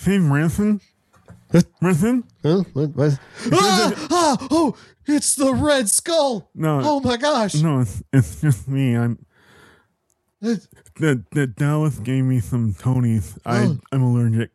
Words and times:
Save 0.00 0.24
Ransom? 0.30 0.80
Ransom? 1.82 2.24
Huh? 2.42 2.62
What, 2.72 2.96
what? 2.96 3.18
ah, 3.52 4.06
ah, 4.10 4.48
oh, 4.50 4.76
it's 5.06 5.34
the 5.34 5.52
Red 5.52 5.90
Skull. 5.90 6.48
No. 6.54 6.80
Oh 6.82 7.00
my 7.00 7.16
gosh. 7.18 7.54
No, 7.56 7.80
it's, 7.80 8.02
it's 8.12 8.40
just 8.40 8.66
me. 8.68 8.96
I'm. 8.96 9.18
It- 10.40 10.66
The, 10.96 11.22
the 11.32 11.46
Dallas 11.46 11.98
gave 11.98 12.24
me 12.24 12.40
some 12.40 12.72
Tonys. 12.74 13.38
I 13.44 13.64
Oh. 13.64 13.78
I'm 13.92 14.02
allergic. 14.02 14.50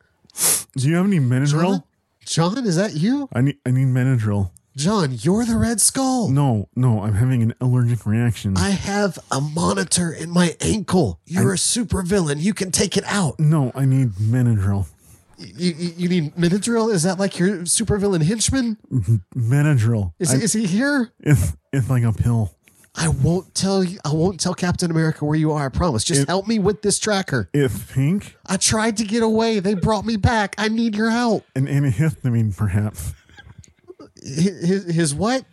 Do 0.75 0.87
you 0.89 0.95
have 0.95 1.05
any 1.05 1.17
John? 1.19 1.29
Benadryl? 1.29 1.83
John, 2.25 2.57
is 2.65 2.75
that 2.75 2.93
you? 2.95 3.29
I 3.33 3.41
need 3.41 3.57
I 3.65 3.71
need 3.71 3.87
Benadryl. 3.87 4.49
John, 4.75 5.15
you're 5.21 5.45
the 5.45 5.57
Red 5.57 5.79
Skull. 5.79 6.29
No, 6.29 6.67
no, 6.75 7.01
I'm 7.03 7.13
having 7.13 7.41
an 7.43 7.53
allergic 7.61 8.05
reaction. 8.05 8.57
I 8.57 8.71
have 8.71 9.17
a 9.31 9.39
monitor 9.39 10.11
in 10.11 10.29
my 10.31 10.55
ankle. 10.59 11.19
You're 11.25 11.53
a 11.53 11.57
supervillain. 11.57 12.41
You 12.41 12.53
can 12.53 12.71
take 12.71 12.97
it 12.97 13.05
out. 13.05 13.39
no, 13.39 13.71
I 13.75 13.85
need 13.85 14.09
Benadryl. 14.09 14.87
You, 15.37 15.73
you, 15.73 16.09
need 16.09 16.35
Minidrill? 16.35 16.93
Is 16.93 17.03
that 17.03 17.19
like 17.19 17.37
your 17.37 17.59
supervillain 17.59 18.23
henchman? 18.23 18.77
Benadryl. 19.35 20.13
Is, 20.19 20.33
I- 20.33 20.37
is 20.37 20.53
he 20.53 20.65
here? 20.65 21.11
it's 21.19 21.55
it's 21.73 21.89
like 21.89 22.03
a 22.03 22.13
pill. 22.13 22.55
I 22.97 23.09
won't 23.09 23.53
tell 23.53 23.83
you. 23.83 23.99
I 24.05 24.13
won't 24.13 24.39
tell 24.39 24.53
Captain 24.53 24.89
America 24.89 25.25
where 25.25 25.37
you 25.37 25.51
are. 25.51 25.65
I 25.65 25.69
promise. 25.69 26.03
Just 26.05 26.21
It- 26.21 26.27
help 26.29 26.47
me 26.47 26.59
with 26.59 26.81
this 26.81 26.97
tracker. 26.99 27.49
It's 27.53 27.91
pink. 27.91 28.37
I 28.45 28.55
tried 28.57 28.97
to 28.97 29.03
get 29.03 29.23
away. 29.23 29.59
They 29.59 29.73
brought 29.73 30.05
me 30.05 30.15
back. 30.15 30.55
I 30.57 30.69
need 30.69 30.95
your 30.95 31.09
help. 31.09 31.43
An 31.55 31.67
antihistamine, 31.67 32.55
perhaps. 32.55 33.13
His, 34.23 34.85
his 34.85 35.13
what? 35.13 35.43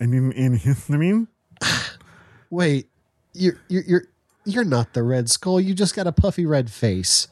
I 0.00 0.06
need 0.06 0.22
an 0.22 0.32
antihistamine. 0.32 1.26
Wait, 2.50 2.88
you're 3.34 3.60
you're 3.68 3.82
you're 3.82 4.04
you're 4.46 4.64
not 4.64 4.94
the 4.94 5.02
Red 5.02 5.28
Skull. 5.28 5.60
You 5.60 5.74
just 5.74 5.94
got 5.94 6.06
a 6.06 6.12
puffy 6.12 6.46
red 6.46 6.70
face. 6.70 7.28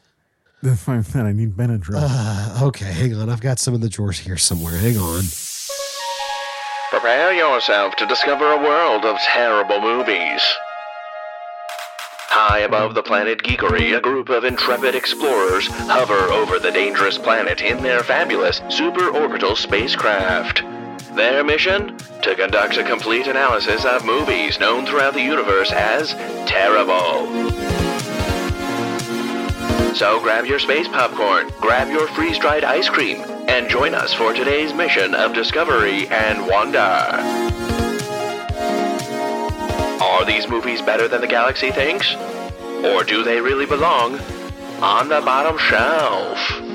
That's 0.63 0.87
why 0.87 0.97
I 0.97 1.01
said 1.01 1.25
I 1.25 1.33
need 1.33 1.55
Benadryl. 1.55 1.99
Uh, 2.01 2.65
okay, 2.65 2.91
hang 2.91 3.13
on. 3.15 3.29
I've 3.29 3.41
got 3.41 3.59
some 3.59 3.75
in 3.75 3.81
the 3.81 3.89
drawers 3.89 4.19
here 4.19 4.37
somewhere. 4.37 4.77
Hang 4.77 4.97
on. 4.97 5.23
Prepare 6.89 7.33
yourself 7.33 7.95
to 7.97 8.05
discover 8.07 8.51
a 8.51 8.57
world 8.57 9.05
of 9.05 9.17
terrible 9.19 9.81
movies. 9.81 10.41
High 12.29 12.59
above 12.59 12.95
the 12.95 13.03
planet 13.03 13.43
Geekery, 13.43 13.97
a 13.97 14.01
group 14.01 14.29
of 14.29 14.43
intrepid 14.43 14.95
explorers 14.95 15.67
hover 15.67 16.31
over 16.31 16.59
the 16.59 16.71
dangerous 16.71 17.17
planet 17.17 17.61
in 17.61 17.81
their 17.83 18.03
fabulous 18.03 18.59
superorbital 18.61 19.57
spacecraft. 19.57 20.63
Their 21.15 21.43
mission? 21.43 21.97
To 22.21 22.35
conduct 22.35 22.77
a 22.77 22.83
complete 22.83 23.27
analysis 23.27 23.85
of 23.85 24.05
movies 24.05 24.59
known 24.59 24.85
throughout 24.85 25.13
the 25.13 25.23
universe 25.23 25.71
as 25.71 26.13
terrible. 26.47 27.86
So 29.97 30.21
grab 30.21 30.45
your 30.45 30.59
space 30.59 30.87
popcorn, 30.87 31.49
grab 31.59 31.89
your 31.89 32.07
freeze 32.09 32.37
dried 32.37 32.63
ice 32.63 32.87
cream, 32.87 33.25
and 33.49 33.67
join 33.67 33.95
us 33.95 34.13
for 34.13 34.31
today's 34.31 34.71
mission 34.71 35.15
of 35.15 35.33
discovery 35.33 36.07
and 36.09 36.45
wonder. 36.45 36.77
Are 39.99 40.23
these 40.23 40.47
movies 40.47 40.83
better 40.83 41.07
than 41.07 41.21
the 41.21 41.27
galaxy 41.27 41.71
thinks? 41.71 42.13
Or 42.85 43.03
do 43.03 43.23
they 43.23 43.41
really 43.41 43.65
belong 43.65 44.19
on 44.83 45.09
the 45.09 45.21
bottom 45.21 45.57
shelf? 45.57 46.66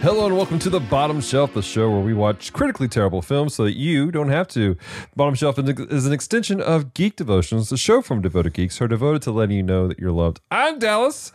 Hello 0.00 0.26
and 0.26 0.36
welcome 0.36 0.60
to 0.60 0.70
the 0.70 0.78
Bottom 0.78 1.20
Shelf, 1.20 1.54
the 1.54 1.60
show 1.60 1.90
where 1.90 2.00
we 2.00 2.14
watch 2.14 2.52
critically 2.52 2.86
terrible 2.86 3.20
films 3.20 3.54
so 3.54 3.64
that 3.64 3.76
you 3.76 4.12
don't 4.12 4.28
have 4.28 4.46
to. 4.48 4.76
Bottom 5.16 5.34
Shelf 5.34 5.58
is 5.58 6.06
an 6.06 6.12
extension 6.12 6.60
of 6.60 6.94
Geek 6.94 7.16
Devotions, 7.16 7.68
the 7.68 7.76
show 7.76 8.00
from 8.00 8.22
Devoted 8.22 8.54
Geeks, 8.54 8.78
who 8.78 8.84
are 8.84 8.88
devoted 8.88 9.22
to 9.22 9.32
letting 9.32 9.56
you 9.56 9.62
know 9.64 9.88
that 9.88 9.98
you're 9.98 10.12
loved. 10.12 10.40
I'm 10.52 10.78
Dallas, 10.78 11.32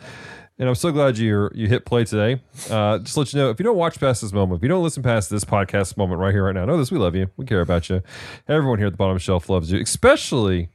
and 0.58 0.70
I'm 0.70 0.76
so 0.76 0.94
glad 0.94 1.18
you 1.18 1.50
you 1.54 1.68
hit 1.68 1.84
play 1.84 2.06
today. 2.06 2.42
Uh, 2.70 3.00
just 3.00 3.16
to 3.16 3.20
let 3.20 3.34
you 3.34 3.40
know, 3.40 3.50
if 3.50 3.60
you 3.60 3.66
don't 3.66 3.76
watch 3.76 4.00
past 4.00 4.22
this 4.22 4.32
moment, 4.32 4.60
if 4.60 4.64
you 4.64 4.70
don't 4.70 4.82
listen 4.82 5.04
past 5.04 5.30
this 5.30 5.44
podcast 5.44 5.98
moment 5.98 6.22
right 6.22 6.34
here, 6.34 6.46
right 6.46 6.56
now, 6.56 6.64
know 6.64 6.78
this: 6.78 6.90
we 6.90 6.98
love 6.98 7.16
you, 7.16 7.30
we 7.36 7.46
care 7.46 7.62
about 7.62 7.90
you. 7.90 8.02
Everyone 8.48 8.78
here 8.78 8.88
at 8.88 8.94
the 8.94 8.98
Bottom 8.98 9.18
Shelf 9.18 9.50
loves 9.50 9.74
you, 9.74 9.82
especially 9.82 10.70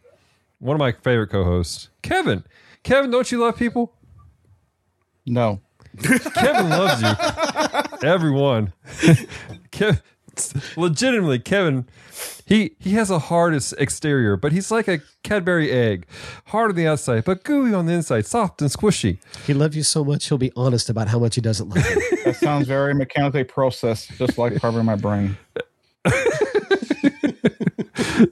one 0.59 0.75
of 0.75 0.79
my 0.79 0.93
favorite 0.93 1.29
co-hosts, 1.29 1.89
Kevin. 2.03 2.45
Kevin, 2.83 3.11
don't 3.11 3.33
you 3.33 3.39
love 3.39 3.57
people? 3.57 3.95
No. 5.25 5.63
Kevin 5.99 6.69
loves 6.71 7.03
you. 7.03 8.09
Everyone. 8.09 8.73
Kev, 9.73 10.01
legitimately, 10.77 11.39
Kevin, 11.41 11.87
he 12.47 12.77
he 12.79 12.93
has 12.93 13.11
a 13.11 13.19
hard 13.19 13.55
exterior, 13.55 14.37
but 14.37 14.53
he's 14.53 14.71
like 14.71 14.89
a 14.89 15.01
Cadbury 15.23 15.71
egg. 15.71 16.07
Hard 16.47 16.71
on 16.71 16.77
the 16.77 16.87
outside, 16.87 17.25
but 17.25 17.45
gooey 17.45 17.75
on 17.75 17.87
the 17.87 17.93
inside, 17.93 18.25
soft 18.27 18.63
and 18.63 18.71
squishy. 18.71 19.19
He 19.47 19.53
loves 19.55 19.77
you 19.77 19.83
so 19.83 20.05
much, 20.05 20.29
he'll 20.29 20.39
be 20.39 20.53
honest 20.57 20.89
about 20.89 21.09
how 21.09 21.19
much 21.19 21.35
he 21.35 21.41
doesn't 21.41 21.69
love 21.69 21.85
you. 21.85 22.25
That 22.25 22.37
sounds 22.37 22.67
very 22.67 22.95
mechanically 22.95 23.45
processed, 23.45 24.11
just 24.17 24.39
like 24.39 24.57
part 24.61 24.75
of 24.75 24.85
my 24.85 24.97
brain. 24.97 25.37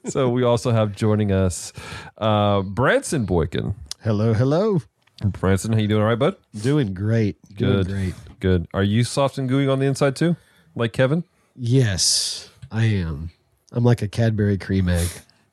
So 0.09 0.28
we 0.31 0.43
also 0.43 0.71
have 0.72 0.97
joining 0.97 1.31
us 1.31 1.72
uh 2.19 2.62
Branson 2.62 3.25
Boykin. 3.25 3.75
hello, 4.03 4.33
hello. 4.33 4.81
Branson, 5.25 5.72
how 5.72 5.78
you 5.78 5.88
doing 5.88 6.03
all 6.03 6.09
right, 6.09 6.19
bud? 6.19 6.37
Doing 6.60 6.93
great. 6.93 7.37
Doing 7.54 7.72
Good. 7.78 7.87
great. 7.88 8.15
Good. 8.41 8.69
Are 8.75 8.82
you 8.82 9.03
soft 9.03 9.38
and 9.38 9.49
gooey 9.49 9.66
on 9.69 9.78
the 9.78 9.87
inside 9.87 10.15
too? 10.16 10.37
Like 10.75 10.93
Kevin? 10.93 11.25
Yes, 11.54 12.50
I 12.71 12.84
am. 12.84 13.31
I'm 13.72 13.82
like 13.84 14.03
a 14.03 14.09
Cadbury 14.09 14.59
cream 14.59 14.88
egg. 14.88 15.09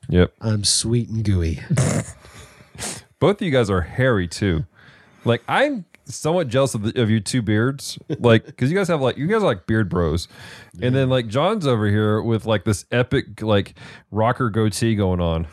Yep. 0.08 0.34
I'm 0.40 0.64
sweet 0.64 1.08
and 1.08 1.24
gooey. 1.24 1.60
both 3.18 3.36
of 3.36 3.42
you 3.42 3.50
guys 3.50 3.70
are 3.70 3.80
hairy 3.80 4.28
too. 4.28 4.66
Like 5.24 5.42
I'm 5.48 5.86
somewhat 6.04 6.48
jealous 6.48 6.74
of, 6.74 6.82
the, 6.82 7.02
of 7.02 7.08
your 7.08 7.20
two 7.20 7.40
beards, 7.40 7.98
like 8.18 8.44
because 8.44 8.70
you 8.70 8.76
guys 8.76 8.88
have 8.88 9.00
like 9.00 9.16
you 9.16 9.26
guys 9.26 9.42
are 9.42 9.46
like 9.46 9.66
beard 9.66 9.88
bros, 9.88 10.28
and 10.82 10.94
then 10.94 11.08
like 11.08 11.28
John's 11.28 11.66
over 11.66 11.86
here 11.88 12.20
with 12.20 12.44
like 12.44 12.64
this 12.64 12.84
epic 12.92 13.40
like 13.40 13.74
rocker 14.10 14.50
goatee 14.50 14.94
going 14.94 15.20
on. 15.20 15.46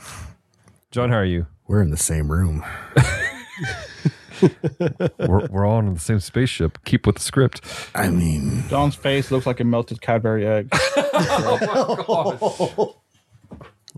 John, 0.91 1.09
how 1.09 1.17
are 1.17 1.25
you? 1.25 1.47
We're 1.67 1.81
in 1.81 1.91
the 1.91 1.97
same 1.97 2.29
room. 2.29 2.65
We're, 5.19 5.47
we're 5.47 5.65
all 5.65 5.77
on 5.77 5.93
the 5.93 5.99
same 5.99 6.19
spaceship. 6.19 6.79
Keep 6.85 7.05
with 7.05 7.15
the 7.17 7.21
script. 7.21 7.61
I 7.93 8.09
mean, 8.09 8.63
Don's 8.69 8.95
face 8.95 9.29
looks 9.31 9.45
like 9.45 9.59
a 9.59 9.63
melted 9.63 10.01
Cadbury 10.01 10.47
egg. 10.47 10.73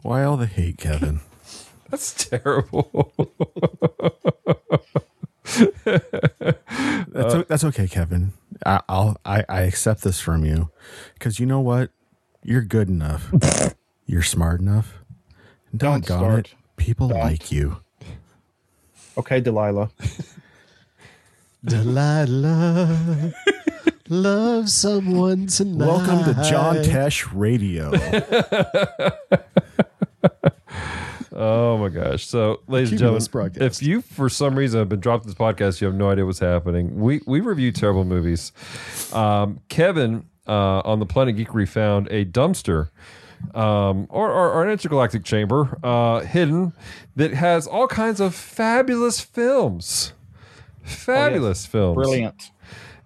why 0.01 0.23
all 0.23 0.35
the 0.37 0.47
hate, 0.47 0.77
Kevin? 0.77 1.21
That's 1.89 2.13
terrible. 2.29 3.13
That's 5.45 7.35
o- 7.35 7.43
that's 7.47 7.63
okay, 7.65 7.87
Kevin. 7.87 8.33
I, 8.65 8.81
I'll 8.89 9.17
I, 9.25 9.45
I 9.47 9.61
accept 9.61 10.01
this 10.03 10.19
from 10.19 10.43
you 10.45 10.69
because 11.13 11.39
you 11.39 11.45
know 11.45 11.59
what? 11.59 11.91
You're 12.43 12.61
good 12.63 12.89
enough. 12.89 13.31
You're 14.05 14.23
smart 14.23 14.59
enough. 14.59 14.95
Don't 15.75 16.05
Doggone 16.05 16.29
start. 16.29 16.47
it, 16.47 16.55
People 16.77 17.07
like 17.09 17.51
you. 17.51 17.77
Okay, 19.17 19.39
Delilah. 19.39 19.89
Delilah, 21.65 23.33
love 24.09 24.69
someone 24.69 25.47
tonight. 25.47 25.85
Welcome 25.87 26.23
to 26.33 26.49
John 26.49 26.77
Tesh 26.77 27.27
Radio. 27.33 27.91
Oh 31.35 31.79
my 31.79 31.89
gosh! 31.89 32.27
So, 32.27 32.61
ladies 32.67 32.91
and 32.91 32.99
Keep 32.99 33.05
gentlemen, 33.05 33.27
broadcast. 33.31 33.81
if 33.81 33.87
you 33.87 34.01
for 34.03 34.29
some 34.29 34.55
reason 34.55 34.77
have 34.79 34.87
been 34.87 34.99
dropped 34.99 35.25
this 35.25 35.33
podcast, 35.33 35.81
you 35.81 35.87
have 35.87 35.95
no 35.95 36.11
idea 36.11 36.27
what's 36.27 36.37
happening. 36.37 36.99
We 36.99 37.21
we 37.25 37.39
review 37.39 37.71
terrible 37.71 38.05
movies. 38.05 38.51
Um, 39.11 39.59
Kevin 39.67 40.25
uh, 40.47 40.81
on 40.85 40.99
the 40.99 41.07
Planet 41.07 41.35
Geekery 41.35 41.67
found 41.67 42.07
a 42.11 42.23
dumpster. 42.23 42.89
Um, 43.53 44.07
or, 44.09 44.31
or, 44.31 44.51
or 44.51 44.63
an 44.63 44.71
intergalactic 44.71 45.23
chamber 45.23 45.77
uh, 45.83 46.21
hidden 46.21 46.73
that 47.15 47.33
has 47.33 47.67
all 47.67 47.87
kinds 47.87 48.19
of 48.19 48.33
fabulous 48.33 49.19
films. 49.21 50.13
Fabulous 50.83 51.65
films. 51.65 51.95
Brilliant. 51.95 52.51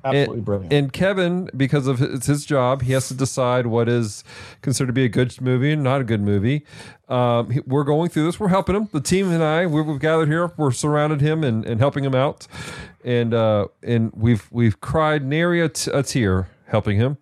Absolutely 0.06 0.36
And, 0.38 0.46
brilliant. 0.46 0.74
and 0.74 0.94
Kevin, 0.94 1.50
because 1.58 1.86
of 1.88 2.00
his, 2.00 2.28
his 2.28 2.46
job, 2.46 2.84
he 2.84 2.94
has 2.94 3.08
to 3.10 3.14
decide 3.14 3.68
what 3.68 3.90
is 3.90 4.24
considered 4.62 4.88
to 4.88 4.94
be 4.94 5.04
a 5.04 5.10
good 5.10 5.42
movie 5.42 5.74
and 5.74 5.84
not 5.84 6.00
a 6.00 6.04
good 6.06 6.22
movie. 6.22 6.66
Um, 7.10 7.50
he- 7.50 7.60
we're 7.66 7.84
going 7.84 8.10
through 8.10 8.26
this. 8.26 8.40
We're 8.40 8.48
helping 8.48 8.76
him. 8.76 8.88
The 8.94 9.02
team 9.02 9.30
and 9.32 9.44
I, 9.44 9.66
we 9.66 9.82
we've 9.82 10.00
gathered 10.00 10.30
here. 10.30 10.52
We're 10.56 10.72
surrounded 10.72 11.20
him 11.20 11.44
and, 11.44 11.66
and 11.66 11.80
helping 11.82 12.06
him 12.06 12.16
out. 12.16 12.48
And 13.04 13.34
uh, 13.34 13.68
and 13.84 14.14
we've 14.16 14.48
we've 14.52 14.80
cried 14.80 15.26
nary 15.26 15.60
a, 15.62 15.68
t- 15.70 15.92
a 15.94 16.04
tear 16.04 16.48
helping 16.68 16.98
him. 16.98 17.18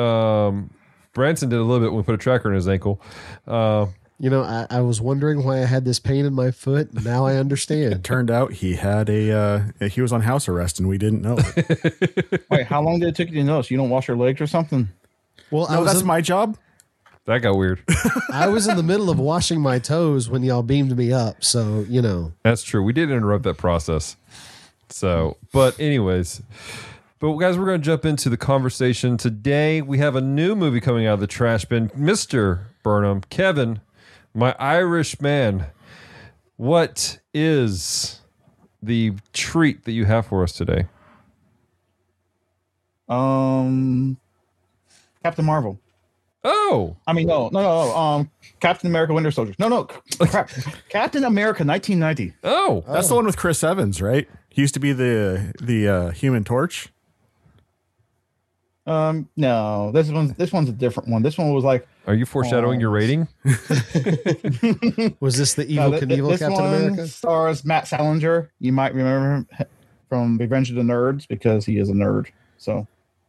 Um, 0.00 0.70
Branson 1.12 1.48
did 1.48 1.58
a 1.58 1.62
little 1.62 1.80
bit 1.80 1.90
when 1.92 1.98
we 1.98 2.02
put 2.04 2.14
a 2.14 2.18
tracker 2.18 2.48
in 2.48 2.54
his 2.54 2.68
ankle. 2.68 3.00
Uh, 3.46 3.86
You 4.18 4.28
know, 4.30 4.42
I, 4.42 4.66
I 4.70 4.80
was 4.82 5.00
wondering 5.00 5.44
why 5.44 5.62
I 5.62 5.64
had 5.64 5.84
this 5.84 5.98
pain 5.98 6.24
in 6.26 6.34
my 6.34 6.50
foot. 6.50 6.92
Now 7.04 7.26
I 7.26 7.36
understand. 7.36 7.92
It 7.94 8.04
turned 8.04 8.30
out 8.30 8.52
he 8.52 8.74
had 8.74 9.08
a 9.10 9.32
uh, 9.80 9.88
he 9.88 10.02
was 10.02 10.12
on 10.12 10.20
house 10.22 10.46
arrest 10.48 10.78
and 10.78 10.88
we 10.88 10.98
didn't 10.98 11.22
know. 11.22 11.36
it. 11.56 12.42
Wait, 12.50 12.66
how 12.66 12.82
long 12.82 13.00
did 13.00 13.08
it 13.08 13.16
take 13.16 13.28
you 13.30 13.36
to 13.36 13.44
notice? 13.44 13.70
You 13.70 13.76
don't 13.78 13.90
wash 13.90 14.08
your 14.08 14.16
legs 14.16 14.40
or 14.40 14.46
something? 14.46 14.88
Well, 15.50 15.66
I 15.68 15.74
No, 15.74 15.80
was 15.80 15.88
that's 15.92 16.00
in, 16.02 16.06
my 16.06 16.20
job. 16.20 16.56
That 17.26 17.38
got 17.40 17.56
weird. 17.56 17.82
I 18.32 18.48
was 18.48 18.66
in 18.68 18.76
the 18.76 18.82
middle 18.82 19.08
of 19.10 19.18
washing 19.18 19.60
my 19.60 19.78
toes 19.78 20.28
when 20.30 20.42
y'all 20.42 20.62
beamed 20.62 20.96
me 20.96 21.12
up. 21.12 21.42
So 21.42 21.84
you 21.88 22.02
know, 22.02 22.32
That's 22.42 22.62
true. 22.62 22.82
We 22.82 22.92
did 22.92 23.10
interrupt 23.10 23.44
that 23.44 23.56
process. 23.56 24.16
So, 24.90 25.36
but 25.52 25.78
anyways, 25.80 26.42
but 27.20 27.36
guys, 27.36 27.58
we're 27.58 27.66
going 27.66 27.80
to 27.80 27.84
jump 27.84 28.04
into 28.04 28.28
the 28.28 28.36
conversation 28.36 29.16
today. 29.16 29.82
We 29.82 29.98
have 29.98 30.16
a 30.16 30.20
new 30.20 30.56
movie 30.56 30.80
coming 30.80 31.06
out 31.06 31.14
of 31.14 31.20
the 31.20 31.26
trash 31.26 31.64
bin. 31.66 31.90
Mr. 31.90 32.64
Burnham, 32.82 33.20
Kevin, 33.28 33.80
my 34.34 34.54
Irish 34.58 35.20
man, 35.20 35.66
what 36.56 37.18
is 37.34 38.20
the 38.82 39.12
treat 39.32 39.84
that 39.84 39.92
you 39.92 40.06
have 40.06 40.26
for 40.26 40.42
us 40.42 40.52
today? 40.52 40.86
Um, 43.08 44.16
Captain 45.22 45.44
Marvel. 45.44 45.78
Oh, 46.42 46.96
I 47.06 47.12
mean, 47.12 47.26
no, 47.26 47.50
no, 47.52 47.60
no. 47.60 47.94
Um, 47.94 48.30
Captain 48.60 48.88
America: 48.88 49.12
Winter 49.12 49.30
Soldier. 49.30 49.54
No, 49.58 49.68
no, 49.68 49.84
crap. 49.84 50.48
Captain 50.88 51.24
America: 51.24 51.64
1990. 51.64 52.34
oh, 52.44 52.82
That's 52.88 53.08
the 53.08 53.14
one 53.14 53.26
with 53.26 53.36
Chris 53.36 53.62
Evans, 53.62 54.00
right? 54.00 54.26
He 54.48 54.62
used 54.62 54.72
to 54.74 54.80
be 54.80 54.94
the 54.94 55.52
the 55.60 55.86
uh, 55.88 56.10
Human 56.12 56.44
Torch. 56.44 56.88
Um, 58.90 59.28
no, 59.36 59.92
this 59.92 60.08
one's 60.10 60.32
this 60.34 60.52
one's 60.52 60.68
a 60.68 60.72
different 60.72 61.08
one. 61.08 61.22
This 61.22 61.38
one 61.38 61.52
was 61.54 61.62
like 61.64 61.86
are 62.06 62.14
you 62.14 62.26
foreshadowing 62.26 62.78
Oh. 62.78 62.80
your 62.80 62.90
rating? 62.90 63.28
was 65.20 65.36
this 65.36 65.54
the 65.54 65.64
evil 65.68 65.90
th- 65.90 66.08
th- 66.08 66.20
Knievel 66.20 66.30
this 66.30 66.40
Captain 66.40 66.52
one 66.64 66.74
America? 66.74 67.06
stars 67.08 67.64
Matt 67.64 67.86
Salinger. 67.86 68.50
You 68.58 68.72
might 68.72 68.94
remember 68.94 69.34
him 69.58 69.66
from 70.08 70.38
Revenge 70.38 70.70
of 70.70 70.76
the 70.76 70.82
Nerds 70.82 71.28
because 71.28 71.64
he 71.64 71.78
is 71.78 71.88
a 71.88 71.92
nerd. 71.92 72.26
So, 72.58 72.86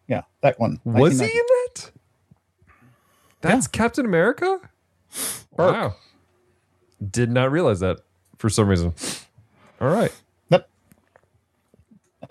yeah, 0.08 0.22
that 0.42 0.60
one. 0.60 0.80
Was 0.84 1.20
he 1.20 1.26
in 1.28 1.32
that? 1.32 1.92
That's 3.42 3.68
Captain 3.68 4.06
America? 4.06 4.60
Wow. 5.58 5.96
Did 7.10 7.30
not 7.32 7.52
realize 7.52 7.80
that 7.82 8.00
for 8.38 8.50
some 8.50 8.68
reason. 8.68 8.94
All 9.80 9.90
right. 9.90 10.12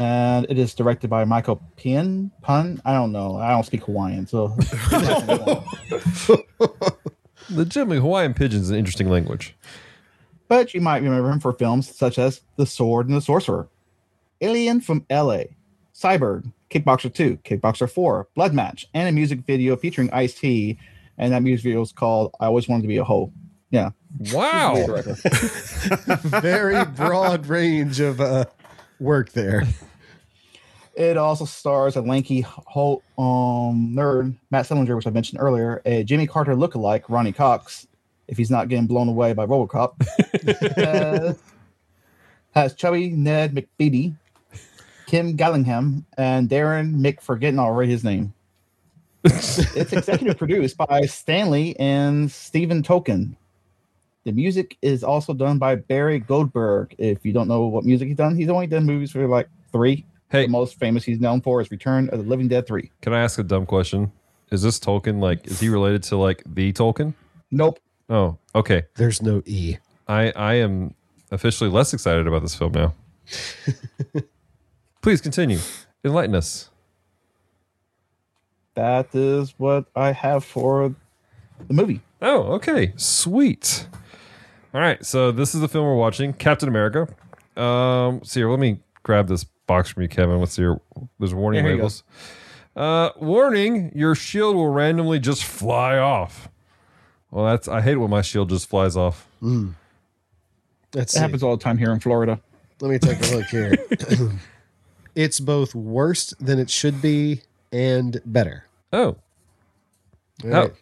Yep. 0.00 0.06
And 0.06 0.46
it 0.48 0.58
is 0.58 0.74
directed 0.74 1.08
by 1.10 1.24
Michael 1.24 1.62
Pin. 1.76 2.30
Pun. 2.42 2.80
I 2.84 2.92
don't 2.94 3.12
know. 3.12 3.36
I 3.36 3.50
don't 3.50 3.66
speak 3.66 3.84
Hawaiian, 3.84 4.26
so. 4.26 4.56
Legitimately, 7.50 7.98
Hawaiian 8.00 8.34
pidgin 8.34 8.60
is 8.60 8.70
an 8.70 8.76
interesting 8.76 9.08
language. 9.08 9.56
but 10.48 10.72
you 10.74 10.80
might 10.80 11.02
remember 11.02 11.30
him 11.30 11.40
for 11.40 11.52
films 11.52 11.94
such 11.94 12.18
as 12.18 12.40
The 12.56 12.66
Sword 12.66 13.08
and 13.08 13.16
the 13.16 13.20
Sorcerer, 13.20 13.68
Alien 14.40 14.80
from 14.80 15.04
L.A., 15.10 15.56
Cyborg, 15.94 16.52
Kickboxer 16.70 17.12
2, 17.12 17.38
Kickboxer 17.44 17.90
4, 17.90 18.28
Blood 18.34 18.54
Match, 18.54 18.86
and 18.94 19.08
a 19.08 19.12
music 19.12 19.40
video 19.40 19.76
featuring 19.76 20.10
Ice 20.12 20.34
T. 20.34 20.78
And 21.18 21.32
that 21.32 21.42
music 21.42 21.64
video 21.64 21.82
is 21.82 21.92
called 21.92 22.34
"I 22.40 22.46
Always 22.46 22.68
Wanted 22.68 22.82
to 22.82 22.88
Be 22.88 22.96
a 22.96 23.04
Hoe." 23.04 23.32
Yeah. 23.70 23.90
Wow. 24.32 24.74
Very 26.22 26.82
broad 26.86 27.46
range 27.46 28.00
of 28.00 28.20
uh, 28.20 28.46
work 28.98 29.32
there. 29.32 29.64
It 30.94 31.16
also 31.16 31.44
stars 31.44 31.96
a 31.96 32.00
lanky 32.00 32.40
ho- 32.40 33.02
um, 33.16 33.94
nerd, 33.94 34.34
Matt 34.50 34.66
Salinger, 34.66 34.96
which 34.96 35.06
I 35.06 35.10
mentioned 35.10 35.40
earlier, 35.40 35.80
a 35.86 36.02
Jimmy 36.04 36.26
Carter 36.26 36.54
lookalike, 36.54 37.04
Ronny 37.08 37.32
Cox, 37.32 37.86
if 38.28 38.36
he's 38.36 38.50
not 38.50 38.68
getting 38.68 38.86
blown 38.86 39.08
away 39.08 39.32
by 39.32 39.46
Robocop. 39.46 39.94
Uh, 40.76 41.34
has 42.52 42.74
chubby 42.74 43.10
Ned 43.10 43.54
McBeady, 43.54 44.14
Kim 45.06 45.36
Gillingham, 45.36 46.04
and 46.18 46.48
Darren 46.48 46.94
Mick, 46.96 47.20
forgetting 47.20 47.58
already 47.58 47.90
his 47.90 48.04
name. 48.04 48.34
it's 49.24 49.92
executive 49.92 50.38
produced 50.38 50.76
by 50.76 51.02
Stanley 51.02 51.78
and 51.78 52.30
Stephen 52.30 52.82
Tolkin. 52.82 53.34
The 54.24 54.32
music 54.32 54.76
is 54.82 55.02
also 55.02 55.32
done 55.32 55.58
by 55.58 55.76
Barry 55.76 56.18
Goldberg. 56.18 56.94
If 56.98 57.24
you 57.24 57.32
don't 57.32 57.48
know 57.48 57.66
what 57.66 57.84
music 57.84 58.08
he's 58.08 58.16
done, 58.16 58.36
he's 58.36 58.48
only 58.48 58.66
done 58.66 58.84
movies 58.84 59.12
for 59.12 59.26
like 59.26 59.48
three. 59.72 60.04
Hey, 60.30 60.42
The 60.46 60.48
most 60.52 60.78
famous 60.78 61.04
he's 61.04 61.18
known 61.20 61.40
for 61.40 61.60
is 61.60 61.70
Return 61.70 62.08
of 62.10 62.18
the 62.22 62.24
Living 62.28 62.46
Dead 62.48 62.66
3. 62.66 62.90
can 63.02 63.12
I 63.12 63.20
ask 63.22 63.38
a 63.38 63.42
dumb 63.42 63.66
question? 63.66 64.12
Is 64.52 64.62
this 64.62 64.78
Tolkien 64.78 65.20
like, 65.20 65.46
is 65.46 65.60
he 65.60 65.68
related 65.68 66.02
to 66.04 66.16
like 66.16 66.42
the 66.46 66.72
Tolkien? 66.72 67.14
Nope. 67.50 67.78
Oh, 68.08 68.38
okay. 68.54 68.84
There's 68.96 69.22
no 69.22 69.42
E. 69.44 69.76
I, 70.08 70.30
I 70.32 70.54
am 70.54 70.94
officially 71.30 71.70
less 71.70 71.92
excited 71.94 72.26
about 72.26 72.42
this 72.42 72.54
film 72.54 72.72
now. 72.72 72.94
Please 75.02 75.20
continue. 75.20 75.58
Enlighten 76.04 76.34
us. 76.34 76.70
That 78.74 79.14
is 79.14 79.54
what 79.58 79.86
I 79.96 80.12
have 80.12 80.44
for 80.44 80.94
the 81.66 81.74
movie. 81.74 82.00
Oh, 82.22 82.42
okay. 82.54 82.92
Sweet. 82.96 83.86
All 84.74 84.80
right. 84.80 85.04
So 85.04 85.32
this 85.32 85.54
is 85.54 85.60
the 85.60 85.68
film 85.68 85.86
we're 85.86 85.94
watching, 85.96 86.32
Captain 86.32 86.68
America. 86.68 87.08
Um, 87.60 88.22
see 88.24 88.40
here, 88.40 88.50
let 88.50 88.60
me 88.60 88.78
grab 89.02 89.28
this 89.28 89.44
box 89.70 89.90
from 89.90 90.02
you, 90.02 90.08
Kevin. 90.08 90.40
What's 90.40 90.58
your 90.58 90.80
there's 91.18 91.32
warning 91.34 91.58
Yeah, 91.58 91.68
here 91.68 91.76
you 91.76 91.82
labels. 91.82 92.02
Uh 92.74 93.10
warning, 93.20 93.92
your 93.94 94.14
shield 94.14 94.56
will 94.56 94.68
randomly 94.68 95.18
just 95.20 95.44
fly 95.44 95.96
off. 95.98 96.48
Well, 97.30 97.44
that's 97.44 97.68
I 97.68 97.80
hate 97.80 97.92
it 97.92 97.98
when 97.98 98.10
my 98.10 98.22
shield 98.22 98.48
just 98.48 98.68
flies 98.68 98.96
off. 98.96 99.28
Let's 99.40 99.72
It 100.94 101.10
see. 101.10 101.20
happens 101.20 101.42
all 101.42 101.56
the 101.56 101.62
time 101.62 101.78
here 101.78 101.92
in 101.92 102.00
Florida. 102.00 102.40
Let 102.80 102.90
me 102.90 102.98
take 102.98 103.20
a 103.30 103.36
look 103.36 103.46
here. 103.46 103.74
it's 105.14 105.38
both 105.38 105.74
worse 105.74 106.34
than 106.40 106.58
it 106.58 106.68
should 106.70 107.00
be 107.00 107.42
and 107.70 108.20
better. 108.24 108.64
Oh. 108.92 109.16
All 110.44 110.50
right. 110.50 110.72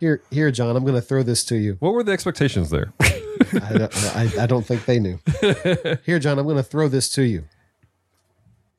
Here, 0.00 0.22
here, 0.30 0.50
John. 0.52 0.76
I'm 0.76 0.84
going 0.84 0.94
to 0.94 1.02
throw 1.02 1.22
this 1.24 1.44
to 1.46 1.56
you. 1.56 1.76
What 1.80 1.92
were 1.92 2.04
the 2.04 2.12
expectations 2.12 2.70
there? 2.70 2.92
I 3.00 3.72
don't, 3.76 4.16
I, 4.16 4.30
I 4.42 4.46
don't 4.46 4.64
think 4.64 4.84
they 4.84 5.00
knew. 5.00 5.18
Here, 6.06 6.18
John. 6.20 6.38
I'm 6.38 6.44
going 6.46 6.56
to 6.56 6.62
throw 6.62 6.86
this 6.86 7.08
to 7.10 7.22
you. 7.22 7.44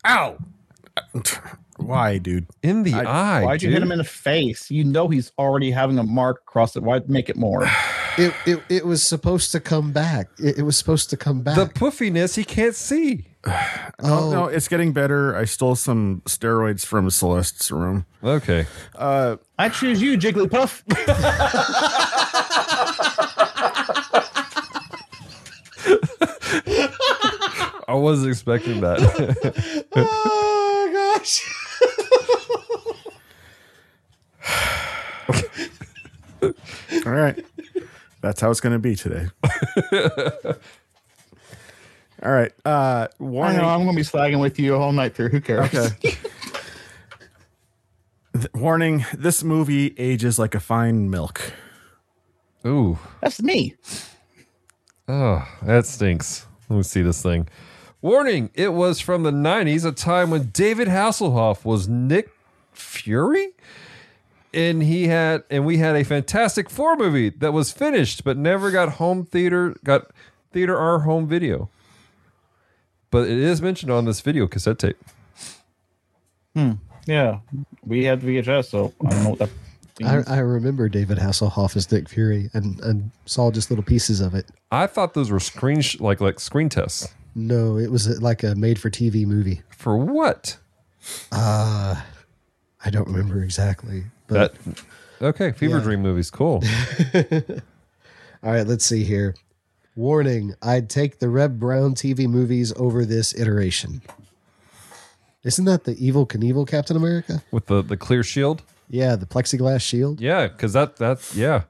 Ow! 0.10 0.38
Why, 1.78 2.18
dude? 2.18 2.48
In 2.62 2.84
the 2.84 2.94
eye. 2.94 3.44
Why'd 3.44 3.62
you 3.62 3.70
hit 3.72 3.82
him 3.82 3.92
in 3.92 4.00
the 4.00 4.04
face? 4.04 4.70
You 4.70 4.84
know 4.84 5.08
he's 5.08 5.32
already 5.38 5.72
having 5.72 5.98
a 5.98 6.04
mark 6.04 6.42
across 6.48 6.76
it. 6.76 6.84
Why'd 6.84 7.10
make 7.10 7.30
it 7.30 7.38
more? 7.38 7.68
It, 8.18 8.34
it, 8.46 8.60
it 8.68 8.86
was 8.86 9.02
supposed 9.02 9.54
to 9.54 9.62
come 9.62 9.94
back. 9.94 10.28
It, 10.40 10.58
it 10.58 10.64
was 10.64 10.76
supposed 10.76 11.10
to 11.12 11.16
come 11.16 11.42
back. 11.42 11.56
the 11.56 11.68
puffiness 11.68 12.36
he 12.36 12.44
can't 12.44 12.76
see. 12.76 13.28
Oh 14.02 14.32
no, 14.32 14.46
it's 14.46 14.68
getting 14.68 14.92
better. 14.92 15.36
I 15.36 15.46
stole 15.46 15.76
some 15.76 16.22
steroids 16.26 16.86
from 16.86 17.10
Celeste's 17.10 17.72
room. 17.72 18.06
Okay. 18.24 18.66
Uh, 18.96 19.38
I 19.58 19.70
choose 19.70 20.02
you, 20.02 20.18
Jigglypuff. 20.18 20.84
I 27.90 27.94
wasn't 27.96 28.30
expecting 28.30 28.82
that. 28.82 29.00
oh 29.96 31.16
gosh. 31.18 31.42
All 37.06 37.12
right, 37.12 37.44
that's 38.22 38.40
how 38.42 38.52
it's 38.52 38.60
going 38.62 38.74
to 38.74 38.80
be 38.80 38.96
today. 38.96 39.26
All 42.22 42.32
right. 42.32 42.52
Uh, 42.64 43.08
I 43.10 43.24
warning. 43.24 43.58
know 43.58 43.66
I'm 43.70 43.86
gonna 43.86 43.96
be 43.96 44.04
slagging 44.04 44.40
with 44.40 44.60
you 44.60 44.76
all 44.76 44.92
night 44.92 45.16
through. 45.16 45.30
Who 45.30 45.42
cares? 45.42 45.74
Okay. 45.74 46.16
Th- 48.34 48.54
warning: 48.54 49.04
This 49.18 49.44
movie 49.44 49.96
ages 49.98 50.38
like 50.38 50.54
a 50.54 50.60
fine 50.60 51.10
milk. 51.10 51.54
Ooh. 52.68 53.00
That's 53.22 53.42
me. 53.42 53.74
Oh, 55.08 55.44
that 55.64 55.88
stinks. 55.88 56.46
Let 56.70 56.78
me 56.78 56.84
see 56.84 57.02
this 57.02 57.24
thing. 57.24 57.48
Warning, 58.02 58.50
it 58.54 58.74
was 58.74 59.00
from 59.00 59.24
the 59.24 59.32
90s, 59.32 59.86
a 59.86 59.92
time 59.92 60.30
when 60.30 60.50
David 60.52 60.88
Hasselhoff 60.88 61.66
was 61.66 61.90
Nick 61.90 62.32
Fury. 62.72 63.50
And 64.54 64.82
he 64.82 65.08
had 65.08 65.44
and 65.52 65.64
we 65.64 65.78
had 65.78 65.96
a 65.96 66.04
fantastic 66.04 66.72
four 66.72 66.96
movie 66.96 67.30
that 67.30 67.54
was 67.54 67.72
finished 67.72 68.24
but 68.24 68.36
never 68.36 68.72
got 68.72 68.94
home 68.94 69.24
theater 69.24 69.76
got 69.84 70.10
theater 70.52 70.76
or 70.76 71.02
home 71.02 71.28
video. 71.28 71.70
But 73.12 73.28
it 73.28 73.38
is 73.38 73.62
mentioned 73.62 73.92
on 73.92 74.06
this 74.06 74.22
video 74.22 74.48
cassette 74.48 74.80
tape. 74.80 74.98
Hmm. 76.56 76.74
Yeah, 77.06 77.40
we 77.86 78.06
had 78.06 78.22
VHS, 78.22 78.66
so 78.66 78.94
I 79.06 79.10
don't 79.10 79.24
know 79.24 79.30
what 79.30 79.40
that. 79.40 79.50
I. 80.04 80.36
I 80.36 80.40
remember 80.40 80.90
David 80.90 81.18
Hasselhoff 81.18 81.76
as 81.76 81.92
Nick 81.92 82.08
Fury 82.10 82.50
and, 82.54 82.80
and 82.82 83.12
saw 83.26 83.52
just 83.52 83.70
little 83.70 83.84
pieces 83.84 84.20
of 84.22 84.34
it. 84.34 84.48
I 84.72 84.88
thought 84.88 85.14
those 85.14 85.30
were 85.30 85.40
screen 85.40 85.82
sh- 85.82 86.00
like 86.00 86.22
like 86.22 86.40
screen 86.40 86.70
tests. 86.70 87.08
No, 87.36 87.78
it 87.78 87.92
was 87.92 88.22
like 88.22 88.44
a 88.44 88.56
made 88.56 88.80
for 88.80 88.90
TV 88.90 89.26
movie. 89.26 89.62
For 89.70 89.98
what? 89.98 90.58
Uh, 91.32 92.02
I 92.84 92.90
don't 92.90 93.08
remember 93.08 93.42
exactly. 93.44 94.04
But 94.28 94.54
That 94.66 94.84
Okay, 95.22 95.52
Fever 95.52 95.78
Yeah. 95.78 95.84
Dream 95.84 96.02
movies, 96.02 96.30
cool. 96.30 96.64
all 97.14 97.22
right, 98.42 98.66
let's 98.66 98.86
see 98.86 99.04
here. 99.04 99.36
Warning, 99.96 100.56
I'd 100.62 100.90
take 100.90 101.20
the 101.20 101.28
Reb 101.30 101.60
Brown 101.60 101.94
TV 101.94 102.28
movies 102.28 102.72
over 102.78 103.04
this 103.04 103.34
iteration. 103.38 104.02
Isn't 105.44 105.66
that 105.66 105.84
the 105.84 105.96
Evel 105.96 106.28
Knievel 106.28 106.68
Captain 106.68 106.96
America? 106.96 107.44
With 107.52 107.66
the, 107.66 107.82
the 107.82 107.98
clear 107.98 108.24
shield. 108.24 108.62
Yeah, 108.90 109.16
the 109.16 109.26
plexiglass 109.26 109.82
shield. 109.82 110.20
Yeah, 110.22 110.48
because 110.48 110.74
that 110.74 110.98
that 110.98 111.20
yeah. 111.36 111.64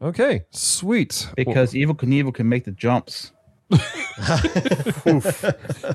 Okay, 0.00 0.44
sweet. 0.50 1.28
Because 1.36 1.72
Evel 1.72 1.96
Knievel 1.96 2.34
can 2.34 2.48
make 2.48 2.64
the 2.64 2.72
jumps. 2.72 3.32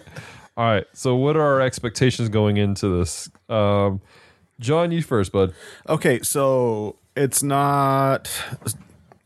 All 0.58 0.66
right. 0.66 0.86
So, 0.94 1.16
what 1.16 1.36
are 1.36 1.42
our 1.42 1.62
expectations 1.62 2.30
going 2.30 2.58
into 2.58 3.00
this? 3.00 3.30
Um, 3.50 4.02
John, 4.60 4.92
you 4.92 5.02
first, 5.02 5.32
bud. 5.32 5.54
Okay, 5.90 6.20
so 6.22 6.98
it's 7.16 7.42
not. 7.42 8.30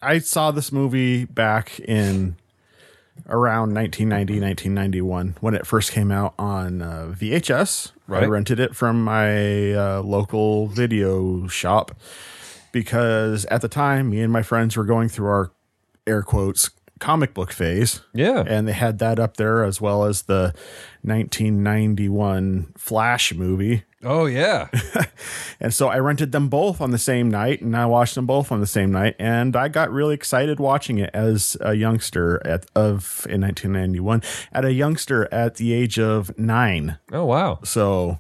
I 0.02 0.20
saw 0.20 0.52
this 0.52 0.72
movie 0.72 1.26
back 1.26 1.80
in 1.80 2.38
around 3.28 3.74
1990, 3.74 4.40
1991 4.40 5.38
when 5.42 5.54
it 5.56 5.66
first 5.66 5.92
came 5.92 6.12
out 6.12 6.34
on 6.38 6.82
uh, 6.82 7.14
VHS. 7.18 7.92
I 8.26 8.26
rented 8.28 8.60
it 8.60 8.76
from 8.76 9.04
my 9.04 9.74
uh, 9.74 10.02
local 10.02 10.68
video 10.68 11.48
shop 11.48 11.98
because 12.72 13.46
at 13.46 13.62
the 13.62 13.68
time, 13.70 14.10
me 14.12 14.22
and 14.22 14.32
my 14.32 14.44
friends 14.44 14.78
were 14.78 14.84
going 14.84 15.10
through 15.10 15.28
our 15.28 15.52
air 16.06 16.22
quotes 16.22 16.70
comic 17.06 17.36
book 17.36 17.52
phase. 17.52 18.02
Yeah. 18.16 18.44
And 18.48 18.68
they 18.68 18.74
had 18.74 18.98
that 18.98 19.20
up 19.20 19.38
there 19.38 19.64
as 19.64 19.80
well 19.80 20.06
as 20.06 20.24
the 20.24 20.56
1991 21.04 22.74
Flash 22.80 23.32
movie. 23.32 23.84
Oh 24.04 24.26
yeah. 24.26 24.70
And 25.60 25.74
so 25.74 25.88
I 25.88 26.00
rented 26.00 26.32
them 26.34 26.50
both 26.50 26.82
on 26.82 26.92
the 26.92 26.98
same 26.98 27.30
night 27.32 27.62
and 27.62 27.78
I 27.78 27.86
watched 27.86 28.16
them 28.16 28.26
both 28.26 28.52
on 28.52 28.60
the 28.60 28.68
same 28.68 28.92
night. 28.92 29.16
And 29.20 29.56
I 29.56 29.68
got 29.70 29.90
really 29.90 30.14
excited 30.14 30.60
watching 30.60 30.98
it 30.98 31.10
as 31.14 31.56
a 31.62 31.76
youngster 31.76 32.46
at 32.46 32.66
of 32.76 33.26
in 33.30 33.42
1991 33.42 34.22
at 34.52 34.66
a 34.66 34.74
youngster 34.74 35.32
at 35.34 35.56
the 35.56 35.74
age 35.74 35.98
of 35.98 36.38
nine. 36.38 36.98
Oh 37.12 37.26
wow. 37.26 37.60
So 37.64 38.20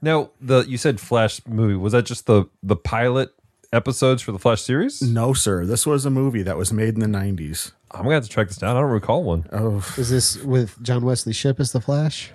Now 0.00 0.30
the 0.40 0.64
you 0.66 0.78
said 0.78 0.98
Flash 0.98 1.40
movie 1.46 1.76
was 1.76 1.92
that 1.92 2.06
just 2.06 2.26
the 2.26 2.46
the 2.62 2.76
pilot 2.76 3.34
episodes 3.72 4.22
for 4.22 4.32
the 4.32 4.38
Flash 4.38 4.62
series? 4.62 5.02
no, 5.02 5.32
sir, 5.32 5.64
this 5.64 5.86
was 5.86 6.04
a 6.04 6.10
movie 6.10 6.42
that 6.42 6.56
was 6.56 6.72
made 6.72 6.94
in 6.94 7.00
the 7.00 7.06
90s. 7.06 7.72
I'm 7.90 8.02
gonna 8.02 8.14
have 8.14 8.24
to 8.24 8.30
track 8.30 8.48
this 8.48 8.56
down. 8.56 8.76
I 8.76 8.80
don't 8.80 8.90
recall 8.90 9.22
one. 9.22 9.46
Oh, 9.52 9.84
Is 9.96 10.10
this 10.10 10.42
with 10.42 10.82
John 10.82 11.04
Wesley 11.04 11.32
Shipp 11.32 11.60
as 11.60 11.72
the 11.72 11.80
Flash? 11.80 12.30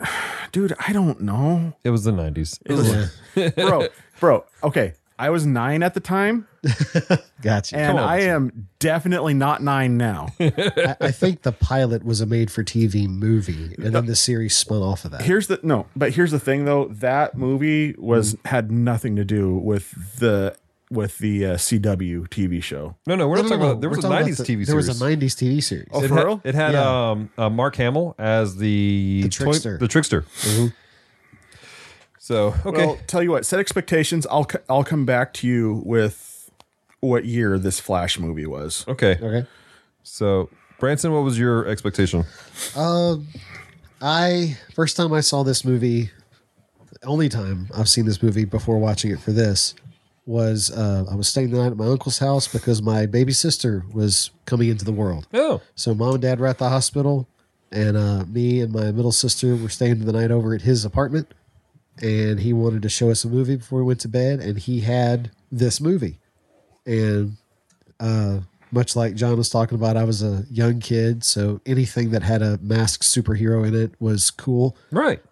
dude, 0.52 0.74
I 0.86 0.92
don't 0.92 1.20
know. 1.20 1.74
It 1.84 1.90
was 1.90 2.04
the 2.04 2.12
90s. 2.12 2.58
It 2.64 2.74
was- 2.74 3.54
bro, 3.54 3.88
bro, 4.20 4.44
okay. 4.62 4.94
I 5.18 5.30
was 5.30 5.46
nine 5.46 5.84
at 5.84 5.94
the 5.94 6.00
time, 6.00 6.48
Gotcha. 7.42 7.76
and 7.76 7.96
on. 7.96 8.08
I 8.08 8.22
am 8.22 8.68
definitely 8.80 9.34
not 9.34 9.62
nine 9.62 9.96
now. 9.96 10.28
I, 10.40 10.96
I 11.00 11.10
think 11.12 11.42
the 11.42 11.52
pilot 11.52 12.04
was 12.04 12.20
a 12.20 12.26
made-for-TV 12.26 13.08
movie, 13.08 13.76
and 13.76 13.94
then 13.94 14.06
the 14.06 14.16
series 14.16 14.56
spun 14.56 14.82
off 14.82 15.04
of 15.04 15.12
that. 15.12 15.22
here's 15.22 15.46
the 15.46 15.60
no, 15.62 15.86
but 15.94 16.12
here's 16.12 16.32
the 16.32 16.40
thing 16.40 16.64
though. 16.64 16.86
That 16.86 17.36
movie 17.36 17.94
was 17.98 18.32
hmm. 18.32 18.48
had 18.48 18.72
nothing 18.72 19.14
to 19.14 19.24
do 19.24 19.54
with 19.54 20.18
the 20.18 20.56
with 20.92 21.18
the 21.18 21.46
uh, 21.46 21.54
CW 21.56 22.28
TV 22.28 22.62
show. 22.62 22.96
No, 23.06 23.14
no, 23.16 23.26
we're 23.28 23.36
not 23.36 23.42
No, 23.44 23.48
no, 23.48 23.48
talking 23.48 23.60
no, 23.60 23.70
about. 23.70 23.80
There 23.80 23.90
we're 23.90 23.96
was 23.96 24.04
a 24.04 24.08
90s 24.08 24.36
the- 24.36 24.42
TV 24.42 24.46
series. 24.46 24.66
There 24.68 24.76
was 24.76 24.88
a 25.02 25.04
90s 25.04 25.34
TV 25.34 25.62
series. 25.62 25.88
Oh, 25.90 26.02
it 26.04 26.08
for 26.08 26.14
had, 26.14 26.24
real? 26.24 26.40
it 26.44 26.54
had 26.54 26.72
Yeah. 26.74 27.10
um, 27.10 27.30
uh, 27.38 27.48
Mark 27.50 27.76
Hamill 27.76 28.14
as 28.18 28.56
the 28.56 29.22
The 29.22 29.28
toy- 29.28 29.44
trickster. 29.44 29.78
the 29.78 29.88
trickster. 29.88 30.24
So 32.18 32.54
okay, 32.64 32.86
Well, 32.86 32.98
tell 33.06 33.22
you 33.22 33.30
what, 33.30 33.44
set 33.44 33.58
expectations. 33.58 34.26
I'll 34.30 34.48
c- 34.48 34.58
I'll 34.68 34.84
come 34.84 35.04
back 35.04 35.32
to 35.34 35.48
you 35.48 35.82
with 35.84 36.50
what 37.00 37.24
year 37.24 37.58
this 37.58 37.80
Flash 37.80 38.18
movie 38.18 38.46
was. 38.46 38.84
okay. 38.86 39.18
Okay. 39.20 39.46
So 40.04 40.48
Branson, 40.78 41.12
what 41.12 41.24
was 41.24 41.38
your 41.38 41.66
expectation? 41.66 42.24
Um, 42.76 43.26
I 44.00 44.56
first 44.74 44.96
time 44.96 45.12
I 45.12 45.20
saw 45.20 45.42
this 45.42 45.64
movie, 45.64 46.10
only 47.04 47.28
time 47.28 47.68
I've 47.76 47.88
seen 47.88 48.04
this 48.06 48.22
movie 48.22 48.44
before 48.44 48.78
watching 48.78 49.10
it 49.10 49.20
for 49.20 49.32
this 49.32 49.74
was 50.26 50.70
uh, 50.70 51.04
I 51.10 51.14
was 51.14 51.28
staying 51.28 51.50
the 51.50 51.58
night 51.58 51.72
at 51.72 51.76
my 51.76 51.86
uncle's 51.86 52.18
house 52.18 52.46
because 52.46 52.80
my 52.82 53.06
baby 53.06 53.32
sister 53.32 53.84
was 53.92 54.30
coming 54.46 54.68
into 54.68 54.84
the 54.84 54.92
world. 54.92 55.26
Oh, 55.34 55.60
So 55.74 55.94
mom 55.94 56.14
and 56.14 56.22
dad 56.22 56.38
were 56.38 56.46
at 56.46 56.58
the 56.58 56.68
hospital, 56.68 57.28
and 57.70 57.96
uh, 57.96 58.24
me 58.26 58.60
and 58.60 58.72
my 58.72 58.92
middle 58.92 59.12
sister 59.12 59.56
were 59.56 59.68
staying 59.68 60.04
the 60.04 60.12
night 60.12 60.30
over 60.30 60.54
at 60.54 60.62
his 60.62 60.84
apartment. 60.84 61.32
And 62.00 62.40
he 62.40 62.52
wanted 62.52 62.82
to 62.82 62.88
show 62.88 63.10
us 63.10 63.22
a 63.24 63.28
movie 63.28 63.56
before 63.56 63.80
we 63.80 63.84
went 63.84 64.00
to 64.00 64.08
bed, 64.08 64.40
and 64.40 64.58
he 64.58 64.80
had 64.80 65.30
this 65.50 65.80
movie. 65.80 66.18
And 66.86 67.36
uh, 68.00 68.40
much 68.70 68.96
like 68.96 69.14
John 69.14 69.36
was 69.36 69.50
talking 69.50 69.76
about, 69.76 69.96
I 69.98 70.04
was 70.04 70.22
a 70.22 70.44
young 70.50 70.80
kid, 70.80 71.22
so 71.22 71.60
anything 71.66 72.10
that 72.10 72.22
had 72.22 72.40
a 72.42 72.58
masked 72.62 73.04
superhero 73.04 73.66
in 73.66 73.74
it 73.74 73.92
was 74.00 74.30
cool. 74.30 74.76
right. 74.90 75.22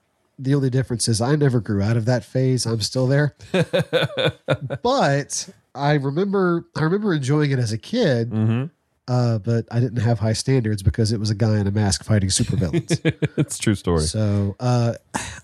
The 0.42 0.54
only 0.54 0.70
difference 0.70 1.06
is 1.06 1.20
I 1.20 1.36
never 1.36 1.60
grew 1.60 1.82
out 1.82 1.96
of 1.96 2.06
that 2.06 2.24
phase. 2.24 2.64
I'm 2.64 2.80
still 2.80 3.06
there. 3.06 3.36
but 4.82 5.48
I 5.74 5.94
remember 5.94 6.66
I 6.76 6.82
remember 6.82 7.12
enjoying 7.14 7.50
it 7.50 7.58
as 7.58 7.72
a 7.72 7.78
kid. 7.78 8.32
Uh, 9.08 9.38
but 9.38 9.66
I 9.72 9.80
didn't 9.80 9.98
have 10.02 10.20
high 10.20 10.34
standards 10.34 10.84
because 10.84 11.10
it 11.10 11.18
was 11.18 11.30
a 11.30 11.34
guy 11.34 11.58
in 11.58 11.66
a 11.66 11.72
mask 11.72 12.04
fighting 12.04 12.28
supervillains. 12.28 13.00
it's 13.36 13.58
a 13.58 13.60
true 13.60 13.74
story. 13.74 14.02
so 14.02 14.54
uh, 14.60 14.94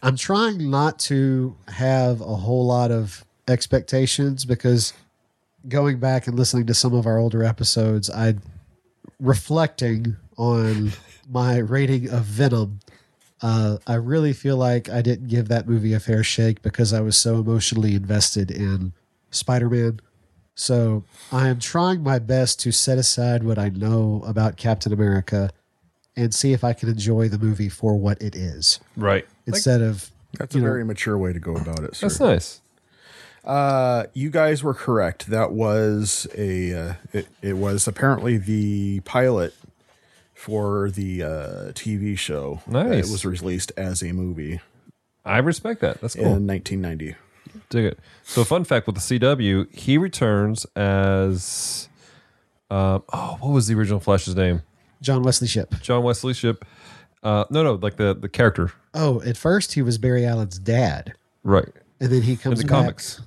I'm 0.05 0.17
trying 0.17 0.71
not 0.71 1.01
to 1.01 1.57
have 1.67 2.21
a 2.21 2.37
whole 2.37 2.65
lot 2.65 2.93
of 2.93 3.25
expectations 3.49 4.45
because 4.45 4.93
going 5.69 5.99
back 5.99 6.29
and 6.29 6.39
listening 6.39 6.67
to 6.67 6.75
some 6.75 6.95
of 6.95 7.07
our 7.07 7.19
older 7.19 7.43
episodes, 7.43 8.09
I 8.09 8.37
reflecting 9.19 10.17
on 10.37 10.93
my 11.29 11.57
rating 11.59 12.09
of 12.09 12.23
Venom. 12.25 12.79
Uh, 13.43 13.77
I 13.87 13.95
really 13.95 14.33
feel 14.33 14.57
like 14.57 14.89
I 14.89 15.03
didn't 15.03 15.29
give 15.29 15.49
that 15.49 15.69
movie 15.69 15.93
a 15.93 16.01
fair 16.01 16.25
shake 16.25 16.63
because 16.63 16.93
I 16.93 17.01
was 17.01 17.19
so 17.19 17.37
emotionally 17.37 17.95
invested 17.95 18.51
in 18.51 18.93
Spider 19.31 19.69
Man. 19.69 20.01
So 20.55 21.05
I 21.31 21.49
am 21.49 21.59
trying 21.59 22.03
my 22.03 22.19
best 22.19 22.61
to 22.61 22.73
set 22.73 22.97
aside 22.97 23.43
what 23.45 23.59
I 23.59 23.69
know 23.69 24.23
about 24.27 24.57
Captain 24.57 24.91
America 24.93 25.51
and 26.17 26.35
see 26.35 26.55
if 26.55 26.65
I 26.65 26.73
can 26.73 26.89
enjoy 26.89 27.29
the 27.29 27.39
movie 27.39 27.69
for 27.69 27.95
what 27.95 28.23
it 28.23 28.35
is 28.35 28.81
Right. 28.97 29.27
instead 29.47 29.83
of 29.83 30.11
That's 30.39 30.55
a 30.55 30.61
very 30.61 30.83
mature 30.83 31.19
way 31.19 31.35
to 31.35 31.39
go 31.39 31.55
about 31.57 31.81
it, 31.81 31.95
sir. 31.95 32.09
That's 32.09 32.21
nice. 32.21 32.61
Uh, 33.45 34.05
you 34.15 34.31
guys 34.31 34.63
were 34.63 34.73
correct. 34.75 35.27
That 35.27 35.53
was 35.53 36.27
a 36.37 36.73
uh, 36.73 36.95
it, 37.13 37.29
it 37.43 37.53
was 37.59 37.87
apparently 37.87 38.39
the 38.39 39.01
pilot 39.01 39.55
for 40.37 40.91
the 40.91 41.23
uh, 41.23 41.29
TV 41.73 42.17
show. 42.17 42.61
Nice. 42.67 43.09
It 43.09 43.11
was 43.11 43.25
released 43.25 43.73
as 43.77 44.03
a 44.03 44.13
movie 44.13 44.61
I 45.25 45.39
respect 45.39 45.81
that. 45.81 46.01
That's 46.01 46.15
cool. 46.15 46.25
in 46.37 46.47
1990. 46.47 47.17
Dig 47.69 47.85
it. 47.85 47.99
So, 48.23 48.45
fun 48.45 48.63
fact 48.63 48.87
with 48.87 48.95
the 48.95 49.01
CW, 49.19 49.75
he 49.75 49.99
returns 49.99 50.65
as. 50.77 51.89
Um, 52.71 53.03
oh, 53.13 53.37
what 53.41 53.51
was 53.51 53.67
the 53.67 53.75
original 53.75 53.99
Flash's 53.99 54.37
name? 54.37 54.63
John 55.03 55.23
Wesley 55.25 55.49
Shipp. 55.49 55.81
John 55.83 56.03
Wesley 56.05 56.33
Shipp. 56.35 56.65
Uh, 57.23 57.45
no, 57.51 57.65
no, 57.65 57.75
like 57.75 57.97
the 57.97 58.15
the 58.15 58.29
character. 58.29 58.73
Oh, 58.95 59.21
at 59.23 59.37
first 59.37 59.73
he 59.75 59.83
was 59.83 59.99
Barry 59.99 60.25
Allen's 60.25 60.59
dad, 60.61 61.15
Right. 61.43 61.69
and 62.01 62.11
then 62.13 62.23
he 62.23 62.37
comes 62.37 62.61
In 62.61 62.67
the 62.67 62.73
back. 62.73 62.83
comics. 62.83 63.21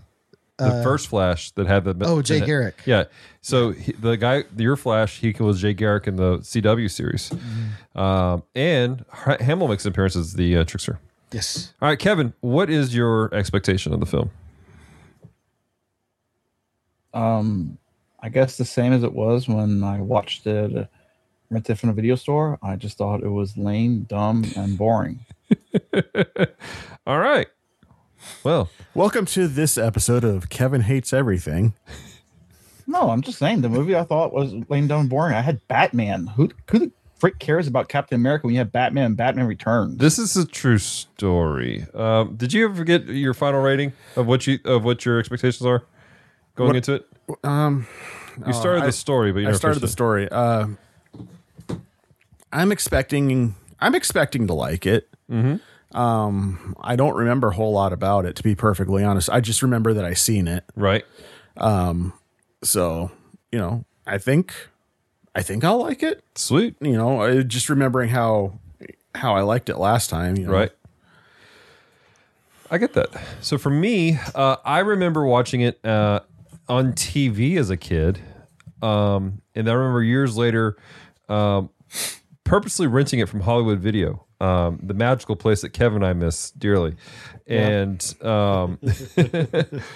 The 0.57 0.81
first 0.83 1.07
Flash 1.07 1.51
that 1.51 1.67
had 1.67 1.83
the 1.85 1.95
Oh, 2.01 2.21
Jay 2.21 2.39
that- 2.39 2.45
Garrick. 2.45 2.81
Yeah. 2.85 3.05
So 3.41 3.71
he, 3.71 3.93
the 3.93 4.15
guy, 4.17 4.43
your 4.57 4.75
Flash, 4.75 5.19
he 5.19 5.31
was 5.39 5.61
Jay 5.61 5.73
Garrick 5.73 6.07
in 6.07 6.17
the 6.17 6.39
CW 6.39 6.91
series, 6.91 7.31
um, 7.95 8.43
and 8.53 9.05
Ha- 9.09 9.37
Hamill 9.39 9.67
makes 9.69 9.85
an 9.85 9.91
appearance 9.91 10.15
as 10.15 10.33
the 10.33 10.57
uh, 10.57 10.63
trickster. 10.65 10.99
Yes. 11.31 11.73
All 11.81 11.87
right, 11.87 11.97
Kevin, 11.97 12.33
what 12.41 12.69
is 12.69 12.93
your 12.93 13.33
expectation 13.33 13.93
of 13.93 13.99
the 14.01 14.05
film? 14.05 14.31
Um, 17.13 17.77
I 18.19 18.29
guess 18.29 18.57
the 18.57 18.65
same 18.65 18.93
as 18.93 19.03
it 19.03 19.13
was 19.13 19.47
when 19.47 19.83
I 19.83 20.01
watched 20.01 20.45
it, 20.45 20.75
uh, 20.77 20.85
rented 21.49 21.77
it 21.77 21.79
from 21.79 21.89
a 21.89 21.93
video 21.93 22.15
store. 22.15 22.59
I 22.61 22.75
just 22.75 22.97
thought 22.97 23.23
it 23.23 23.29
was 23.29 23.57
lame, 23.57 24.01
dumb, 24.01 24.43
and 24.55 24.77
boring. 24.77 25.19
All 27.07 27.19
right. 27.19 27.47
Well, 28.43 28.69
Welcome 28.93 29.25
to 29.27 29.47
this 29.47 29.77
episode 29.77 30.23
of 30.25 30.49
Kevin 30.49 30.81
Hates 30.81 31.13
Everything. 31.13 31.73
No, 32.89 33.09
I'm 33.11 33.21
just 33.21 33.37
saying 33.37 33.61
the 33.61 33.69
movie 33.69 33.95
I 33.95 34.03
thought 34.03 34.33
was 34.33 34.53
lame, 34.67 34.87
dumb, 34.87 35.07
boring. 35.07 35.35
I 35.35 35.41
had 35.41 35.65
Batman. 35.67 36.27
Who 36.27 36.49
who 36.71 36.79
the 36.79 36.91
frick 37.19 37.37
cares 37.39 37.67
about 37.67 37.87
Captain 37.89 38.15
America 38.15 38.47
when 38.47 38.53
you 38.55 38.59
have 38.59 38.71
Batman 38.71 39.05
and 39.05 39.17
Batman 39.17 39.45
Returns? 39.45 39.97
this 39.97 40.17
is 40.17 40.35
a 40.37 40.45
true 40.45 40.77
story. 40.79 41.85
Um, 41.93 42.35
did 42.35 42.51
you 42.53 42.65
ever 42.65 42.83
get 42.83 43.05
your 43.05 43.33
final 43.33 43.61
rating 43.61 43.93
of 44.15 44.25
what 44.25 44.47
you 44.47 44.59
of 44.65 44.83
what 44.83 45.05
your 45.05 45.19
expectations 45.19 45.65
are 45.65 45.83
going 46.55 46.69
What- 46.69 46.75
into 46.77 46.93
it? 46.95 47.07
Um, 47.43 47.85
You 48.47 48.53
started 48.53 48.81
I- 48.83 48.85
the 48.87 48.91
story, 48.91 49.31
but 49.33 49.39
you 49.41 49.49
I 49.49 49.51
started 49.51 49.81
the 49.81 49.85
it. 49.85 49.89
story. 49.89 50.27
Uh, 50.31 50.67
I'm 52.51 52.71
expecting. 52.71 53.55
I'm 53.79 53.93
expecting 53.95 54.47
to 54.47 54.53
like 54.53 54.85
it. 54.85 55.09
Mm-hmm. 55.31 55.97
Um, 55.97 56.75
I 56.81 56.95
don't 56.95 57.15
remember 57.15 57.49
a 57.49 57.53
whole 57.53 57.71
lot 57.73 57.93
about 57.93 58.25
it, 58.25 58.35
to 58.37 58.43
be 58.43 58.55
perfectly 58.55 59.03
honest. 59.03 59.29
I 59.29 59.41
just 59.41 59.61
remember 59.61 59.93
that 59.93 60.05
I 60.05 60.13
seen 60.13 60.47
it. 60.47 60.63
right. 60.75 61.05
So 62.63 63.11
you 63.51 63.59
know, 63.59 63.85
I 64.05 64.17
think, 64.17 64.53
I 65.35 65.41
think 65.41 65.63
I'll 65.63 65.79
like 65.79 66.03
it. 66.03 66.23
Sweet. 66.35 66.75
You 66.81 66.93
know, 66.93 67.21
I, 67.21 67.41
just 67.41 67.69
remembering 67.69 68.09
how 68.09 68.59
how 69.15 69.35
I 69.35 69.41
liked 69.41 69.69
it 69.69 69.77
last 69.77 70.09
time. 70.09 70.37
You 70.37 70.45
know. 70.45 70.53
Right. 70.53 70.71
I 72.71 72.77
get 72.77 72.93
that. 72.93 73.09
So 73.41 73.57
for 73.57 73.71
me, 73.71 74.19
uh, 74.35 74.57
I 74.63 74.79
remember 74.79 75.25
watching 75.25 75.61
it 75.61 75.83
uh, 75.83 76.19
on 76.67 76.93
TV 76.93 77.57
as 77.57 77.71
a 77.71 77.77
kid, 77.77 78.19
um, 78.83 79.41
and 79.55 79.67
I 79.67 79.73
remember 79.73 80.03
years 80.03 80.37
later, 80.37 80.77
um, 81.27 81.71
purposely 82.43 82.85
renting 82.85 83.19
it 83.19 83.27
from 83.27 83.39
Hollywood 83.41 83.79
Video, 83.79 84.23
um, 84.39 84.79
the 84.83 84.93
magical 84.93 85.35
place 85.35 85.61
that 85.61 85.69
Kevin 85.69 86.03
and 86.03 86.05
I 86.05 86.13
miss 86.13 86.51
dearly, 86.51 86.95
and 87.47 88.03
um, 88.21 88.77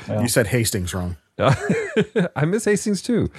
You 0.10 0.28
said 0.28 0.48
Hastings 0.48 0.96
wrong. 0.96 1.18
I 2.36 2.46
miss 2.46 2.66
Hastings 2.66 3.02
too, 3.02 3.30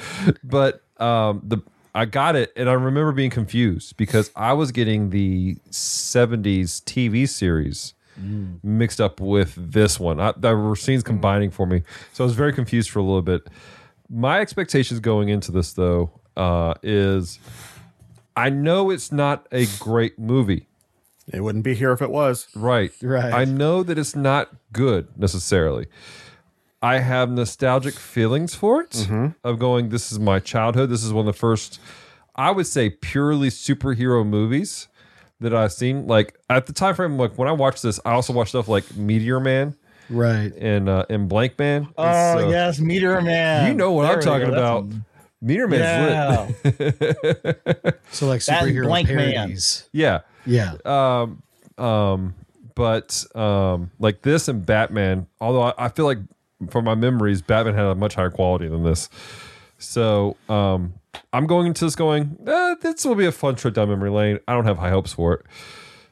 but 0.43 0.83
um, 0.99 1.43
the 1.45 1.59
I 1.95 2.07
got 2.07 2.35
it, 2.35 2.53
and 2.57 2.69
I 2.69 2.73
remember 2.73 3.13
being 3.13 3.31
confused 3.31 3.97
because 3.97 4.31
I 4.35 4.53
was 4.53 4.73
getting 4.73 5.11
the 5.11 5.57
'70s 5.71 6.83
TV 6.85 7.29
series 7.29 7.95
mixed 8.63 9.01
up 9.01 9.21
with 9.21 9.55
this 9.57 9.99
one. 9.99 10.21
I, 10.21 10.33
there 10.37 10.57
were 10.57 10.77
scenes 10.77 11.03
combining 11.03 11.51
for 11.51 11.67
me, 11.67 11.83
so 12.13 12.25
I 12.25 12.27
was 12.27 12.35
very 12.35 12.53
confused 12.53 12.91
for 12.91 12.99
a 12.99 13.03
little 13.03 13.23
bit. 13.23 13.47
My 14.09 14.41
expectations 14.41 15.01
going 15.01 15.29
into 15.29 15.51
this, 15.53 15.73
though, 15.73 16.21
uh, 16.37 16.75
is 16.83 17.39
I 18.37 18.51
know 18.51 18.91
it's 18.91 19.13
not 19.13 19.47
a 19.53 19.67
great 19.79 20.19
movie. 20.19 20.67
It 21.33 21.41
wouldn't 21.41 21.65
be 21.65 21.75
here 21.75 21.93
if 21.93 22.03
it 22.03 22.11
was. 22.11 22.49
Right. 22.55 22.93
Right. 23.03 23.33
I 23.33 23.45
know 23.45 23.83
that 23.83 23.99
it's 23.99 24.15
not 24.15 24.51
good 24.73 25.09
necessarily. 25.17 25.87
I 26.85 26.99
have 26.99 27.31
nostalgic 27.31 27.95
feelings 27.95 28.55
for 28.55 28.83
it 28.83 29.09
of 29.43 29.59
going, 29.59 29.89
this 29.89 30.13
is 30.13 30.19
my 30.19 30.39
childhood. 30.39 30.91
This 30.91 31.03
is 31.03 31.13
one 31.13 31.27
of 31.27 31.33
the 31.35 31.39
first, 31.39 31.81
I 32.37 32.51
would 32.51 32.67
say, 32.67 32.91
purely 32.91 33.49
superhero 33.49 34.27
movies 34.27 34.89
that 35.41 35.55
I've 35.55 35.73
seen. 35.73 36.07
Like 36.07 36.39
at 36.51 36.67
the 36.67 36.73
time 36.73 36.95
frame, 36.95 37.19
like 37.19 37.39
when 37.39 37.49
I 37.49 37.53
watched 37.53 37.83
this, 37.83 37.99
I 38.05 38.13
also 38.13 38.33
watched 38.33 38.51
stuff 38.51 38.69
like 38.69 38.97
Meteor 38.97 39.41
Man 39.41 39.75
Right. 40.11 40.53
and 40.59 40.89
uh, 40.89 41.07
and 41.09 41.29
Blank 41.29 41.59
Man. 41.59 41.89
Oh 41.97 42.39
So- 42.39 42.51
yes, 42.51 42.79
Meteor 42.81 43.23
Man. 43.23 43.69
You 43.69 43.75
know 43.75 43.93
what 43.93 44.03
There 44.03 44.17
I'm 44.17 44.21
talking 44.23 44.49
about. 44.49 44.85
a- 44.85 45.01
Meteor 45.41 45.69
Man's 45.69 46.55
Yeah. 46.65 46.71
lit. 46.81 48.01
So 48.11 48.27
like 48.27 48.41
superhero 48.49 48.85
Blank 48.85 49.09
Man. 49.11 49.57
yeah. 49.93 50.21
Yeah. 50.47 50.75
um 50.85 51.43
um 51.79 52.35
but 52.75 53.25
um 53.35 53.91
like 53.99 54.21
this 54.23 54.49
and 54.49 54.65
batman 54.67 55.27
although 55.41 55.63
I, 55.63 55.73
I 55.87 55.89
feel 55.89 56.05
like 56.05 56.19
from 56.71 56.85
my 56.85 56.95
memories 56.95 57.43
batman 57.43 57.75
had 57.75 57.85
a 57.87 57.95
much 57.95 58.15
higher 58.15 58.31
quality 58.31 58.69
than 58.69 58.85
this 58.85 59.09
so 59.79 60.37
um 60.49 60.95
i'm 61.33 61.47
going 61.47 61.67
into 61.67 61.85
this 61.85 61.95
going 61.97 62.37
eh, 62.47 62.75
this 62.81 63.05
will 63.05 63.15
be 63.15 63.27
a 63.27 63.33
fun 63.33 63.55
trip 63.55 63.75
down 63.75 63.89
memory 63.89 64.11
lane 64.11 64.39
i 64.49 64.53
don't 64.55 64.65
have 64.67 64.79
high 64.79 64.91
hopes 64.91 65.13
for 65.13 65.35
it 65.35 65.43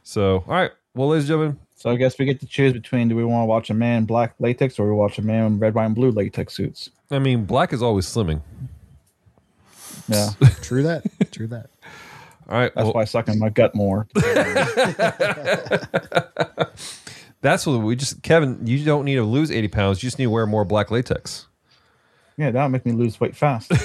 so 0.02 0.44
all 0.48 0.54
right 0.54 0.72
well 0.94 1.08
ladies 1.08 1.24
and 1.24 1.28
gentlemen 1.28 1.58
So 1.76 1.90
I 1.90 1.96
guess 1.96 2.18
we 2.18 2.24
get 2.26 2.40
to 2.40 2.46
choose 2.46 2.72
between 2.72 3.08
do 3.08 3.16
we 3.16 3.24
want 3.24 3.42
to 3.42 3.46
watch 3.46 3.70
a 3.70 3.74
man 3.74 3.98
in 3.98 4.04
black 4.04 4.34
latex 4.38 4.78
or 4.78 4.86
we 4.86 4.92
watch 4.94 5.18
a 5.18 5.22
man 5.22 5.46
in 5.46 5.58
red, 5.58 5.74
white, 5.74 5.86
and 5.86 5.94
blue 5.94 6.10
latex 6.10 6.54
suits? 6.54 6.90
i 7.10 7.18
mean 7.18 7.44
black 7.44 7.72
is 7.72 7.82
always 7.82 8.06
slimming 8.06 8.40
Yeah, 10.08 10.30
True 10.62 10.82
that. 10.82 11.04
True 11.30 11.46
that. 11.48 11.70
all 12.48 12.58
right 12.58 12.72
that's 12.74 12.84
well, 12.84 12.94
why 12.94 13.02
I 13.02 13.04
suck 13.04 13.28
in 13.28 13.38
my 13.38 13.48
gut 13.50 13.74
more. 13.74 14.06
that's 17.42 17.66
what 17.66 17.78
we 17.82 17.94
just 17.96 18.22
kevin 18.22 18.58
you 18.66 18.82
don't 18.84 19.04
need 19.04 19.16
to 19.16 19.24
lose 19.24 19.50
80 19.50 19.68
pounds 19.68 20.02
you 20.02 20.06
just 20.08 20.18
need 20.18 20.24
to 20.24 20.30
wear 20.30 20.46
more 20.46 20.64
black 20.64 20.90
latex 20.90 21.46
Yeah, 22.38 22.50
that'll 22.50 22.70
make 22.70 22.86
me 22.86 22.92
lose 22.92 23.20
weight 23.20 23.36
fast. 23.36 23.70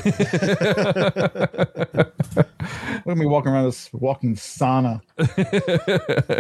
Look 3.06 3.14
at 3.14 3.18
me 3.18 3.26
walking 3.26 3.52
around 3.52 3.66
this 3.66 3.90
walking 3.94 4.36
sauna. 4.36 5.02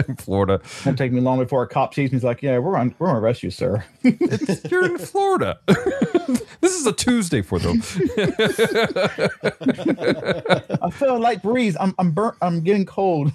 in 0.07 0.15
florida 0.25 0.61
Won't 0.85 0.97
take 0.97 1.11
me 1.11 1.19
long 1.21 1.37
before 1.39 1.63
a 1.63 1.67
cop 1.67 1.93
sees 1.93 2.11
me. 2.11 2.15
He's 2.17 2.23
like, 2.23 2.41
"Yeah, 2.41 2.59
we're 2.59 2.77
on, 2.77 2.95
we're 2.97 3.07
gonna 3.07 3.19
arrest 3.19 3.43
you, 3.43 3.51
sir." 3.51 3.83
you're 4.03 4.85
in 4.85 4.97
florida 4.97 5.59
this 6.61 6.73
is 6.79 6.85
a 6.87 6.93
tuesday 6.93 7.41
for 7.41 7.59
them 7.59 7.81
I 10.81 10.89
feel 10.91 11.17
a 11.17 11.19
light 11.19 11.41
breeze. 11.43 11.75
I'm 11.79 11.93
I'm 11.99 12.11
burnt. 12.11 12.35
I'm 12.41 12.61
getting 12.61 12.85
cold. 12.85 13.31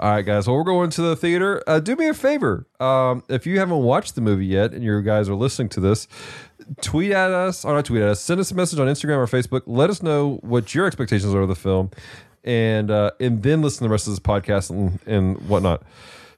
All 0.00 0.10
right, 0.10 0.24
guys. 0.24 0.46
Well, 0.46 0.56
we're 0.56 0.64
going 0.64 0.88
to 0.88 1.02
the 1.02 1.14
theater. 1.14 1.62
Uh, 1.66 1.78
do 1.78 1.94
me 1.94 2.08
a 2.08 2.14
favor. 2.14 2.66
Um, 2.80 3.22
if 3.28 3.46
you 3.46 3.58
haven't 3.58 3.82
watched 3.82 4.14
the 4.14 4.22
movie 4.22 4.46
yet 4.46 4.72
and 4.72 4.82
you 4.82 5.02
guys 5.02 5.28
are 5.28 5.34
listening 5.34 5.68
to 5.70 5.80
this, 5.80 6.08
tweet 6.80 7.12
at 7.12 7.30
us, 7.30 7.66
or 7.66 7.74
not 7.74 7.84
tweet 7.84 8.00
at 8.00 8.08
us, 8.08 8.18
send 8.18 8.40
us 8.40 8.50
a 8.50 8.54
message 8.54 8.78
on 8.78 8.86
Instagram 8.86 9.18
or 9.18 9.26
Facebook. 9.26 9.60
Let 9.66 9.90
us 9.90 10.02
know 10.02 10.38
what 10.40 10.74
your 10.74 10.86
expectations 10.86 11.34
are 11.34 11.42
of 11.42 11.48
the 11.48 11.54
film, 11.54 11.90
and 12.44 12.90
uh, 12.90 13.10
and 13.20 13.42
then 13.42 13.60
listen 13.60 13.80
to 13.80 13.84
the 13.84 13.90
rest 13.90 14.06
of 14.06 14.12
this 14.12 14.20
podcast 14.20 14.70
and, 14.70 14.98
and 15.04 15.36
whatnot. 15.50 15.82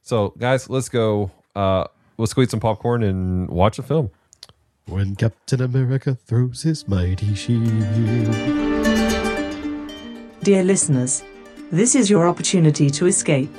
So, 0.01 0.33
guys, 0.37 0.69
let's 0.69 0.89
go. 0.89 1.31
Uh, 1.55 1.85
let's 2.17 2.33
go 2.33 2.41
eat 2.41 2.51
some 2.51 2.59
popcorn 2.59 3.01
and 3.01 3.47
watch 3.49 3.79
a 3.79 3.83
film. 3.83 4.11
When 4.87 5.15
Captain 5.15 5.61
America 5.61 6.15
throws 6.15 6.63
his 6.63 6.85
mighty 6.85 7.33
shield. 7.33 7.63
Dear 10.41 10.65
listeners, 10.65 11.23
this 11.71 11.95
is 11.95 12.09
your 12.09 12.27
opportunity 12.27 12.89
to 12.89 13.07
escape. 13.07 13.53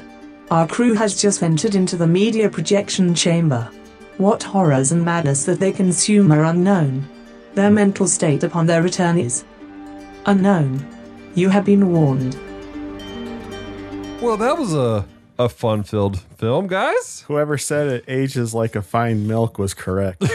Our 0.51 0.67
crew 0.69 0.95
has 0.95 1.21
just 1.21 1.43
entered 1.43 1.75
into 1.75 1.97
the 1.97 2.07
media 2.07 2.49
projection 2.49 3.15
chamber. 3.15 3.71
What 4.19 4.43
horrors 4.43 4.93
and 4.93 5.05
madness 5.05 5.45
that 5.47 5.59
they 5.59 5.73
consume 5.73 6.31
are 6.33 6.45
unknown. 6.45 7.09
Their 7.55 7.71
mental 7.71 8.07
state 8.07 8.45
upon 8.45 8.67
their 8.67 8.83
return 8.83 9.19
is 9.19 9.45
unknown. 10.27 10.87
You 11.35 11.49
have 11.49 11.65
been 11.65 11.93
warned. 11.93 12.35
Well, 14.21 14.37
that 14.37 14.57
was 14.59 14.75
a 14.75 15.07
a 15.37 15.49
fun 15.49 15.83
filled 15.83 16.21
film, 16.21 16.69
guys. 16.69 17.25
Whoever 17.27 17.59
said 17.59 17.89
it 17.89 18.05
ages 18.07 18.55
like 18.55 18.77
a 18.77 18.83
fine 18.83 19.27
milk 19.27 19.59
was 19.59 19.75
correct. 19.75 20.23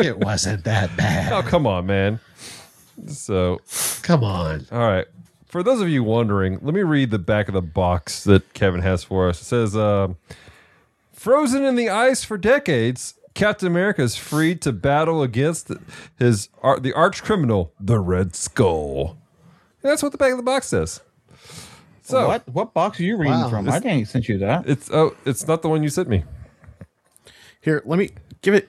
It 0.00 0.18
wasn't 0.18 0.64
that 0.64 0.96
bad. 0.96 1.30
Oh, 1.32 1.42
come 1.42 1.66
on, 1.66 1.84
man. 1.86 2.20
So, 3.06 3.60
Come 4.02 4.24
on. 4.24 4.66
All 4.72 4.78
right. 4.78 5.06
For 5.50 5.64
those 5.64 5.80
of 5.80 5.88
you 5.88 6.04
wondering, 6.04 6.60
let 6.62 6.74
me 6.74 6.82
read 6.82 7.10
the 7.10 7.18
back 7.18 7.48
of 7.48 7.54
the 7.54 7.60
box 7.62 8.22
that 8.24 8.54
Kevin 8.54 8.82
has 8.82 9.02
for 9.02 9.28
us. 9.28 9.40
It 9.40 9.44
says, 9.46 9.76
um, 9.76 10.16
"Frozen 11.12 11.64
in 11.64 11.74
the 11.74 11.88
ice 11.88 12.22
for 12.22 12.38
decades, 12.38 13.14
Captain 13.34 13.66
America 13.66 14.00
is 14.02 14.14
freed 14.16 14.62
to 14.62 14.70
battle 14.72 15.22
against 15.22 15.70
his 16.20 16.48
ar- 16.62 16.78
the 16.78 16.92
arch 16.92 17.24
criminal, 17.24 17.72
the 17.80 17.98
Red 17.98 18.36
Skull." 18.36 19.16
And 19.82 19.90
that's 19.90 20.02
what 20.04 20.12
the 20.12 20.18
back 20.18 20.30
of 20.30 20.36
the 20.36 20.44
box 20.44 20.68
says. 20.68 21.00
So 22.02 22.28
what 22.28 22.48
what 22.48 22.72
box 22.72 23.00
are 23.00 23.04
you 23.04 23.16
reading 23.16 23.32
Wow. 23.40 23.50
from? 23.50 23.68
I 23.68 23.80
didn't 23.80 24.06
send 24.06 24.28
you 24.28 24.38
that. 24.38 24.68
it's 24.68 24.88
oh, 24.92 25.16
it's 25.24 25.48
not 25.48 25.62
the 25.62 25.68
one 25.68 25.82
you 25.82 25.88
sent 25.88 26.08
me. 26.08 26.22
Here, 27.60 27.82
let 27.84 27.98
me 27.98 28.10
give 28.42 28.54
it. 28.54 28.68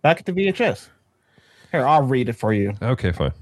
Back 0.00 0.18
at 0.20 0.26
the 0.26 0.32
VHS. 0.32 0.88
Here, 1.70 1.86
I'll 1.86 2.02
read 2.02 2.28
it 2.30 2.32
for 2.34 2.52
you. 2.54 2.72
Okay, 2.82 3.12
fine. 3.12 3.32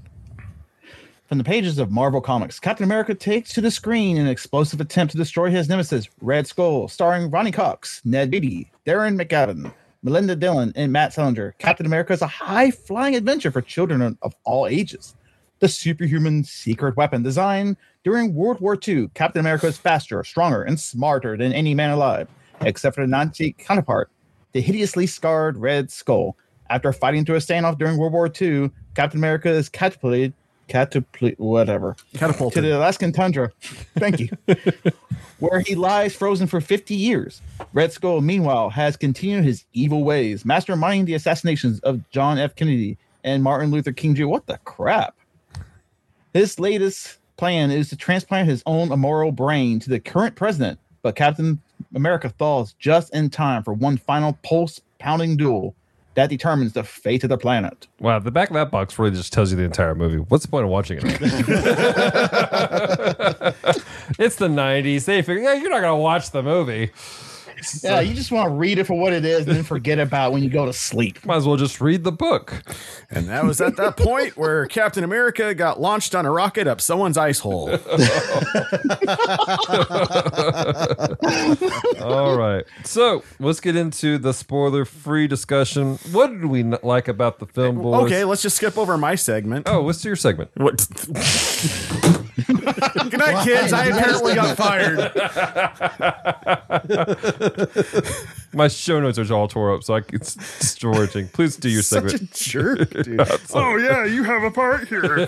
From 1.31 1.37
the 1.37 1.45
pages 1.45 1.79
of 1.79 1.91
Marvel 1.91 2.19
Comics, 2.19 2.59
Captain 2.59 2.83
America 2.83 3.15
takes 3.15 3.53
to 3.53 3.61
the 3.61 3.71
screen 3.71 4.17
in 4.17 4.25
an 4.25 4.29
explosive 4.29 4.81
attempt 4.81 5.11
to 5.13 5.17
destroy 5.17 5.49
his 5.49 5.69
nemesis, 5.69 6.09
Red 6.19 6.45
Skull, 6.45 6.89
starring 6.89 7.31
Ronny 7.31 7.53
Cox, 7.53 8.01
Ned 8.03 8.29
Beatty, 8.29 8.69
Darren 8.85 9.17
McGavin, 9.17 9.73
Melinda 10.03 10.35
Dillon, 10.35 10.73
and 10.75 10.91
Matt 10.91 11.13
Salinger. 11.13 11.55
Captain 11.57 11.85
America 11.85 12.11
is 12.11 12.21
a 12.21 12.27
high 12.27 12.69
flying 12.69 13.15
adventure 13.15 13.49
for 13.49 13.61
children 13.61 14.17
of 14.21 14.35
all 14.43 14.67
ages. 14.67 15.15
The 15.59 15.69
superhuman 15.69 16.43
secret 16.43 16.97
weapon 16.97 17.23
design 17.23 17.77
during 18.03 18.35
World 18.35 18.59
War 18.59 18.77
II, 18.85 19.07
Captain 19.13 19.39
America 19.39 19.67
is 19.67 19.77
faster, 19.77 20.21
stronger, 20.25 20.63
and 20.63 20.77
smarter 20.77 21.37
than 21.37 21.53
any 21.53 21.73
man 21.73 21.91
alive, 21.91 22.27
except 22.59 22.95
for 22.95 23.03
the 23.03 23.07
Nazi 23.07 23.53
counterpart, 23.57 24.09
the 24.51 24.59
hideously 24.59 25.07
scarred 25.07 25.55
Red 25.55 25.91
Skull. 25.91 26.35
After 26.69 26.91
fighting 26.91 27.23
through 27.23 27.37
a 27.37 27.39
standoff 27.39 27.77
during 27.77 27.95
World 27.95 28.11
War 28.11 28.29
II, 28.29 28.69
Captain 28.95 29.17
America 29.21 29.49
is 29.49 29.69
catapulted, 29.69 30.33
catapult, 30.71 31.37
whatever, 31.37 31.95
Catapulted. 32.15 32.63
to 32.63 32.69
the 32.69 32.77
Alaskan 32.77 33.11
tundra. 33.11 33.51
Thank 33.97 34.19
you. 34.19 34.29
Where 35.39 35.59
he 35.59 35.75
lies 35.75 36.15
frozen 36.15 36.47
for 36.47 36.61
50 36.61 36.95
years. 36.95 37.41
Red 37.73 37.91
Skull, 37.91 38.21
meanwhile, 38.21 38.69
has 38.69 38.95
continued 38.95 39.43
his 39.43 39.65
evil 39.73 40.03
ways, 40.03 40.43
masterminding 40.43 41.05
the 41.05 41.15
assassinations 41.15 41.79
of 41.81 42.07
John 42.11 42.37
F. 42.37 42.55
Kennedy 42.55 42.97
and 43.23 43.43
Martin 43.43 43.71
Luther 43.71 43.91
King 43.91 44.15
Jr. 44.15 44.27
What 44.27 44.45
the 44.45 44.59
crap? 44.59 45.15
His 46.33 46.59
latest 46.59 47.17
plan 47.37 47.71
is 47.71 47.89
to 47.89 47.97
transplant 47.97 48.47
his 48.47 48.63
own 48.65 48.91
immoral 48.91 49.31
brain 49.31 49.79
to 49.79 49.89
the 49.89 49.99
current 49.99 50.35
president, 50.35 50.79
but 51.01 51.15
Captain 51.15 51.59
America 51.95 52.29
thaws 52.29 52.73
just 52.79 53.13
in 53.13 53.29
time 53.29 53.63
for 53.63 53.73
one 53.73 53.97
final 53.97 54.37
pulse 54.43 54.79
pounding 54.99 55.35
duel 55.35 55.75
that 56.15 56.29
determines 56.29 56.73
the 56.73 56.83
fate 56.83 57.23
of 57.23 57.29
the 57.29 57.37
planet. 57.37 57.87
Wow, 57.99 58.19
the 58.19 58.31
back 58.31 58.49
of 58.49 58.55
that 58.55 58.71
box 58.71 58.99
really 58.99 59.11
just 59.11 59.31
tells 59.31 59.51
you 59.51 59.57
the 59.57 59.63
entire 59.63 59.95
movie. 59.95 60.17
What's 60.17 60.45
the 60.45 60.51
point 60.51 60.65
of 60.65 60.69
watching 60.69 60.97
it? 60.97 61.03
it's 64.19 64.35
the 64.35 64.47
'90s. 64.47 65.05
They 65.05 65.21
figure, 65.21 65.43
yeah, 65.43 65.53
you're 65.53 65.69
not 65.69 65.81
gonna 65.81 65.97
watch 65.97 66.31
the 66.31 66.43
movie. 66.43 66.91
Yeah, 67.83 67.99
you 67.99 68.13
just 68.13 68.31
want 68.31 68.49
to 68.49 68.53
read 68.55 68.77
it 68.79 68.85
for 68.85 68.93
what 68.99 69.13
it 69.13 69.25
is 69.25 69.47
and 69.47 69.55
then 69.55 69.63
forget 69.63 69.99
about 69.99 70.31
when 70.33 70.43
you 70.43 70.49
go 70.49 70.65
to 70.65 70.73
sleep. 70.73 71.23
Might 71.25 71.37
as 71.37 71.45
well 71.47 71.57
just 71.57 71.79
read 71.81 72.03
the 72.03 72.11
book. 72.11 72.63
And 73.09 73.27
that 73.27 73.43
was 73.43 73.59
at 73.61 73.75
that 73.77 73.97
point 73.97 74.37
where 74.37 74.65
Captain 74.67 75.03
America 75.03 75.53
got 75.53 75.79
launched 75.81 76.15
on 76.15 76.25
a 76.25 76.31
rocket 76.31 76.67
up 76.67 76.81
someone's 76.81 77.17
ice 77.17 77.39
hole. 77.39 77.69
All 82.01 82.35
right. 82.37 82.63
So 82.83 83.23
let's 83.39 83.59
get 83.59 83.75
into 83.75 84.17
the 84.17 84.33
spoiler 84.33 84.85
free 84.85 85.27
discussion. 85.27 85.97
What 86.11 86.27
did 86.27 86.45
we 86.45 86.63
like 86.63 87.07
about 87.07 87.39
the 87.39 87.45
film, 87.45 87.81
boys? 87.81 88.05
Okay, 88.05 88.23
let's 88.23 88.41
just 88.41 88.57
skip 88.57 88.77
over 88.77 88.97
my 88.97 89.15
segment. 89.15 89.67
Oh, 89.67 89.81
what's 89.81 90.03
your 90.05 90.15
segment? 90.15 90.51
What? 90.55 90.87
Good 92.47 93.17
night, 93.19 93.45
kids. 93.45 93.73
I 93.73 93.85
apparently 93.85 94.35
got 94.35 94.57
fired. 94.57 95.11
My 98.53 98.67
show 98.67 98.99
notes 98.99 99.17
are 99.17 99.33
all 99.33 99.47
tore 99.47 99.73
up, 99.73 99.83
so 99.83 99.95
I, 99.95 100.01
it's 100.11 100.35
distorting. 100.35 101.27
Please 101.29 101.55
do 101.55 101.69
your 101.69 101.83
Such 101.83 102.11
segment. 102.11 102.31
a 102.31 102.43
jerk, 102.43 102.89
dude. 103.03 103.21
oh 103.53 103.77
yeah, 103.77 104.05
you 104.05 104.23
have 104.23 104.43
a 104.43 104.51
part 104.51 104.87
here. 104.87 105.27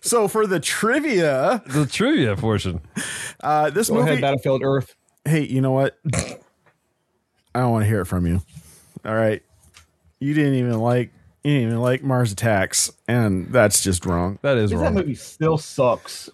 so 0.00 0.28
for 0.28 0.46
the 0.46 0.60
trivia, 0.60 1.62
the 1.66 1.86
trivia 1.86 2.36
portion. 2.36 2.80
uh, 3.42 3.70
this 3.70 3.88
Go 3.88 3.94
movie. 3.96 4.10
ahead, 4.10 4.20
Battlefield 4.22 4.62
Earth. 4.64 4.94
hey, 5.24 5.42
you 5.44 5.60
know 5.60 5.72
what? 5.72 5.98
I 7.54 7.60
don't 7.60 7.70
want 7.70 7.84
to 7.84 7.88
hear 7.88 8.00
it 8.00 8.06
from 8.06 8.26
you. 8.26 8.42
All 9.04 9.14
right, 9.14 9.42
you 10.18 10.34
didn't 10.34 10.54
even 10.54 10.78
like 10.80 11.12
you 11.44 11.52
didn't 11.52 11.68
even 11.68 11.80
like 11.80 12.02
Mars 12.02 12.32
Attacks, 12.32 12.90
and 13.06 13.52
that's 13.52 13.82
just 13.82 14.04
wrong. 14.06 14.38
That 14.42 14.56
is 14.56 14.72
wrong. 14.72 14.82
That 14.82 14.86
wrong. 14.86 14.94
movie 14.96 15.14
still 15.14 15.58
sucks. 15.58 16.30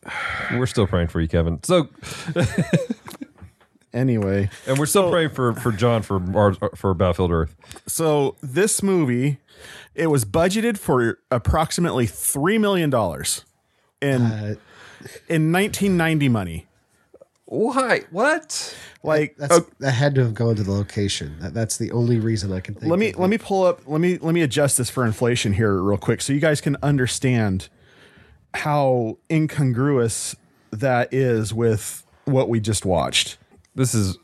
We're 0.52 0.66
still 0.66 0.86
praying 0.86 1.08
for 1.08 1.20
you, 1.20 1.28
Kevin. 1.28 1.60
So, 1.64 1.88
Anyway, 3.92 4.50
and 4.66 4.78
we're 4.78 4.84
still 4.84 5.10
praying 5.10 5.30
for 5.30 5.54
for 5.54 5.72
John 5.72 6.02
for 6.02 6.18
Mars, 6.20 6.58
for 6.74 6.92
Battlefield 6.92 7.30
Earth. 7.30 7.56
so 7.86 8.36
this 8.42 8.82
movie, 8.82 9.38
it 9.94 10.08
was 10.08 10.26
budgeted 10.26 10.76
for 10.76 11.18
approximately 11.30 12.04
three 12.04 12.58
million 12.58 12.90
dollars 12.90 13.46
in 14.02 14.20
Uh, 14.22 14.54
in 15.28 15.50
1990 15.50 16.28
money. 16.28 16.66
Why? 17.46 18.02
What? 18.10 18.76
Like, 19.04 19.36
that's 19.38 19.54
oh. 19.54 19.66
that 19.78 19.92
had 19.92 20.14
to 20.16 20.24
have 20.24 20.34
gone 20.34 20.56
to 20.56 20.64
the 20.64 20.72
location. 20.72 21.36
That, 21.40 21.54
that's 21.54 21.76
the 21.76 21.92
only 21.92 22.18
reason 22.18 22.52
I 22.52 22.58
can 22.60 22.74
think. 22.74 22.90
let 22.90 22.98
me 22.98 23.10
of 23.12 23.18
let 23.20 23.30
me 23.30 23.38
pull 23.38 23.64
up 23.64 23.82
let 23.86 24.00
me 24.00 24.18
let 24.18 24.34
me 24.34 24.42
adjust 24.42 24.78
this 24.78 24.90
for 24.90 25.04
inflation 25.06 25.52
here 25.52 25.80
real 25.80 25.96
quick 25.98 26.20
so 26.20 26.32
you 26.32 26.40
guys 26.40 26.60
can 26.60 26.76
understand 26.82 27.68
how 28.54 29.18
incongruous 29.30 30.34
that 30.72 31.12
is 31.14 31.54
with 31.54 32.04
what 32.24 32.48
we 32.48 32.58
just 32.58 32.84
watched 32.84 33.38
This 33.76 33.94
is 33.94 34.18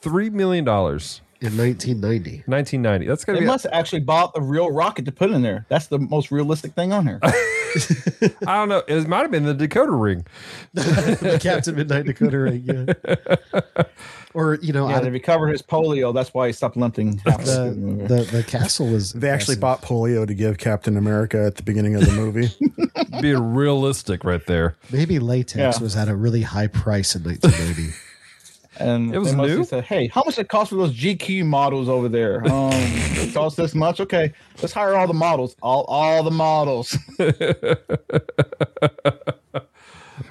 three 0.00 0.28
million 0.30 0.64
dollars, 0.64 1.20
in 1.40 1.56
1990. 1.56 2.44
nineteen 2.48 2.82
ninety. 2.82 3.06
That's 3.06 3.24
gonna 3.24 3.38
They 3.38 3.44
be. 3.44 3.46
must 3.46 3.64
have 3.64 3.72
actually 3.72 4.00
bought 4.00 4.34
the 4.34 4.40
real 4.42 4.70
rocket 4.72 5.04
to 5.04 5.12
put 5.12 5.30
in 5.30 5.42
there. 5.42 5.66
That's 5.68 5.86
the 5.86 5.98
most 5.98 6.30
realistic 6.32 6.72
thing 6.72 6.92
on 6.92 7.06
here. 7.06 7.20
I 8.46 8.56
don't 8.56 8.68
know. 8.68 8.82
It 8.88 9.06
might 9.08 9.20
have 9.22 9.30
been 9.30 9.44
the 9.44 9.54
decoder 9.54 10.00
ring. 10.00 10.26
the 10.74 11.38
Captain 11.42 11.74
Midnight 11.76 12.06
decoder 12.06 12.44
ring, 12.44 12.62
yeah. 12.64 13.82
or 14.34 14.56
you 14.62 14.72
know, 14.72 14.88
yeah, 14.88 14.96
I- 14.98 15.00
they 15.00 15.10
recovered 15.10 15.48
his 15.48 15.62
polio. 15.62 16.12
That's 16.14 16.32
why 16.34 16.46
he 16.48 16.52
stopped 16.52 16.76
limping. 16.76 17.16
the, 17.24 18.06
the 18.08 18.14
the 18.16 18.22
the 18.38 18.42
castle 18.44 18.86
was. 18.88 19.12
they 19.12 19.28
actually 19.30 19.54
impressive. 19.54 19.60
bought 19.60 19.82
polio 19.82 20.26
to 20.26 20.34
give 20.34 20.58
captain 20.58 20.96
america 20.96 21.42
at 21.44 21.56
the 21.56 21.62
beginning 21.62 21.94
of 21.94 22.04
the 22.04 22.12
movie 22.12 22.48
Be 23.20 23.34
realistic, 23.34 24.24
right 24.24 24.44
there. 24.46 24.76
Maybe 24.92 25.18
latex 25.18 25.76
Yeah. 25.78 25.82
was 25.82 25.96
at 25.96 26.08
a 26.08 26.14
really 26.16 26.42
high 26.42 26.68
price 26.68 27.14
in 27.14 27.24
1980. 27.24 27.92
And 28.80 29.14
It 29.14 29.18
was 29.18 29.30
they 29.30 29.36
must 29.36 29.48
new? 29.50 29.64
said, 29.64 29.84
"Hey, 29.84 30.08
how 30.08 30.22
much 30.24 30.38
it 30.38 30.48
cost 30.48 30.70
for 30.70 30.76
those 30.76 30.94
GQ 30.94 31.44
models 31.44 31.88
over 31.88 32.08
there? 32.08 32.42
Um, 32.50 32.70
it 32.74 33.32
costs 33.34 33.56
this 33.56 33.74
much. 33.74 34.00
Okay, 34.00 34.32
let's 34.60 34.72
hire 34.72 34.96
all 34.96 35.06
the 35.06 35.14
models. 35.14 35.54
All 35.62 35.84
all 35.88 36.22
the 36.22 36.30
models. 36.30 36.96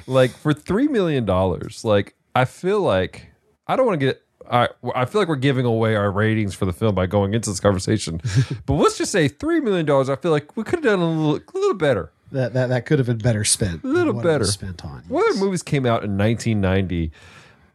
Like 0.08 0.32
for 0.32 0.54
three 0.54 0.88
million 0.88 1.26
dollars, 1.26 1.84
like 1.86 2.16
I 2.34 2.46
feel 2.46 2.82
like 2.82 3.28
I 3.68 3.76
don't 3.76 3.86
want 3.86 4.00
to 4.00 4.06
get. 4.08 4.22
I 4.50 4.68
I 4.96 5.06
feel 5.06 5.22
like 5.22 5.28
we're 5.28 5.36
giving 5.36 5.66
away 5.66 5.96
our 5.96 6.10
ratings 6.12 6.56
for 6.56 6.66
the 6.66 6.74
film 6.74 6.96
by 6.96 7.06
going 7.06 7.36
into 7.36 7.50
this 7.52 7.60
conversation, 7.60 8.20
but 8.66 8.74
let's 8.74 8.98
just 8.98 9.12
say 9.12 9.28
three 9.28 9.60
million 9.60 9.86
dollars. 9.86 10.10
I 10.10 10.16
feel 10.16 10.32
like 10.32 10.58
we 10.58 10.64
could 10.64 10.84
have 10.84 10.84
done 10.84 11.00
a 11.00 11.08
little, 11.10 11.36
a 11.36 11.58
little 11.58 11.76
better. 11.76 12.12
that, 12.32 12.54
that 12.54 12.70
that 12.70 12.86
could 12.88 12.98
have 12.98 13.06
been 13.06 13.20
better 13.20 13.44
spent. 13.44 13.84
A 13.84 13.88
little 13.88 14.14
better. 14.14 14.46
spent 14.46 14.84
on. 14.84 15.04
What 15.10 15.30
other 15.30 15.40
movies 15.40 15.62
came 15.62 15.86
out 15.86 16.04
in 16.04 16.18
1990 16.18 17.12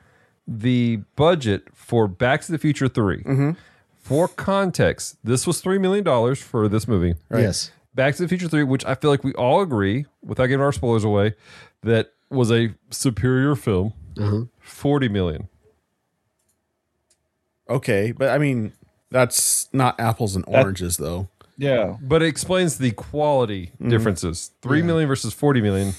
the 0.47 0.97
budget 1.15 1.67
for 1.73 2.07
Back 2.07 2.41
to 2.43 2.51
the 2.51 2.57
Future 2.59 2.87
3 2.87 3.55
For 3.97 4.27
context, 4.27 5.17
this 5.23 5.47
was 5.47 5.61
three 5.61 5.79
million 5.79 6.03
dollars 6.03 6.39
for 6.41 6.67
this 6.67 6.87
movie. 6.87 7.15
Yes. 7.31 7.71
Back 7.95 8.15
to 8.15 8.21
the 8.23 8.27
Future 8.27 8.47
3, 8.49 8.63
which 8.63 8.85
I 8.85 8.93
feel 8.95 9.09
like 9.09 9.23
we 9.23 9.33
all 9.33 9.61
agree, 9.61 10.05
without 10.23 10.47
giving 10.47 10.63
our 10.63 10.71
spoilers 10.73 11.03
away, 11.03 11.33
that 11.81 12.11
was 12.29 12.51
a 12.51 12.75
superior 12.91 13.55
film. 13.55 13.93
40 14.59 15.09
million. 15.09 15.49
Okay, 17.69 18.11
but 18.11 18.29
I 18.29 18.37
mean, 18.37 18.73
that's 19.09 19.67
not 19.73 19.99
apples 19.99 20.35
and 20.35 20.45
oranges, 20.47 20.97
though. 20.97 21.29
Yeah, 21.57 21.95
But 22.01 22.21
it 22.21 22.27
explains 22.27 22.77
the 22.77 22.91
quality 22.91 23.71
differences. 23.87 24.51
Three 24.61 24.81
million 24.81 25.07
versus 25.07 25.33
40 25.33 25.61
million. 25.61 25.93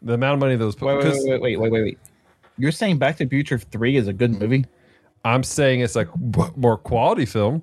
The 0.00 0.14
amount 0.14 0.34
of 0.34 0.40
money 0.40 0.56
that 0.56 0.64
was 0.64 0.74
put. 0.74 0.86
wait, 0.86 0.96
wait, 0.96 1.04
because 1.04 1.24
wait, 1.24 1.40
wait, 1.42 1.56
wait, 1.58 1.72
wait, 1.72 1.82
wait. 1.82 1.98
You're 2.56 2.72
saying 2.72 2.96
Back 2.98 3.16
to 3.18 3.24
the 3.24 3.28
Future 3.30 3.58
Three 3.58 3.96
is 3.96 4.08
a 4.08 4.12
good 4.14 4.30
movie? 4.40 4.64
I'm 5.24 5.42
saying 5.42 5.80
it's 5.80 5.94
like 5.94 6.08
b- 6.30 6.44
more 6.56 6.78
quality 6.78 7.26
film. 7.26 7.62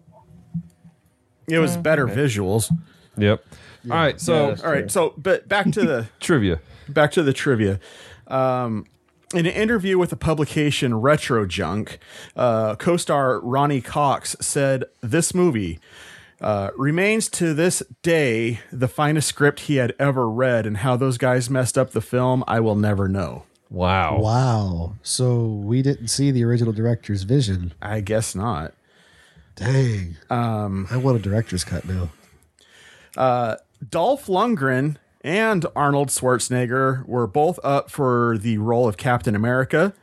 It 1.47 1.59
was 1.59 1.77
better 1.77 2.07
visuals. 2.07 2.71
Yep. 3.17 3.43
All 3.89 3.97
right. 3.97 4.19
So 4.21 4.49
Yeah. 4.49 4.55
All 4.63 4.71
right, 4.71 4.91
so 4.91 5.13
but 5.17 5.47
back 5.47 5.71
to 5.71 5.81
the 5.85 6.07
trivia. 6.19 6.59
back 6.89 7.11
to 7.13 7.23
the 7.23 7.33
trivia. 7.33 7.79
Um, 8.27 8.85
in 9.33 9.45
an 9.45 9.53
interview 9.53 9.97
with 9.97 10.09
the 10.11 10.15
publication 10.15 10.93
Retro 10.95 11.45
Junk, 11.45 11.99
uh, 12.35 12.75
co-star 12.75 13.39
Ronny 13.39 13.81
Cox 13.81 14.35
said 14.39 14.83
this 15.01 15.33
movie 15.33 15.79
Uh, 16.39 16.69
remains 16.77 17.29
to 17.29 17.53
this 17.53 17.81
day 18.03 18.59
the 18.71 18.87
finest 18.87 19.27
script 19.27 19.61
he 19.61 19.77
had 19.77 19.93
ever 19.97 20.29
read, 20.29 20.65
and 20.65 20.77
how 20.77 20.95
those 20.95 21.17
guys 21.17 21.49
messed 21.49 21.77
up 21.77 21.91
the 21.91 22.01
film, 22.01 22.43
I 22.47 22.59
will 22.59 22.75
never 22.75 23.07
know. 23.07 23.43
Wow. 23.69 24.19
Wow. 24.19 24.95
So 25.01 25.45
we 25.45 25.81
didn't 25.81 26.07
see 26.07 26.31
the 26.31 26.43
original 26.43 26.73
director's 26.73 27.23
vision. 27.23 27.73
I 27.81 28.01
guess 28.01 28.35
not. 28.35 28.73
Dang. 29.55 30.15
Um, 30.29 30.87
I 30.91 30.97
want 30.97 31.17
a 31.17 31.21
director's 31.21 31.63
cut 31.63 31.83
now. 31.85 32.09
Dolph 33.89 34.27
Lundgren 34.27 34.97
and 35.21 35.65
Arnold 35.75 36.09
Schwarzenegger 36.09 37.05
were 37.07 37.27
both 37.27 37.59
up 37.63 37.89
for 37.91 38.37
the 38.37 38.59
role 38.59 38.87
of 38.87 38.95
Captain 38.97 39.35
America. 39.35 39.93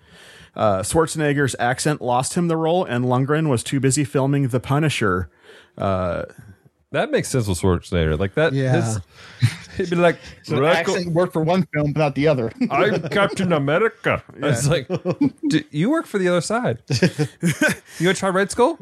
Uh, 0.55 0.81
Schwarzenegger's 0.81 1.57
accent 1.59 2.03
lost 2.03 2.35
him 2.35 2.49
the 2.49 2.57
role, 2.57 2.85
and 2.85 3.05
Lundgren 3.05 3.49
was 3.49 3.63
too 3.65 3.81
busy 3.81 4.05
filming 4.05 4.49
The 4.49 4.61
Punisher. 4.61 5.29
Uh, 5.79 6.25
that 6.93 7.11
makes 7.11 7.29
sense 7.29 7.49
with 7.49 7.61
Schwarzenegger. 7.61 8.19
Like 8.19 8.35
that. 8.35 8.53
Yeah. 8.53 8.73
his- 8.77 9.01
he'd 9.77 9.91
be 9.91 9.97
like, 9.97 10.19
So 10.45 10.55
the 10.57 10.63
"Rocco- 10.63 10.79
accent 10.79 11.09
worked 11.13 11.33
for 11.33 11.43
one 11.43 11.67
film, 11.75 11.93
but 11.93 11.99
not 12.01 12.15
the 12.15 12.29
other. 12.29 12.53
I'm 12.71 13.03
Captain 13.09 13.53
America. 13.53 14.23
It's 14.37 14.69
like, 14.69 14.89
you 15.73 15.91
work 15.91 16.07
for 16.07 16.19
the 16.19 16.29
other 16.29 16.41
side. 16.41 16.79
you 16.91 18.07
want 18.07 18.17
to 18.17 18.21
try 18.21 18.29
Red 18.29 18.51
Skull? 18.53 18.79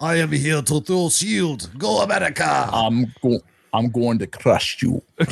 I 0.00 0.16
am 0.16 0.32
here 0.32 0.62
to 0.62 0.80
throw 0.80 1.10
shield. 1.10 1.68
Go 1.76 2.00
America. 2.02 2.68
I'm 2.72 3.12
going. 3.22 3.40
I'm 3.72 3.90
going 3.90 4.18
to 4.18 4.26
crush 4.26 4.82
you. 4.82 5.02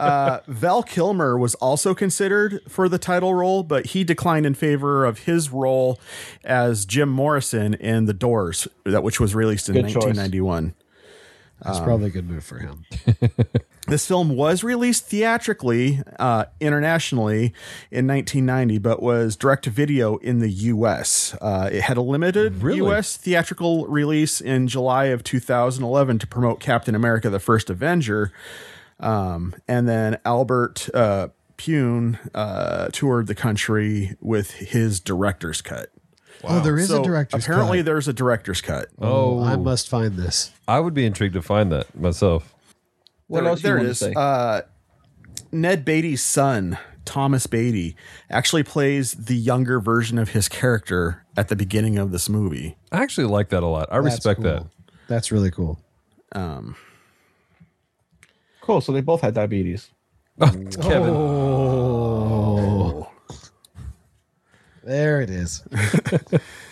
Uh, 0.00 0.40
Val 0.46 0.82
Kilmer 0.82 1.36
was 1.38 1.54
also 1.56 1.94
considered 1.94 2.60
for 2.68 2.88
the 2.88 2.98
title 2.98 3.34
role, 3.34 3.62
but 3.62 3.86
he 3.86 4.04
declined 4.04 4.46
in 4.46 4.54
favor 4.54 5.04
of 5.04 5.20
his 5.20 5.50
role 5.50 5.98
as 6.44 6.84
Jim 6.86 7.08
Morrison 7.08 7.74
in 7.74 8.06
The 8.06 8.14
Doors, 8.14 8.66
that 8.84 9.02
which 9.02 9.20
was 9.20 9.34
released 9.34 9.68
in 9.68 9.74
Good 9.74 9.88
choice. 9.88 10.04
1991. 10.04 10.74
That's 11.62 11.78
probably 11.80 12.06
a 12.06 12.10
good 12.10 12.28
move 12.28 12.44
for 12.44 12.58
him. 12.58 12.86
This 13.88 14.06
film 14.06 14.36
was 14.36 14.62
released 14.62 15.06
theatrically 15.06 16.00
uh, 16.18 16.44
internationally 16.60 17.52
in 17.90 18.06
1990, 18.06 18.78
but 18.78 19.02
was 19.02 19.36
direct 19.36 19.64
to 19.64 19.70
video 19.70 20.16
in 20.18 20.38
the 20.38 20.50
U.S. 20.50 21.34
Uh, 21.40 21.68
it 21.72 21.82
had 21.82 21.96
a 21.96 22.02
limited 22.02 22.62
Really? 22.62 22.76
U.S. 22.78 23.16
theatrical 23.16 23.86
release 23.86 24.40
in 24.40 24.68
July 24.68 25.06
of 25.06 25.24
2011 25.24 26.18
to 26.20 26.26
promote 26.26 26.60
Captain 26.60 26.94
America: 26.94 27.30
The 27.30 27.40
First 27.40 27.70
Avenger, 27.70 28.32
um, 29.00 29.54
and 29.66 29.88
then 29.88 30.18
Albert 30.24 30.88
uh, 30.94 31.28
Pyun 31.58 32.18
uh, 32.34 32.88
toured 32.92 33.26
the 33.26 33.34
country 33.34 34.14
with 34.20 34.52
his 34.52 35.00
director's 35.00 35.62
cut. 35.62 35.88
Oh, 36.44 36.60
there 36.60 36.78
is 36.78 36.88
So 36.88 37.00
a 37.00 37.04
director's 37.04 37.44
cut. 37.44 37.50
apparently, 37.52 37.78
cut. 37.78 37.86
there's 37.86 38.08
a 38.08 38.12
director's 38.12 38.60
cut. 38.60 38.88
Oh, 39.00 39.42
I 39.42 39.56
must 39.56 39.88
find 39.88 40.16
this. 40.16 40.52
I 40.68 40.80
would 40.80 40.94
be 40.94 41.04
intrigued 41.06 41.34
to 41.34 41.42
find 41.42 41.72
that 41.72 41.98
myself. 41.98 42.54
What 43.30 43.42
there, 43.42 43.48
else 43.50 43.62
there 43.62 43.78
you 43.78 43.86
is. 43.86 43.98
say? 44.00 44.12
Uh, 44.12 44.62
Ned 45.52 45.84
Beatty's 45.84 46.20
son, 46.20 46.76
Thomas 47.04 47.46
Beatty, 47.46 47.94
actually 48.28 48.64
plays 48.64 49.12
the 49.12 49.36
younger 49.36 49.78
version 49.78 50.18
of 50.18 50.30
his 50.30 50.48
character 50.48 51.24
at 51.36 51.46
the 51.46 51.54
beginning 51.54 51.96
of 51.96 52.10
this 52.10 52.28
movie. 52.28 52.76
I 52.90 53.04
actually 53.04 53.28
like 53.28 53.50
that 53.50 53.62
a 53.62 53.68
lot. 53.68 53.86
I 53.92 54.00
That's 54.00 54.16
respect 54.16 54.42
cool. 54.42 54.68
That's 55.06 55.30
really 55.30 55.52
cool. 55.52 55.78
cool. 58.62 58.80
So 58.80 58.90
they 58.90 59.00
both 59.00 59.20
had 59.20 59.34
diabetes. 59.34 59.90
Kevin. 60.40 61.14
Oh. 61.14 63.08
There 64.82 65.20
it 65.20 65.30
is. 65.30 65.62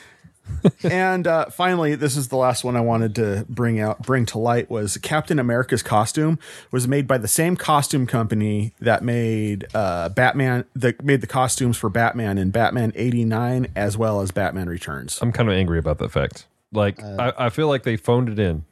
and 0.82 1.26
uh, 1.26 1.46
finally, 1.46 1.94
this 1.94 2.16
is 2.16 2.28
the 2.28 2.36
last 2.36 2.64
one 2.64 2.76
I 2.76 2.80
wanted 2.80 3.14
to 3.16 3.46
bring 3.48 3.80
out, 3.80 4.02
bring 4.02 4.26
to 4.26 4.38
light 4.38 4.70
was 4.70 4.96
Captain 4.98 5.38
America's 5.38 5.82
costume 5.82 6.38
was 6.70 6.88
made 6.88 7.06
by 7.06 7.18
the 7.18 7.28
same 7.28 7.56
costume 7.56 8.06
company 8.06 8.74
that 8.80 9.02
made 9.02 9.66
uh, 9.74 10.08
Batman, 10.10 10.64
that 10.74 11.02
made 11.02 11.20
the 11.20 11.26
costumes 11.26 11.76
for 11.76 11.88
Batman 11.90 12.38
in 12.38 12.50
Batman 12.50 12.92
'89 12.94 13.68
as 13.76 13.96
well 13.96 14.20
as 14.20 14.30
Batman 14.30 14.68
Returns. 14.68 15.18
I'm 15.20 15.32
kind 15.32 15.48
of 15.48 15.54
angry 15.54 15.78
about 15.78 15.98
that 15.98 16.10
fact. 16.10 16.46
Like, 16.72 17.02
I, 17.02 17.32
I 17.38 17.48
feel 17.50 17.68
like 17.68 17.84
they 17.84 17.96
phoned 17.96 18.28
it 18.28 18.38
in. 18.38 18.64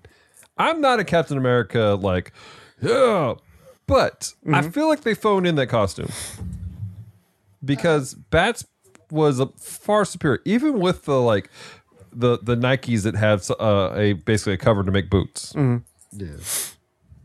I'm 0.58 0.80
not 0.80 1.00
a 1.00 1.04
Captain 1.04 1.38
America, 1.38 1.98
like, 2.00 2.32
yeah, 2.80 3.34
but 3.86 4.34
I 4.52 4.62
feel 4.62 4.88
like 4.88 5.02
they 5.02 5.14
phoned 5.14 5.46
in 5.46 5.54
that 5.56 5.68
costume 5.68 6.08
because 7.64 8.14
Bats 8.14 8.64
was 9.10 9.38
a 9.38 9.46
far 9.58 10.04
superior, 10.04 10.40
even 10.44 10.80
with 10.80 11.04
the 11.04 11.20
like 11.20 11.50
the 12.16 12.38
the 12.42 12.56
Nikes 12.56 13.02
that 13.02 13.14
have 13.14 13.48
uh, 13.60 13.92
a 13.94 14.14
basically 14.14 14.54
a 14.54 14.56
cover 14.58 14.82
to 14.82 14.90
make 14.90 15.10
boots. 15.10 15.52
Yeah. 15.54 16.28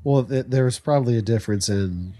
Well, 0.04 0.24
th- 0.24 0.46
there 0.48 0.66
was 0.66 0.80
probably 0.80 1.18
a 1.18 1.22
difference 1.22 1.70
in 1.70 2.14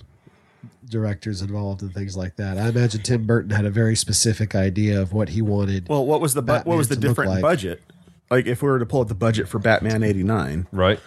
directors 0.88 1.42
involved 1.42 1.82
and 1.82 1.94
things 1.94 2.16
like 2.16 2.36
that. 2.36 2.58
I 2.58 2.68
imagine 2.70 3.02
Tim 3.02 3.26
Burton 3.26 3.52
had 3.52 3.66
a 3.66 3.70
very 3.70 3.96
specific 3.96 4.56
idea 4.56 5.02
of 5.02 5.14
what 5.14 5.30
he 5.30 5.42
wanted. 5.42 5.90
Well, 5.90 6.06
what 6.06 6.22
was 6.22 6.34
the 6.34 6.42
bu- 6.42 6.60
what 6.64 6.78
was 6.78 6.88
the 6.90 6.96
different 6.96 7.32
like. 7.32 7.42
budget? 7.42 7.82
Like 8.30 8.46
if 8.46 8.62
we 8.62 8.70
were 8.70 8.80
to 8.80 8.86
pull 8.86 9.02
up 9.02 9.08
the 9.10 9.16
budget 9.16 9.48
for 9.50 9.60
Batman 9.60 10.04
'89, 10.04 10.68
Right? 10.72 11.00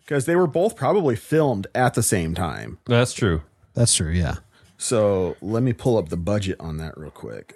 because 0.00 0.26
they 0.26 0.34
were 0.34 0.48
both 0.48 0.74
probably 0.74 1.14
filmed 1.14 1.68
at 1.74 1.94
the 1.94 2.02
same 2.02 2.34
time. 2.34 2.78
That's 2.86 3.12
true. 3.12 3.42
That's 3.74 3.94
true. 3.94 4.10
Yeah. 4.10 4.36
So 4.78 5.36
let 5.40 5.62
me 5.62 5.72
pull 5.72 5.96
up 5.98 6.08
the 6.08 6.16
budget 6.16 6.56
on 6.58 6.78
that 6.78 6.96
real 6.98 7.10
quick. 7.12 7.54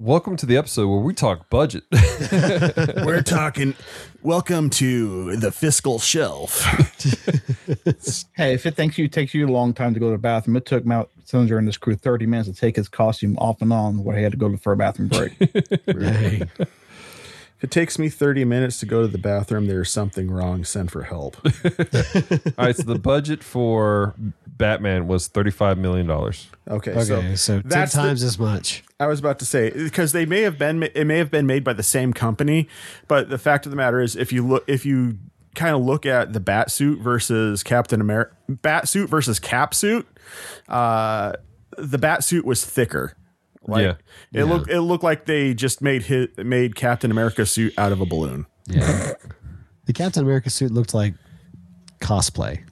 Welcome 0.00 0.36
to 0.36 0.46
the 0.46 0.56
episode 0.56 0.86
where 0.86 1.00
we 1.00 1.12
talk 1.12 1.50
budget. 1.50 1.82
We're 3.04 3.20
talking. 3.20 3.74
Welcome 4.22 4.70
to 4.70 5.34
the 5.34 5.50
fiscal 5.50 5.98
shelf. 5.98 6.64
Hey, 8.36 8.54
if 8.54 8.64
it 8.64 8.76
thinks 8.76 8.96
you 8.96 9.08
takes 9.08 9.34
you 9.34 9.46
a 9.46 9.50
long 9.50 9.74
time 9.74 9.94
to 9.94 10.00
go 10.00 10.06
to 10.06 10.12
the 10.12 10.18
bathroom, 10.18 10.56
it 10.56 10.64
took 10.64 10.86
Matt 10.86 11.08
Salinger 11.24 11.58
and 11.58 11.66
his 11.66 11.76
crew 11.76 11.96
30 11.96 12.26
minutes 12.26 12.48
to 12.48 12.54
take 12.54 12.76
his 12.76 12.88
costume 12.88 13.36
off 13.38 13.60
and 13.60 13.72
on 13.72 14.04
where 14.04 14.16
he 14.16 14.22
had 14.22 14.32
to 14.32 14.38
go 14.38 14.48
to 14.48 14.56
for 14.56 14.72
a 14.72 14.76
bathroom 14.76 15.08
break. 15.08 15.36
Dang. 15.86 16.48
If 17.58 17.64
it 17.64 17.70
takes 17.72 17.98
me 17.98 18.08
30 18.08 18.44
minutes 18.44 18.78
to 18.80 18.86
go 18.86 19.02
to 19.02 19.08
the 19.08 19.18
bathroom, 19.18 19.66
there's 19.66 19.90
something 19.90 20.30
wrong. 20.30 20.64
Send 20.64 20.92
for 20.92 21.02
help. 21.02 21.36
All 21.44 21.50
right, 22.66 22.76
so 22.76 22.84
the 22.84 23.00
budget 23.02 23.42
for 23.42 24.14
Batman 24.46 25.08
was 25.08 25.26
thirty-five 25.28 25.76
million 25.76 26.06
dollars. 26.06 26.48
Okay, 26.68 26.92
Okay. 26.92 27.04
so, 27.04 27.34
So, 27.34 27.60
ten 27.60 27.68
that's 27.68 27.92
the- 27.94 27.98
times 28.02 28.22
as 28.22 28.38
much. 28.38 28.84
I 29.00 29.06
was 29.06 29.18
about 29.20 29.38
to 29.40 29.44
say 29.44 29.70
because 29.70 30.12
they 30.12 30.24
may 30.26 30.42
have 30.42 30.56
been 30.58 30.84
it 30.84 31.04
may 31.06 31.18
have 31.18 31.30
been 31.32 31.46
made 31.46 31.64
by 31.64 31.72
the 31.72 31.82
same 31.82 32.12
company, 32.12 32.68
but 33.08 33.28
the 33.28 33.38
fact 33.38 33.66
of 33.66 33.70
the 33.70 33.76
matter 33.76 34.00
is 34.00 34.14
if 34.16 34.32
you 34.32 34.46
look 34.46 34.64
if 34.68 34.86
you 34.86 35.18
kind 35.56 35.74
of 35.74 35.82
look 35.82 36.06
at 36.06 36.32
the 36.32 36.40
bat 36.40 36.70
suit 36.70 37.00
versus 37.00 37.62
Captain 37.64 38.00
America 38.00 38.34
bat 38.48 38.86
suit 38.88 39.08
versus 39.10 39.38
cap 39.40 39.74
suit, 39.74 40.06
uh, 40.68 41.32
the 41.76 41.98
bat 41.98 42.22
suit 42.24 42.44
was 42.44 42.64
thicker. 42.64 43.14
Like, 43.68 43.82
Yeah. 43.84 43.94
it 44.40 44.44
looked 44.44 44.70
it 44.70 44.80
looked 44.80 45.04
like 45.04 45.26
they 45.26 45.54
just 45.54 45.82
made 45.82 46.02
hit 46.04 46.44
made 46.44 46.74
Captain 46.74 47.10
America 47.10 47.44
suit 47.46 47.74
out 47.78 47.92
of 47.92 48.00
a 48.00 48.06
balloon. 48.06 48.46
Yeah. 48.66 49.12
the 49.84 49.92
Captain 49.92 50.22
America 50.24 50.50
suit 50.50 50.72
looked 50.72 50.94
like 50.94 51.14
cosplay. 52.00 52.62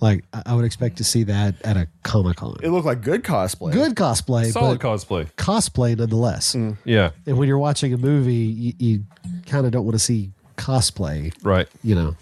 Like 0.00 0.24
I 0.32 0.42
I 0.46 0.54
would 0.54 0.64
expect 0.64 0.98
to 0.98 1.04
see 1.04 1.22
that 1.24 1.54
at 1.64 1.76
a 1.76 1.88
Comic 2.02 2.36
Con. 2.38 2.56
It 2.62 2.70
looked 2.70 2.86
like 2.86 3.02
good 3.02 3.22
cosplay. 3.22 3.72
Good 3.72 3.94
cosplay, 3.94 4.50
Solid 4.52 4.80
but 4.80 4.86
cosplay. 4.88 5.32
cosplay 5.34 5.96
nonetheless. 5.96 6.54
Mm. 6.54 6.76
Yeah. 6.84 7.10
And 7.24 7.38
when 7.38 7.48
you're 7.48 7.58
watching 7.58 7.92
a 7.94 7.96
movie, 7.96 8.34
you, 8.34 8.72
you 8.78 9.04
kind 9.46 9.64
of 9.64 9.72
don't 9.72 9.84
want 9.84 9.94
to 9.94 9.98
see 9.98 10.32
cosplay. 10.56 11.32
Right. 11.42 11.68
You 11.82 11.94
know. 11.94 12.16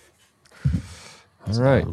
All 1.46 1.60
right. 1.60 1.86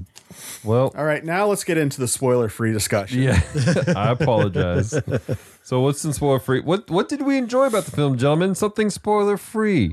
Well, 0.63 0.93
All 0.95 1.03
right, 1.03 1.23
now 1.25 1.47
let's 1.47 1.65
get 1.65 1.77
into 1.77 1.99
the 1.99 2.07
spoiler 2.07 2.47
free 2.47 2.71
discussion. 2.71 3.21
yeah. 3.21 3.41
I 3.95 4.11
apologize. 4.11 4.93
So 5.63 5.81
what's 5.81 6.03
in 6.03 6.13
spoiler 6.13 6.39
free? 6.39 6.59
What 6.61 6.89
what 6.89 7.07
did 7.09 7.21
we 7.21 7.37
enjoy 7.37 7.65
about 7.67 7.85
the 7.85 7.91
film, 7.91 8.17
gentlemen? 8.17 8.55
Something 8.55 8.89
spoiler 8.89 9.37
free. 9.37 9.91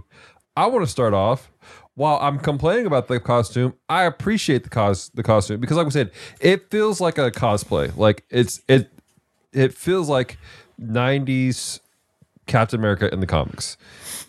I 0.56 0.66
want 0.66 0.84
to 0.84 0.90
start 0.90 1.14
off. 1.14 1.50
While 1.94 2.18
I'm 2.20 2.38
complaining 2.38 2.86
about 2.86 3.08
the 3.08 3.18
costume, 3.18 3.74
I 3.88 4.04
appreciate 4.04 4.62
the 4.62 4.70
cos 4.70 5.08
the 5.10 5.22
costume 5.24 5.60
because, 5.60 5.76
like 5.76 5.86
we 5.86 5.90
said, 5.90 6.12
it 6.40 6.70
feels 6.70 7.00
like 7.00 7.18
a 7.18 7.30
cosplay. 7.30 7.94
Like 7.96 8.24
it's 8.30 8.62
it 8.68 8.90
it 9.52 9.74
feels 9.74 10.08
like 10.08 10.38
'90s 10.80 11.80
Captain 12.46 12.78
America 12.78 13.12
in 13.12 13.18
the 13.20 13.26
comics, 13.26 13.76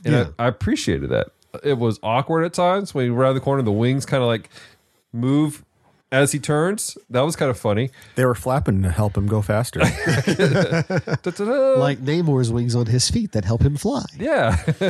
and 0.03 0.13
Yeah. 0.13 0.27
I, 0.39 0.45
I 0.45 0.47
appreciated 0.47 1.09
that. 1.11 1.27
It 1.63 1.77
was 1.77 1.99
awkward 2.03 2.43
at 2.43 2.53
times 2.53 2.93
when 2.93 3.05
he 3.05 3.11
around 3.11 3.35
the 3.35 3.39
corner, 3.41 3.61
the 3.61 3.71
wings 3.71 4.05
kind 4.05 4.23
of 4.23 4.27
like 4.27 4.49
move 5.13 5.63
as 6.11 6.31
he 6.31 6.39
turns. 6.39 6.97
That 7.09 7.21
was 7.21 7.35
kind 7.35 7.51
of 7.51 7.57
funny. 7.59 7.91
They 8.15 8.25
were 8.25 8.35
flapping 8.35 8.81
to 8.83 8.89
help 8.91 9.15
him 9.17 9.27
go 9.27 9.41
faster. 9.41 9.79
Like 11.79 11.99
Namor's 11.99 12.51
wings 12.51 12.75
on 12.75 12.85
his 12.87 13.09
feet 13.09 13.31
that 13.33 13.45
help 13.45 13.61
him 13.61 13.77
fly. 13.77 14.03
yeah, 14.17 14.57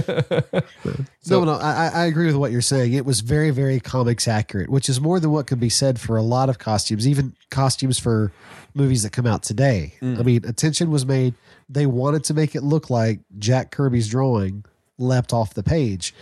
no, 1.29 1.43
no, 1.43 1.53
I, 1.53 1.87
I- 1.87 1.91
I 1.99 2.05
agree 2.05 2.25
with 2.27 2.35
what 2.35 2.51
you're 2.51 2.61
saying. 2.61 2.93
It 2.93 3.05
was 3.05 3.19
very, 3.21 3.51
very 3.51 3.79
comics 3.79 4.27
accurate, 4.27 4.69
which 4.69 4.89
is 4.89 4.99
more 5.01 5.19
than 5.19 5.31
what 5.31 5.47
could 5.47 5.59
be 5.59 5.69
said 5.69 5.99
for 5.99 6.17
a 6.17 6.21
lot 6.21 6.49
of 6.49 6.57
costumes, 6.59 7.07
even 7.07 7.33
costumes 7.49 7.99
for 7.99 8.31
movies 8.73 9.03
that 9.03 9.11
come 9.11 9.25
out 9.25 9.43
today. 9.43 9.93
Mm. 10.01 10.19
I 10.19 10.23
mean, 10.23 10.45
attention 10.45 10.91
was 10.91 11.05
made. 11.05 11.33
They 11.69 11.85
wanted 11.85 12.23
to 12.25 12.33
make 12.33 12.55
it 12.55 12.63
look 12.63 12.89
like 12.89 13.19
Jack 13.37 13.71
Kirby's 13.71 14.07
drawing 14.07 14.63
leapt 14.97 15.33
off 15.33 15.53
the 15.53 15.63
page. 15.63 16.13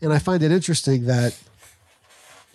And 0.00 0.12
I 0.12 0.18
find 0.18 0.42
it 0.42 0.52
interesting 0.52 1.06
that 1.06 1.36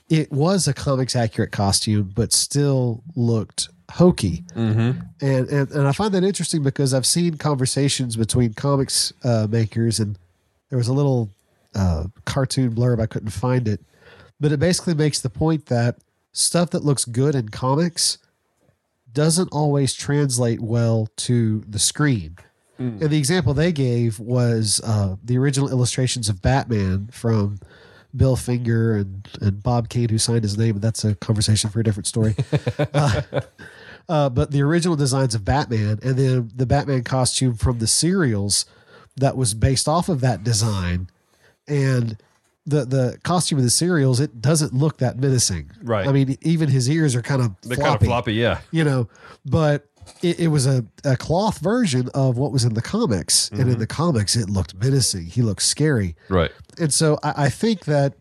it 0.09 0.31
was 0.31 0.67
a 0.67 0.73
comics 0.73 1.15
accurate 1.15 1.51
costume, 1.51 2.11
but 2.15 2.33
still 2.33 3.03
looked 3.15 3.69
hokey. 3.91 4.43
Mm-hmm. 4.55 4.99
And, 5.21 5.47
and 5.49 5.71
and 5.71 5.87
I 5.87 5.91
find 5.91 6.13
that 6.13 6.23
interesting 6.23 6.63
because 6.63 6.93
I've 6.93 7.05
seen 7.05 7.37
conversations 7.37 8.15
between 8.15 8.53
comics 8.53 9.13
uh, 9.23 9.47
makers, 9.49 9.99
and 9.99 10.17
there 10.69 10.77
was 10.77 10.87
a 10.87 10.93
little 10.93 11.29
uh, 11.75 12.05
cartoon 12.25 12.73
blurb 12.73 13.01
I 13.01 13.05
couldn't 13.05 13.29
find 13.29 13.67
it, 13.67 13.81
but 14.39 14.51
it 14.51 14.59
basically 14.59 14.95
makes 14.95 15.21
the 15.21 15.29
point 15.29 15.67
that 15.67 15.97
stuff 16.31 16.71
that 16.71 16.83
looks 16.83 17.05
good 17.05 17.35
in 17.35 17.49
comics 17.49 18.17
doesn't 19.11 19.49
always 19.51 19.93
translate 19.93 20.59
well 20.59 21.07
to 21.17 21.63
the 21.67 21.79
screen. 21.79 22.37
And 23.01 23.09
the 23.09 23.17
example 23.17 23.53
they 23.53 23.73
gave 23.73 24.19
was 24.19 24.79
uh, 24.85 25.17
the 25.21 25.37
original 25.37 25.69
illustrations 25.69 26.29
of 26.29 26.41
Batman 26.41 27.09
from 27.11 27.59
Bill 28.15 28.35
Finger 28.35 28.95
and, 28.95 29.27
and 29.41 29.61
Bob 29.61 29.89
Kane, 29.89 30.09
who 30.09 30.17
signed 30.17 30.43
his 30.43 30.57
name. 30.57 30.73
But 30.73 30.81
that's 30.81 31.03
a 31.03 31.15
conversation 31.15 31.69
for 31.69 31.79
a 31.79 31.83
different 31.83 32.07
story. 32.07 32.35
uh, 32.93 33.21
uh, 34.07 34.29
but 34.29 34.51
the 34.51 34.61
original 34.61 34.95
designs 34.95 35.35
of 35.35 35.45
Batman 35.45 35.99
and 36.01 36.17
then 36.17 36.51
the 36.55 36.65
Batman 36.65 37.03
costume 37.03 37.55
from 37.55 37.79
the 37.79 37.87
serials 37.87 38.65
that 39.17 39.37
was 39.37 39.53
based 39.53 39.87
off 39.87 40.09
of 40.09 40.21
that 40.21 40.43
design. 40.43 41.09
And 41.67 42.17
the, 42.65 42.85
the 42.85 43.19
costume 43.23 43.57
of 43.59 43.63
the 43.63 43.69
serials, 43.69 44.19
it 44.19 44.41
doesn't 44.41 44.73
look 44.73 44.97
that 44.97 45.17
menacing. 45.17 45.71
Right. 45.83 46.07
I 46.07 46.11
mean, 46.11 46.37
even 46.41 46.69
his 46.69 46.89
ears 46.89 47.15
are 47.15 47.21
kind 47.21 47.41
of 47.41 47.55
They're 47.61 47.75
floppy 47.75 47.89
kind 47.89 48.01
of 48.01 48.07
floppy, 48.07 48.33
yeah. 48.33 48.61
you 48.71 48.83
know, 48.83 49.07
but 49.45 49.88
it, 50.21 50.39
it 50.39 50.47
was 50.47 50.65
a, 50.67 50.85
a 51.03 51.15
cloth 51.15 51.59
version 51.59 52.09
of 52.13 52.37
what 52.37 52.51
was 52.51 52.63
in 52.63 52.73
the 52.73 52.81
comics. 52.81 53.49
And 53.49 53.61
in 53.61 53.67
mm-hmm. 53.67 53.79
the 53.79 53.87
comics, 53.87 54.35
it 54.35 54.49
looked 54.49 54.75
menacing. 54.75 55.25
He 55.25 55.41
looked 55.41 55.61
scary. 55.61 56.15
Right. 56.29 56.51
And 56.79 56.93
so 56.93 57.19
I, 57.23 57.45
I 57.45 57.49
think 57.49 57.85
that 57.85 58.15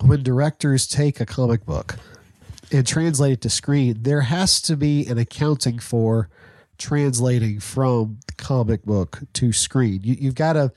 when 0.00 0.22
directors 0.22 0.86
take 0.86 1.20
a 1.20 1.26
comic 1.26 1.66
book 1.66 1.96
and 2.70 2.86
translate 2.86 3.32
it 3.32 3.40
to 3.42 3.50
screen, 3.50 3.98
there 4.02 4.22
has 4.22 4.60
to 4.62 4.76
be 4.76 5.06
an 5.06 5.18
accounting 5.18 5.78
for 5.78 6.28
translating 6.78 7.58
from 7.58 8.18
comic 8.36 8.84
book 8.84 9.20
to 9.34 9.52
screen. 9.52 10.00
You, 10.02 10.16
you've 10.18 10.34
got 10.34 10.52
to 10.54 10.72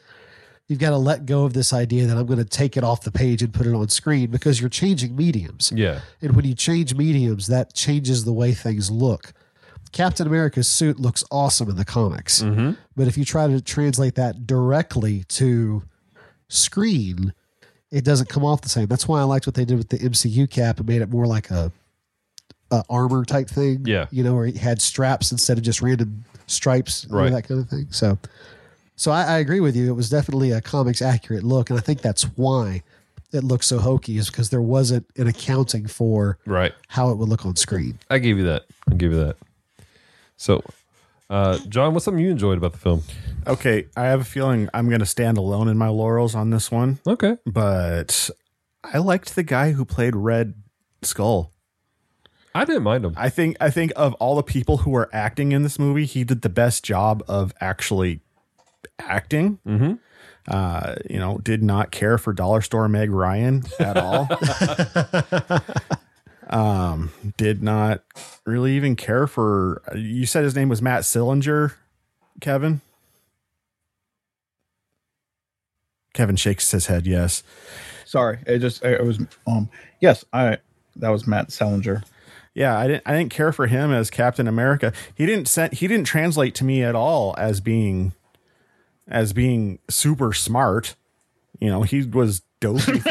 you've 0.67 0.79
got 0.79 0.91
to 0.91 0.97
let 0.97 1.25
go 1.25 1.43
of 1.43 1.53
this 1.53 1.73
idea 1.73 2.05
that 2.07 2.17
I'm 2.17 2.25
going 2.25 2.39
to 2.39 2.45
take 2.45 2.77
it 2.77 2.83
off 2.83 3.01
the 3.01 3.11
page 3.11 3.41
and 3.41 3.53
put 3.53 3.67
it 3.67 3.73
on 3.73 3.89
screen 3.89 4.31
because 4.31 4.61
you're 4.61 4.69
changing 4.69 5.17
mediums. 5.17 5.71
Yeah. 5.75 5.99
And 6.21 6.33
when 6.33 6.45
you 6.45 6.55
change 6.55 6.95
mediums, 6.95 7.47
that 7.47 7.73
changes 7.73 8.23
the 8.23 8.31
way 8.31 8.53
things 8.53 8.89
look. 8.89 9.33
Captain 9.91 10.25
America's 10.27 10.67
suit 10.67 10.99
looks 10.99 11.23
awesome 11.31 11.69
in 11.69 11.75
the 11.75 11.85
comics. 11.85 12.41
Mm-hmm. 12.41 12.71
But 12.95 13.07
if 13.07 13.17
you 13.17 13.25
try 13.25 13.47
to 13.47 13.61
translate 13.61 14.15
that 14.15 14.47
directly 14.47 15.23
to 15.29 15.83
screen, 16.47 17.33
it 17.91 18.03
doesn't 18.05 18.29
come 18.29 18.43
off 18.45 18.61
the 18.61 18.69
same. 18.69 18.87
That's 18.87 19.07
why 19.07 19.19
I 19.19 19.23
liked 19.23 19.45
what 19.47 19.55
they 19.55 19.65
did 19.65 19.77
with 19.77 19.89
the 19.89 19.97
MCU 19.97 20.49
cap 20.49 20.79
and 20.79 20.87
made 20.87 21.01
it 21.01 21.09
more 21.09 21.25
like 21.25 21.51
a, 21.51 21.71
a 22.71 22.83
armor 22.89 23.25
type 23.25 23.49
thing. 23.49 23.83
Yeah. 23.85 24.05
You 24.11 24.23
know, 24.23 24.35
where 24.35 24.45
it 24.45 24.57
had 24.57 24.81
straps 24.81 25.31
instead 25.31 25.57
of 25.57 25.63
just 25.63 25.81
random 25.81 26.23
stripes, 26.47 27.03
you 27.05 27.11
know, 27.11 27.17
Right. 27.19 27.31
that 27.31 27.47
kind 27.47 27.59
of 27.59 27.69
thing. 27.69 27.87
So 27.91 28.17
so 28.95 29.11
I, 29.11 29.23
I 29.23 29.37
agree 29.39 29.59
with 29.61 29.75
you. 29.75 29.89
It 29.89 29.95
was 29.95 30.09
definitely 30.09 30.51
a 30.51 30.61
comics 30.61 31.01
accurate 31.01 31.43
look, 31.43 31.69
and 31.69 31.79
I 31.79 31.81
think 31.81 32.01
that's 32.01 32.23
why 32.37 32.83
it 33.33 33.43
looks 33.43 33.65
so 33.65 33.79
hokey 33.79 34.17
is 34.17 34.29
because 34.29 34.49
there 34.51 34.61
wasn't 34.61 35.07
an 35.17 35.25
accounting 35.27 35.87
for 35.87 36.37
Right. 36.45 36.73
how 36.89 37.09
it 37.09 37.17
would 37.17 37.29
look 37.29 37.45
on 37.45 37.55
screen. 37.55 37.97
I 38.09 38.19
give 38.19 38.37
you 38.37 38.43
that. 38.43 38.65
I 38.91 38.93
give 38.95 39.11
you 39.13 39.17
that. 39.19 39.37
So, 40.41 40.63
uh, 41.29 41.59
John, 41.69 41.93
what's 41.93 42.05
something 42.05 42.23
you 42.23 42.31
enjoyed 42.31 42.57
about 42.57 42.71
the 42.71 42.79
film? 42.79 43.03
Okay, 43.45 43.85
I 43.95 44.05
have 44.05 44.21
a 44.21 44.23
feeling 44.23 44.69
I'm 44.73 44.87
going 44.89 44.99
to 44.99 45.05
stand 45.05 45.37
alone 45.37 45.67
in 45.67 45.77
my 45.77 45.87
laurels 45.87 46.33
on 46.33 46.49
this 46.49 46.71
one, 46.71 46.97
Okay. 47.05 47.37
but 47.45 48.27
I 48.83 48.97
liked 48.97 49.35
the 49.35 49.43
guy 49.43 49.73
who 49.73 49.85
played 49.85 50.15
Red 50.15 50.55
Skull. 51.03 51.51
I 52.55 52.65
didn't 52.65 52.81
mind 52.81 53.05
him. 53.05 53.13
I 53.17 53.29
think 53.29 53.55
I 53.61 53.69
think 53.69 53.93
of 53.95 54.15
all 54.15 54.35
the 54.35 54.41
people 54.41 54.77
who 54.77 54.89
were 54.89 55.11
acting 55.13 55.51
in 55.51 55.61
this 55.61 55.77
movie, 55.77 56.05
he 56.05 56.23
did 56.23 56.41
the 56.41 56.49
best 56.49 56.83
job 56.83 57.23
of 57.27 57.53
actually 57.61 58.21
acting. 58.97 59.59
Mm-hmm. 59.65 59.93
Uh, 60.47 60.95
you 61.07 61.19
know, 61.19 61.37
did 61.37 61.61
not 61.61 61.91
care 61.91 62.17
for 62.17 62.33
Dollar 62.33 62.61
Store 62.61 62.89
Meg 62.89 63.11
Ryan 63.11 63.63
at 63.79 63.95
all. 63.95 64.27
um, 66.51 67.11
did 67.37 67.63
not 67.63 68.03
really 68.45 68.75
even 68.75 68.95
care 68.95 69.27
for. 69.27 69.81
You 69.95 70.25
said 70.25 70.43
his 70.43 70.55
name 70.55 70.69
was 70.69 70.81
Matt 70.81 71.03
Sillinger, 71.03 71.73
Kevin. 72.39 72.81
Kevin 76.13 76.35
shakes 76.35 76.71
his 76.71 76.87
head. 76.87 77.07
Yes. 77.07 77.43
Sorry, 78.05 78.39
it 78.45 78.59
just 78.59 78.83
it 78.83 79.03
was 79.03 79.19
um 79.47 79.69
yes, 80.01 80.25
I 80.33 80.57
that 80.97 81.09
was 81.09 81.25
Matt 81.25 81.51
Salinger. 81.51 82.03
Yeah, 82.53 82.77
I 82.77 82.87
didn't. 82.87 83.03
I 83.05 83.17
didn't 83.17 83.31
care 83.31 83.53
for 83.53 83.67
him 83.67 83.93
as 83.93 84.09
Captain 84.09 84.47
America. 84.47 84.91
He 85.15 85.25
didn't 85.25 85.47
send. 85.47 85.73
He 85.73 85.87
didn't 85.87 86.05
translate 86.05 86.53
to 86.55 86.65
me 86.65 86.83
at 86.83 86.95
all 86.95 87.33
as 87.37 87.61
being, 87.61 88.11
as 89.07 89.31
being 89.31 89.79
super 89.89 90.33
smart. 90.33 90.95
You 91.59 91.69
know, 91.69 91.83
he 91.83 92.03
was 92.03 92.41
dopey. 92.61 93.01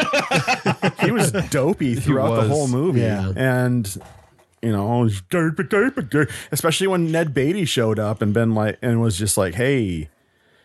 he 1.05 1.11
was 1.11 1.31
dopey 1.51 1.93
throughout 1.95 2.41
the 2.41 2.47
whole 2.47 2.67
movie, 2.67 3.01
Yeah. 3.01 3.31
and 3.35 3.95
you 4.63 4.71
know, 4.71 5.07
especially 6.51 6.87
when 6.87 7.11
Ned 7.11 7.33
Beatty 7.33 7.65
showed 7.65 7.99
up 7.99 8.21
and 8.21 8.33
been 8.33 8.53
like, 8.55 8.77
and 8.81 8.99
was 9.01 9.17
just 9.17 9.37
like, 9.37 9.53
hey. 9.55 10.09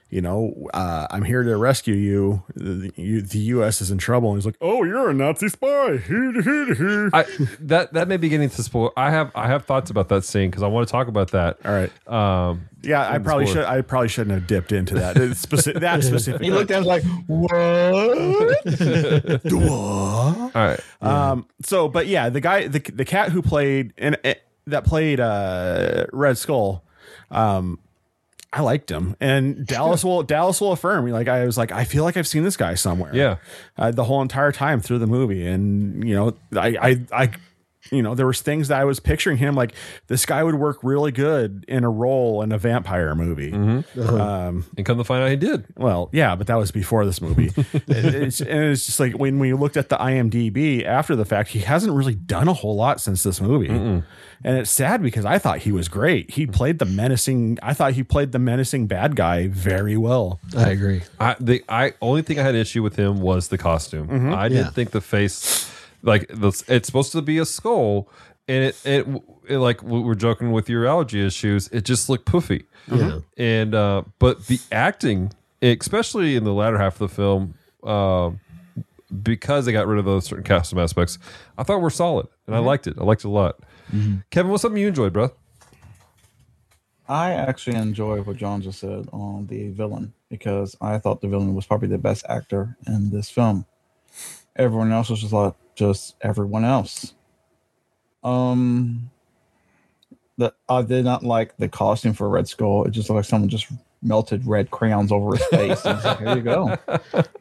You 0.08 0.20
know, 0.20 0.68
uh, 0.72 1.08
I'm 1.10 1.24
here 1.24 1.42
to 1.42 1.56
rescue 1.56 1.94
you. 1.94 2.44
The, 2.54 2.92
you. 2.94 3.22
the 3.22 3.38
U.S. 3.38 3.80
is 3.80 3.90
in 3.90 3.98
trouble. 3.98 4.30
And 4.30 4.38
he's 4.38 4.46
like, 4.46 4.56
"Oh, 4.60 4.84
you're 4.84 5.10
a 5.10 5.14
Nazi 5.14 5.48
spy." 5.48 5.66
I 7.12 7.24
that 7.58 7.88
that 7.92 8.06
may 8.06 8.16
be 8.16 8.28
getting 8.28 8.48
to 8.48 8.62
spoil. 8.62 8.92
I 8.96 9.10
have 9.10 9.32
I 9.34 9.48
have 9.48 9.64
thoughts 9.64 9.90
about 9.90 10.08
that 10.10 10.22
scene 10.24 10.48
because 10.48 10.62
I 10.62 10.68
want 10.68 10.86
to 10.86 10.92
talk 10.92 11.08
about 11.08 11.32
that. 11.32 11.58
All 11.64 11.72
right. 11.72 11.90
Um, 12.08 12.68
Yeah, 12.82 13.10
I 13.10 13.18
probably 13.18 13.46
should. 13.48 13.64
I 13.64 13.80
probably 13.80 14.06
shouldn't 14.06 14.34
have 14.34 14.46
dipped 14.46 14.70
into 14.70 14.94
that. 14.94 15.16
It's 15.16 15.44
speci- 15.44 15.80
that 15.80 16.04
specific. 16.04 16.40
He 16.40 16.52
looked 16.52 16.70
at 16.70 16.82
us 16.82 16.86
like, 16.86 17.02
what? 17.26 17.52
all 19.72 20.50
right. 20.54 20.80
Um. 21.00 21.46
So, 21.62 21.88
but 21.88 22.06
yeah, 22.06 22.28
the 22.28 22.40
guy, 22.40 22.68
the 22.68 22.78
the 22.78 23.04
cat 23.04 23.32
who 23.32 23.42
played 23.42 23.92
and 23.98 24.16
uh, 24.24 24.34
that 24.68 24.84
played 24.84 25.18
uh 25.18 26.06
Red 26.12 26.38
Skull, 26.38 26.84
um, 27.30 27.80
I 28.56 28.62
liked 28.62 28.90
him, 28.90 29.14
and 29.20 29.66
Dallas 29.68 30.02
will 30.02 30.22
Dallas 30.22 30.60
will 30.62 30.72
affirm. 30.72 31.06
Like 31.10 31.28
I 31.28 31.44
was 31.44 31.58
like, 31.58 31.72
I 31.72 31.84
feel 31.84 32.04
like 32.04 32.16
I've 32.16 32.26
seen 32.26 32.42
this 32.42 32.56
guy 32.56 32.74
somewhere. 32.74 33.14
Yeah. 33.14 33.36
uh, 33.76 33.90
the 33.90 34.04
whole 34.04 34.22
entire 34.22 34.50
time 34.50 34.80
through 34.80 34.98
the 35.00 35.06
movie, 35.06 35.46
and 35.46 36.08
you 36.08 36.14
know, 36.14 36.34
I 36.56 36.76
I 36.80 37.00
I. 37.12 37.30
You 37.90 38.02
know, 38.02 38.14
there 38.14 38.26
was 38.26 38.40
things 38.40 38.68
that 38.68 38.80
I 38.80 38.84
was 38.84 39.00
picturing 39.00 39.36
him 39.36 39.54
like 39.54 39.72
this 40.08 40.26
guy 40.26 40.42
would 40.42 40.54
work 40.56 40.78
really 40.82 41.12
good 41.12 41.64
in 41.68 41.84
a 41.84 41.90
role 41.90 42.42
in 42.42 42.52
a 42.52 42.58
vampire 42.58 43.14
movie. 43.14 43.52
Mm-hmm. 43.52 44.00
Uh-huh. 44.00 44.16
Um, 44.22 44.64
And 44.76 44.84
come 44.86 44.98
to 44.98 45.04
find 45.04 45.22
out, 45.22 45.30
he 45.30 45.36
did. 45.36 45.64
Well, 45.76 46.08
yeah, 46.12 46.36
but 46.36 46.46
that 46.48 46.56
was 46.56 46.70
before 46.70 47.04
this 47.04 47.20
movie. 47.20 47.52
It's, 47.88 48.40
and 48.40 48.64
it's 48.64 48.86
just 48.86 49.00
like 49.00 49.14
when 49.18 49.38
we 49.38 49.52
looked 49.52 49.76
at 49.76 49.88
the 49.88 49.96
IMDb 49.96 50.84
after 50.84 51.14
the 51.16 51.24
fact, 51.24 51.50
he 51.50 51.60
hasn't 51.60 51.92
really 51.92 52.14
done 52.14 52.48
a 52.48 52.52
whole 52.52 52.76
lot 52.76 53.00
since 53.00 53.22
this 53.22 53.40
movie. 53.40 53.68
And 53.68 54.58
it's 54.58 54.70
sad 54.70 55.02
because 55.02 55.24
I 55.24 55.38
thought 55.38 55.58
he 55.58 55.72
was 55.72 55.88
great. 55.88 56.30
He 56.30 56.46
played 56.46 56.78
the 56.78 56.84
menacing, 56.84 57.58
I 57.62 57.72
thought 57.74 57.92
he 57.94 58.02
played 58.02 58.32
the 58.32 58.38
menacing 58.38 58.86
bad 58.86 59.16
guy 59.16 59.48
very 59.48 59.96
well. 59.96 60.40
I 60.56 60.70
agree. 60.70 61.02
I 61.18 61.36
the 61.40 61.64
I 61.68 61.94
only 62.02 62.22
thing 62.22 62.38
I 62.38 62.42
had 62.42 62.54
issue 62.54 62.82
with 62.82 62.96
him 62.96 63.20
was 63.20 63.48
the 63.48 63.58
costume. 63.58 64.08
Mm-hmm. 64.08 64.34
I 64.34 64.48
didn't 64.48 64.64
Yeah. 64.66 64.70
think 64.70 64.90
the 64.90 65.00
face 65.00 65.70
like 66.06 66.30
it's 66.30 66.86
supposed 66.86 67.12
to 67.12 67.22
be 67.22 67.38
a 67.38 67.44
skull, 67.44 68.08
and 68.48 68.64
it, 68.64 68.86
it 68.86 69.06
it 69.48 69.58
like 69.58 69.82
we 69.82 70.00
we're 70.00 70.14
joking 70.14 70.52
with 70.52 70.68
your 70.68 70.86
allergy 70.86 71.24
issues. 71.24 71.68
It 71.68 71.84
just 71.84 72.08
looked 72.08 72.26
poofy. 72.26 72.64
Yeah. 72.90 73.20
and 73.36 73.74
uh, 73.74 74.04
but 74.18 74.46
the 74.46 74.60
acting, 74.72 75.32
especially 75.60 76.36
in 76.36 76.44
the 76.44 76.54
latter 76.54 76.78
half 76.78 77.00
of 77.00 77.10
the 77.10 77.14
film, 77.14 77.54
uh, 77.82 78.30
because 79.22 79.66
they 79.66 79.72
got 79.72 79.86
rid 79.86 79.98
of 79.98 80.04
those 80.04 80.26
certain 80.26 80.44
costume 80.44 80.78
aspects, 80.78 81.18
I 81.58 81.64
thought 81.64 81.80
were 81.80 81.90
solid, 81.90 82.28
and 82.46 82.54
I 82.54 82.60
liked 82.60 82.86
it. 82.86 82.94
I 82.98 83.04
liked 83.04 83.24
it 83.24 83.28
a 83.28 83.30
lot. 83.30 83.58
Kevin, 84.30 84.50
what's 84.50 84.62
something 84.62 84.80
you 84.80 84.88
enjoyed, 84.88 85.12
bro? 85.12 85.32
I 87.08 87.32
actually 87.32 87.76
enjoy 87.76 88.22
what 88.22 88.36
John 88.36 88.62
just 88.62 88.80
said 88.80 89.08
on 89.12 89.46
the 89.46 89.68
villain 89.68 90.12
because 90.28 90.76
I 90.80 90.98
thought 90.98 91.20
the 91.20 91.28
villain 91.28 91.54
was 91.54 91.66
probably 91.66 91.88
the 91.88 91.98
best 91.98 92.24
actor 92.28 92.76
in 92.86 93.10
this 93.10 93.30
film. 93.30 93.64
Everyone 94.56 94.90
else 94.90 95.08
was 95.08 95.20
just 95.20 95.32
like 95.32 95.54
just 95.76 96.16
everyone 96.22 96.64
else. 96.64 97.14
Um, 98.24 99.10
that 100.38 100.54
I 100.68 100.82
did 100.82 101.04
not 101.04 101.22
like 101.22 101.56
the 101.58 101.68
costume 101.68 102.12
for 102.14 102.28
Red 102.28 102.48
Skull. 102.48 102.84
It 102.84 102.90
just 102.90 103.08
looked 103.08 103.16
like 103.16 103.24
someone 103.24 103.48
just 103.48 103.68
melted 104.02 104.46
red 104.46 104.70
crayons 104.70 105.10
over 105.12 105.36
his 105.36 105.44
face. 105.46 105.84
And 105.84 106.02
like, 106.04 106.18
Here 106.18 106.36
you 106.36 106.42
go. 106.42 106.76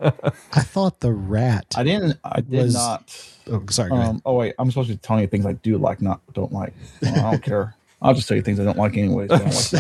I 0.02 0.62
thought 0.62 1.00
the 1.00 1.12
rat. 1.12 1.66
I 1.76 1.84
didn't. 1.84 2.20
I 2.24 2.42
did 2.42 2.64
Was- 2.66 2.74
not. 2.76 3.34
oh, 3.52 3.64
sorry. 3.70 3.92
Um, 3.92 4.22
oh 4.26 4.36
wait, 4.36 4.54
I'm 4.60 4.70
supposed 4.70 4.90
to 4.90 4.96
be 4.96 5.00
telling 5.00 5.24
you 5.24 5.28
things 5.28 5.46
I 5.46 5.54
do 5.54 5.78
like, 5.78 6.02
not 6.02 6.22
don't 6.34 6.54
like. 6.54 6.74
Well, 7.02 7.14
I 7.26 7.32
don't 7.32 7.44
care. 7.44 7.76
I'll 8.02 8.14
just 8.14 8.28
tell 8.28 8.38
you 8.38 8.44
things 8.44 8.60
I 8.60 8.64
don't 8.66 8.78
like 8.78 8.96
anyways. 8.98 9.32
I, 9.32 9.38
don't 9.40 9.74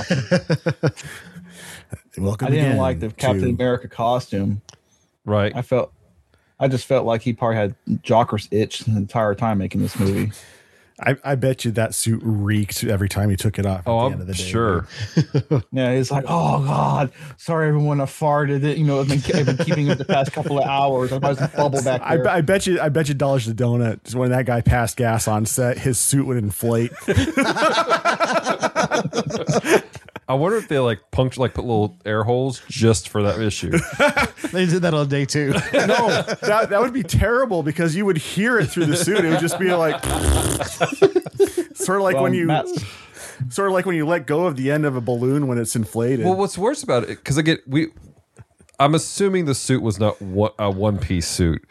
like. 0.81 0.93
Welcome 2.17 2.47
I 2.47 2.51
didn't 2.51 2.65
again 2.65 2.77
like 2.77 2.99
the 2.99 3.09
Captain 3.11 3.41
to- 3.43 3.49
America 3.49 3.87
costume. 3.87 4.61
Right. 5.25 5.55
I 5.55 5.61
felt 5.61 5.91
I 6.59 6.67
just 6.67 6.85
felt 6.85 7.05
like 7.05 7.21
he 7.21 7.33
probably 7.33 7.57
had 7.57 7.75
Jocker's 8.01 8.47
itch 8.51 8.79
the 8.79 8.95
entire 8.95 9.35
time 9.35 9.57
making 9.57 9.81
this 9.81 9.99
movie. 9.99 10.31
I, 10.97 11.17
I 11.25 11.35
bet 11.35 11.65
you 11.65 11.71
that 11.71 11.93
suit 11.93 12.21
reeked 12.23 12.81
every 12.85 13.09
time 13.09 13.29
he 13.29 13.35
took 13.35 13.59
it 13.59 13.65
off. 13.65 13.79
At 13.81 13.87
Oh, 13.87 13.99
the 13.99 14.05
end 14.05 14.13
of 14.13 14.21
I'm 14.21 14.27
the 14.27 14.33
day. 14.33 14.41
sure. 14.43 14.87
Yeah, 15.73 15.93
he's 15.93 16.09
like, 16.09 16.23
oh 16.25 16.63
god, 16.65 17.11
sorry 17.35 17.67
everyone, 17.67 17.99
I 17.99 18.05
farted. 18.05 18.63
It, 18.63 18.77
you 18.77 18.85
know, 18.85 19.01
I've 19.01 19.09
been, 19.09 19.21
I've 19.35 19.45
been 19.45 19.57
keeping 19.57 19.87
it 19.87 19.97
the 19.97 20.05
past 20.05 20.31
couple 20.31 20.57
of 20.57 20.63
hours. 20.65 21.11
I 21.11 21.17
was 21.17 21.37
bubble 21.53 21.83
back 21.83 21.99
I, 22.01 22.15
there. 22.15 22.23
be- 22.23 22.29
I 22.29 22.39
bet 22.39 22.65
you. 22.65 22.79
I 22.79 22.87
bet 22.87 23.09
you 23.09 23.13
dollars 23.13 23.43
to 23.43 23.53
donut. 23.53 24.15
When 24.15 24.29
that 24.31 24.45
guy 24.45 24.61
passed 24.61 24.95
gas 24.95 25.27
on 25.27 25.45
set, 25.45 25.77
his 25.79 25.99
suit 25.99 26.25
would 26.27 26.37
inflate. 26.37 26.93
I 30.27 30.33
wonder 30.33 30.57
if 30.57 30.67
they 30.67 30.79
like 30.79 30.99
puncture, 31.11 31.41
like 31.41 31.53
put 31.53 31.65
little 31.65 31.97
air 32.05 32.23
holes 32.23 32.61
just 32.67 33.09
for 33.09 33.23
that 33.23 33.39
issue. 33.39 33.71
They 34.51 34.65
did 34.65 34.83
that 34.83 34.93
on 34.93 35.09
day 35.09 35.25
two. 35.25 35.49
no, 35.73 36.21
that 36.21 36.67
that 36.69 36.79
would 36.79 36.93
be 36.93 37.03
terrible 37.03 37.61
because 37.61 37.93
you 37.95 38.05
would 38.05 38.17
hear 38.17 38.57
it 38.57 38.67
through 38.67 38.85
the 38.85 38.95
suit. 38.95 39.25
It 39.25 39.29
would 39.29 39.39
just 39.41 39.59
be 39.59 39.73
like, 39.73 40.01
sort 41.75 41.97
of 41.99 42.03
like 42.03 42.13
Well, 42.15 42.23
when 42.23 42.33
you, 42.33 42.45
Matt's- 42.45 42.83
sort 43.49 43.67
of 43.67 43.73
like 43.73 43.85
when 43.85 43.95
you 43.95 44.05
let 44.05 44.25
go 44.27 44.45
of 44.45 44.55
the 44.55 44.71
end 44.71 44.85
of 44.85 44.95
a 44.95 45.01
balloon 45.01 45.47
when 45.47 45.57
it's 45.57 45.75
inflated. 45.75 46.25
well, 46.25 46.35
what's 46.35 46.57
worse 46.57 46.83
about 46.83 47.03
it? 47.03 47.09
Because 47.09 47.37
I 47.37 47.41
get 47.41 47.67
we, 47.67 47.87
I'm 48.79 48.95
assuming 48.95 49.45
the 49.45 49.55
suit 49.55 49.81
was 49.81 49.99
not 49.99 50.21
one, 50.21 50.51
a 50.57 50.69
one 50.71 50.99
piece 50.99 51.27
suit, 51.27 51.65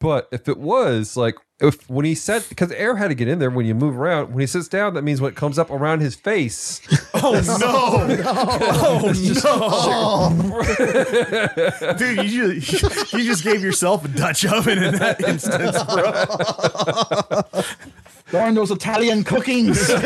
but 0.00 0.28
if 0.32 0.48
it 0.48 0.58
was, 0.58 1.16
like 1.16 1.36
if 1.58 1.88
when 1.88 2.04
he 2.04 2.14
said 2.14 2.44
because 2.48 2.70
air 2.72 2.96
had 2.96 3.08
to 3.08 3.14
get 3.14 3.28
in 3.28 3.38
there 3.38 3.50
when 3.50 3.64
you 3.66 3.74
move 3.74 3.96
around. 3.96 4.30
When 4.30 4.40
he 4.40 4.46
sits 4.46 4.68
down, 4.68 4.94
that 4.94 5.02
means 5.02 5.20
when 5.20 5.32
it 5.32 5.36
comes 5.36 5.58
up 5.58 5.70
around 5.70 6.00
his 6.00 6.14
face. 6.14 6.80
Oh, 7.18 7.34
oh 7.48 7.56
no! 7.58 9.40
oh 9.46 10.28
no! 11.88 11.92
Dude, 11.98 12.30
you 12.30 12.60
just 12.60 13.12
you 13.14 13.24
just 13.24 13.42
gave 13.42 13.62
yourself 13.62 14.04
a 14.04 14.08
Dutch 14.08 14.44
oven 14.44 14.82
in 14.82 14.96
that 14.96 15.22
instance, 15.22 15.82
bro. 15.84 17.62
Darn 18.30 18.54
those 18.54 18.70
Italian 18.70 19.24
cookings. 19.24 19.90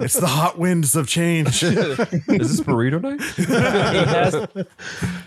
It's 0.00 0.14
the 0.14 0.26
hot 0.28 0.58
winds 0.58 0.94
of 0.94 1.08
change. 1.08 1.62
Is 1.62 1.96
this 1.96 2.60
burrito 2.60 3.02
night? 3.02 3.20
has, 4.08 4.34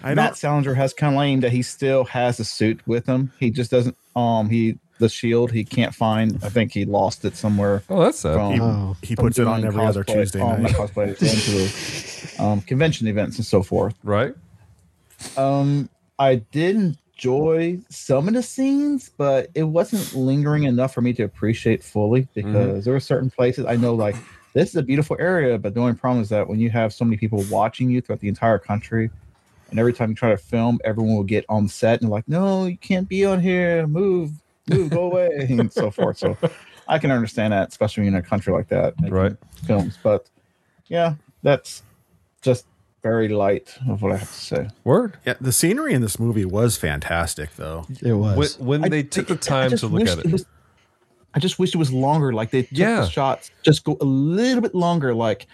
I 0.02 0.14
Matt 0.14 0.16
don't. 0.16 0.38
Salinger 0.38 0.74
has 0.74 0.94
claimed 0.94 1.44
that 1.44 1.52
he 1.52 1.62
still 1.62 2.06
has 2.06 2.38
the 2.38 2.46
suit 2.46 2.80
with 2.88 3.06
him. 3.06 3.32
He 3.38 3.50
just 3.52 3.70
doesn't. 3.70 3.98
Um, 4.16 4.50
he 4.50 4.78
the 5.00 5.10
shield 5.10 5.52
he 5.52 5.66
can't 5.66 5.94
find. 5.94 6.40
I 6.42 6.48
think 6.50 6.72
he 6.72 6.86
lost 6.86 7.26
it 7.26 7.36
somewhere. 7.36 7.84
Oh, 7.90 8.02
that's 8.02 8.20
sad. 8.20 8.34
from- 8.36 8.62
Oh. 8.62 8.98
He 9.02 9.16
puts 9.16 9.38
it 9.40 9.46
on 9.48 9.62
doing 9.62 9.68
every 9.74 9.86
other 9.86 10.04
Tuesday 10.06 10.40
um, 10.40 10.64
night. 10.64 10.72
Not 10.78 10.90
cosplay, 10.90 12.40
going 12.40 12.50
um, 12.52 12.62
convention 12.62 13.08
events 13.08 13.36
and 13.38 13.46
so 13.46 13.62
forth. 13.62 13.94
right? 14.04 14.34
Um, 15.38 15.90
I 16.18 16.36
did 16.36 16.98
enjoy 17.22 17.78
some 17.90 18.28
of 18.28 18.34
the 18.34 18.42
scenes, 18.42 19.12
but 19.16 19.48
it 19.54 19.64
wasn't 19.64 20.16
lingering 20.16 20.64
enough 20.64 20.92
for 20.92 21.02
me 21.02 21.14
to 21.14 21.24
appreciate 21.24 21.84
fully 21.84 22.24
mm-hmm. 22.24 22.52
because 22.52 22.84
there 22.84 22.94
were 22.94 23.00
certain 23.00 23.30
places 23.30 23.66
I 23.66 23.76
know 23.76 23.94
like 23.94 24.16
this 24.54 24.70
is 24.70 24.76
a 24.76 24.82
beautiful 24.82 25.16
area, 25.20 25.60
but 25.60 25.76
the 25.76 25.80
only 25.80 25.94
problem 25.94 26.24
is 26.24 26.30
that 26.30 26.48
when 26.48 26.60
you 26.60 26.72
have 26.72 26.92
so 26.92 27.06
many 27.06 27.18
people 27.18 27.46
watching 27.52 27.92
you 27.92 28.02
throughout 28.02 28.22
the 28.22 28.28
entire 28.28 28.58
country, 28.58 29.12
and 29.70 29.80
every 29.80 29.94
time 29.94 30.10
you 30.10 30.16
try 30.16 30.32
to 30.32 30.38
film, 30.38 30.80
everyone 30.84 31.16
will 31.16 31.24
get 31.24 31.46
on 31.48 31.68
set 31.68 32.02
and 32.02 32.10
like, 32.10 32.28
no, 32.28 32.66
you 32.66 32.78
can't 32.78 33.08
be 33.08 33.24
on 33.24 33.40
here, 33.40 33.86
move, 33.86 34.32
move, 34.68 34.90
go 34.90 35.04
away, 35.04 35.30
and 35.50 35.72
so 35.72 35.92
forth. 35.92 36.18
So 36.18 36.36
I 36.88 36.98
can 36.98 37.12
understand 37.12 37.54
that, 37.54 37.70
especially 37.70 38.08
in 38.08 38.16
a 38.16 38.22
country 38.22 38.52
like 38.52 38.68
that, 38.70 38.96
Right. 39.00 39.38
Films, 39.68 39.98
but 40.02 40.28
yeah, 40.88 41.14
that's 41.44 41.84
just 42.42 42.66
very 43.04 43.28
light 43.30 43.76
of 43.90 44.02
what 44.02 44.12
I 44.12 44.18
have 44.18 44.28
to 44.30 44.34
say. 44.34 44.70
Word. 44.84 45.18
Yeah, 45.26 45.34
the 45.42 45.52
scenery 45.52 45.94
in 45.94 46.02
this 46.02 46.20
movie 46.20 46.46
was 46.46 46.78
fantastic, 46.78 47.56
though. 47.56 47.86
It 48.02 48.14
was. 48.14 48.60
When, 48.60 48.82
when 48.82 48.86
I- 48.86 48.90
they 48.90 49.04
took 49.04 49.28
the 49.28 49.36
time 49.36 49.76
to 49.78 49.88
look 49.88 50.08
at 50.08 50.20
it. 50.20 50.32
was- 50.32 50.46
I 51.34 51.40
just 51.40 51.58
wish 51.60 51.74
it 51.74 51.78
was 51.78 51.92
longer. 51.94 52.34
Like 52.34 52.52
they 52.52 52.64
took 52.64 52.78
Yeah. 52.78 53.02
the 53.02 53.10
shots, 53.10 53.52
just 53.64 53.84
go 53.86 53.98
a 54.02 54.06
little 54.06 54.62
bit 54.62 54.76
longer. 54.76 55.14
Like, 55.16 55.48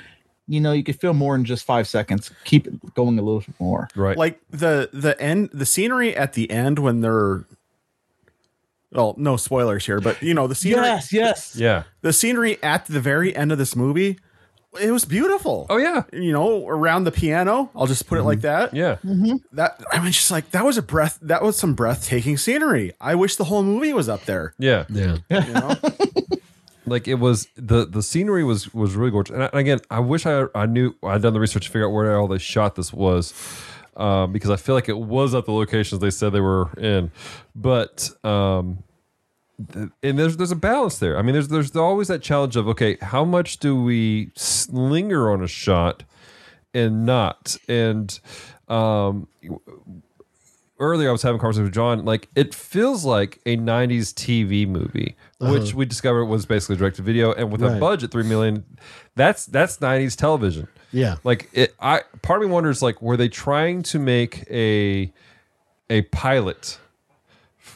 you 0.47 0.59
know, 0.59 0.71
you 0.71 0.83
could 0.83 0.99
feel 0.99 1.13
more 1.13 1.35
in 1.35 1.45
just 1.45 1.65
five 1.65 1.87
seconds. 1.87 2.31
Keep 2.45 2.65
it 2.67 2.93
going 2.95 3.19
a 3.19 3.21
little 3.21 3.41
bit 3.41 3.53
more. 3.59 3.87
right. 3.95 4.17
Like 4.17 4.39
the 4.49 4.89
the 4.91 5.19
end, 5.21 5.51
the 5.53 5.65
scenery 5.67 6.15
at 6.15 6.33
the 6.33 6.49
end 6.49 6.79
when 6.79 7.01
they're. 7.01 7.45
Well, 8.91 9.15
no 9.17 9.35
spoilers 9.37 9.85
here, 9.85 9.99
but 9.99 10.21
you 10.23 10.33
know 10.33 10.47
the 10.47 10.55
scenery. 10.55 10.85
Yes, 10.85 11.11
yes. 11.13 11.55
yeah. 11.55 11.83
The 12.01 12.13
scenery 12.13 12.57
at 12.63 12.85
the 12.85 13.01
very 13.01 13.35
end 13.35 13.51
of 13.51 13.57
this 13.57 13.75
movie, 13.75 14.17
it 14.79 14.91
was 14.91 15.05
beautiful. 15.05 15.65
Oh 15.69 15.77
yeah. 15.77 16.03
you 16.13 16.31
know, 16.31 16.67
around 16.67 17.05
the 17.05 17.11
piano. 17.11 17.69
I'll 17.75 17.87
just 17.87 18.07
put 18.07 18.19
it 18.19 18.23
like 18.23 18.41
that. 18.41 18.73
Yeah. 18.73 18.97
That 19.53 19.83
I 19.91 19.99
mean, 20.01 20.11
just 20.11 20.31
like 20.31 20.51
that 20.51 20.65
was 20.65 20.77
a 20.77 20.81
breath. 20.81 21.17
That 21.21 21.41
was 21.41 21.57
some 21.57 21.73
breathtaking 21.73 22.37
scenery. 22.37 22.93
I 23.01 23.15
wish 23.15 23.35
the 23.35 23.45
whole 23.45 23.63
movie 23.63 23.93
was 23.93 24.09
up 24.09 24.25
there. 24.25 24.53
Yeah. 24.59 24.85
Yeah. 24.89 25.17
You 25.29 25.53
know, 25.53 25.75
like 26.87 27.07
it 27.07 27.15
was 27.15 27.47
the 27.55 27.85
the 27.85 28.01
scenery 28.01 28.43
was 28.43 28.73
was 28.73 28.95
really 28.95 29.11
gorgeous 29.11 29.33
and, 29.33 29.43
I, 29.43 29.47
and 29.47 29.59
again 29.59 29.79
i 29.91 29.99
wish 29.99 30.25
i 30.25 30.45
i 30.55 30.65
knew 30.65 30.93
i'd 31.03 31.21
done 31.21 31.33
the 31.33 31.39
research 31.39 31.65
to 31.65 31.71
figure 31.71 31.85
out 31.85 31.91
where 31.91 32.17
all 32.17 32.27
they 32.27 32.37
shot 32.37 32.75
this 32.75 32.93
was 32.93 33.33
um, 33.97 34.31
because 34.31 34.49
i 34.49 34.55
feel 34.55 34.73
like 34.73 34.87
it 34.87 34.97
was 34.97 35.35
at 35.35 35.45
the 35.45 35.51
locations 35.51 35.99
they 35.99 36.09
said 36.11 36.31
they 36.31 36.39
were 36.39 36.69
in 36.77 37.11
but 37.55 38.09
um 38.23 38.77
th- 38.77 38.86
and 40.03 40.19
there's 40.19 40.37
there's 40.37 40.51
a 40.51 40.55
balance 40.55 40.99
there 40.99 41.17
i 41.17 41.21
mean 41.21 41.33
there's 41.33 41.47
there's 41.47 41.75
always 41.75 42.07
that 42.07 42.21
challenge 42.21 42.55
of 42.55 42.67
okay 42.67 42.97
how 43.01 43.25
much 43.25 43.57
do 43.57 43.81
we 43.81 44.31
linger 44.69 45.31
on 45.31 45.41
a 45.41 45.47
shot 45.47 46.03
and 46.73 47.05
not 47.05 47.57
and 47.67 48.19
um 48.67 49.27
earlier 50.79 51.09
I 51.09 51.11
was 51.11 51.21
having 51.21 51.37
a 51.37 51.39
conversation 51.39 51.63
with 51.63 51.73
John. 51.73 52.05
Like 52.05 52.29
it 52.35 52.53
feels 52.53 53.05
like 53.05 53.39
a 53.45 53.57
'90s 53.57 54.13
TV 54.13 54.67
movie, 54.67 55.15
which 55.39 55.73
we 55.73 55.85
discovered 55.85 56.25
was 56.25 56.45
basically 56.45 56.75
direct 56.75 56.97
to 56.97 57.01
video, 57.01 57.33
and 57.33 57.51
with 57.51 57.63
a 57.63 57.79
budget 57.79 58.11
three 58.11 58.23
million, 58.23 58.63
that's 59.15 59.45
that's 59.45 59.77
'90s 59.77 60.15
television. 60.15 60.67
Yeah. 60.91 61.15
Like 61.23 61.49
it, 61.53 61.75
I 61.79 62.01
part 62.21 62.41
of 62.41 62.47
me 62.47 62.53
wonders 62.53 62.81
like 62.81 63.01
were 63.01 63.17
they 63.17 63.29
trying 63.29 63.83
to 63.83 63.99
make 63.99 64.45
a 64.49 65.11
a 65.89 66.01
pilot 66.03 66.79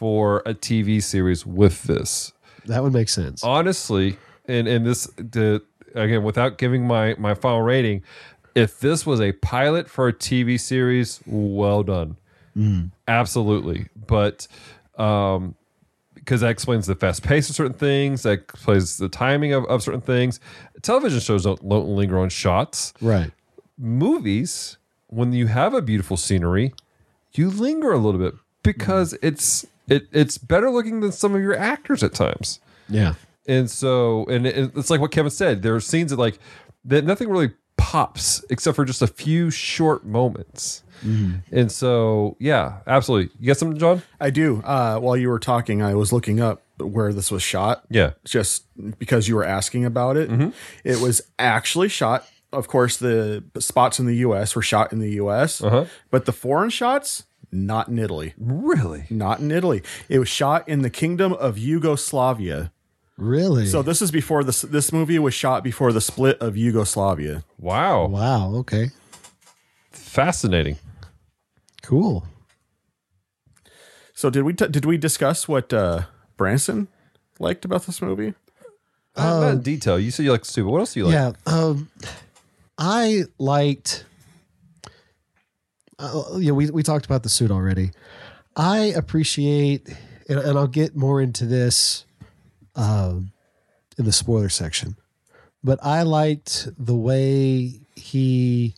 for 0.02 0.42
a 0.48 0.56
TV 0.56 1.02
series 1.02 1.46
with 1.46 1.84
this? 1.84 2.34
That 2.66 2.82
would 2.82 2.92
make 2.92 3.08
sense. 3.08 3.44
honestly, 3.44 4.18
and 4.48 4.68
and 4.68 4.84
this 4.84 5.06
the 5.16 5.62
again 5.94 6.24
without 6.24 6.58
giving 6.58 6.88
my 6.88 7.14
my 7.20 7.36
final 7.36 7.62
rating, 7.62 8.02
if 8.56 8.80
this 8.80 9.06
was 9.06 9.22
a 9.22 9.32
pilot 9.34 9.88
for 9.88 10.08
a 10.08 10.14
TV 10.14 10.60
series, 10.60 11.22
well 11.28 11.84
done, 11.84 12.18
absolutely. 13.08 13.90
But 14.08 14.48
um, 14.98 15.54
because 16.16 16.42
that 16.42 16.50
explains 16.50 16.88
the 16.88 16.96
fast 16.96 17.22
pace 17.24 17.48
of 17.52 17.56
certain 17.56 17.74
things, 17.74 18.24
that 18.24 18.34
explains 18.34 18.98
the 18.98 19.08
timing 19.10 19.54
of, 19.54 19.66
of 19.66 19.84
certain 19.84 20.02
things. 20.02 20.40
Television 20.82 21.20
shows 21.20 21.44
don't, 21.44 21.68
don't 21.70 21.96
linger 21.96 22.18
on 22.18 22.30
shots. 22.30 22.94
Right. 23.02 23.32
Movies, 23.78 24.78
when 25.08 25.32
you 25.34 25.46
have 25.46 25.76
a 25.76 25.82
beautiful 25.82 26.18
scenery, 26.18 26.74
you 27.34 27.52
linger 27.52 27.92
a 27.92 28.00
little 28.00 28.20
bit 28.20 28.34
because 28.64 29.14
it's 29.22 29.66
it 29.92 30.08
it's 30.12 30.38
better 30.38 30.72
looking 30.72 31.02
than 31.02 31.12
some 31.12 31.36
of 31.36 31.42
your 31.42 31.56
actors 31.58 32.02
at 32.04 32.14
times. 32.14 32.60
Yeah. 32.90 33.14
And 33.48 33.70
so, 33.70 34.26
and 34.26 34.46
it, 34.48 34.72
it's 34.76 34.90
like 34.90 35.02
what 35.02 35.12
Kevin 35.12 35.32
said. 35.32 35.62
There 35.62 35.76
are 35.76 35.80
scenes 35.80 36.12
that 36.12 36.18
like 36.20 36.40
that 36.86 37.06
nothing 37.06 37.30
really 37.30 37.52
pops 37.78 38.44
except 38.50 38.76
for 38.76 38.86
just 38.86 39.02
a 39.02 39.08
few 39.08 39.50
short 39.52 40.06
moments. 40.06 40.84
And 41.04 41.72
so, 41.72 42.38
yeah, 42.40 42.78
absolutely. 42.86 43.34
You 43.40 43.48
got 43.48 43.58
something, 43.58 43.80
John? 43.80 44.04
I 44.20 44.30
do. 44.30 44.62
Uh, 44.64 45.00
while 45.00 45.18
you 45.18 45.30
were 45.30 45.40
talking, 45.40 45.82
I 45.82 45.96
was 45.96 46.14
looking 46.14 46.40
up 46.40 46.62
where 46.78 47.12
this 47.12 47.32
was 47.32 47.42
shot. 47.42 47.84
Yeah. 47.90 48.12
just 48.24 48.66
because 49.00 49.28
you 49.28 49.36
were 49.36 49.44
asking 49.44 49.84
about 49.86 50.16
it. 50.16 50.30
It 50.84 51.00
was 51.02 51.24
actually 51.40 51.88
shot. 51.90 52.28
Of 52.54 52.68
course, 52.68 52.98
the 52.98 53.44
spots 53.58 53.98
in 54.00 54.06
the 54.06 54.18
U.S. 54.18 54.56
were 54.56 54.62
shot 54.62 54.94
in 54.94 55.00
the 55.00 55.14
U.S., 55.14 55.64
Uh-huh. 55.64 55.86
but 56.12 56.26
the 56.26 56.34
foreign 56.34 56.70
shots 56.70 57.24
not 57.52 57.88
in 57.88 58.00
Italy. 58.00 58.34
Really? 58.38 59.06
Not 59.10 59.40
in 59.40 59.52
Italy. 59.52 59.84
It 60.10 60.20
was 60.20 60.30
shot 60.30 60.68
in 60.68 60.82
the 60.82 60.90
Kingdom 60.90 61.34
of 61.34 61.58
Yugoslavia. 61.58 62.72
Really? 63.18 63.68
So 63.68 63.82
this 63.82 64.02
is 64.02 64.10
before 64.10 64.44
this. 64.44 64.62
This 64.62 64.92
movie 64.92 65.20
was 65.20 65.34
shot 65.34 65.64
before 65.64 65.94
the 65.94 66.02
split 66.02 66.40
of 66.42 66.58
Yugoslavia. 66.58 67.44
Wow. 67.60 68.08
wow. 68.08 68.56
Okay. 68.56 68.90
Fascinating. 69.92 70.78
Cool. 71.84 72.26
So 74.14 74.30
did 74.30 74.44
we 74.44 74.54
t- 74.54 74.68
did 74.68 74.86
we 74.86 74.98
discuss 74.98 75.48
what 75.48 75.72
uh, 75.74 76.04
Branson 76.38 76.88
liked 77.40 77.66
about 77.66 77.86
this 77.86 78.02
movie? 78.02 78.34
Uh, 79.16 79.40
not 79.42 79.52
in 79.52 79.62
detail. 79.62 80.00
You 80.00 80.10
said 80.12 80.24
you 80.24 80.32
like 80.32 80.46
stupid. 80.46 80.70
What 80.70 80.80
else 80.80 80.94
do 80.94 81.02
you 81.02 81.06
like? 81.08 81.14
Yeah. 81.14 81.32
Um, 81.46 81.90
I 82.78 83.24
liked. 83.38 84.06
Uh, 86.02 86.38
yeah, 86.38 86.52
we 86.52 86.70
we 86.72 86.84
talked 86.84 87.06
about 87.06 87.24
the 87.24 87.30
suit 87.30 87.52
already. 87.52 87.92
I 88.56 88.78
appreciate, 88.78 89.88
and, 90.28 90.40
and 90.40 90.58
I'll 90.58 90.68
get 90.68 90.96
more 90.96 91.22
into 91.22 91.46
this 91.46 92.06
um, 92.76 93.32
in 93.98 94.06
the 94.06 94.12
spoiler 94.12 94.50
section. 94.50 94.98
But 95.64 95.80
I 95.84 96.02
liked 96.02 96.68
the 96.78 96.96
way 96.96 97.80
he 97.96 98.74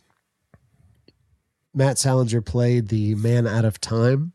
Matt 1.74 1.98
Salinger 1.98 2.42
played 2.42 2.88
the 2.88 3.14
man 3.14 3.46
out 3.46 3.64
of 3.64 3.80
time 3.80 4.32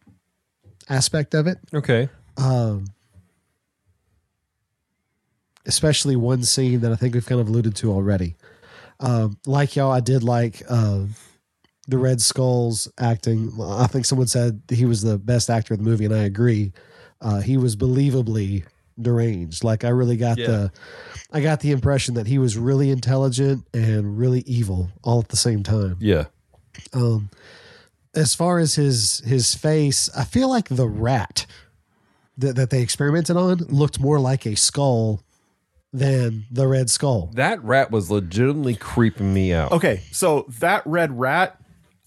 aspect 0.89 1.33
of 1.33 1.47
it. 1.47 1.59
Okay. 1.73 2.09
Um, 2.37 2.85
especially 5.65 6.15
one 6.15 6.43
scene 6.43 6.81
that 6.81 6.91
I 6.91 6.95
think 6.95 7.13
we've 7.13 7.25
kind 7.25 7.39
of 7.39 7.47
alluded 7.47 7.75
to 7.77 7.91
already. 7.91 8.35
Um, 8.99 9.37
like 9.45 9.75
y'all, 9.75 9.91
I 9.91 9.99
did 9.99 10.23
like 10.23 10.63
uh, 10.67 11.03
the 11.89 11.97
Red 11.97 12.21
Skull's 12.21 12.91
acting. 12.99 13.51
I 13.61 13.87
think 13.87 14.05
someone 14.05 14.27
said 14.27 14.61
he 14.69 14.85
was 14.85 15.01
the 15.01 15.17
best 15.17 15.49
actor 15.49 15.73
in 15.73 15.83
the 15.83 15.89
movie, 15.89 16.05
and 16.05 16.13
I 16.13 16.23
agree. 16.23 16.71
Uh, 17.21 17.41
he 17.41 17.57
was 17.57 17.75
believably 17.75 18.63
deranged. 19.01 19.63
Like 19.63 19.83
I 19.83 19.89
really 19.89 20.17
got 20.17 20.37
Yeah. 20.37 20.47
the, 20.47 20.71
I 21.31 21.41
got 21.41 21.61
the 21.61 21.71
impression 21.71 22.15
that 22.15 22.27
he 22.27 22.37
was 22.37 22.57
really 22.57 22.89
intelligent 22.91 23.65
and 23.73 24.17
really 24.17 24.41
evil 24.41 24.89
all 25.03 25.19
at 25.19 25.29
the 25.29 25.37
same 25.37 25.63
time. 25.63 25.97
Yeah. 25.99 26.25
Um, 26.93 27.29
as 28.15 28.35
far 28.35 28.59
as 28.59 28.75
his 28.75 29.19
his 29.25 29.55
face, 29.55 30.09
I 30.15 30.23
feel 30.23 30.49
like 30.49 30.69
the 30.69 30.87
rat 30.87 31.45
that, 32.37 32.55
that 32.55 32.69
they 32.69 32.81
experimented 32.81 33.35
on 33.37 33.57
looked 33.69 33.99
more 33.99 34.19
like 34.19 34.45
a 34.45 34.55
skull 34.55 35.21
than 35.91 36.45
the 36.51 36.67
red 36.67 36.89
skull. 36.89 37.31
That 37.33 37.63
rat 37.63 37.91
was 37.91 38.09
legitimately 38.11 38.75
creeping 38.75 39.33
me 39.33 39.53
out. 39.53 39.71
Okay, 39.71 40.01
so 40.11 40.45
that 40.59 40.83
red 40.85 41.19
rat, 41.19 41.58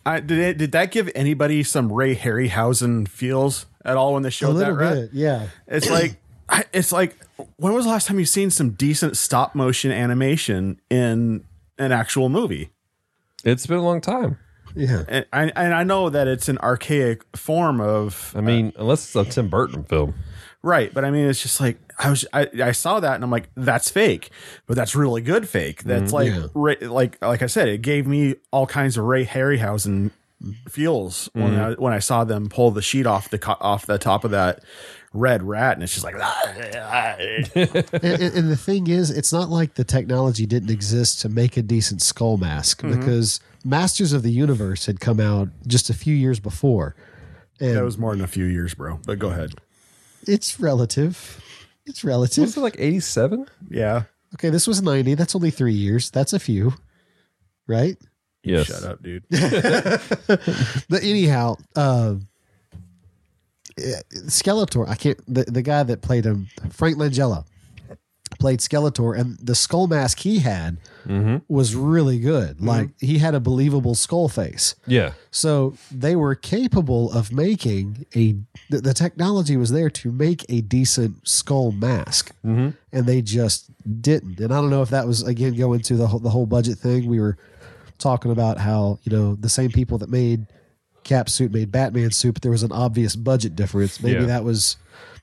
I, 0.05 0.21
did 0.21 0.39
it, 0.39 0.59
did 0.59 0.73
that 0.73 0.91
give 0.91 1.11
anybody 1.15 1.63
some 1.63 1.93
Ray 1.93 2.17
Harryhausen 2.17 3.07
feels 3.07 3.67
at 3.85 3.97
all 3.97 4.15
when 4.15 4.23
they 4.23 4.29
A 4.29 4.33
showed 4.33 4.55
that 4.55 4.59
little 4.59 4.75
rat? 4.75 4.95
bit, 4.95 5.11
yeah. 5.13 5.49
It's 5.67 5.89
like 5.91 6.17
I- 6.49 6.65
it's 6.73 6.93
like 6.93 7.17
when 7.57 7.73
was 7.73 7.85
the 7.85 7.91
last 7.91 8.09
time 8.09 8.19
you 8.19 8.25
seen 8.25 8.51
some 8.51 8.71
decent 8.71 9.17
stop 9.17 9.55
motion 9.55 9.91
animation 9.93 10.81
in 10.91 11.45
an 11.79 11.93
actual 11.93 12.29
movie? 12.29 12.71
It's 13.45 13.67
been 13.67 13.79
a 13.79 13.83
long 13.83 14.01
time. 14.01 14.39
Yeah. 14.75 15.05
And 15.09 15.27
I, 15.33 15.43
and 15.55 15.75
I 15.75 15.85
know 15.85 16.09
that 16.11 16.27
it's 16.29 16.49
an 16.49 16.59
archaic 16.59 17.23
form 17.37 17.81
of 17.81 18.33
I 18.37 18.41
mean, 18.41 18.69
uh, 18.77 18.81
unless 18.83 19.05
it's 19.15 19.29
a 19.29 19.31
Tim 19.31 19.49
Burton 19.49 19.85
film. 19.85 20.15
Right, 20.63 20.93
but 20.93 21.05
I 21.05 21.11
mean 21.11 21.27
it's 21.27 21.43
just 21.43 21.61
like 21.61 21.79
I 21.99 22.11
was 22.11 22.27
I, 22.33 22.49
I 22.63 22.73
saw 22.73 23.01
that 23.01 23.15
and 23.15 23.25
I'm 23.25 23.31
like 23.31 23.49
that's 23.57 23.91
fake, 23.91 24.31
but 24.67 24.77
that's 24.77 24.95
really 24.95 25.21
good 25.21 25.49
fake. 25.49 25.81
Mm-hmm. 25.81 25.89
That's 25.89 26.13
like 26.13 26.29
Yeah. 26.29 26.47
Ray, 26.55 26.77
like 26.81 27.21
like 27.23 27.43
I 27.43 27.47
said, 27.47 27.69
it 27.69 27.83
gave 27.83 28.07
me 28.07 28.37
all 28.51 28.67
kinds 28.67 28.97
of 28.97 29.05
Ray 29.05 29.25
Harryhausen 29.25 30.11
feels 30.69 31.31
when 31.35 31.53
mm-hmm. 31.53 31.61
I 31.61 31.73
when 31.75 31.93
I 31.93 31.99
saw 31.99 32.25
them 32.25 32.49
pull 32.49 32.71
the 32.71 32.83
sheet 32.83 33.07
off 33.07 33.31
the 33.31 33.45
off 33.61 33.87
the 33.87 33.99
top 33.99 34.25
of 34.25 34.33
that 34.33 34.65
red 35.13 35.43
rat, 35.43 35.75
and 35.75 35.83
it's 35.83 35.93
just 35.93 36.05
like 36.05 36.15
and, 37.55 38.05
and, 38.05 38.35
and 38.35 38.51
the 38.51 38.57
thing 38.57 38.89
is, 38.89 39.11
it's 39.11 39.33
not 39.33 39.49
like 39.51 39.75
the 39.75 39.85
technology 39.85 40.47
didn't 40.47 40.71
exist 40.71 41.21
to 41.21 41.29
make 41.29 41.57
a 41.57 41.63
decent 41.63 42.03
skull 42.03 42.37
mask 42.37 42.83
mm-hmm. 42.83 42.99
because 42.99 43.41
Masters 43.65 44.13
of 44.13 44.23
the 44.23 44.33
Universe 44.33 44.87
had 44.87 45.01
come 45.01 45.21
out 45.21 45.49
just 45.67 45.91
a 45.91 45.95
few 45.95 46.15
years 46.15 46.41
before. 46.41 46.95
And 47.61 47.77
that 47.77 47.85
was 47.85 47.99
more 47.99 48.13
than 48.13 48.25
a 48.25 48.29
few 48.29 48.45
years, 48.45 48.75
bro. 48.75 48.99
But 49.07 49.19
go 49.19 49.29
ahead. 49.29 49.55
It's 50.27 50.59
relative. 50.61 51.43
It's 51.87 52.05
relative. 52.05 52.43
Was 52.43 52.57
it 52.57 52.61
like 52.61 52.77
87? 52.79 53.47
Yeah, 53.71 54.05
Okay, 54.35 54.49
this 54.49 54.67
was 54.67 54.81
90. 54.83 55.15
That's 55.15 55.35
only 55.35 55.51
three 55.51 55.75
years. 55.75 56.11
That's 56.11 56.33
a 56.33 56.39
few, 56.39 56.73
right? 57.67 57.97
Yes. 58.43 58.67
shut 58.67 58.83
up, 58.83 59.03
dude. 59.03 59.25
But 60.89 61.03
anyhow, 61.03 61.57
uh, 61.77 62.15
Skeletor, 64.27 64.89
I 64.89 64.95
can't, 64.95 65.19
the, 65.33 65.45
the 65.45 65.63
guy 65.63 65.83
that 65.83 66.03
played 66.03 66.25
him, 66.25 66.49
Frank 66.71 66.97
Langella, 66.97 67.45
played 68.43 68.59
Skeletor, 68.61 69.19
and 69.19 69.39
the 69.39 69.55
skull 69.55 69.87
mask 69.87 70.19
he 70.19 70.41
had 70.41 70.77
was 71.49 71.75
really 71.75 72.19
good. 72.19 72.61
Like, 72.61 72.91
he 73.01 73.19
had 73.19 73.35
a 73.35 73.41
believable 73.41 73.95
skull 73.95 74.29
face. 74.29 74.75
Yeah. 74.87 75.13
So 75.31 75.75
they 75.91 76.15
were 76.17 76.35
capable 76.35 77.11
of 77.13 77.33
making 77.33 78.05
a, 78.15 78.37
the, 78.69 78.81
the 78.81 78.95
technology 78.95 79.57
was 79.57 79.71
there 79.71 79.91
to 79.91 80.13
make 80.13 80.45
a 80.49 80.61
decent 80.61 81.27
skull 81.27 81.73
mask. 81.73 82.35
Mm-hmm. 82.45 82.71
And 82.93 83.07
they 83.07 83.23
just 83.23 83.71
didn't. 84.03 84.41
And 84.41 84.53
I 84.53 84.57
don't 84.61 84.71
know 84.71 84.83
if 84.83 84.91
that 84.91 85.07
was, 85.07 85.23
again, 85.23 85.55
going 85.55 85.81
to 85.83 85.95
the 85.97 86.07
whole, 86.09 86.21
the 86.21 86.31
whole 86.31 86.47
budget 86.47 86.79
thing. 86.79 87.07
We 87.07 87.21
were 87.21 87.37
talking 87.99 88.31
about 88.33 88.59
how, 88.59 88.99
you 89.05 89.17
know, 89.17 89.37
the 89.37 89.49
same 89.49 89.71
people 89.71 89.99
that 89.99 90.11
made 90.11 90.47
Cap 91.05 91.29
suit 91.29 91.53
made 91.53 91.73
Batman 91.73 92.11
suit, 92.13 92.35
but 92.35 92.43
there 92.43 92.53
was 92.53 92.63
an 92.63 92.73
obvious 92.73 93.17
budget 93.17 93.57
difference. 93.57 94.03
Maybe 94.03 94.21
Yeah. 94.21 94.27
that 94.27 94.45
was 94.45 94.77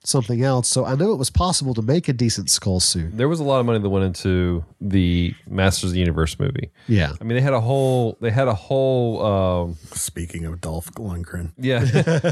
something 0.04 0.41
else. 0.43 0.68
So 0.70 0.86
I 0.86 0.95
know 0.95 1.12
it 1.12 1.18
was 1.18 1.30
possible 1.30 1.74
to 1.74 1.82
make 1.82 2.08
a 2.08 2.14
decent 2.14 2.50
skull 2.50 2.80
suit. 2.80 3.18
There 3.18 3.28
was 3.28 3.39
a 3.39 3.43
lot 3.43 3.60
of 3.60 3.66
money 3.66 3.80
that 3.80 3.89
went 3.89 4.06
into 4.06 4.64
the 4.80 5.34
Masters 5.47 5.89
of 5.89 5.93
the 5.93 6.00
Universe 6.00 6.39
movie. 6.39 6.72
Yeah. 6.88 7.14
I 7.20 7.24
mean, 7.26 7.36
they 7.36 7.41
had 7.41 7.54
a 7.54 7.60
whole, 7.60 8.18
they 8.22 8.30
had 8.32 8.47
a 8.47 8.54
whole, 8.54 9.26
um, 9.26 9.76
Speaking 9.93 10.45
of 10.45 10.62
Dolph 10.62 10.91
Lundgren, 10.93 11.52
yeah, 11.58 11.84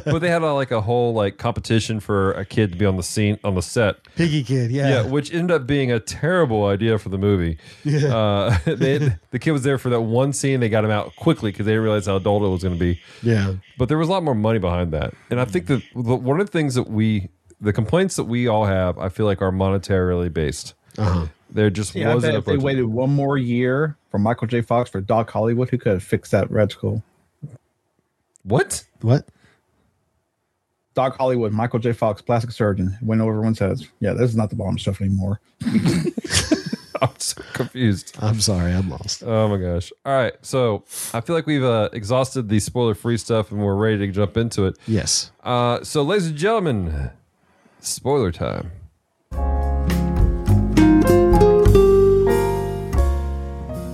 but 0.06 0.20
they 0.20 0.30
had 0.30 0.42
a, 0.44 0.54
like 0.54 0.72
a 0.72 0.82
whole 0.82 1.14
like 1.14 1.38
competition 1.38 2.00
for 2.00 2.32
a 2.34 2.46
kid 2.46 2.72
to 2.72 2.78
be 2.78 2.86
on 2.86 2.96
the 2.96 3.04
scene 3.04 3.38
on 3.44 3.56
the 3.56 3.62
set. 3.62 3.98
Piggy 4.16 4.44
Kid. 4.44 4.72
Yeah, 4.72 4.90
Yeah. 4.90 5.06
which 5.08 5.34
ended 5.34 5.52
up 5.52 5.68
being 5.68 5.92
a 5.92 6.00
terrible 6.00 6.66
idea 6.66 6.98
for 6.98 7.10
the 7.10 7.18
movie. 7.18 7.58
Yeah, 7.84 8.16
uh, 8.16 8.58
they, 8.66 8.98
the 9.32 9.40
kid 9.40 9.52
was 9.52 9.64
there 9.64 9.78
for 9.78 9.90
that 9.90 10.02
one 10.02 10.32
scene. 10.34 10.60
They 10.62 10.70
got 10.70 10.86
him 10.86 10.92
out 10.92 11.16
quickly 11.18 11.52
because 11.52 11.66
they 11.66 11.78
realized 11.78 12.08
how 12.08 12.16
adult 12.16 12.44
it 12.44 12.48
was 12.48 12.64
going 12.64 12.76
to 12.76 12.80
be. 12.80 13.02
Yeah. 13.22 13.56
But 13.78 13.90
there 13.90 13.98
was 13.98 14.08
a 14.08 14.12
lot 14.12 14.24
more 14.24 14.34
money 14.36 14.60
behind 14.60 14.92
that, 14.94 15.14
and 15.30 15.40
I 15.40 15.46
think 15.46 15.68
that 15.68 15.82
one 15.94 16.40
of 16.40 16.48
the 16.48 16.52
things 16.52 16.74
that 16.76 16.90
we, 16.90 17.30
the 17.62 17.74
complaints 17.74 18.16
that 18.16 18.26
we 18.26 18.48
all 18.48 18.66
have, 18.66 18.98
I 18.98 19.10
feel 19.10 19.26
like 19.26 19.42
are 19.42 19.52
monetarily 19.52 20.32
based. 20.32 20.74
Uh-huh. 20.98 21.28
There 21.50 21.70
just 21.70 21.96
Yeah, 21.96 22.14
wasn't 22.14 22.34
bet 22.34 22.36
a 22.36 22.38
if 22.40 22.46
they 22.46 22.58
waited 22.58 22.86
one 22.86 23.10
more 23.10 23.38
year 23.38 23.96
for 24.12 24.20
Michael 24.20 24.48
J. 24.48 24.62
Fox 24.62 24.90
for 24.90 25.00
Doc 25.02 25.30
Hollywood, 25.30 25.70
who 25.70 25.78
could 25.78 25.94
have 25.94 26.04
fixed 26.04 26.32
that 26.32 26.52
Red 26.52 26.72
Skull? 26.72 27.04
What? 28.44 28.84
What? 29.02 29.28
Doc 30.94 31.16
Hollywood, 31.18 31.52
Michael 31.54 31.80
J. 31.80 31.94
Fox, 31.94 32.22
plastic 32.22 32.52
surgeon, 32.52 32.98
went 33.02 33.22
over 33.22 33.32
everyone 33.32 33.54
says, 33.54 33.88
"Yeah, 34.00 34.14
this 34.14 34.32
is 34.32 34.36
not 34.36 34.50
the 34.50 34.56
bottom 34.56 34.80
stuff 34.80 35.00
anymore." 35.00 35.40
I'm 37.00 37.10
so 37.20 37.44
confused. 37.54 38.18
I'm 38.20 38.42
sorry. 38.42 38.72
I'm 38.72 38.90
lost. 38.90 39.22
Oh 39.24 39.48
my 39.48 39.58
gosh! 39.58 39.92
All 40.06 40.16
right, 40.16 40.34
so 40.42 40.84
I 41.14 41.22
feel 41.22 41.36
like 41.36 41.46
we've 41.46 41.64
uh, 41.64 41.90
exhausted 41.94 42.50
the 42.50 42.60
spoiler-free 42.60 43.18
stuff, 43.18 43.52
and 43.52 43.64
we're 43.64 43.76
ready 43.76 44.00
to 44.00 44.08
jump 44.12 44.38
into 44.38 44.66
it. 44.66 44.78
Yes. 44.88 45.32
Uh, 45.44 45.84
so, 45.84 46.02
ladies 46.02 46.28
and 46.28 46.36
gentlemen, 46.36 47.12
spoiler 47.88 48.32
time. 48.32 48.72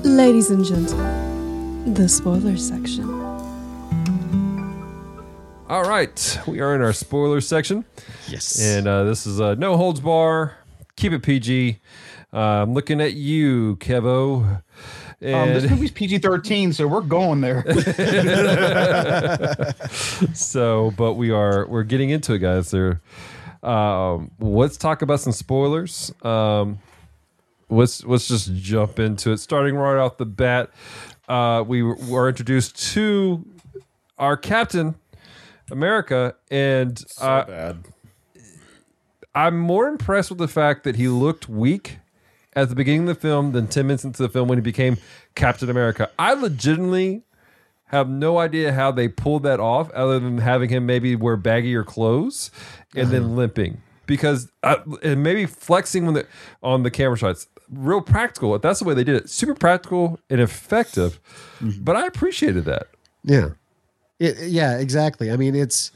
Ladies 0.04 0.50
and 0.52 0.64
gentlemen, 0.66 1.94
the 1.94 2.08
spoiler 2.10 2.58
section. 2.58 3.10
All 5.70 5.84
right, 5.84 6.40
we 6.48 6.60
are 6.60 6.76
in 6.76 6.82
our 6.82 6.94
spoiler 6.94 7.42
section, 7.42 7.84
Yes. 8.28 8.60
and 8.62 8.88
uh, 8.88 9.04
this 9.06 9.26
is 9.26 9.42
uh, 9.42 9.56
no 9.56 9.76
holds 9.78 10.00
bar. 10.00 10.58
Keep 10.96 11.14
it 11.14 11.24
PG. 11.24 11.80
Uh, 12.34 12.38
I'm 12.38 12.74
looking 12.74 13.02
at 13.02 13.14
you, 13.14 13.78
Kevo. 13.78 14.62
Um, 15.22 15.22
this 15.22 15.70
movie's 15.70 15.92
PG 15.92 16.20
thirteen, 16.20 16.74
so 16.74 16.88
we're 16.88 17.02
going 17.02 17.42
there. 17.42 17.64
so, 20.34 20.92
but 20.98 21.14
we 21.14 21.32
are 21.32 21.66
we're 21.68 21.84
getting 21.84 22.10
into 22.10 22.34
it, 22.34 22.40
guys. 22.40 22.72
There. 22.72 23.02
Um, 23.64 24.32
let's 24.40 24.78
talk 24.78 25.02
about 25.02 25.22
some 25.22 25.34
spoilers. 25.34 26.14
Um, 26.22 26.80
let's 27.70 28.04
let's 28.04 28.28
just 28.28 28.54
jump 28.56 29.00
into 29.00 29.32
it. 29.32 29.38
Starting 29.38 29.76
right 29.76 29.98
off 29.98 30.18
the 30.18 30.26
bat, 30.26 30.70
uh, 31.28 31.64
we 31.66 31.82
were 31.82 32.30
introduced 32.30 32.94
to 32.94 33.46
our 34.18 34.36
Captain 34.38 34.96
America, 35.72 36.36
and 36.52 37.00
so 37.00 37.26
uh, 37.26 37.46
bad. 37.46 37.78
I'm 39.34 39.58
more 39.58 39.88
impressed 39.88 40.30
with 40.30 40.40
the 40.40 40.48
fact 40.48 40.84
that 40.84 40.96
he 40.96 41.08
looked 41.08 41.50
weak 41.50 41.98
at 42.56 42.70
the 42.70 42.76
beginning 42.76 43.02
of 43.02 43.16
the 43.16 43.16
film 43.16 43.52
than 43.52 43.68
10 43.68 43.88
minutes 43.88 44.04
into 44.04 44.22
the 44.22 44.30
film 44.30 44.48
when 44.48 44.60
he 44.60 44.62
became 44.62 44.98
Captain 45.34 45.72
America. 45.72 46.12
I 46.20 46.34
legitimately 46.34 47.24
have 47.94 48.10
no 48.10 48.40
idea 48.40 48.74
how 48.74 48.92
they 48.92 49.08
pulled 49.08 49.44
that 49.44 49.60
off 49.60 49.92
other 49.92 50.20
than 50.20 50.40
having 50.40 50.70
him 50.70 50.86
maybe 50.86 51.16
wear 51.16 51.38
baggier 51.38 51.86
clothes 51.86 52.50
and 52.96 53.10
then 53.10 53.36
limping. 53.36 53.82
Because 54.06 54.52
uh, 54.64 54.78
and 55.02 55.24
maybe 55.24 55.46
flexing 55.46 56.06
when 56.06 56.16
the, 56.16 56.28
on 56.62 56.84
the 56.84 56.92
camera 56.92 57.18
shots. 57.18 57.48
Real 57.70 58.02
practical. 58.02 58.58
That's 58.60 58.80
the 58.80 58.86
way 58.86 58.94
they 58.94 59.04
did 59.04 59.16
it. 59.16 59.30
Super 59.30 59.56
practical 59.56 60.20
and 60.30 60.42
effective. 60.42 61.20
But 61.62 61.96
i 61.96 62.06
appreciated 62.06 62.66
that. 62.66 62.88
Yeah. 63.24 63.52
It, 64.20 64.50
yeah, 64.50 64.78
exactly. 64.78 65.32
I 65.32 65.38
mean, 65.38 65.56
it's 65.56 65.90
it 65.90 65.96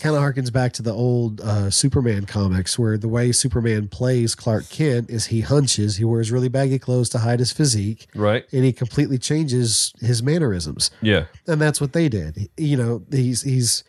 kind 0.00 0.16
of 0.16 0.22
harkens 0.22 0.52
back 0.52 0.72
to 0.74 0.82
the 0.82 0.92
old 0.92 1.40
uh, 1.40 1.70
Superman 1.70 2.26
comics 2.26 2.78
where 2.78 2.98
the 2.98 3.08
way 3.08 3.32
Superman 3.32 3.88
plays 3.88 4.34
Clark 4.34 4.68
Kent 4.68 5.10
is 5.10 5.26
he 5.26 5.40
hunches, 5.40 5.96
he 5.96 6.04
wears 6.04 6.30
really 6.30 6.48
baggy 6.48 6.78
clothes 6.78 7.08
to 7.10 7.18
hide 7.18 7.38
his 7.38 7.52
physique, 7.52 8.08
right 8.14 8.44
and 8.52 8.64
he 8.64 8.72
completely 8.72 9.18
changes 9.18 9.92
his 10.00 10.22
mannerisms. 10.22 10.90
yeah 11.00 11.26
And 11.46 11.60
that's 11.60 11.80
what 11.80 11.92
they 11.92 12.08
did. 12.08 12.48
You 12.56 12.76
know, 12.76 13.02
he's 13.10 13.42
he's 13.42 13.84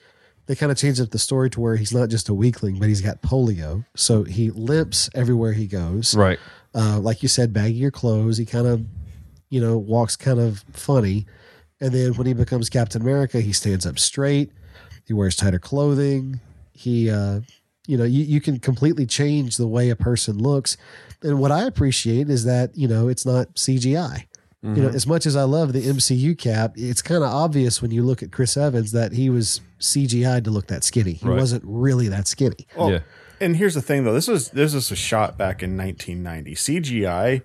they 0.45 0.55
kind 0.55 0.71
of 0.71 0.77
changed 0.77 1.01
up 1.01 1.09
the 1.09 1.19
story 1.19 1.49
to 1.49 1.59
where 1.59 1.75
he's 1.75 1.93
not 1.93 2.09
just 2.09 2.29
a 2.29 2.33
weakling, 2.33 2.79
but 2.79 2.87
he's 2.87 3.01
got 3.01 3.21
polio. 3.21 3.83
So 3.95 4.23
he 4.23 4.49
limps 4.51 5.09
everywhere 5.13 5.53
he 5.53 5.67
goes. 5.67 6.15
right 6.15 6.39
uh, 6.77 6.99
like 6.99 7.23
you 7.23 7.27
said, 7.27 7.53
baggier 7.53 7.91
clothes. 7.91 8.37
He 8.37 8.45
kind 8.45 8.67
of, 8.67 8.85
you 9.49 9.59
know, 9.59 9.77
walks 9.77 10.15
kind 10.15 10.39
of 10.39 10.63
funny. 10.73 11.25
And 11.81 11.91
then 11.91 12.13
when 12.13 12.27
he 12.27 12.33
becomes 12.33 12.69
Captain 12.69 13.01
America, 13.01 13.41
he 13.41 13.51
stands 13.51 13.85
up 13.85 13.97
straight. 13.97 14.51
He 15.07 15.13
wears 15.13 15.35
tighter 15.35 15.59
clothing. 15.59 16.41
he, 16.73 17.09
uh, 17.09 17.39
you 17.87 17.97
know, 17.97 18.03
you, 18.03 18.23
you 18.23 18.39
can 18.41 18.59
completely 18.59 19.05
change 19.05 19.57
the 19.57 19.65
way 19.67 19.89
a 19.89 19.95
person 19.95 20.37
looks. 20.37 20.75
And 21.23 21.39
what 21.39 21.51
I 21.51 21.63
appreciate 21.63 22.29
is 22.29 22.43
that, 22.43 22.75
you 22.77 22.87
know, 22.87 23.07
it's 23.07 23.25
not 23.25 23.55
CGI. 23.55 24.25
You 24.63 24.69
Mm-hmm. 24.69 24.81
know, 24.81 24.89
as 24.89 25.05
much 25.07 25.25
as 25.27 25.35
I 25.35 25.43
love 25.43 25.71
the 25.71 25.81
MCU 25.83 26.35
cap, 26.37 26.73
it's 26.75 27.01
kind 27.01 27.23
of 27.23 27.29
obvious 27.31 27.79
when 27.81 27.91
you 27.91 28.03
look 28.03 28.21
at 28.23 28.31
Chris 28.31 28.57
Evans 28.57 28.91
that 28.91 29.13
he 29.13 29.29
was 29.29 29.61
CGI'd 29.79 30.43
to 30.45 30.51
look 30.51 30.67
that 30.67 30.83
skinny. 30.83 31.13
He 31.13 31.27
Right. 31.27 31.37
wasn't 31.39 31.63
really 31.65 32.07
that 32.09 32.27
skinny. 32.27 32.67
Well, 32.75 32.91
Yeah. 32.91 32.99
And 33.39 33.55
here's 33.55 33.75
the 33.75 33.83
thing, 33.83 34.03
though. 34.03 34.13
This 34.15 34.27
was 34.27 34.49
this 34.49 34.73
was 34.73 34.89
a 34.91 34.95
shot 34.95 35.37
back 35.37 35.61
in 35.61 35.77
1990. 35.77 36.55
CGI, 36.55 37.43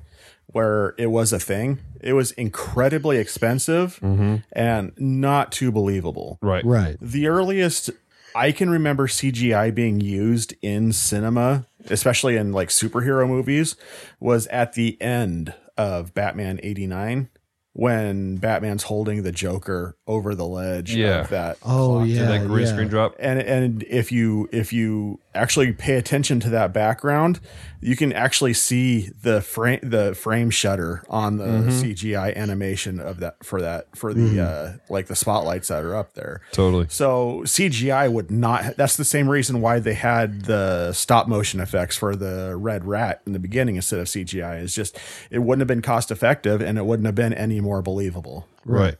where 0.53 0.94
it 0.98 1.07
was 1.07 1.32
a 1.32 1.38
thing, 1.40 1.80
it 2.00 2.12
was 2.12 2.30
incredibly 2.32 3.18
expensive 3.18 3.98
mm-hmm. 4.03 4.36
and 4.53 4.92
not 4.96 5.50
too 5.53 5.72
believable. 5.72 6.38
Right. 6.42 6.64
Right. 6.64 6.96
The 7.00 7.26
earliest 7.28 7.90
I 8.34 8.53
can 8.53 8.70
remember 8.70 9.09
CGI 9.09 9.74
being 9.74 10.00
used 10.00 10.55
in 10.62 10.92
cinema, 10.92 11.66
especially 11.90 12.36
in 12.36 12.53
like 12.53 12.68
superhero 12.70 13.28
movies, 13.28 13.76
was 14.20 14.46
at 14.46 14.72
the 14.72 15.00
end 15.03 15.53
of 15.76 16.14
Batman 16.14 16.59
89 16.62 17.28
when 17.74 18.36
Batman's 18.36 18.82
holding 18.84 19.22
the 19.22 19.32
Joker 19.32 19.96
over 20.07 20.34
the 20.34 20.46
ledge 20.46 20.94
Yeah. 20.94 21.22
of 21.22 21.30
that 21.30 21.57
Oh, 21.62 21.96
clock. 21.98 22.09
yeah. 22.09 22.20
And 22.22 22.30
that 22.30 22.46
green 22.46 22.66
yeah. 22.66 22.72
screen 22.72 22.88
drop. 22.88 23.16
and 23.18 23.38
and 23.40 23.82
if 23.84 24.12
you 24.12 24.48
if 24.53 24.72
you 24.74 25.20
actually 25.35 25.72
pay 25.72 25.95
attention 25.95 26.41
to 26.41 26.51
that 26.51 26.72
background, 26.72 27.41
you 27.80 27.97
can 27.97 28.12
actually 28.12 28.53
see 28.55 29.11
the 29.22 29.41
frame 29.41 29.80
the 29.83 30.14
frame 30.14 30.51
shutter 30.51 31.03
on 31.09 31.39
the 31.39 31.45
Mm-hmm. 31.45 31.68
CGI 31.70 32.37
animation 32.37 33.01
of 33.01 33.20
that 33.20 33.43
for 33.45 33.61
that 33.62 33.97
for 33.97 34.12
the 34.14 34.41
uh 34.41 34.72
like 34.89 35.07
the 35.07 35.16
spotlights 35.16 35.68
that 35.68 35.83
are 35.85 35.95
up 35.97 36.14
there. 36.14 36.41
Totally. 36.53 36.87
So 36.89 37.43
CGI 37.45 38.12
would 38.12 38.30
not. 38.30 38.76
That's 38.76 38.97
the 38.97 39.05
same 39.05 39.28
reason 39.28 39.61
why 39.61 39.78
they 39.80 39.95
had 39.95 40.43
the 40.47 40.93
stop 40.93 41.28
motion 41.28 41.61
effects 41.61 41.97
for 41.97 42.14
the 42.14 42.55
red 42.57 42.85
rat 42.85 43.22
in 43.26 43.33
the 43.33 43.39
beginning 43.39 43.76
instead 43.76 43.99
of 44.01 44.07
CGI. 44.07 44.61
Is 44.62 44.74
just 44.74 44.99
it 45.30 45.39
wouldn't 45.41 45.61
have 45.61 45.68
been 45.68 45.83
cost 45.83 46.11
effective 46.11 46.61
and 46.61 46.78
it 46.78 46.85
wouldn't 46.85 47.07
have 47.07 47.14
been 47.14 47.33
any 47.33 47.61
more 47.61 47.83
believable. 47.83 48.47
Right. 48.64 48.97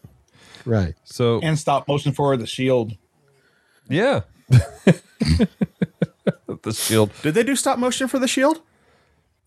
Right. 0.64 0.95
So 1.05 1.41
And 1.41 1.59
stop 1.59 1.87
motion 1.89 2.12
for 2.12 2.37
the 2.37 2.47
shield. 2.47 2.93
yeah. 3.89 4.20
the 6.63 6.73
shield. 6.73 7.11
Did 7.23 7.35
they 7.35 7.43
do 7.43 7.57
stop 7.57 7.79
motion 7.79 8.09
for 8.09 8.19
the 8.19 8.29
Shield? 8.29 8.61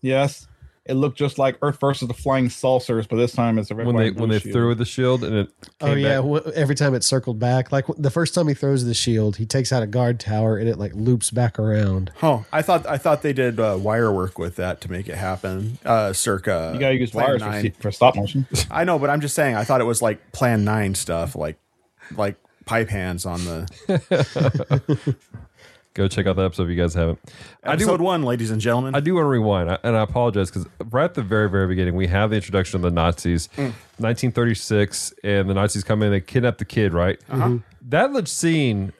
Yes. 0.02 0.46
It 0.88 0.94
looked 0.94 1.18
just 1.18 1.36
like 1.36 1.58
Earth 1.62 1.80
versus 1.80 2.06
the 2.06 2.14
Flying 2.14 2.48
Saucers, 2.48 3.08
but 3.08 3.16
this 3.16 3.32
time 3.32 3.58
it's 3.58 3.72
a 3.72 3.74
red 3.74 3.88
When 3.88 3.96
they 3.96 4.12
when 4.12 4.28
they 4.30 4.38
shield. 4.38 4.52
threw 4.52 4.74
the 4.76 4.84
shield 4.84 5.24
and 5.24 5.34
it 5.34 5.48
Oh 5.80 5.94
yeah, 5.94 6.20
back. 6.20 6.52
every 6.54 6.76
time 6.76 6.94
it 6.94 7.02
circled 7.02 7.40
back, 7.40 7.72
like 7.72 7.86
the 7.98 8.08
first 8.10 8.34
time 8.34 8.46
he 8.46 8.54
throws 8.54 8.84
the 8.84 8.94
shield, 8.94 9.38
he 9.38 9.46
takes 9.46 9.72
out 9.72 9.82
a 9.82 9.88
guard 9.88 10.20
tower 10.20 10.56
and 10.58 10.68
it 10.68 10.78
like 10.78 10.92
loops 10.94 11.32
back 11.32 11.58
around. 11.58 12.12
Oh, 12.22 12.44
I 12.52 12.62
thought 12.62 12.86
I 12.86 12.98
thought 12.98 13.22
they 13.22 13.32
did 13.32 13.58
uh, 13.58 13.76
wire 13.80 14.12
work 14.12 14.38
with 14.38 14.54
that 14.56 14.80
to 14.82 14.90
make 14.90 15.08
it 15.08 15.16
happen. 15.16 15.78
Uh, 15.84 16.12
circa 16.12 16.70
You 16.72 16.78
gotta 16.78 16.94
use 16.94 17.12
wires 17.12 17.42
for, 17.42 17.70
for 17.80 17.90
stop 17.90 18.14
motion. 18.14 18.46
I 18.70 18.84
know, 18.84 19.00
but 19.00 19.10
I'm 19.10 19.20
just 19.20 19.34
saying. 19.34 19.56
I 19.56 19.64
thought 19.64 19.80
it 19.80 19.84
was 19.84 20.00
like 20.02 20.30
Plan 20.30 20.62
Nine 20.64 20.94
stuff, 20.94 21.34
like 21.34 21.58
like 22.14 22.36
pipe 22.64 22.90
hands 22.90 23.26
on 23.26 23.44
the 23.44 25.16
Go 25.96 26.08
check 26.08 26.26
out 26.26 26.36
that 26.36 26.44
episode 26.44 26.64
if 26.64 26.68
you 26.68 26.76
guys 26.76 26.92
haven't. 26.92 27.18
I 27.64 27.74
do 27.74 27.84
episode 27.84 28.02
one, 28.02 28.22
ladies 28.22 28.50
and 28.50 28.60
gentlemen. 28.60 28.94
I 28.94 29.00
do 29.00 29.14
want 29.14 29.24
to 29.24 29.28
rewind, 29.28 29.78
and 29.82 29.96
I 29.96 30.02
apologize 30.02 30.50
because 30.50 30.66
right 30.90 31.04
at 31.04 31.14
the 31.14 31.22
very, 31.22 31.48
very 31.48 31.66
beginning, 31.66 31.94
we 31.94 32.06
have 32.08 32.28
the 32.28 32.36
introduction 32.36 32.76
of 32.76 32.82
the 32.82 32.90
Nazis, 32.90 33.48
Mm. 33.56 33.72
1936, 33.98 35.14
and 35.24 35.48
the 35.48 35.54
Nazis 35.54 35.84
come 35.84 36.02
in, 36.02 36.10
they 36.10 36.20
kidnap 36.20 36.58
the 36.58 36.66
kid, 36.66 36.92
right? 36.92 37.18
Uh-huh. 37.30 37.58
That 37.80 38.12
little 38.12 38.26
scene 38.26 38.92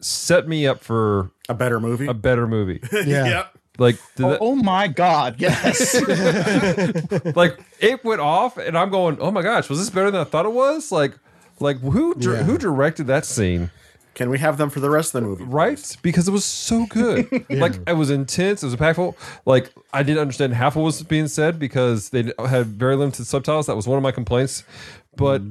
set 0.00 0.46
me 0.46 0.68
up 0.68 0.84
for 0.84 1.32
a 1.48 1.54
better 1.54 1.80
movie. 1.80 2.06
a 2.06 2.14
better 2.14 2.46
movie. 2.46 2.80
Yeah. 2.92 3.24
Yep. 3.26 3.58
like, 3.78 3.98
oh, 4.20 4.30
that- 4.30 4.38
oh 4.40 4.54
my 4.54 4.86
god, 4.86 5.36
yes. 5.38 5.94
like 7.36 7.58
it 7.80 8.04
went 8.04 8.20
off, 8.20 8.56
and 8.56 8.78
I'm 8.78 8.90
going, 8.90 9.18
oh 9.20 9.32
my 9.32 9.42
gosh, 9.42 9.68
was 9.68 9.80
this 9.80 9.90
better 9.90 10.12
than 10.12 10.20
I 10.20 10.24
thought 10.24 10.46
it 10.46 10.52
was? 10.52 10.92
Like, 10.92 11.14
like 11.58 11.80
who 11.80 12.14
dir- 12.14 12.34
Yeah. 12.36 12.42
who 12.44 12.56
directed 12.56 13.08
that 13.08 13.24
scene? 13.26 13.70
Can 14.16 14.30
we 14.30 14.38
have 14.38 14.56
them 14.56 14.70
for 14.70 14.80
the 14.80 14.88
rest 14.90 15.14
of 15.14 15.22
the 15.22 15.28
movie? 15.28 15.44
right? 15.44 15.96
Because 16.02 16.26
it 16.26 16.32
was 16.32 16.44
so 16.44 16.86
good. 16.86 17.28
Like 17.50 17.74
it 17.86 17.96
was 17.96 18.10
intense. 18.10 18.62
It 18.62 18.66
was 18.66 18.74
impactful. 18.74 19.14
Like 19.44 19.70
I 19.92 20.02
didn't 20.02 20.20
understand 20.20 20.54
half 20.54 20.72
of 20.72 20.76
what 20.82 20.86
was 20.86 21.02
being 21.02 21.28
said 21.28 21.58
because 21.58 22.10
they 22.10 22.32
had 22.48 22.66
very 22.66 22.96
limited 22.96 23.26
subtitles. 23.26 23.66
That 23.66 23.76
was 23.76 23.86
one 23.86 23.98
of 23.98 24.02
my 24.02 24.12
complaints. 24.12 24.64
But 25.16 25.42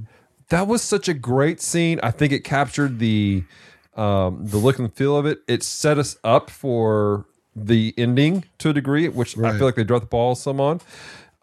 that 0.49 0.67
was 0.67 0.81
such 0.81 1.07
a 1.07 1.13
great 1.13 1.61
scene. 1.61 1.99
I 2.03 2.11
think 2.11 2.33
it 2.33 2.43
captured 2.43 2.99
the 2.99 3.43
um, 3.95 4.45
the 4.45 4.57
look 4.57 4.79
and 4.79 4.91
feel 4.93 5.15
of 5.15 5.25
it. 5.25 5.39
It 5.47 5.63
set 5.63 5.97
us 5.97 6.17
up 6.23 6.49
for 6.49 7.25
the 7.55 7.93
ending 7.97 8.43
to 8.57 8.69
a 8.71 8.73
degree, 8.73 9.07
which 9.07 9.37
I 9.37 9.55
feel 9.57 9.65
like 9.67 9.75
they 9.75 9.83
dropped 9.85 10.05
the 10.05 10.07
ball 10.09 10.35
some 10.35 10.59
on. 10.59 10.81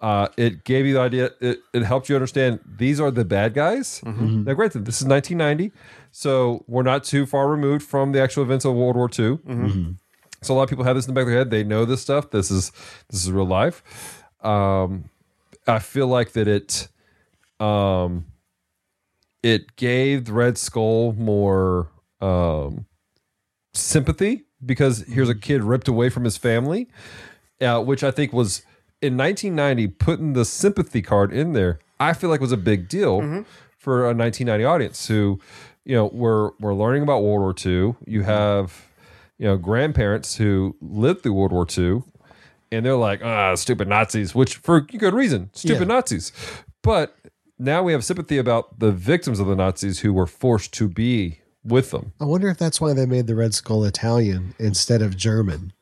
Uh, 0.01 0.27
it 0.37 0.65
gave 0.65 0.85
you 0.87 0.95
the 0.95 1.01
idea. 1.01 1.31
It, 1.41 1.61
it 1.73 1.83
helped 1.85 2.09
you 2.09 2.17
understand 2.17 2.59
these 2.67 2.99
are 3.01 3.11
the 3.13 3.25
bad 3.25 3.55
guys. 3.55 4.03
Now, 4.05 4.53
granted, 4.55 4.85
this 4.85 5.01
is 5.01 5.07
1990, 5.07 5.73
so 6.13 6.65
we're 6.69 6.83
not 6.85 7.03
too 7.03 7.27
far 7.27 7.49
removed 7.49 7.83
from 7.85 8.13
the 8.13 8.21
actual 8.23 8.45
events 8.45 8.65
of 8.65 8.75
World 8.75 8.95
War 8.97 9.09
II. 9.11 9.39
So 10.43 10.55
a 10.55 10.57
lot 10.57 10.65
of 10.65 10.69
people 10.69 10.85
have 10.85 10.95
this 10.97 11.07
in 11.07 11.15
the 11.15 11.19
back 11.19 11.23
of 11.23 11.29
their 11.31 11.39
head. 11.39 11.51
They 11.51 11.65
know 11.65 11.85
this 11.85 12.03
stuff. 12.03 12.31
This 12.31 12.51
is 12.51 12.71
this 13.09 13.25
is 13.25 13.31
real 13.33 13.47
life. 13.47 14.23
Um, 14.43 15.09
I 15.67 15.79
feel 15.79 16.07
like 16.09 16.33
that 16.33 16.47
it 16.49 16.89
um, 17.61 18.27
it 19.43 19.77
gave 19.77 20.27
the 20.27 20.33
Red 20.33 20.59
Skull 20.59 21.13
more 21.13 21.89
um, 22.21 22.87
sympathy 23.73 24.45
because 24.65 25.05
here's 25.09 25.29
a 25.29 25.35
kid 25.35 25.63
ripped 25.63 25.89
away 25.89 26.09
from 26.09 26.25
his 26.25 26.37
family, 26.37 26.89
uh, 27.61 27.81
which 27.83 28.03
I 28.05 28.11
think 28.11 28.33
was 28.33 28.63
in 29.01 29.17
1990 29.17 29.89
putting 29.89 30.33
the 30.35 30.45
sympathy 30.45 31.03
card 31.03 31.33
in 31.33 31.53
there. 31.53 31.79
I 32.01 32.13
feel 32.15 32.31
like 32.31 32.41
was 32.41 32.53
a 32.53 32.57
big 32.57 32.89
deal 32.89 33.21
for 33.79 34.03
a 34.11 34.15
1990 34.15 34.65
audience 34.65 35.07
who, 35.07 35.41
you 35.85 35.95
know, 35.97 36.11
we're 36.13 36.51
we're 36.61 36.75
learning 36.75 37.03
about 37.03 37.23
World 37.23 37.41
War 37.41 37.55
II. 37.55 37.95
You 38.07 38.23
have, 38.23 38.87
you 39.39 39.47
know, 39.47 39.57
grandparents 39.57 40.37
who 40.37 40.77
lived 40.81 41.23
through 41.23 41.35
World 41.35 41.53
War 41.53 41.67
II, 41.77 42.03
and 42.71 42.87
they're 42.87 42.97
like, 42.97 43.21
ah, 43.25 43.55
stupid 43.55 43.89
Nazis, 43.89 44.35
which 44.35 44.57
for 44.57 44.81
good 44.81 45.15
reason, 45.15 45.51
stupid 45.53 45.89
Yeah. 45.89 45.95
Nazis. 45.95 46.33
But 46.83 47.17
now 47.59 47.83
we 47.83 47.93
have 47.93 48.05
sympathy 48.05 48.39
about 48.39 48.79
the 48.81 48.93
victims 48.93 49.39
of 49.41 49.47
the 49.47 49.57
Nazis 49.57 50.01
who 50.01 50.13
were 50.13 50.27
forced 50.27 50.73
to 50.75 50.89
be 50.89 51.39
with 51.65 51.91
them. 51.93 52.13
I 52.21 52.25
wonder 52.25 52.49
if 52.49 52.59
that's 52.59 52.81
why 52.81 52.93
they 52.93 53.07
made 53.07 53.27
the 53.29 53.37
Red 53.37 53.55
Skull 53.55 53.85
Italian 53.85 54.55
instead 54.59 55.01
of 55.03 55.17
German. 55.17 55.73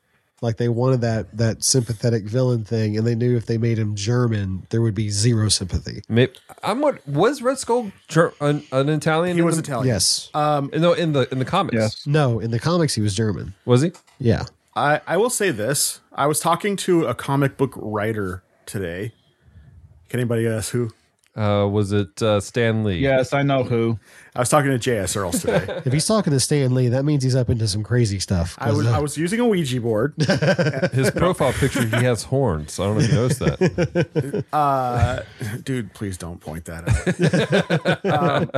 Like 0.41 0.57
they 0.57 0.69
wanted 0.69 1.01
that 1.01 1.37
that 1.37 1.63
sympathetic 1.63 2.23
villain 2.23 2.63
thing, 2.65 2.97
and 2.97 3.05
they 3.05 3.13
knew 3.13 3.37
if 3.37 3.45
they 3.45 3.59
made 3.59 3.77
him 3.77 3.93
German, 3.95 4.65
there 4.71 4.81
would 4.81 4.95
be 4.95 5.09
zero 5.11 5.49
sympathy. 5.49 6.01
Maybe, 6.09 6.33
I'm 6.63 6.81
what 6.81 7.07
was 7.07 7.43
Red 7.43 7.59
Skull 7.59 7.91
Ger- 8.07 8.33
an, 8.41 8.63
an 8.71 8.89
Italian? 8.89 9.37
He 9.37 9.43
was 9.43 9.57
the, 9.57 9.61
Italian. 9.63 9.87
Yes. 9.87 10.31
Um, 10.33 10.71
No, 10.73 10.93
in 10.93 11.13
the 11.13 11.31
in 11.31 11.37
the 11.37 11.45
comics. 11.45 11.75
yes. 11.75 12.07
No, 12.07 12.39
in 12.39 12.49
the 12.49 12.59
comics 12.59 12.95
he 12.95 13.01
was 13.01 13.13
German. 13.15 13.53
Was 13.65 13.83
he? 13.83 13.91
Yeah. 14.17 14.45
I, 14.75 15.01
I 15.05 15.17
will 15.17 15.29
say 15.29 15.51
this. 15.51 15.99
I 16.13 16.25
was 16.27 16.39
talking 16.39 16.75
to 16.77 17.05
a 17.05 17.13
comic 17.13 17.55
book 17.57 17.73
writer 17.75 18.41
today. 18.65 19.11
Can 20.09 20.21
anybody 20.21 20.43
guess 20.43 20.69
who? 20.69 20.91
Uh, 21.33 21.65
was 21.71 21.93
it 21.93 22.21
uh, 22.21 22.41
Stan 22.41 22.83
Lee? 22.83 22.97
Yes, 22.97 23.31
I 23.31 23.41
know 23.41 23.63
who. 23.63 23.97
I 24.35 24.39
was 24.39 24.49
talking 24.49 24.69
to 24.71 24.77
J.S. 24.77 25.15
Earls 25.15 25.41
today. 25.41 25.81
If 25.85 25.93
he's 25.93 26.05
talking 26.05 26.31
to 26.31 26.39
Stan 26.39 26.75
Lee, 26.75 26.89
that 26.89 27.03
means 27.03 27.23
he's 27.23 27.35
up 27.35 27.49
into 27.49 27.67
some 27.69 27.83
crazy 27.83 28.19
stuff. 28.19 28.55
I 28.57 28.71
was 28.71 28.85
I 28.85 28.99
was 28.99 29.17
using 29.17 29.39
a 29.39 29.47
Ouija 29.47 29.79
board. 29.79 30.13
His 30.93 31.09
profile 31.11 31.53
picture, 31.53 31.85
he 31.85 32.03
has 32.03 32.23
horns. 32.23 32.79
I 32.79 32.83
don't 32.85 32.97
know 32.97 33.03
if 33.03 33.09
you 33.09 33.15
noticed 33.15 33.39
that. 34.51 35.25
Dude, 35.63 35.93
please 35.93 36.17
don't 36.17 36.41
point 36.41 36.65
that 36.65 38.03
out. 38.03 38.05
um, 38.05 38.51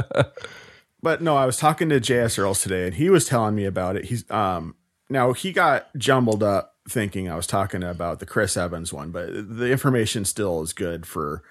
but 1.01 1.21
no, 1.21 1.35
I 1.35 1.45
was 1.45 1.57
talking 1.57 1.89
to 1.89 1.99
J.S. 1.99 2.39
Earls 2.39 2.63
today, 2.63 2.85
and 2.85 2.95
he 2.95 3.09
was 3.11 3.25
telling 3.25 3.53
me 3.53 3.65
about 3.65 3.95
it. 3.95 4.05
He's 4.05 4.29
um 4.31 4.75
now 5.09 5.33
he 5.33 5.51
got 5.51 5.95
jumbled 5.95 6.41
up 6.41 6.75
thinking 6.89 7.29
I 7.29 7.35
was 7.35 7.45
talking 7.47 7.83
about 7.83 8.19
the 8.19 8.25
Chris 8.25 8.57
Evans 8.57 8.91
one, 8.91 9.11
but 9.11 9.29
the 9.31 9.71
information 9.71 10.25
still 10.25 10.61
is 10.63 10.73
good 10.73 11.05
for 11.05 11.43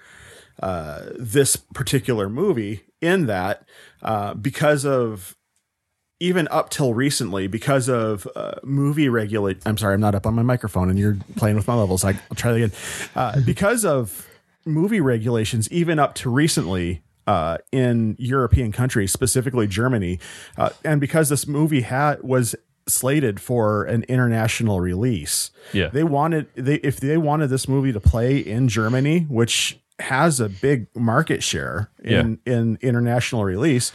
uh, 0.63 1.01
this 1.19 1.55
particular 1.55 2.29
movie. 2.29 2.81
In 3.01 3.25
that, 3.25 3.67
uh, 4.01 4.33
because 4.33 4.85
of 4.85 5.35
even 6.21 6.47
up 6.51 6.69
till 6.69 6.93
recently, 6.93 7.47
because 7.47 7.89
of 7.89 8.25
uh, 8.33 8.53
movie 8.63 9.09
regulate. 9.09 9.57
I'm 9.65 9.77
sorry, 9.77 9.93
I'm 9.95 9.99
not 9.99 10.15
up 10.15 10.25
on 10.25 10.33
my 10.33 10.41
microphone, 10.41 10.89
and 10.89 10.97
you're 10.97 11.17
playing 11.35 11.57
with 11.57 11.67
my 11.67 11.73
levels. 11.75 12.05
I, 12.05 12.11
I'll 12.11 12.35
try 12.35 12.51
that 12.53 12.57
again. 12.63 12.71
Uh, 13.13 13.41
because 13.45 13.83
of 13.83 14.25
movie 14.65 15.01
regulations, 15.01 15.69
even 15.71 15.99
up 15.99 16.15
to 16.15 16.29
recently. 16.29 17.01
Uh, 17.25 17.57
in 17.71 18.17
European 18.19 18.73
countries, 18.73 19.09
specifically 19.09 19.65
Germany, 19.65 20.19
uh, 20.57 20.71
and 20.83 20.99
because 20.99 21.29
this 21.29 21.47
movie 21.47 21.79
had 21.79 22.21
was 22.21 22.53
slated 22.85 23.39
for 23.39 23.85
an 23.85 24.03
international 24.09 24.81
release, 24.81 25.49
Yeah. 25.71 25.87
they 25.87 26.03
wanted 26.03 26.47
they 26.55 26.75
if 26.83 26.99
they 26.99 27.15
wanted 27.17 27.47
this 27.49 27.65
movie 27.69 27.93
to 27.93 28.01
play 28.01 28.39
in 28.39 28.67
Germany, 28.67 29.19
which 29.29 29.79
has 29.99 30.39
a 30.39 30.49
big 30.49 30.87
market 30.95 31.43
share 31.43 31.89
in 32.03 32.39
in 32.45 32.77
international 32.81 33.43
release, 33.45 33.91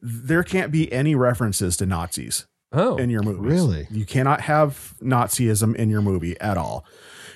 there 0.00 0.42
can't 0.42 0.72
be 0.72 0.92
any 0.92 1.14
references 1.14 1.76
to 1.78 1.86
Nazis. 1.86 2.46
Oh, 2.74 2.96
in 2.96 3.10
your 3.10 3.22
movies. 3.22 3.52
Really? 3.52 3.86
You 3.90 4.06
cannot 4.06 4.40
have 4.42 4.94
Nazism 5.02 5.76
in 5.76 5.90
your 5.90 6.00
movie 6.00 6.40
at 6.40 6.56
all. 6.56 6.86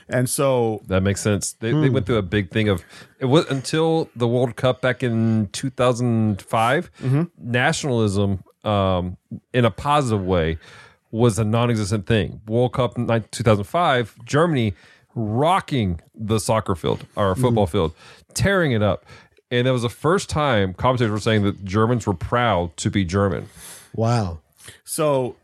And 0.09 0.31
so 0.31 0.83
That 0.87 1.03
makes 1.03 1.21
sense. 1.21 1.53
They, 1.55 1.73
they 1.73 1.91
went 1.91 2.07
through 2.07 2.17
a 2.17 2.23
big 2.23 2.51
thing 2.51 2.69
of 2.69 2.83
it 3.19 3.27
was 3.27 3.45
until 3.51 4.09
the 4.17 4.27
World 4.27 4.57
Cup 4.57 4.81
back 4.81 5.03
in 5.03 5.49
2005. 5.53 6.91
Nationalism, 7.39 8.43
um, 8.65 9.17
in 9.53 9.65
a 9.65 9.71
positive 9.71 10.25
way, 10.25 10.59
was 11.11 11.39
a 11.39 11.45
non-existent 11.45 12.07
thing. 12.07 12.41
World 12.47 12.73
Cup 12.73 12.95
2005, 12.95 14.25
Germany 14.25 14.75
rocking 15.17 16.01
the 16.15 16.39
soccer 16.39 16.77
field 16.77 17.05
or 17.17 17.35
football 17.35 17.67
mm. 17.67 17.71
field, 17.71 17.95
tearing 18.35 18.71
it 18.71 18.83
up, 18.83 19.05
and 19.51 19.67
that 19.67 19.73
was 19.73 19.83
the 19.83 19.89
first 19.89 20.29
time 20.29 20.75
commentators 20.75 21.11
were 21.11 21.19
saying 21.19 21.43
that 21.43 21.65
Germans 21.65 22.07
were 22.07 22.15
proud 22.15 22.77
to 22.77 22.91
be 22.91 23.05
German. 23.05 23.49
Wow. 23.95 24.41
So, 24.85 25.37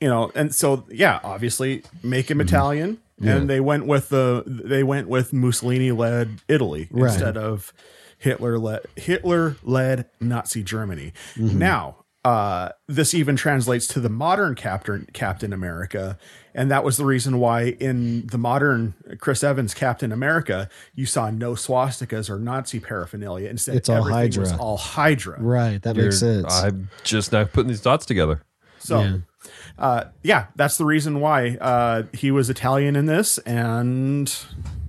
you 0.00 0.08
know, 0.08 0.30
and 0.34 0.54
so 0.54 0.84
yeah, 0.90 1.20
obviously 1.22 1.84
make 2.02 2.30
him 2.30 2.38
mm-hmm. 2.38 2.48
Italian, 2.48 2.98
and 3.22 3.48
they 3.48 3.60
went 3.60 3.86
with 3.86 4.08
the 4.08 4.42
they 4.46 4.82
went 4.82 5.08
with 5.08 5.32
Mussolini 5.32 5.92
led 5.92 6.42
Italy 6.48 6.88
Right. 6.90 7.12
instead 7.12 7.36
of 7.36 7.72
Hitler 8.18 8.58
led 8.58 8.80
Hitler 8.96 9.56
led 9.62 10.06
Nazi 10.20 10.62
Germany. 10.62 11.12
Mm-hmm. 11.36 11.58
Now, 11.58 12.04
uh, 12.24 12.70
this 12.88 13.14
even 13.14 13.36
translates 13.36 13.86
to 13.88 14.00
the 14.00 14.08
modern 14.08 14.54
Captain 14.54 15.06
Captain 15.12 15.52
America, 15.52 16.18
and 16.54 16.70
that 16.70 16.84
was 16.84 16.96
the 16.96 17.04
reason 17.04 17.38
why 17.38 17.76
in 17.80 18.26
the 18.28 18.38
modern 18.38 18.94
Chris 19.18 19.42
Evans 19.42 19.74
Captain 19.74 20.12
America, 20.12 20.68
you 20.94 21.06
saw 21.06 21.30
no 21.30 21.52
swastikas 21.54 22.30
or 22.30 22.38
Nazi 22.38 22.80
paraphernalia. 22.80 23.48
Instead, 23.50 23.76
It's 23.76 23.88
all 23.88 24.08
everything 24.08 24.40
was 24.40 24.50
Hydra. 24.50 24.64
all 24.64 24.76
Hydra. 24.76 25.40
Right. 25.42 25.82
That 25.82 25.96
makes 25.96 26.22
You're- 26.22 26.42
sense. 26.42 26.52
I'm 26.54 26.90
just 27.02 27.32
now 27.32 27.44
putting 27.44 27.68
these 27.68 27.80
dots 27.80 28.06
together. 28.06 28.42
So, 28.78 29.00
Yeah. 29.00 29.16
uh, 29.78 30.04
yeah, 30.22 30.46
that's 30.56 30.76
the 30.78 30.84
reason 30.84 31.20
why 31.20 31.56
uh, 31.60 32.02
he 32.12 32.30
was 32.30 32.50
Italian 32.50 32.96
in 32.96 33.06
this, 33.06 33.38
and 33.38 34.28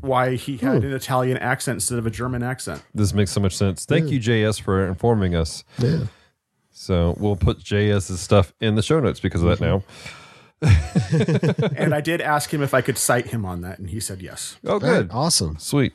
why 0.01 0.35
he 0.35 0.57
had 0.57 0.83
an 0.83 0.91
Italian 0.93 1.37
accent 1.37 1.77
instead 1.77 1.97
of 1.97 2.05
a 2.05 2.11
German 2.11 2.43
accent. 2.43 2.83
This 2.93 3.13
makes 3.13 3.31
so 3.31 3.39
much 3.39 3.55
sense. 3.55 3.85
Thank 3.85 4.09
you, 4.11 4.19
JS, 4.19 4.61
for 4.61 4.85
informing 4.85 5.33
us. 5.33 5.63
yeah. 5.79 6.05
So 6.77 7.15
we'll 7.17 7.37
put 7.37 7.59
JS's 7.59 8.19
stuff 8.19 8.53
in 8.59 8.75
the 8.75 8.81
show 8.83 8.99
notes 8.99 9.21
because 9.21 9.41
of 9.41 9.47
that 9.47 9.61
now. 9.61 9.81
and 11.77 11.93
I 11.93 12.01
did 12.01 12.21
ask 12.21 12.53
him 12.53 12.61
if 12.61 12.73
I 12.73 12.81
could 12.81 12.97
cite 12.97 13.27
him 13.27 13.45
on 13.45 13.61
that, 13.61 13.79
and 13.79 13.89
he 13.89 13.99
said 13.99 14.21
yes. 14.21 14.57
Oh, 14.65 14.79
good. 14.79 15.07
right. 15.07 15.15
Awesome. 15.15 15.57
Sweet. 15.59 15.93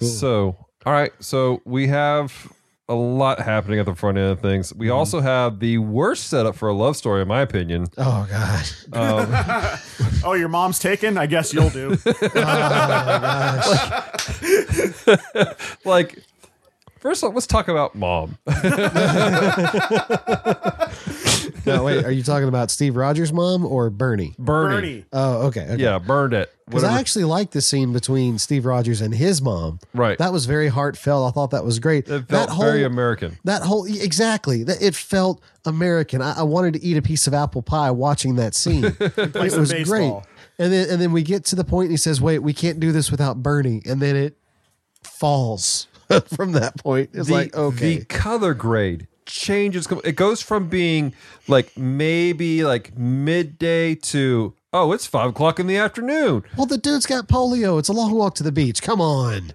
So, 0.00 0.56
all 0.84 0.92
right. 0.92 1.12
So 1.20 1.62
we 1.64 1.86
have 1.88 2.52
a 2.88 2.94
lot 2.94 3.40
happening 3.40 3.78
at 3.78 3.86
the 3.86 3.94
front 3.94 4.18
end 4.18 4.30
of 4.30 4.40
things. 4.40 4.74
We 4.74 4.86
mm-hmm. 4.86 4.96
also 4.96 5.20
have 5.20 5.58
the 5.58 5.78
worst 5.78 6.28
setup 6.28 6.54
for 6.54 6.68
a 6.68 6.74
love 6.74 6.96
story, 6.96 7.22
in 7.22 7.28
my 7.28 7.40
opinion. 7.40 7.86
Oh 7.96 8.26
God. 8.30 8.64
Um, 8.92 9.78
oh, 10.24 10.34
your 10.34 10.48
mom's 10.48 10.78
taken? 10.78 11.16
I 11.16 11.26
guess 11.26 11.52
you'll 11.52 11.70
do. 11.70 11.96
Oh, 15.06 15.64
like, 15.84 16.18
first 16.98 17.22
off, 17.24 17.34
let's 17.34 17.46
talk 17.46 17.68
about 17.68 17.94
mom. 17.94 18.38
No, 21.66 21.84
wait. 21.84 22.04
Are 22.04 22.10
you 22.10 22.22
talking 22.22 22.48
about 22.48 22.70
Steve 22.70 22.96
Rogers' 22.96 23.32
mom 23.32 23.64
or 23.64 23.90
Bernie? 23.90 24.34
Bernie. 24.38 24.74
Bernie. 24.74 25.04
Oh, 25.12 25.46
okay. 25.46 25.62
okay. 25.62 25.82
Yeah, 25.82 25.98
burned 25.98 26.34
it. 26.34 26.52
Because 26.66 26.84
I 26.84 26.98
actually 26.98 27.24
liked 27.24 27.52
the 27.52 27.60
scene 27.60 27.92
between 27.92 28.38
Steve 28.38 28.64
Rogers 28.64 29.02
and 29.02 29.14
his 29.14 29.42
mom. 29.42 29.80
Right. 29.92 30.16
That 30.16 30.32
was 30.32 30.46
very 30.46 30.68
heartfelt. 30.68 31.28
I 31.28 31.30
thought 31.34 31.50
that 31.50 31.64
was 31.64 31.78
great. 31.78 32.08
It 32.08 32.28
that 32.28 32.48
felt 32.48 32.60
very 32.60 32.84
American. 32.84 33.38
That 33.44 33.62
whole 33.62 33.84
exactly. 33.84 34.64
That 34.64 34.80
it 34.80 34.94
felt 34.94 35.42
American. 35.66 36.22
I, 36.22 36.40
I 36.40 36.42
wanted 36.42 36.74
to 36.74 36.82
eat 36.82 36.96
a 36.96 37.02
piece 37.02 37.26
of 37.26 37.34
apple 37.34 37.62
pie 37.62 37.90
watching 37.90 38.36
that 38.36 38.54
scene. 38.54 38.84
it 39.00 39.52
some 39.52 39.60
was 39.60 39.72
great. 39.84 40.12
And 40.58 40.72
then 40.72 40.88
and 40.88 41.02
then 41.02 41.12
we 41.12 41.22
get 41.22 41.44
to 41.46 41.56
the 41.56 41.64
point 41.64 41.86
and 41.86 41.92
he 41.92 41.96
says, 41.98 42.20
"Wait, 42.20 42.38
we 42.38 42.54
can't 42.54 42.80
do 42.80 42.92
this 42.92 43.10
without 43.10 43.42
Bernie." 43.42 43.82
And 43.84 44.00
then 44.00 44.16
it 44.16 44.38
falls 45.02 45.86
from 46.34 46.52
that 46.52 46.78
point. 46.78 47.10
It's 47.12 47.28
the, 47.28 47.34
like 47.34 47.54
okay, 47.54 47.98
the 47.98 48.04
color 48.06 48.54
grade 48.54 49.06
changes. 49.34 49.86
com- 49.86 50.00
It 50.04 50.16
goes 50.16 50.40
from 50.40 50.68
being 50.68 51.12
like 51.48 51.76
maybe 51.76 52.64
like 52.64 52.96
midday 52.96 53.94
to 53.96 54.54
oh, 54.72 54.92
it's 54.92 55.06
five 55.06 55.30
o'clock 55.30 55.58
in 55.60 55.66
the 55.66 55.76
afternoon. 55.76 56.44
well, 56.56 56.66
the 56.66 56.78
dude's 56.78 57.06
got 57.06 57.28
polio. 57.28 57.78
It's 57.78 57.88
a 57.88 57.92
long 57.92 58.12
walk 58.12 58.34
to 58.36 58.42
the 58.42 58.52
beach. 58.52 58.82
Come 58.82 59.00
on. 59.00 59.52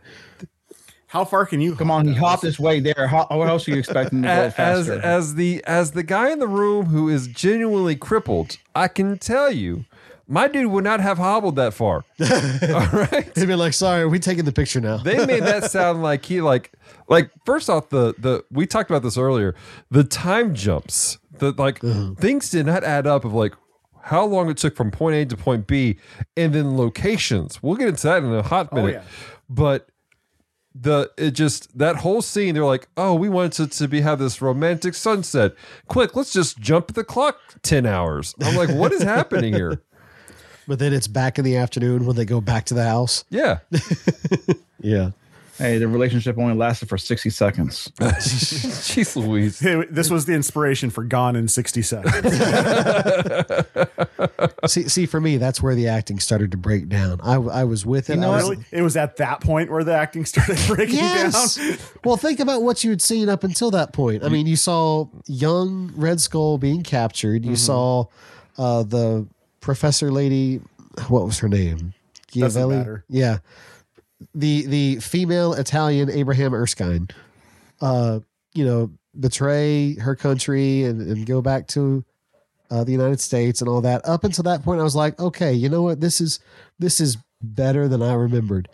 How 1.08 1.26
far 1.26 1.48
can 1.48 1.60
you? 1.60 1.76
Come 1.76 1.90
on, 1.90 2.08
he 2.08 2.14
hopped 2.14 2.44
his 2.44 2.60
way 2.60 2.80
there. 2.80 3.08
How, 3.08 3.26
what 3.32 3.50
else 3.50 3.68
are 3.68 3.72
you 3.72 3.80
expecting 3.80 4.22
to 4.22 4.28
go 4.28 4.32
as 4.44 4.54
faster? 4.56 5.02
as 5.02 5.34
the 5.36 5.64
as 5.66 5.92
the 5.94 6.04
guy 6.04 6.30
in 6.32 6.38
the 6.38 6.48
room 6.48 6.86
who 6.86 7.10
is 7.10 7.28
genuinely 7.28 7.96
crippled, 7.96 8.58
I 8.76 8.88
can 8.90 9.18
tell 9.18 9.52
you, 9.52 9.86
my 10.30 10.48
dude 10.48 10.68
would 10.68 10.84
not 10.84 11.00
have 11.00 11.18
hobbled 11.18 11.56
that 11.56 11.74
far. 11.74 12.06
All 12.22 12.88
right. 12.94 13.34
They'd 13.34 13.48
be 13.48 13.56
like, 13.56 13.74
"Sorry, 13.74 14.06
we 14.06 14.20
taking 14.20 14.46
the 14.46 14.52
picture 14.52 14.80
now." 14.80 14.98
They 14.98 15.26
made 15.26 15.44
that 15.44 15.72
sound 15.72 16.04
like 16.04 16.24
he 16.24 16.40
like 16.40 16.72
like 17.08 17.32
first 17.46 17.70
off 17.70 17.90
the 17.90 18.14
the 18.18 18.46
we 18.52 18.68
talked 18.68 18.92
about 18.92 19.02
this 19.02 19.18
earlier. 19.18 19.56
The 19.90 20.04
time 20.04 20.54
jumps. 20.54 21.18
The 21.40 21.52
like 21.54 21.84
uh-huh. 21.84 22.14
things 22.20 22.52
did 22.52 22.68
not 22.68 22.84
add 22.84 23.08
up 23.08 23.26
of 23.26 23.34
like 23.34 23.56
how 24.04 24.24
long 24.24 24.50
it 24.50 24.58
took 24.58 24.76
from 24.76 24.92
point 24.92 25.16
A 25.16 25.26
to 25.26 25.36
point 25.36 25.66
B 25.66 25.98
and 26.38 26.54
then 26.54 26.78
locations. 26.78 27.64
We'll 27.64 27.76
get 27.76 27.90
into 27.90 28.04
that 28.04 28.24
in 28.24 28.32
a 28.32 28.44
hot 28.44 28.70
oh, 28.72 28.76
minute. 28.76 28.94
yeah. 28.94 29.04
But 29.50 29.90
the 30.76 31.12
it 31.18 31.32
just 31.32 31.76
that 31.78 31.98
whole 31.98 32.22
scene 32.22 32.54
they're 32.54 32.64
like 32.64 32.88
oh 32.96 33.16
we 33.16 33.28
wanted 33.28 33.52
to, 33.52 33.68
to 33.68 33.88
be 33.88 34.02
have 34.02 34.20
this 34.20 34.40
romantic 34.40 34.94
sunset 34.94 35.54
quick 35.88 36.16
let's 36.16 36.32
just 36.32 36.60
jump 36.60 36.94
the 36.94 37.04
clock 37.04 37.38
10 37.64 37.88
hours 37.88 38.36
i'm 38.44 38.56
like 38.56 38.70
what 38.70 38.92
is 38.92 39.02
happening 39.02 39.52
here 39.52 39.82
But 40.70 40.78
then 40.80 40.94
it's 40.94 41.08
back 41.08 41.40
in 41.40 41.44
the 41.46 41.58
afternoon 41.58 42.06
when 42.06 42.16
they 42.16 42.26
go 42.26 42.40
back 42.40 42.66
to 42.66 42.74
the 42.76 42.84
house. 42.86 43.26
yeah 43.30 43.58
Yeah. 44.80 45.12
hey, 45.58 45.78
the 45.80 45.88
relationship 45.90 46.38
only 46.38 46.54
lasted 46.54 46.88
for 46.88 46.98
60 46.98 47.32
seconds. 47.32 47.92
jeez 48.00 49.16
louise 49.16 49.60
Hey, 49.60 49.84
this 49.90 50.10
was 50.12 50.26
the 50.26 50.34
inspiration 50.34 50.90
for 50.92 51.04
Gone 51.04 51.36
in 51.36 51.48
60 51.48 51.82
Seconds. 51.82 52.38
see, 54.68 54.88
see, 54.88 55.06
for 55.06 55.20
me, 55.20 55.38
that's 55.38 55.62
where 55.62 55.76
the 55.76 55.88
acting 55.88 56.20
started 56.20 56.52
to 56.52 56.58
break 56.58 56.88
down. 56.88 57.20
I, 57.24 57.34
I 57.36 57.64
was 57.64 57.86
with 57.86 58.10
it. 58.10 58.18
know 58.18 58.32
I 58.32 58.36
was- 58.36 58.50
really? 58.52 58.64
It 58.72 58.82
was 58.84 58.96
at 58.96 59.18
that 59.18 59.42
point 59.42 59.72
where 59.72 59.84
the 59.84 59.94
acting 59.96 60.24
started 60.26 60.58
breaking 60.68 60.96
Yes. 60.98 61.56
down. 61.56 61.78
well, 62.06 62.16
think 62.18 62.40
about 62.40 62.62
what 62.62 62.84
you 62.84 62.92
had 62.92 63.02
seen 63.02 63.28
up 63.28 63.44
until 63.44 63.72
that 63.72 63.92
point. 63.92 64.24
I 64.24 64.30
mean, 64.30 64.46
you 64.48 64.56
saw 64.56 65.08
young 65.26 65.92
Red 65.96 66.22
Skull 66.22 66.58
being 66.58 66.84
captured. 66.84 67.42
Mm-hmm. 67.42 67.50
You 67.52 67.56
saw 67.58 68.06
uh, 68.58 68.84
the 68.84 69.28
professor 69.62 70.12
lady. 70.12 70.62
What 71.08 71.26
was 71.26 71.40
her 71.40 71.50
name? 71.50 71.94
Matter. 72.78 73.06
Yeah. 73.10 73.38
The 74.34 74.66
the 74.66 74.96
female 74.98 75.54
Italian 75.54 76.10
Abraham 76.10 76.54
Erskine. 76.54 77.08
Uh, 77.82 78.20
you 78.54 78.66
know, 78.66 78.92
betray 79.18 79.96
her 79.96 80.16
country 80.16 80.84
and, 80.84 81.02
and 81.02 81.26
go 81.26 81.42
back 81.42 81.68
to 81.68 82.04
uh, 82.72 82.84
the 82.84 82.92
United 82.92 83.20
States 83.20 83.62
and 83.62 83.70
all 83.70 83.82
that. 83.82 84.06
Up 84.08 84.24
until 84.24 84.44
that 84.44 84.64
point, 84.64 84.80
I 84.80 84.84
was 84.84 84.96
like, 84.96 85.20
okay, 85.20 85.54
you 85.54 85.70
know 85.70 85.82
what? 85.82 86.02
This 86.02 86.22
is 86.22 86.40
this 86.78 87.00
is 87.00 87.18
better 87.42 87.88
than 87.88 88.02
I 88.02 88.14
remembered. 88.14 88.68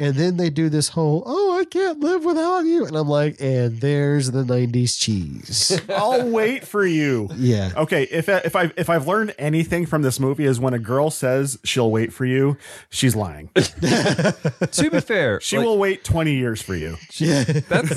And 0.00 0.14
then 0.14 0.38
they 0.38 0.48
do 0.48 0.70
this 0.70 0.88
whole, 0.88 1.22
oh, 1.26 1.58
I 1.60 1.64
can't 1.66 2.00
live 2.00 2.24
without 2.24 2.60
you. 2.60 2.86
And 2.86 2.96
I'm 2.96 3.06
like, 3.08 3.36
and 3.38 3.80
there's 3.82 4.30
the 4.30 4.42
90s 4.42 4.98
cheese. 4.98 5.78
I'll 5.90 6.26
wait 6.28 6.66
for 6.66 6.86
you. 6.86 7.28
yeah. 7.36 7.70
Okay, 7.76 8.04
if 8.04 8.28
if 8.28 8.56
I 8.56 8.72
if 8.76 8.88
I've 8.88 9.06
learned 9.06 9.34
anything 9.38 9.84
from 9.84 10.00
this 10.02 10.18
movie 10.18 10.46
is 10.46 10.58
when 10.58 10.72
a 10.72 10.78
girl 10.78 11.10
says 11.10 11.58
she'll 11.64 11.90
wait 11.90 12.12
for 12.14 12.24
you, 12.24 12.56
she's 12.88 13.14
lying. 13.14 13.50
to 13.54 14.88
be 14.90 15.00
fair 15.00 15.40
She 15.42 15.58
like, 15.58 15.66
will 15.66 15.78
wait 15.78 16.02
20 16.02 16.32
years 16.34 16.62
for 16.62 16.74
you. 16.74 16.96
Yeah. 17.20 17.44
That's. 17.44 17.90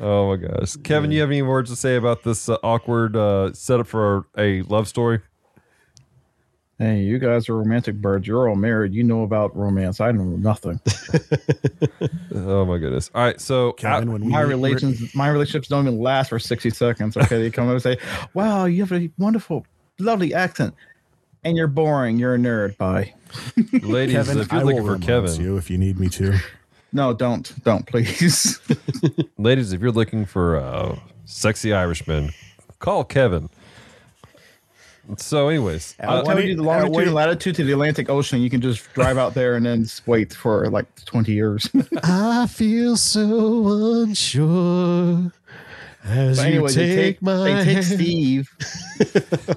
oh 0.00 0.28
my 0.28 0.36
gosh, 0.36 0.76
Kevin, 0.84 1.10
you 1.10 1.20
have 1.20 1.30
any 1.30 1.42
words 1.42 1.70
to 1.70 1.76
say 1.76 1.96
about 1.96 2.22
this 2.22 2.48
uh, 2.48 2.56
awkward 2.62 3.16
uh, 3.16 3.52
setup 3.52 3.86
for 3.88 4.26
a 4.38 4.62
love 4.62 4.86
story? 4.86 5.20
Hey, 6.78 7.00
you 7.00 7.18
guys 7.20 7.48
are 7.48 7.56
romantic 7.56 7.96
birds. 7.96 8.26
You're 8.26 8.48
all 8.48 8.56
married. 8.56 8.94
You 8.94 9.04
know 9.04 9.22
about 9.22 9.56
romance. 9.56 10.00
I 10.00 10.10
know 10.12 10.24
nothing. 10.24 10.80
Oh 12.36 12.64
my 12.64 12.78
goodness! 12.78 13.10
All 13.14 13.22
right, 13.22 13.40
so 13.40 13.72
Kevin, 13.72 14.08
uh, 14.08 14.12
when 14.12 14.24
we 14.24 14.28
My 14.32 14.40
relations, 14.40 15.14
my 15.14 15.28
relationships 15.28 15.68
don't 15.68 15.86
even 15.86 16.00
last 16.00 16.30
for 16.30 16.38
60 16.38 16.70
seconds. 16.70 17.16
Okay, 17.16 17.40
they 17.40 17.50
come 17.50 17.68
up 17.68 17.72
and 17.72 17.82
say, 17.82 17.96
"Wow, 18.34 18.64
you 18.64 18.84
have 18.84 18.92
a 18.92 19.08
wonderful, 19.18 19.64
lovely 20.00 20.34
accent," 20.34 20.74
and 21.44 21.56
you're 21.56 21.68
boring. 21.68 22.18
You're 22.18 22.34
a 22.34 22.38
nerd. 22.38 22.76
Bye. 22.76 23.14
ladies, 23.82 24.16
Kevin, 24.16 24.38
if 24.38 24.50
you're 24.52 24.60
I 24.60 24.64
looking 24.64 24.84
for 24.84 24.98
Kevin, 24.98 25.40
you 25.40 25.56
if 25.56 25.70
you 25.70 25.78
need 25.78 25.98
me 25.98 26.08
to. 26.10 26.38
No, 26.92 27.12
don't, 27.12 27.52
don't, 27.64 27.86
please. 27.86 28.60
ladies, 29.38 29.72
if 29.72 29.80
you're 29.80 29.92
looking 29.92 30.26
for 30.26 30.56
a 30.56 31.00
sexy 31.24 31.72
Irishman, 31.72 32.30
call 32.78 33.04
Kevin. 33.04 33.48
So, 35.18 35.48
anyways, 35.48 35.94
At 35.98 36.08
uh, 36.08 36.12
I'll 36.12 36.24
tell 36.24 36.36
wait- 36.36 36.46
you 36.46 36.56
the 36.56 36.62
longitude 36.62 36.96
wait. 36.96 37.06
and 37.06 37.14
latitude 37.14 37.54
to 37.56 37.64
the 37.64 37.72
Atlantic 37.72 38.08
Ocean. 38.08 38.40
You 38.40 38.48
can 38.50 38.60
just 38.60 38.90
drive 38.94 39.18
out 39.18 39.34
there 39.34 39.54
and 39.54 39.64
then 39.66 39.86
wait 40.06 40.32
for 40.32 40.68
like 40.70 40.86
20 41.04 41.32
years. 41.32 41.68
I 42.02 42.46
feel 42.46 42.96
so 42.96 44.02
unsure. 44.02 45.32
As 46.06 46.36
But 46.38 46.48
you 46.48 46.52
anyway, 46.54 46.72
they 46.72 46.86
take 46.86 46.96
take, 46.96 47.22
my 47.22 47.62
they 47.64 47.74
take 47.74 47.82
Steve. 47.82 48.50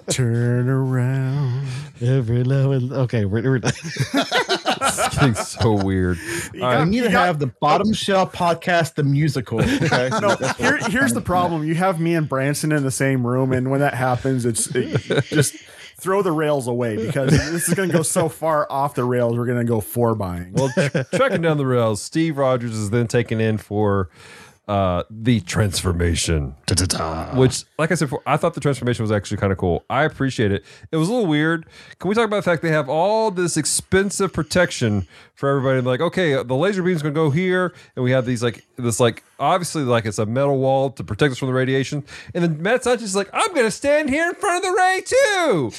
Turn 0.09 0.69
around. 0.69 1.67
Every 2.01 2.43
now 2.43 2.71
and 2.71 2.91
okay, 2.91 3.25
we're, 3.25 3.43
we're 3.43 3.61
It's 3.63 5.09
getting 5.15 5.33
so 5.35 5.73
weird. 5.83 6.17
All 6.55 6.63
I 6.63 6.75
right. 6.77 6.87
need 6.87 7.01
to 7.01 7.09
got- 7.09 7.25
have 7.25 7.39
the 7.39 7.47
Bottom 7.47 7.93
Shelf 7.93 8.33
podcast, 8.33 8.95
the 8.95 9.03
musical. 9.03 9.61
Okay? 9.61 10.09
No, 10.21 10.35
here, 10.57 10.77
here's 10.89 11.13
the 11.13 11.21
problem. 11.21 11.63
You 11.63 11.75
have 11.75 11.99
me 11.99 12.15
and 12.15 12.27
Branson 12.27 12.71
in 12.71 12.83
the 12.83 12.91
same 12.91 13.25
room, 13.25 13.51
and 13.53 13.69
when 13.69 13.79
that 13.81 13.93
happens, 13.93 14.45
it's 14.45 14.67
it, 14.75 14.97
just 15.25 15.55
throw 15.99 16.21
the 16.21 16.31
rails 16.31 16.67
away 16.67 16.95
because 16.95 17.31
this 17.31 17.67
is 17.67 17.73
going 17.73 17.89
to 17.89 17.95
go 17.97 18.03
so 18.03 18.29
far 18.29 18.71
off 18.71 18.95
the 18.95 19.03
rails. 19.03 19.37
We're 19.37 19.45
going 19.45 19.59
to 19.59 19.63
go 19.65 19.79
four 19.81 20.15
buying. 20.15 20.53
Well, 20.53 20.69
tr- 20.69 20.99
tracking 21.15 21.41
down 21.41 21.57
the 21.57 21.65
rails, 21.65 22.01
Steve 22.01 22.37
Rogers 22.37 22.75
is 22.75 22.89
then 22.89 23.07
taken 23.07 23.39
in 23.41 23.57
for 23.57 24.09
uh, 24.67 25.03
the 25.09 25.39
transformation. 25.41 26.55
Which, 27.37 27.63
like 27.79 27.91
I 27.91 27.95
said, 27.95 28.05
before, 28.05 28.21
I 28.25 28.35
thought 28.37 28.53
the 28.53 28.59
transformation 28.59 29.03
was 29.03 29.11
actually 29.11 29.37
kind 29.37 29.51
of 29.51 29.57
cool. 29.57 29.85
I 29.89 30.03
appreciate 30.03 30.51
it. 30.51 30.65
It 30.91 30.97
was 30.97 31.07
a 31.07 31.11
little 31.13 31.27
weird. 31.27 31.65
Can 31.99 32.09
we 32.09 32.15
talk 32.15 32.25
about 32.25 32.37
the 32.37 32.41
fact 32.43 32.61
they 32.61 32.69
have 32.69 32.89
all 32.89 33.31
this 33.31 33.55
expensive 33.55 34.33
protection 34.33 35.07
for 35.35 35.49
everybody? 35.49 35.81
Like, 35.81 36.01
okay, 36.01 36.41
the 36.43 36.55
laser 36.55 36.83
beam's 36.83 37.01
going 37.01 37.13
to 37.13 37.17
go 37.17 37.29
here, 37.29 37.73
and 37.95 38.03
we 38.03 38.11
have 38.11 38.25
these 38.25 38.43
like 38.43 38.65
this 38.77 38.99
like 38.99 39.23
obviously 39.39 39.83
like 39.83 40.05
it's 40.05 40.19
a 40.19 40.25
metal 40.25 40.57
wall 40.57 40.89
to 40.91 41.03
protect 41.03 41.31
us 41.31 41.37
from 41.37 41.47
the 41.47 41.53
radiation. 41.53 42.03
And 42.33 42.43
then 42.43 42.61
Matt 42.61 42.83
Sanchez 42.83 43.09
is 43.09 43.15
like, 43.15 43.29
I'm 43.33 43.53
going 43.53 43.65
to 43.65 43.71
stand 43.71 44.09
here 44.09 44.27
in 44.29 44.35
front 44.35 44.57
of 44.57 44.63
the 44.63 44.71
ray 44.71 45.01
too. 45.05 45.71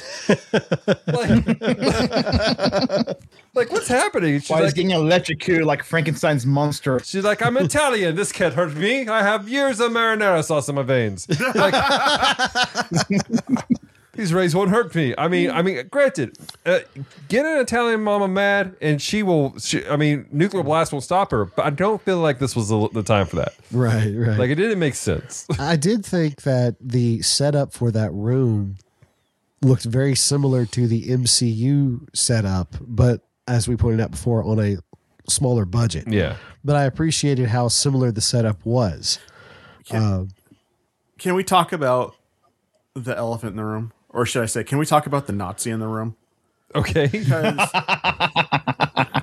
like, 3.06 3.18
like, 3.54 3.72
what's 3.72 3.88
happening? 3.88 4.40
She's 4.40 4.50
Why 4.50 4.58
he's 4.58 4.66
like, 4.66 4.74
getting 4.74 4.90
electrocuted 4.90 5.64
like 5.66 5.82
Frankenstein's 5.82 6.44
monster. 6.46 7.00
She's 7.04 7.24
like, 7.24 7.42
I'm 7.42 7.56
Italian. 7.56 8.16
This 8.16 8.32
can't 8.32 8.54
hurt 8.54 8.76
me. 8.76 9.08
I 9.08 9.22
have 9.22 9.48
years 9.48 9.80
of 9.80 9.92
marinara 9.92 10.44
sauce 10.44 10.68
in 10.68 10.74
my 10.74 10.82
veins. 10.82 11.26
Like, 11.54 11.74
these 14.18 14.34
rays 14.34 14.52
won't 14.52 14.70
hurt 14.70 14.92
me. 14.96 15.14
I 15.16 15.28
mean, 15.28 15.48
I 15.48 15.62
mean, 15.62 15.86
granted, 15.92 16.36
uh, 16.66 16.80
get 17.28 17.46
an 17.46 17.58
Italian 17.58 18.02
mama 18.02 18.26
mad, 18.26 18.74
and 18.80 19.00
she 19.00 19.22
will. 19.22 19.56
She, 19.60 19.86
I 19.86 19.94
mean, 19.94 20.26
nuclear 20.32 20.64
blast 20.64 20.90
won't 20.90 21.04
stop 21.04 21.30
her. 21.30 21.44
But 21.44 21.64
I 21.66 21.70
don't 21.70 22.02
feel 22.02 22.18
like 22.18 22.40
this 22.40 22.56
was 22.56 22.68
the, 22.68 22.88
the 22.88 23.04
time 23.04 23.26
for 23.26 23.36
that. 23.36 23.54
right, 23.70 24.10
right. 24.12 24.36
Like, 24.36 24.50
it 24.50 24.56
didn't 24.56 24.80
make 24.80 24.96
sense. 24.96 25.46
I 25.60 25.76
did 25.76 26.04
think 26.04 26.42
that 26.42 26.74
the 26.80 27.22
setup 27.22 27.72
for 27.72 27.92
that 27.92 28.12
room 28.12 28.78
looked 29.62 29.84
very 29.84 30.16
similar 30.16 30.66
to 30.66 30.88
the 30.88 31.04
MCU 31.10 32.08
setup, 32.12 32.74
but 32.80 33.24
as 33.46 33.68
we 33.68 33.76
pointed 33.76 34.00
out 34.00 34.10
before, 34.10 34.42
on 34.42 34.58
a 34.58 34.78
smaller 35.28 35.64
budget. 35.64 36.08
yeah. 36.08 36.38
But 36.64 36.74
I 36.74 36.84
appreciated 36.84 37.50
how 37.50 37.68
similar 37.68 38.10
the 38.10 38.20
setup 38.20 38.66
was. 38.66 39.20
Uh, 39.92 40.24
Can 41.18 41.34
we 41.34 41.44
talk 41.44 41.72
about 41.72 42.16
the 42.94 43.16
elephant 43.16 43.52
in 43.52 43.56
the 43.58 43.64
room? 43.64 43.92
Or 44.10 44.24
should 44.26 44.42
I 44.42 44.46
say, 44.46 44.64
can 44.64 44.78
we 44.78 44.86
talk 44.86 45.06
about 45.06 45.26
the 45.26 45.32
Nazi 45.32 45.70
in 45.70 45.80
the 45.80 45.86
room? 45.86 46.16
Okay. 46.74 47.06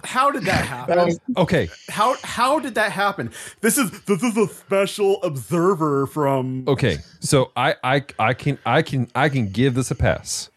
How 0.05 0.31
did 0.31 0.43
that 0.43 0.65
happen? 0.65 1.17
Okay. 1.37 1.67
How 1.89 2.15
how 2.23 2.59
did 2.59 2.75
that 2.75 2.91
happen? 2.91 3.31
This 3.61 3.77
is 3.77 3.91
this 4.05 4.23
is 4.23 4.37
a 4.37 4.47
special 4.47 5.21
observer 5.23 6.07
from 6.07 6.63
Okay, 6.67 6.99
so 7.19 7.51
I, 7.55 7.75
I 7.83 8.03
I 8.17 8.33
can 8.33 8.57
I 8.65 8.81
can 8.81 9.09
I 9.13 9.29
can 9.29 9.49
give 9.49 9.73
this 9.73 9.91
a 9.91 9.95
pass. 9.95 10.49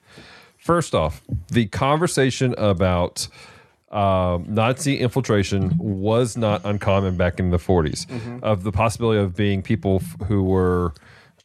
First 0.58 0.94
off, 0.94 1.22
the 1.48 1.66
conversation 1.66 2.54
about 2.56 3.26
um, 3.90 4.44
Nazi 4.48 4.98
infiltration 4.98 5.76
was 5.78 6.36
not 6.36 6.64
uncommon 6.64 7.16
back 7.16 7.40
in 7.40 7.50
the 7.50 7.56
40s. 7.58 8.06
Of 8.42 8.62
the 8.62 8.70
possibility 8.72 9.18
of 9.18 9.34
being 9.34 9.62
people 9.62 10.02
f- 10.02 10.28
who 10.28 10.44
were 10.44 10.92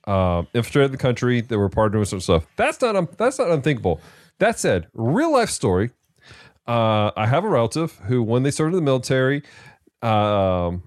um, 0.06 0.48
infiltrated 0.54 0.92
the 0.92 0.98
country 0.98 1.42
that 1.42 1.58
were 1.58 1.70
part 1.70 1.88
of 1.88 1.94
doing 1.94 2.06
some 2.06 2.20
stuff. 2.20 2.46
That's 2.56 2.82
not 2.82 2.96
un- 2.96 3.08
that's 3.18 3.40
not 3.40 3.52
unthinkable. 3.52 4.02
That 4.40 4.60
said, 4.60 4.88
real 4.94 5.32
life 5.32 5.50
story. 5.50 5.92
Uh, 6.68 7.12
I 7.16 7.28
have 7.28 7.44
a 7.44 7.50
relative 7.50 7.98
who, 8.06 8.24
when 8.24 8.44
they 8.44 8.52
started 8.52 8.76
the 8.76 8.82
military, 8.82 9.44
um, 10.02 10.84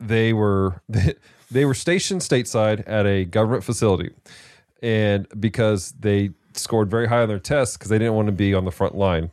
they 0.00 0.32
were 0.32 0.82
they 1.50 1.64
were 1.64 1.74
stationed 1.74 2.20
stateside 2.20 2.84
at 2.86 3.06
a 3.06 3.24
government 3.24 3.64
facility, 3.64 4.10
and 4.82 5.26
because 5.38 5.92
they 5.92 6.30
scored 6.54 6.90
very 6.90 7.06
high 7.06 7.22
on 7.22 7.28
their 7.28 7.38
tests 7.38 7.76
because 7.76 7.90
they 7.90 7.98
didn't 7.98 8.14
want 8.14 8.26
to 8.26 8.32
be 8.32 8.54
on 8.54 8.64
the 8.64 8.72
front 8.72 8.96
line, 8.96 9.30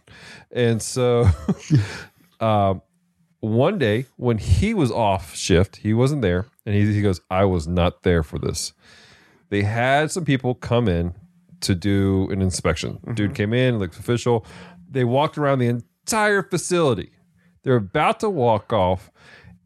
and 0.51 0.81
so. 0.81 1.27
um, 2.39 2.81
one 3.41 3.77
day 3.77 4.05
when 4.15 4.39
he 4.39 4.73
was 4.73 4.91
off 4.91 5.35
shift, 5.35 5.75
he 5.75 5.93
wasn't 5.93 6.23
there, 6.23 6.47
and 6.65 6.73
he, 6.73 6.91
he 6.91 7.01
goes, 7.01 7.21
"I 7.29 7.45
was 7.45 7.67
not 7.67 8.01
there 8.01 8.23
for 8.23 8.39
this." 8.39 8.73
They 9.55 9.61
had 9.61 10.11
some 10.11 10.25
people 10.25 10.53
come 10.53 10.89
in 10.89 11.13
to 11.61 11.75
do 11.75 12.29
an 12.29 12.41
inspection. 12.41 12.99
Dude 13.13 13.27
mm-hmm. 13.27 13.33
came 13.35 13.53
in, 13.53 13.79
looked 13.79 13.97
official. 13.97 14.45
They 14.91 15.05
walked 15.05 15.37
around 15.37 15.59
the 15.59 15.67
entire 15.67 16.43
facility. 16.43 17.11
They're 17.63 17.77
about 17.77 18.19
to 18.19 18.29
walk 18.29 18.73
off, 18.73 19.09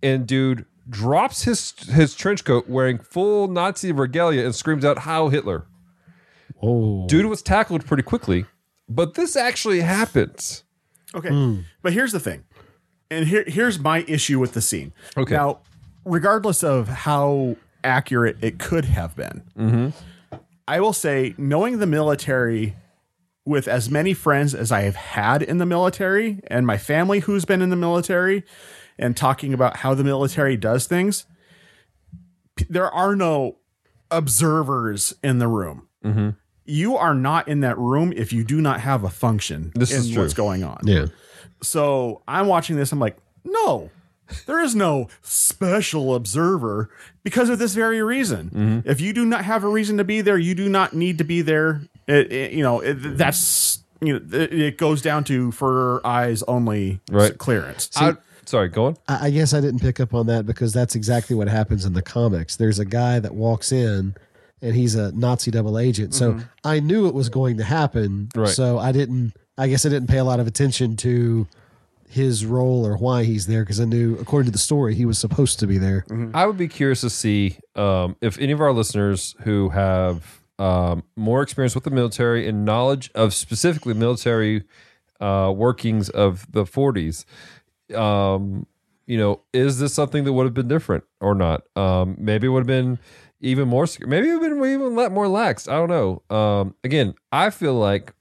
and 0.03 0.27
dude 0.27 0.67
drops 0.87 1.41
his 1.41 1.71
his 1.89 2.13
trench 2.13 2.45
coat 2.45 2.69
wearing 2.69 2.99
full 2.99 3.47
Nazi 3.47 3.91
regalia 3.91 4.45
and 4.45 4.53
screams 4.53 4.85
out 4.85 4.99
"Heil 4.99 5.29
Hitler." 5.29 5.65
oh, 6.61 7.07
Dude 7.07 7.25
was 7.25 7.41
tackled 7.41 7.83
pretty 7.87 8.03
quickly, 8.03 8.45
but 8.87 9.15
this 9.15 9.35
actually 9.35 9.81
happens. 9.81 10.65
Okay. 11.15 11.29
Hmm. 11.29 11.61
But 11.81 11.93
here's 11.93 12.11
the 12.11 12.19
thing. 12.19 12.43
And 13.09 13.25
here 13.25 13.43
here's 13.47 13.79
my 13.79 14.05
issue 14.07 14.37
with 14.37 14.53
the 14.53 14.61
scene. 14.61 14.93
Okay. 15.17 15.33
Now, 15.33 15.61
regardless 16.05 16.63
of 16.63 16.87
how 16.89 17.55
accurate 17.84 18.38
it 18.41 18.59
could 18.59 18.86
have 18.86 19.15
been, 19.15 19.93
I 20.67 20.80
will 20.80 20.93
say, 20.93 21.34
knowing 21.38 21.80
the 21.80 21.88
military 21.88 22.75
with 23.45 23.67
as 23.67 23.89
many 23.89 24.13
friends 24.13 24.53
as 24.53 24.71
I 24.71 24.82
have 24.82 24.95
had 24.95 25.41
in 25.41 25.57
the 25.57 25.65
military 25.65 26.39
and 26.47 26.67
my 26.67 26.77
family 26.77 27.19
who's 27.19 27.45
been 27.45 27.61
in 27.61 27.69
the 27.69 27.75
military 27.75 28.43
and 28.99 29.17
talking 29.17 29.53
about 29.53 29.77
how 29.77 29.93
the 29.95 30.03
military 30.03 30.55
does 30.57 30.86
things, 30.86 31.25
there 32.69 32.91
are 32.91 33.15
no 33.15 33.57
observers 34.11 35.13
in 35.23 35.39
the 35.39 35.47
room. 35.47 35.88
You 36.65 36.97
are 36.97 37.15
not 37.15 37.47
in 37.47 37.61
that 37.61 37.77
room 37.80 38.13
if 38.15 38.32
you 38.32 38.43
do 38.43 38.61
not 38.61 38.80
have 38.82 39.03
a 39.03 39.09
function 39.09 39.71
This 39.73 39.91
in 39.91 39.97
is 40.01 40.11
true. 40.11 40.21
what's 40.21 40.34
going 40.36 40.63
on. 40.63 40.80
yeah. 40.84 41.07
So 41.63 42.21
I'm 42.27 42.47
watching 42.47 42.75
this. 42.77 42.91
I'm 42.91 42.99
like, 42.99 43.17
no, 43.43 43.89
there 44.45 44.59
is 44.61 44.75
no 44.75 45.07
special 45.21 46.15
observer 46.15 46.89
because 47.23 47.49
of 47.49 47.59
this 47.59 47.73
very 47.73 48.01
reason. 48.01 48.49
Mm-hmm. 48.49 48.89
If 48.89 49.01
you 49.01 49.13
do 49.13 49.25
not 49.25 49.45
have 49.45 49.63
a 49.63 49.67
reason 49.69 49.97
to 49.97 50.03
be 50.03 50.21
there, 50.21 50.38
you 50.38 50.55
do 50.55 50.69
not 50.69 50.93
need 50.93 51.17
to 51.19 51.23
be 51.23 51.41
there. 51.41 51.82
It, 52.07 52.32
it- 52.32 52.51
you 52.53 52.63
know, 52.63 52.80
it, 52.82 52.93
that's 53.17 53.84
you 54.01 54.13
know, 54.19 54.38
it, 54.39 54.53
it 54.53 54.77
goes 54.77 55.01
down 55.01 55.23
to 55.25 55.51
for 55.51 56.05
eyes 56.05 56.41
only 56.43 56.99
Right. 57.11 57.38
clearance. 57.38 57.89
I, 57.97 58.15
sorry, 58.45 58.69
go 58.69 58.86
on. 58.86 58.97
I 59.07 59.27
I 59.27 59.30
guess 59.30 59.53
I 59.53 59.59
didn't 59.61 59.82
pick 59.82 59.99
up 59.99 60.13
on 60.13 60.27
that 60.27 60.45
because 60.45 60.71
that's 60.73 60.95
exactly 60.95 61.36
what 61.36 61.47
happens 61.49 61.86
in 61.86 61.93
the 61.93 62.01
comics. 62.01 62.55
There's 62.55 62.80
a 62.80 62.86
guy 62.86 63.19
that 63.19 63.36
walks 63.36 63.71
in 63.71 64.15
and 64.61 64.75
he's 64.75 64.95
a 64.95 65.11
Nazi 65.13 65.51
double 65.51 65.77
agent. 65.77 66.13
So 66.13 66.39
I 66.63 66.80
knew 66.80 67.07
it 67.07 67.13
was 67.13 67.30
going 67.30 67.57
to 67.57 67.63
happen. 67.63 68.30
Right. 68.36 68.49
So 68.49 68.77
I 68.77 68.91
didn't, 68.91 69.34
I 69.57 69.67
guess 69.67 69.86
I 69.86 69.89
didn't 69.89 70.07
pay 70.09 70.17
a 70.17 70.23
lot 70.23 70.39
of 70.39 70.47
attention 70.47 70.95
to 70.97 71.47
his 72.12 72.43
role 72.43 72.88
or 72.88 72.97
why 72.97 73.24
he's 73.24 73.45
there 73.45 73.64
because 73.64 73.80
I 73.80 73.86
knew, 73.86 74.18
according 74.20 74.45
to 74.47 74.51
the 74.51 74.57
story, 74.57 74.95
he 74.95 75.05
was 75.05 75.20
supposed 75.20 75.60
to 75.60 75.68
be 75.68 75.78
there. 75.78 76.03
I 76.34 76.47
would 76.47 76.57
be 76.57 76.68
curious 76.68 77.01
to 77.01 77.10
see 77.12 77.57
um, 77.76 78.16
if 78.20 78.38
any 78.39 78.51
of 78.51 78.60
our 78.62 78.74
listeners 78.74 79.36
who 79.41 79.70
have 79.70 80.41
um, 80.57 81.03
more 81.16 81.43
experience 81.43 81.76
with 81.76 81.84
the 81.84 81.91
military 81.91 82.47
and 82.47 82.66
knowledge 82.66 83.12
of 83.14 83.34
specifically 83.36 83.93
military 83.93 84.64
uh, 85.20 85.53
workings 85.55 86.10
of 86.10 86.51
the 86.51 86.64
40s, 86.64 87.26
um, 87.95 88.66
you 89.05 89.18
know, 89.18 89.41
is 89.53 89.80
this 89.80 89.93
something 89.93 90.24
that 90.24 90.34
would 90.34 90.45
have 90.45 90.53
been 90.55 90.68
different 90.68 91.03
or 91.22 91.36
not? 91.36 91.62
Um, 91.78 92.16
maybe 92.20 92.47
it 92.47 92.49
would 92.49 92.62
have 92.62 92.68
been 92.68 92.97
even 93.41 93.68
more. 93.68 93.86
sec- 93.88 94.07
Maybe 94.07 94.30
it 94.30 94.34
would 94.39 94.49
have 94.51 94.60
been 94.60 94.74
even 94.74 94.95
let 94.95 95.12
more 95.12 95.28
lax. 95.28 95.68
I 95.68 95.74
don't 95.74 95.89
know. 95.89 96.22
Um, 96.36 96.76
again, 96.84 97.14
I 97.32 97.51
feel 97.51 97.74
like, 97.76 98.14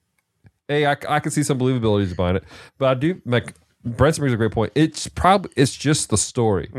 hey, 0.68 0.86
I, 0.86 0.96
I 1.08 1.20
can 1.20 1.30
see 1.30 1.42
some 1.42 1.58
believability 1.58 2.14
behind 2.14 2.36
it, 2.36 2.44
but 2.76 2.88
I 2.88 2.94
do 2.94 3.20
like. 3.24 3.54
Branson 3.84 4.22
brings 4.22 4.34
a 4.34 4.36
great 4.36 4.52
point. 4.52 4.72
It's 4.74 5.08
probably 5.08 5.52
it's 5.56 5.74
just 5.74 6.10
the 6.10 6.18
story. 6.18 6.70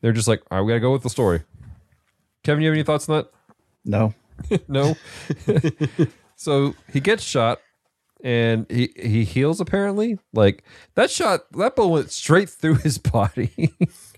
They're 0.00 0.12
just 0.12 0.28
like, 0.28 0.42
all 0.50 0.58
right, 0.58 0.64
we 0.64 0.70
gotta 0.70 0.80
go 0.80 0.92
with 0.92 1.02
the 1.02 1.10
story. 1.10 1.42
Kevin, 2.44 2.62
you 2.62 2.68
have 2.68 2.74
any 2.74 2.84
thoughts 2.84 3.08
on 3.08 3.16
that? 3.16 3.30
No. 3.84 4.14
No. 4.68 4.94
so 6.36 6.74
he 6.92 7.00
gets 7.00 7.24
shot 7.24 7.60
and 8.22 8.66
he 8.70 8.92
he 8.96 9.24
heals 9.24 9.60
apparently. 9.60 10.18
Like 10.32 10.62
that 10.94 11.10
shot, 11.10 11.50
that 11.52 11.74
bullet 11.74 11.88
went 11.88 12.10
straight 12.12 12.48
through 12.48 12.76
his 12.76 12.98
body. 13.12 13.72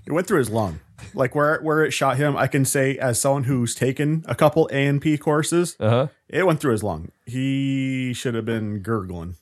It 0.06 0.12
went 0.12 0.26
through 0.26 0.40
his 0.40 0.50
lung. 0.50 0.80
Like 1.14 1.34
where 1.34 1.58
where 1.62 1.82
it 1.84 1.92
shot 1.92 2.18
him, 2.18 2.36
I 2.36 2.46
can 2.48 2.66
say 2.66 2.98
as 2.98 3.18
someone 3.18 3.44
who's 3.44 3.74
taken 3.74 4.22
a 4.28 4.34
couple 4.34 4.68
A 4.70 4.86
and 4.86 5.00
P 5.00 5.16
courses, 5.16 5.74
uh 5.80 5.88
huh. 5.88 6.06
it 6.28 6.46
went 6.46 6.60
through 6.60 6.72
his 6.72 6.82
lung. 6.82 7.10
He 7.24 8.12
should 8.12 8.34
have 8.34 8.44
been 8.44 8.80
gurgling. 8.80 9.36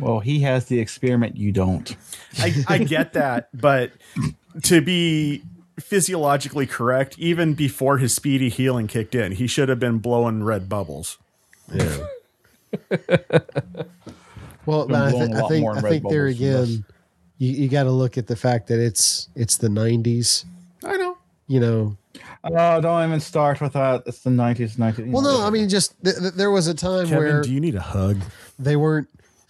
Well, 0.00 0.20
he 0.20 0.40
has 0.40 0.66
the 0.66 0.78
experiment. 0.80 1.36
You 1.36 1.52
don't. 1.52 1.96
I, 2.38 2.54
I 2.68 2.78
get 2.78 3.12
that, 3.14 3.48
but 3.58 3.92
to 4.62 4.80
be 4.80 5.42
physiologically 5.78 6.66
correct 6.66 7.16
even 7.18 7.54
before 7.54 7.98
his 7.98 8.14
speedy 8.14 8.48
healing 8.48 8.86
kicked 8.88 9.14
in. 9.14 9.32
He 9.32 9.46
should 9.46 9.68
have 9.68 9.78
been 9.78 9.98
blowing 9.98 10.42
red 10.44 10.68
bubbles. 10.68 11.18
Yeah. 11.72 11.98
well, 14.66 14.86
Been 14.86 14.96
I, 14.96 15.10
blown 15.10 15.28
thi- 15.28 15.32
a 15.32 15.36
I 15.36 15.40
lot 15.40 15.48
think 15.50 15.68
I 15.68 15.80
think 15.88 16.08
there 16.08 16.26
again, 16.26 16.84
you, 17.38 17.52
you 17.52 17.68
got 17.68 17.84
to 17.84 17.90
look 17.90 18.18
at 18.18 18.26
the 18.26 18.36
fact 18.36 18.68
that 18.68 18.78
it's 18.80 19.28
it's 19.34 19.56
the 19.56 19.68
'90s. 19.68 20.44
I 20.84 20.96
know. 20.96 21.16
You 21.46 21.60
know, 21.60 21.96
Oh, 22.44 22.80
don't 22.80 23.06
even 23.08 23.20
start 23.20 23.60
with 23.60 23.72
that. 23.72 24.02
It's 24.06 24.20
the 24.20 24.30
nineties, 24.30 24.78
nineties. 24.78 25.06
well, 25.12 25.22
no, 25.22 25.42
I 25.44 25.50
mean, 25.50 25.68
just 25.68 25.94
th- 26.04 26.16
th- 26.18 26.32
there 26.34 26.50
was 26.50 26.66
a 26.66 26.74
time 26.74 27.04
Kevin, 27.06 27.18
where 27.18 27.42
do 27.42 27.52
you 27.52 27.60
need 27.60 27.74
a 27.74 27.80
hug? 27.80 28.20
they 28.58 28.76
weren't 28.76 29.08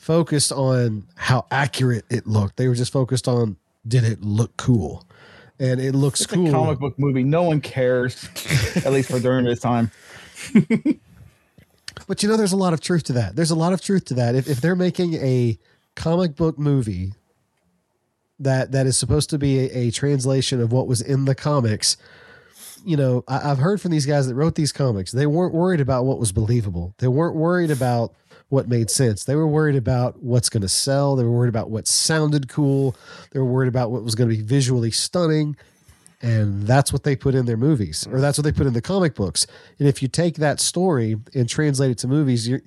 focused 0.09 0.53
on 0.53 1.07
how 1.17 1.45
accurate 1.51 2.07
it 2.09 2.27
looked. 2.27 2.57
They 2.57 2.67
were 2.67 2.75
just 2.75 2.95
focused 2.95 3.29
on 3.29 3.59
did 3.87 4.05
it 4.05 4.23
look 4.23 4.57
cool, 4.57 5.05
and 5.61 5.79
it 5.79 5.95
looks 5.95 6.23
it's 6.23 6.33
cool. 6.33 6.49
a 6.49 6.51
comic 6.51 6.79
book 6.79 6.99
movie. 6.99 7.23
No 7.23 7.43
one 7.43 7.61
cares, 7.61 8.27
at 8.75 8.91
least 8.91 9.11
for 9.11 9.21
during 9.21 9.45
this 9.45 9.61
time. 9.61 9.91
But 12.07 12.23
you 12.23 12.29
know, 12.29 12.37
there's 12.39 12.53
a 12.53 12.57
lot 12.57 12.73
of 12.73 12.81
truth 12.81 13.03
to 13.05 13.13
that. 13.15 13.37
There's 13.37 13.51
a 13.51 13.57
lot 13.57 13.75
of 13.75 13.83
truth 13.83 14.07
to 14.07 14.15
that. 14.15 14.35
If, 14.35 14.49
if 14.49 14.61
they're 14.63 14.77
making 14.77 15.15
a 15.15 15.59
comic 15.95 16.37
book 16.37 16.59
movie 16.59 17.13
that 18.39 18.73
that 18.73 18.87
is 18.87 18.97
supposed 18.97 19.29
to 19.31 19.39
be 19.39 19.59
a, 19.59 19.89
a 19.89 19.91
translation 19.91 20.63
of 20.63 20.73
what 20.73 20.87
was 20.87 21.03
in 21.03 21.27
the 21.27 21.35
comics, 21.35 21.99
you 22.85 22.97
know, 22.97 23.25
I, 23.29 23.51
I've 23.51 23.59
heard 23.59 23.81
from 23.81 23.91
these 23.91 24.07
guys 24.07 24.27
that 24.27 24.37
wrote 24.37 24.55
these 24.55 24.73
comics. 24.73 25.13
They 25.13 25.27
weren't 25.27 25.53
worried 25.53 25.81
about 25.81 26.07
what 26.07 26.19
was 26.19 26.33
believable. 26.33 26.95
They 26.99 27.09
weren't 27.09 27.35
worried 27.35 27.71
about 27.71 28.15
what 28.49 28.69
made 28.69 28.91
sense. 28.91 29.25
They 29.25 29.35
were 29.37 29.47
worried 29.47 29.77
about 29.77 30.23
what's 30.23 30.49
going 30.49 30.63
to 30.63 30.69
sell. 30.69 31.17
They 31.17 31.25
were 31.25 31.31
worried 31.31 31.51
about 31.51 31.71
what 31.71 31.87
sounded 31.87 32.49
cool. 32.49 32.97
They 33.33 33.39
were 33.39 33.45
worried 33.45 33.69
about 33.69 33.91
what 33.91 34.03
was 34.03 34.15
going 34.15 34.31
to 34.31 34.37
be 34.37 34.43
visually 34.43 34.91
stunning. 34.91 35.57
And 36.21 36.67
that's 36.67 36.93
what 36.93 37.05
they 37.05 37.15
put 37.15 37.35
in 37.35 37.47
their 37.47 37.57
movies, 37.57 38.09
or 38.11 38.21
that's 38.21 38.37
what 38.39 38.43
they 38.45 38.51
put 38.51 38.67
in 38.67 38.73
the 38.73 38.83
comic 38.83 39.15
books. 39.15 39.47
And 39.79 39.87
if 39.87 40.03
you 40.03 40.09
take 40.09 40.37
that 40.37 40.59
story 40.59 41.17
and 41.33 41.49
translate 41.49 41.93
it 41.93 41.99
to 41.99 42.09
movies, 42.09 42.49
you're, 42.49 42.61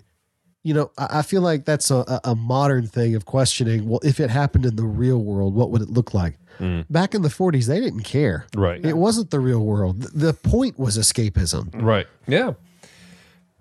you 0.64 0.74
know, 0.74 0.92
I, 0.98 1.20
I 1.20 1.22
feel 1.22 1.42
like 1.42 1.66
that's 1.66 1.92
a, 1.92 2.22
a- 2.24 2.36
modern 2.36 2.88
thing 2.88 3.14
of 3.14 3.26
questioning. 3.26 3.90
Well, 3.90 4.00
if 4.04 4.22
it 4.22 4.30
happened 4.30 4.66
in 4.66 4.78
the 4.78 4.86
real 4.86 5.18
world, 5.18 5.54
what 5.54 5.70
would 5.72 5.82
it 5.82 5.90
look 5.90 6.14
like? 6.14 6.38
Mm. 6.60 6.86
Back 6.90 7.14
in 7.14 7.24
the 7.24 7.30
40s, 7.30 7.66
they 7.68 7.82
didn't 7.82 8.04
care. 8.04 8.46
Right. 8.56 8.86
It 8.86 8.96
wasn't 8.96 9.32
the 9.32 9.40
real 9.42 9.66
world. 9.66 10.02
The 10.14 10.34
point 10.34 10.80
was 10.80 10.98
escapism. 10.98 11.72
Right. 11.74 12.08
Yeah. 12.28 12.54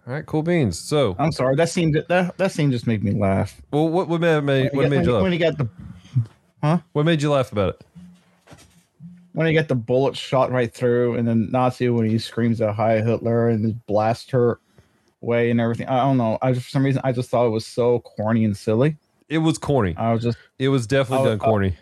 All 0.06 0.12
right. 0.14 0.24
Cool 0.26 0.42
beans. 0.42 0.78
So, 0.78 1.14
I'm 1.18 1.30
sorry. 1.32 1.56
That 1.56 1.68
scene 1.68 1.92
that 2.08 2.36
that 2.36 2.52
scene 2.52 2.70
just 2.72 2.86
made 2.86 3.04
me 3.04 3.12
laugh. 3.12 3.60
well, 3.70 3.88
what 3.88 4.08
what 4.08 4.20
made, 4.20 4.40
what 4.44 4.72
when, 4.74 4.90
made 4.90 5.04
you 5.04 5.12
when 5.12 5.22
laugh? 5.24 5.32
he 5.32 5.38
got 5.38 5.58
the 5.58 5.68
huh? 6.62 6.78
What 6.92 7.04
made 7.06 7.22
you 7.22 7.30
laugh 7.30 7.52
about 7.52 7.70
it? 7.74 7.86
when 9.32 9.46
he 9.46 9.54
got 9.54 9.68
the 9.68 9.74
bullet 9.76 10.16
shot 10.16 10.50
right 10.50 10.72
through, 10.74 11.14
and 11.14 11.26
then 11.28 11.50
Nazi 11.52 11.88
when 11.88 12.08
he 12.08 12.18
screams 12.18 12.60
at 12.60 12.74
Hi 12.74 13.00
Hitler 13.00 13.48
and 13.48 13.64
then 13.64 13.80
blasts 13.86 14.28
her 14.30 14.58
way 15.20 15.50
and 15.50 15.60
everything. 15.60 15.86
I 15.86 15.98
don't 15.98 16.16
know. 16.16 16.38
I 16.42 16.52
just 16.52 16.66
for 16.66 16.70
some 16.70 16.84
reason 16.84 17.00
I 17.04 17.12
just 17.12 17.30
thought 17.30 17.46
it 17.46 17.50
was 17.50 17.64
so 17.66 18.00
corny 18.00 18.44
and 18.44 18.56
silly. 18.56 18.96
It 19.28 19.38
was 19.38 19.58
corny. 19.58 19.94
I 19.96 20.12
was 20.12 20.22
just 20.24 20.36
It 20.58 20.68
was 20.68 20.86
definitely 20.88 21.26
Oh, 21.28 21.30
done 21.36 21.40
uh, 21.40 21.44
corny. 21.44 21.76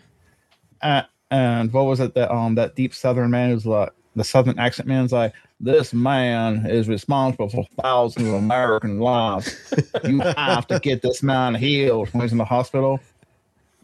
uh, 0.81 1.01
and 1.31 1.73
what 1.73 1.85
was 1.85 1.99
it 1.99 2.13
that 2.13 2.31
um 2.31 2.55
that 2.55 2.75
deep 2.75 2.93
Southern 2.93 3.31
man 3.31 3.51
was 3.53 3.65
like 3.65 3.91
the 4.15 4.23
Southern 4.23 4.59
accent 4.59 4.87
man's 4.87 5.11
like 5.11 5.33
this 5.59 5.93
man 5.93 6.65
is 6.65 6.87
responsible 6.87 7.49
for 7.49 7.65
thousands 7.81 8.27
of 8.27 8.33
American 8.35 8.99
lives. 8.99 9.73
you 10.03 10.19
have 10.37 10.67
to 10.67 10.79
get 10.79 11.01
this 11.01 11.21
man 11.21 11.55
healed 11.55 12.09
when 12.09 12.21
he's 12.21 12.31
in 12.31 12.37
the 12.37 12.45
hospital. 12.45 12.99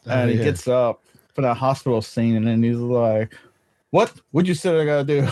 Oh, 0.07 0.11
and 0.11 0.29
he 0.29 0.37
yeah. 0.37 0.43
gets 0.45 0.67
up 0.67 1.03
for 1.33 1.41
that 1.41 1.55
hospital 1.55 2.01
scene, 2.01 2.35
and 2.35 2.47
then 2.47 2.63
he's 2.63 2.77
like, 2.77 3.33
"What 3.89 4.13
would 4.31 4.47
you 4.47 4.53
say 4.53 4.79
I 4.79 4.85
gotta 4.85 5.03
do?" 5.03 5.27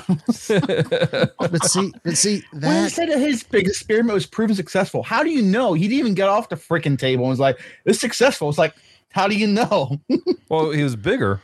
But 1.39 1.63
see, 1.63 1.93
but 2.03 2.17
see 2.17 2.43
when 2.51 2.83
he 2.83 2.89
said 2.89 3.09
that 3.09 3.19
his 3.19 3.43
big 3.43 3.67
experiment 3.67 4.13
was 4.13 4.25
proven 4.25 4.55
successful, 4.55 5.03
how 5.03 5.23
do 5.23 5.29
you 5.29 5.41
know? 5.41 5.73
He 5.73 5.87
didn't 5.87 5.99
even 5.99 6.13
get 6.13 6.27
off 6.27 6.49
the 6.49 6.55
freaking 6.55 6.97
table 6.97 7.23
and 7.25 7.29
was 7.29 7.39
like, 7.39 7.59
"It's 7.85 7.99
successful." 7.99 8.49
It's 8.49 8.57
like, 8.57 8.73
how 9.13 9.27
do 9.27 9.35
you 9.35 9.47
know? 9.47 9.99
Well, 10.49 10.69
he 10.69 10.83
was 10.83 10.95
bigger. 10.95 11.41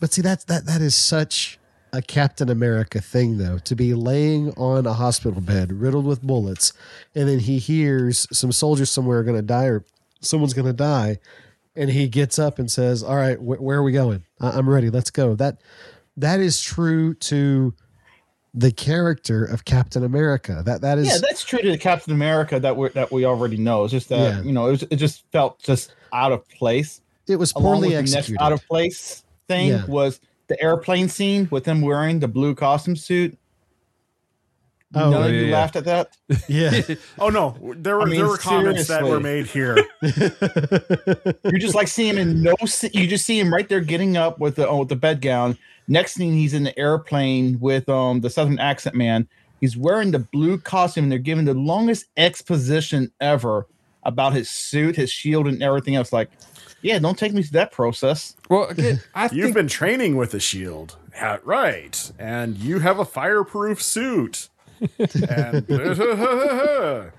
But 0.00 0.12
see, 0.12 0.20
that's 0.20 0.42
that 0.46 0.66
that 0.66 0.80
is 0.80 0.96
such 0.96 1.56
a 1.96 2.02
Captain 2.02 2.50
America 2.50 3.00
thing, 3.00 3.38
though, 3.38 3.58
to 3.58 3.74
be 3.74 3.94
laying 3.94 4.50
on 4.52 4.86
a 4.86 4.92
hospital 4.92 5.40
bed 5.40 5.72
riddled 5.72 6.04
with 6.04 6.20
bullets, 6.22 6.72
and 7.14 7.28
then 7.28 7.38
he 7.38 7.58
hears 7.58 8.26
some 8.32 8.52
soldiers 8.52 8.90
somewhere 8.90 9.18
are 9.18 9.24
going 9.24 9.36
to 9.38 9.42
die 9.42 9.64
or 9.66 9.84
someone's 10.20 10.52
going 10.54 10.66
to 10.66 10.72
die, 10.72 11.18
and 11.74 11.90
he 11.90 12.08
gets 12.08 12.38
up 12.38 12.58
and 12.58 12.70
says, 12.70 13.02
"All 13.02 13.16
right, 13.16 13.36
wh- 13.38 13.60
where 13.62 13.78
are 13.78 13.82
we 13.82 13.92
going? 13.92 14.24
I- 14.40 14.50
I'm 14.50 14.68
ready. 14.68 14.90
Let's 14.90 15.10
go." 15.10 15.34
That 15.34 15.60
that 16.16 16.40
is 16.40 16.60
true 16.60 17.14
to 17.14 17.74
the 18.54 18.72
character 18.72 19.44
of 19.44 19.64
Captain 19.64 20.02
America. 20.04 20.62
That 20.64 20.80
that 20.82 20.98
is 20.98 21.06
yeah, 21.08 21.18
that's 21.20 21.44
true 21.44 21.58
to 21.60 21.70
the 21.70 21.78
Captain 21.78 22.12
America 22.12 22.58
that 22.60 22.76
we 22.76 22.88
that 22.90 23.10
we 23.12 23.24
already 23.24 23.56
know. 23.58 23.84
It's 23.84 23.92
just 23.92 24.08
that 24.10 24.18
Yeah. 24.36 24.42
you 24.42 24.52
know 24.52 24.66
it, 24.68 24.70
was, 24.72 24.82
it 24.90 24.96
just 24.96 25.24
felt 25.32 25.58
just 25.62 25.94
out 26.12 26.32
of 26.32 26.46
place. 26.48 27.00
it 27.28 27.36
was 27.36 27.52
poorly 27.52 27.88
with 27.88 27.90
the 27.90 27.94
next 27.96 28.14
executed. 28.14 28.42
out 28.42 28.52
of 28.52 28.66
place 28.66 29.24
thing 29.48 29.68
Yeah. 29.68 29.84
was 29.86 30.20
the 30.48 30.60
airplane 30.62 31.08
scene 31.08 31.48
with 31.50 31.66
him 31.66 31.80
wearing 31.80 32.20
the 32.20 32.28
blue 32.28 32.54
costume 32.54 32.96
suit. 32.96 33.36
Oh, 34.94 35.10
None 35.10 35.24
of 35.24 35.32
you 35.32 35.46
yeah. 35.46 35.56
laughed 35.56 35.76
at 35.76 35.84
that. 35.84 36.16
yeah, 36.48 36.80
Oh 37.18 37.28
no, 37.28 37.56
there 37.76 37.96
were 37.96 38.02
I 38.02 38.04
mean, 38.06 38.16
there 38.20 38.28
were 38.28 38.38
comments 38.38 38.86
that 38.88 39.04
were 39.04 39.20
made 39.20 39.46
here. 39.46 39.76
You 41.44 41.58
just 41.58 41.74
like 41.74 41.88
see 41.88 42.08
him 42.08 42.18
in 42.18 42.42
no. 42.42 42.54
You 42.92 43.06
just 43.06 43.24
see 43.24 43.38
him 43.38 43.52
right 43.52 43.68
there 43.68 43.80
getting 43.80 44.16
up 44.16 44.38
with 44.38 44.56
the 44.56 44.68
oh, 44.68 44.80
with 44.80 44.88
the 44.88 44.96
bed 44.96 45.20
gown. 45.20 45.56
Next 45.88 46.16
thing 46.16 46.32
he's 46.32 46.54
in 46.54 46.64
the 46.64 46.76
airplane 46.78 47.58
with 47.60 47.88
um 47.88 48.20
the 48.20 48.30
Southern 48.30 48.58
accent 48.58 48.96
man. 48.96 49.28
He's 49.60 49.76
wearing 49.76 50.10
the 50.10 50.18
blue 50.18 50.58
costume, 50.58 51.04
and 51.04 51.12
they're 51.12 51.18
giving 51.18 51.44
the 51.44 51.54
longest 51.54 52.06
exposition 52.16 53.10
ever 53.20 53.66
about 54.02 54.34
his 54.34 54.48
suit, 54.48 54.96
his 54.96 55.10
shield, 55.10 55.46
and 55.46 55.62
everything 55.62 55.96
else. 55.96 56.12
Like, 56.12 56.30
yeah, 56.82 56.98
don't 56.98 57.18
take 57.18 57.32
me 57.32 57.42
through 57.42 57.58
that 57.58 57.72
process. 57.72 58.36
Well, 58.48 58.64
again, 58.64 59.00
I 59.14 59.24
You've 59.24 59.44
think 59.44 59.54
been 59.54 59.68
training 59.68 60.16
with 60.16 60.34
a 60.34 60.40
shield, 60.40 60.96
yeah, 61.12 61.38
right? 61.44 62.12
And 62.18 62.56
you 62.56 62.80
have 62.80 62.98
a 62.98 63.04
fireproof 63.04 63.82
suit. 63.82 64.48
and 64.98 65.64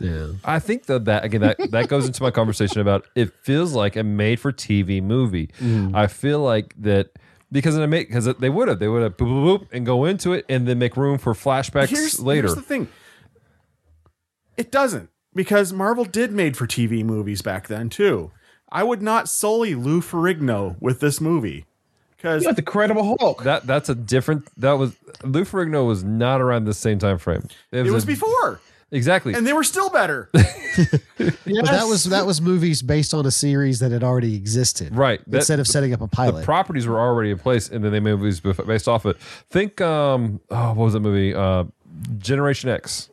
yeah. 0.00 0.26
I 0.44 0.58
think 0.58 0.86
that 0.86 1.04
that 1.04 1.24
again 1.24 1.42
that 1.42 1.70
that 1.70 1.88
goes 1.88 2.06
into 2.06 2.22
my 2.22 2.32
conversation 2.32 2.80
about 2.80 3.06
it 3.14 3.32
feels 3.42 3.72
like 3.72 3.94
a 3.96 4.02
made 4.02 4.40
for 4.40 4.52
TV 4.52 5.02
movie. 5.02 5.50
Mm. 5.60 5.94
I 5.94 6.08
feel 6.08 6.40
like 6.40 6.74
that 6.78 7.10
because 7.52 7.76
it 7.76 7.86
make 7.86 8.08
because 8.08 8.24
they 8.24 8.50
would 8.50 8.66
have 8.66 8.80
they 8.80 8.88
would 8.88 9.02
have 9.02 9.16
boop, 9.16 9.28
boop, 9.28 9.60
boop, 9.60 9.68
and 9.70 9.86
go 9.86 10.04
into 10.04 10.32
it 10.32 10.44
and 10.48 10.66
then 10.66 10.78
make 10.78 10.96
room 10.96 11.18
for 11.18 11.34
flashbacks 11.34 11.88
here's 11.88 12.18
later. 12.18 12.48
Here's 12.48 12.56
the 12.56 12.62
thing. 12.62 12.88
It 14.56 14.72
doesn't 14.72 15.10
because 15.34 15.72
Marvel 15.72 16.04
did 16.04 16.32
made 16.32 16.56
for 16.56 16.66
TV 16.66 17.04
movies 17.04 17.42
back 17.42 17.68
then 17.68 17.88
too. 17.88 18.32
I 18.72 18.82
would 18.82 19.02
not 19.02 19.28
sully 19.28 19.74
Lou 19.74 20.00
Ferrigno 20.00 20.76
with 20.80 21.00
this 21.00 21.20
movie 21.20 21.66
because 22.16 22.44
the 22.44 22.62
Credible 22.62 23.16
Hulk. 23.18 23.42
that 23.44 23.66
that's 23.66 23.88
a 23.88 23.94
different 23.94 24.48
that 24.60 24.72
was 24.72 24.94
Lou 25.24 25.44
Ferrigno 25.44 25.86
was 25.86 26.02
not 26.02 26.40
around 26.40 26.64
the 26.64 26.74
same 26.74 26.98
time 26.98 27.18
frame. 27.18 27.46
it 27.70 27.84
was 27.90 28.04
a- 28.04 28.06
before, 28.06 28.60
exactly 28.90 29.34
and 29.34 29.46
they 29.46 29.52
were 29.52 29.64
still 29.64 29.90
better. 29.90 30.30
But 31.18 31.66
that 31.66 31.86
was 31.86 32.04
that 32.04 32.24
was 32.26 32.40
movies 32.40 32.80
based 32.82 33.12
on 33.14 33.26
a 33.26 33.30
series 33.30 33.78
that 33.80 33.92
had 33.92 34.02
already 34.02 34.34
existed, 34.34 34.96
Right. 34.96 35.20
That- 35.30 35.38
Instead 35.38 35.60
of 35.60 35.68
setting 35.68 35.92
up 35.92 36.00
a 36.00 36.08
pilot. 36.08 36.40
the 36.40 36.44
properties 36.44 36.86
were 36.86 36.98
already 36.98 37.30
in 37.30 37.38
place 37.38 37.68
and 37.68 37.84
then 37.84 37.92
they 37.92 38.00
made 38.00 38.14
movies 38.14 38.40
based 38.40 38.88
off 38.88 39.04
it. 39.06 39.18
Think 39.50 39.80
um 39.82 40.40
oh 40.50 40.68
what 40.68 40.84
was 40.84 40.92
that 40.94 41.00
movie? 41.00 41.34
Uh 41.34 41.64
Generation 42.18 42.70
X. 42.70 43.10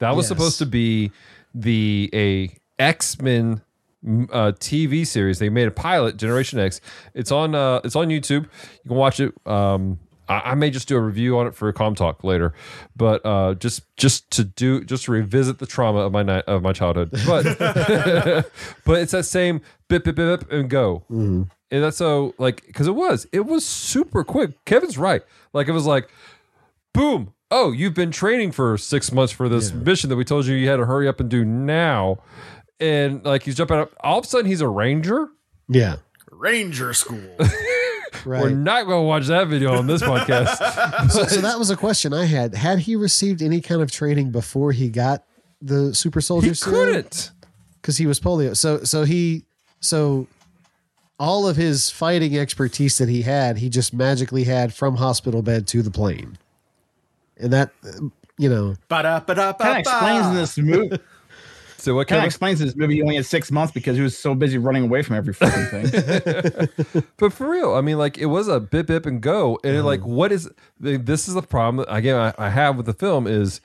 That 0.00 0.16
was 0.16 0.24
Yes. 0.24 0.28
supposed 0.28 0.58
to 0.58 0.66
be 0.66 1.12
the 1.54 2.10
a 2.12 2.50
X-Men 2.82 3.62
uh, 4.06 4.52
TV 4.52 5.06
series. 5.06 5.38
They 5.38 5.48
made 5.48 5.68
a 5.68 5.72
pilot, 5.72 6.16
Generation 6.16 6.58
X. 6.58 6.80
It's 7.14 7.32
on 7.32 7.54
uh 7.54 7.80
it's 7.84 7.96
on 7.96 8.08
YouTube. 8.08 8.44
You 8.84 8.88
can 8.88 8.96
watch 8.96 9.20
it. 9.20 9.34
Um 9.46 9.98
I, 10.28 10.52
I 10.52 10.54
may 10.54 10.70
just 10.70 10.88
do 10.88 10.96
a 10.96 11.00
review 11.00 11.38
on 11.38 11.46
it 11.46 11.54
for 11.54 11.68
a 11.68 11.72
com 11.72 11.94
talk 11.94 12.24
later, 12.24 12.52
but 12.96 13.24
uh, 13.24 13.54
just 13.54 13.82
just 13.96 14.30
to 14.32 14.44
do 14.44 14.84
just 14.84 15.04
to 15.04 15.12
revisit 15.12 15.58
the 15.58 15.66
trauma 15.66 16.00
of 16.00 16.12
my 16.12 16.22
night 16.22 16.44
of 16.46 16.62
my 16.62 16.72
childhood. 16.72 17.10
But 17.26 17.44
but 18.84 18.98
it's 19.00 19.12
that 19.12 19.24
same 19.24 19.60
bip 19.88 20.04
bip 20.04 20.16
bip, 20.16 20.40
bip 20.40 20.52
and 20.52 20.68
go. 20.70 21.04
And 21.70 21.82
that's 21.82 21.96
so 21.96 22.34
like 22.38 22.64
because 22.66 22.86
it 22.86 22.94
was 22.94 23.26
it 23.32 23.46
was 23.46 23.64
super 23.64 24.24
quick. 24.24 24.64
Kevin's 24.64 24.98
right. 24.98 25.22
Like 25.52 25.68
it 25.68 25.72
was 25.72 25.86
like 25.86 26.08
boom. 26.92 27.32
Oh, 27.48 27.70
you've 27.70 27.94
been 27.94 28.10
training 28.10 28.50
for 28.50 28.76
six 28.76 29.12
months 29.12 29.32
for 29.32 29.48
this 29.48 29.72
mission 29.72 30.10
that 30.10 30.16
we 30.16 30.24
told 30.24 30.46
you 30.46 30.56
you 30.56 30.68
had 30.68 30.78
to 30.78 30.86
hurry 30.86 31.06
up 31.06 31.20
and 31.20 31.30
do 31.30 31.44
now. 31.44 32.18
And 32.80 33.24
like 33.24 33.42
he's 33.42 33.54
jumping 33.54 33.78
up. 33.78 33.92
All 34.00 34.18
of 34.18 34.24
a 34.24 34.28
sudden 34.28 34.46
he's 34.46 34.60
a 34.60 34.68
ranger. 34.68 35.28
yeah, 35.68 35.96
Ranger 36.30 36.92
School. 36.92 37.22
right. 38.26 38.42
We're 38.42 38.50
not 38.50 38.84
going 38.84 39.02
to 39.02 39.06
watch 39.06 39.26
that 39.26 39.48
video 39.48 39.74
on 39.74 39.86
this 39.86 40.02
podcast. 40.02 41.10
so, 41.10 41.24
so 41.24 41.40
that 41.40 41.58
was 41.58 41.70
a 41.70 41.76
question 41.76 42.12
I 42.12 42.26
had. 42.26 42.54
Had 42.54 42.80
he 42.80 42.96
received 42.96 43.40
any 43.40 43.60
kind 43.60 43.80
of 43.80 43.90
training 43.90 44.30
before 44.30 44.72
he 44.72 44.88
got 44.90 45.24
the 45.62 45.94
super 45.94 46.20
soldier 46.20 46.50
he 46.50 46.54
couldn't. 46.56 47.30
because 47.80 47.96
he 47.96 48.06
was 48.06 48.20
polio. 48.20 48.54
So 48.54 48.84
so 48.84 49.04
he 49.04 49.44
so 49.80 50.26
all 51.18 51.48
of 51.48 51.56
his 51.56 51.88
fighting 51.88 52.36
expertise 52.38 52.98
that 52.98 53.08
he 53.08 53.22
had, 53.22 53.56
he 53.58 53.70
just 53.70 53.94
magically 53.94 54.44
had 54.44 54.74
from 54.74 54.96
hospital 54.96 55.40
bed 55.40 55.66
to 55.68 55.80
the 55.82 55.90
plane. 55.90 56.36
And 57.38 57.52
that, 57.52 57.70
you 58.38 58.48
know, 58.50 58.76
Ba-da-ba-da-ba-ba. 58.88 59.64
Kind 59.64 59.86
of 59.86 59.92
explains 59.92 60.26
in 60.26 60.34
this 60.34 60.58
movie. 60.58 60.98
So 61.78 61.94
what 61.94 62.08
Kind 62.08 62.18
kind 62.18 62.26
of 62.26 62.26
explains 62.26 62.58
this 62.58 62.74
movie. 62.76 62.94
He 62.94 63.02
only 63.02 63.16
had 63.16 63.26
six 63.26 63.50
months 63.50 63.72
because 63.72 63.96
he 63.96 64.02
was 64.02 64.16
so 64.16 64.34
busy 64.34 64.58
running 64.58 64.84
away 64.84 65.02
from 65.02 65.16
every 65.16 65.34
fucking 65.34 65.66
thing. 65.66 67.04
But 67.18 67.32
for 67.32 67.50
real, 67.50 67.74
I 67.74 67.80
mean, 67.80 67.98
like 67.98 68.18
it 68.18 68.26
was 68.26 68.48
a 68.48 68.60
bip 68.60 68.86
bip 68.86 69.06
and 69.06 69.20
go, 69.20 69.58
and 69.64 69.76
it, 69.76 69.82
like 69.82 70.04
what 70.04 70.32
is 70.32 70.50
this 70.80 71.28
is 71.28 71.34
the 71.34 71.42
problem 71.42 71.86
again 71.88 72.16
I, 72.16 72.46
I 72.46 72.50
have 72.50 72.76
with 72.76 72.86
the 72.86 72.92
film 72.94 73.26
is 73.26 73.60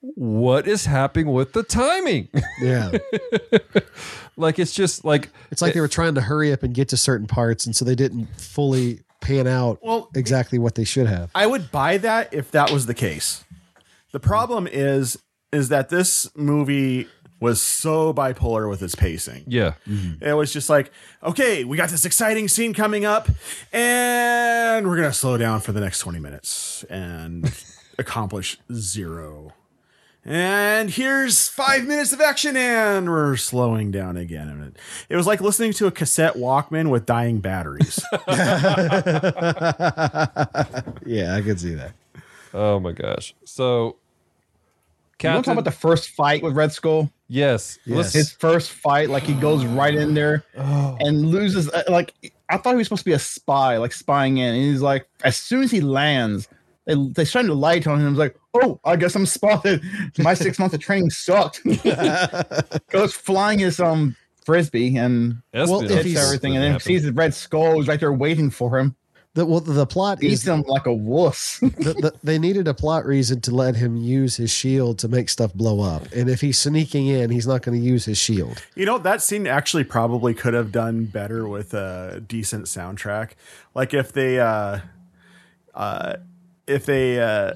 what 0.00 0.66
is 0.66 0.86
happening 0.86 1.32
with 1.32 1.52
the 1.52 1.62
timing? 1.62 2.28
yeah. 2.60 2.90
like 4.36 4.58
it's 4.58 4.72
just 4.72 5.04
like 5.04 5.30
It's 5.50 5.62
like 5.62 5.74
they 5.74 5.80
were 5.80 5.88
trying 5.88 6.14
to 6.14 6.20
hurry 6.20 6.52
up 6.52 6.62
and 6.62 6.74
get 6.74 6.88
to 6.90 6.96
certain 6.96 7.26
parts, 7.26 7.66
and 7.66 7.74
so 7.74 7.84
they 7.84 7.94
didn't 7.94 8.26
fully 8.38 9.00
pan 9.20 9.46
out 9.46 9.78
Well, 9.82 10.08
exactly 10.14 10.58
what 10.58 10.74
they 10.74 10.84
should 10.84 11.06
have. 11.06 11.30
I 11.34 11.46
would 11.46 11.70
buy 11.70 11.98
that 11.98 12.32
if 12.32 12.50
that 12.52 12.70
was 12.70 12.86
the 12.86 12.94
case. 12.94 13.44
The 14.12 14.20
problem 14.20 14.66
is 14.66 15.18
is 15.52 15.68
that 15.68 15.88
this 15.88 16.30
movie 16.36 17.08
was 17.40 17.60
so 17.62 18.12
bipolar 18.12 18.68
with 18.68 18.82
its 18.82 18.94
pacing. 18.94 19.44
yeah, 19.46 19.72
mm-hmm. 19.88 20.22
It 20.22 20.34
was 20.34 20.52
just 20.52 20.68
like, 20.70 20.92
okay, 21.22 21.64
we 21.64 21.76
got 21.76 21.88
this 21.88 22.04
exciting 22.04 22.46
scene 22.48 22.74
coming 22.74 23.04
up, 23.04 23.28
and 23.72 24.86
we're 24.88 24.96
gonna 24.96 25.12
slow 25.12 25.36
down 25.36 25.60
for 25.60 25.72
the 25.72 25.80
next 25.80 25.98
20 26.00 26.20
minutes 26.20 26.84
and 26.90 27.52
accomplish 27.98 28.58
zero. 28.72 29.52
And 30.22 30.90
here's 30.90 31.48
five 31.48 31.86
minutes 31.86 32.12
of 32.12 32.20
action, 32.20 32.54
and 32.54 33.08
we're 33.08 33.36
slowing 33.36 33.90
down 33.90 34.18
again. 34.18 34.48
And 34.50 34.62
it, 34.64 34.76
it 35.08 35.16
was 35.16 35.26
like 35.26 35.40
listening 35.40 35.72
to 35.72 35.86
a 35.86 35.90
cassette 35.90 36.34
Walkman 36.34 36.90
with 36.90 37.06
dying 37.06 37.40
batteries. 37.40 38.04
Yeah, 41.06 41.34
I 41.34 41.40
could 41.42 41.58
see 41.58 41.74
that. 41.74 41.92
Oh 42.52 42.78
my 42.80 42.92
gosh. 42.92 43.34
So 43.44 43.96
You 45.22 45.34
want 45.34 45.44
to 45.44 45.48
talk 45.50 45.52
about 45.58 45.64
the 45.64 45.70
first 45.76 46.10
fight 46.10 46.42
with 46.42 46.54
Red 46.54 46.72
Skull? 46.72 47.10
yes, 47.28 47.78
let's- 47.86 48.12
His 48.12 48.32
first 48.32 48.70
fight, 48.72 49.08
like 49.10 49.22
he 49.22 49.34
goes 49.34 49.64
right 49.64 49.94
in 49.94 50.14
there 50.14 50.44
and 50.56 51.26
loses. 51.26 51.68
uh, 51.70 51.82
Like 51.88 52.14
I 52.48 52.56
thought 52.56 52.70
he 52.72 52.76
was 52.78 52.86
supposed 52.88 53.02
to 53.02 53.10
be 53.10 53.12
a 53.12 53.18
spy, 53.18 53.76
like 53.76 53.92
spying 53.92 54.38
in, 54.38 54.54
and 54.54 54.62
he's 54.64 54.80
like, 54.82 55.06
as 55.24 55.36
soon 55.36 55.62
as 55.62 55.70
he 55.70 55.80
lands, 55.80 56.48
they 56.86 56.94
they 57.14 57.24
shine 57.24 57.46
the 57.46 57.54
light 57.54 57.86
on 57.86 58.00
him. 58.00 58.08
He's 58.10 58.18
like, 58.18 58.36
oh, 58.54 58.80
I 58.84 58.96
guess 58.96 59.14
I'm 59.14 59.26
spotted. 59.26 59.82
My 60.18 60.34
six 60.34 60.58
months 60.58 60.74
of 60.74 60.80
training 60.80 61.10
sucked. 61.10 61.60
goes 62.90 63.12
flying 63.14 63.58
his 63.60 63.78
um 63.80 64.16
frisbee 64.44 64.96
and 64.96 65.36
Well, 65.52 65.62
if 65.62 65.70
espionage 65.84 65.90
he's- 65.90 66.16
hits 66.16 66.26
everything, 66.26 66.56
and 66.56 66.62
doesn't 66.62 66.62
then 66.62 66.72
happen. 66.72 66.84
sees 66.84 67.02
the 67.04 67.12
Red 67.12 67.34
Skull 67.34 67.80
is 67.80 67.86
right 67.88 68.00
there 68.00 68.12
waiting 68.12 68.50
for 68.50 68.78
him. 68.78 68.96
The, 69.34 69.46
well, 69.46 69.60
the 69.60 69.86
plot 69.86 70.22
Eats 70.22 70.42
is 70.42 70.48
him 70.48 70.62
like 70.62 70.86
a 70.86 70.92
wuss. 70.92 71.58
the, 71.60 71.68
the, 71.68 72.14
they 72.24 72.36
needed 72.36 72.66
a 72.66 72.74
plot 72.74 73.06
reason 73.06 73.40
to 73.42 73.54
let 73.54 73.76
him 73.76 73.96
use 73.96 74.36
his 74.36 74.50
shield 74.50 74.98
to 75.00 75.08
make 75.08 75.28
stuff 75.28 75.54
blow 75.54 75.80
up. 75.82 76.10
And 76.12 76.28
if 76.28 76.40
he's 76.40 76.58
sneaking 76.58 77.06
in, 77.06 77.30
he's 77.30 77.46
not 77.46 77.62
going 77.62 77.78
to 77.78 77.84
use 77.84 78.04
his 78.06 78.18
shield. 78.18 78.60
You 78.74 78.86
know, 78.86 78.98
that 78.98 79.22
scene 79.22 79.46
actually 79.46 79.84
probably 79.84 80.34
could 80.34 80.54
have 80.54 80.72
done 80.72 81.04
better 81.04 81.46
with 81.46 81.74
a 81.74 82.20
decent 82.26 82.66
soundtrack. 82.66 83.32
Like 83.72 83.94
if 83.94 84.12
they 84.12 84.40
uh 84.40 84.80
uh 85.74 86.16
if 86.66 86.84
they 86.86 87.20
uh 87.20 87.54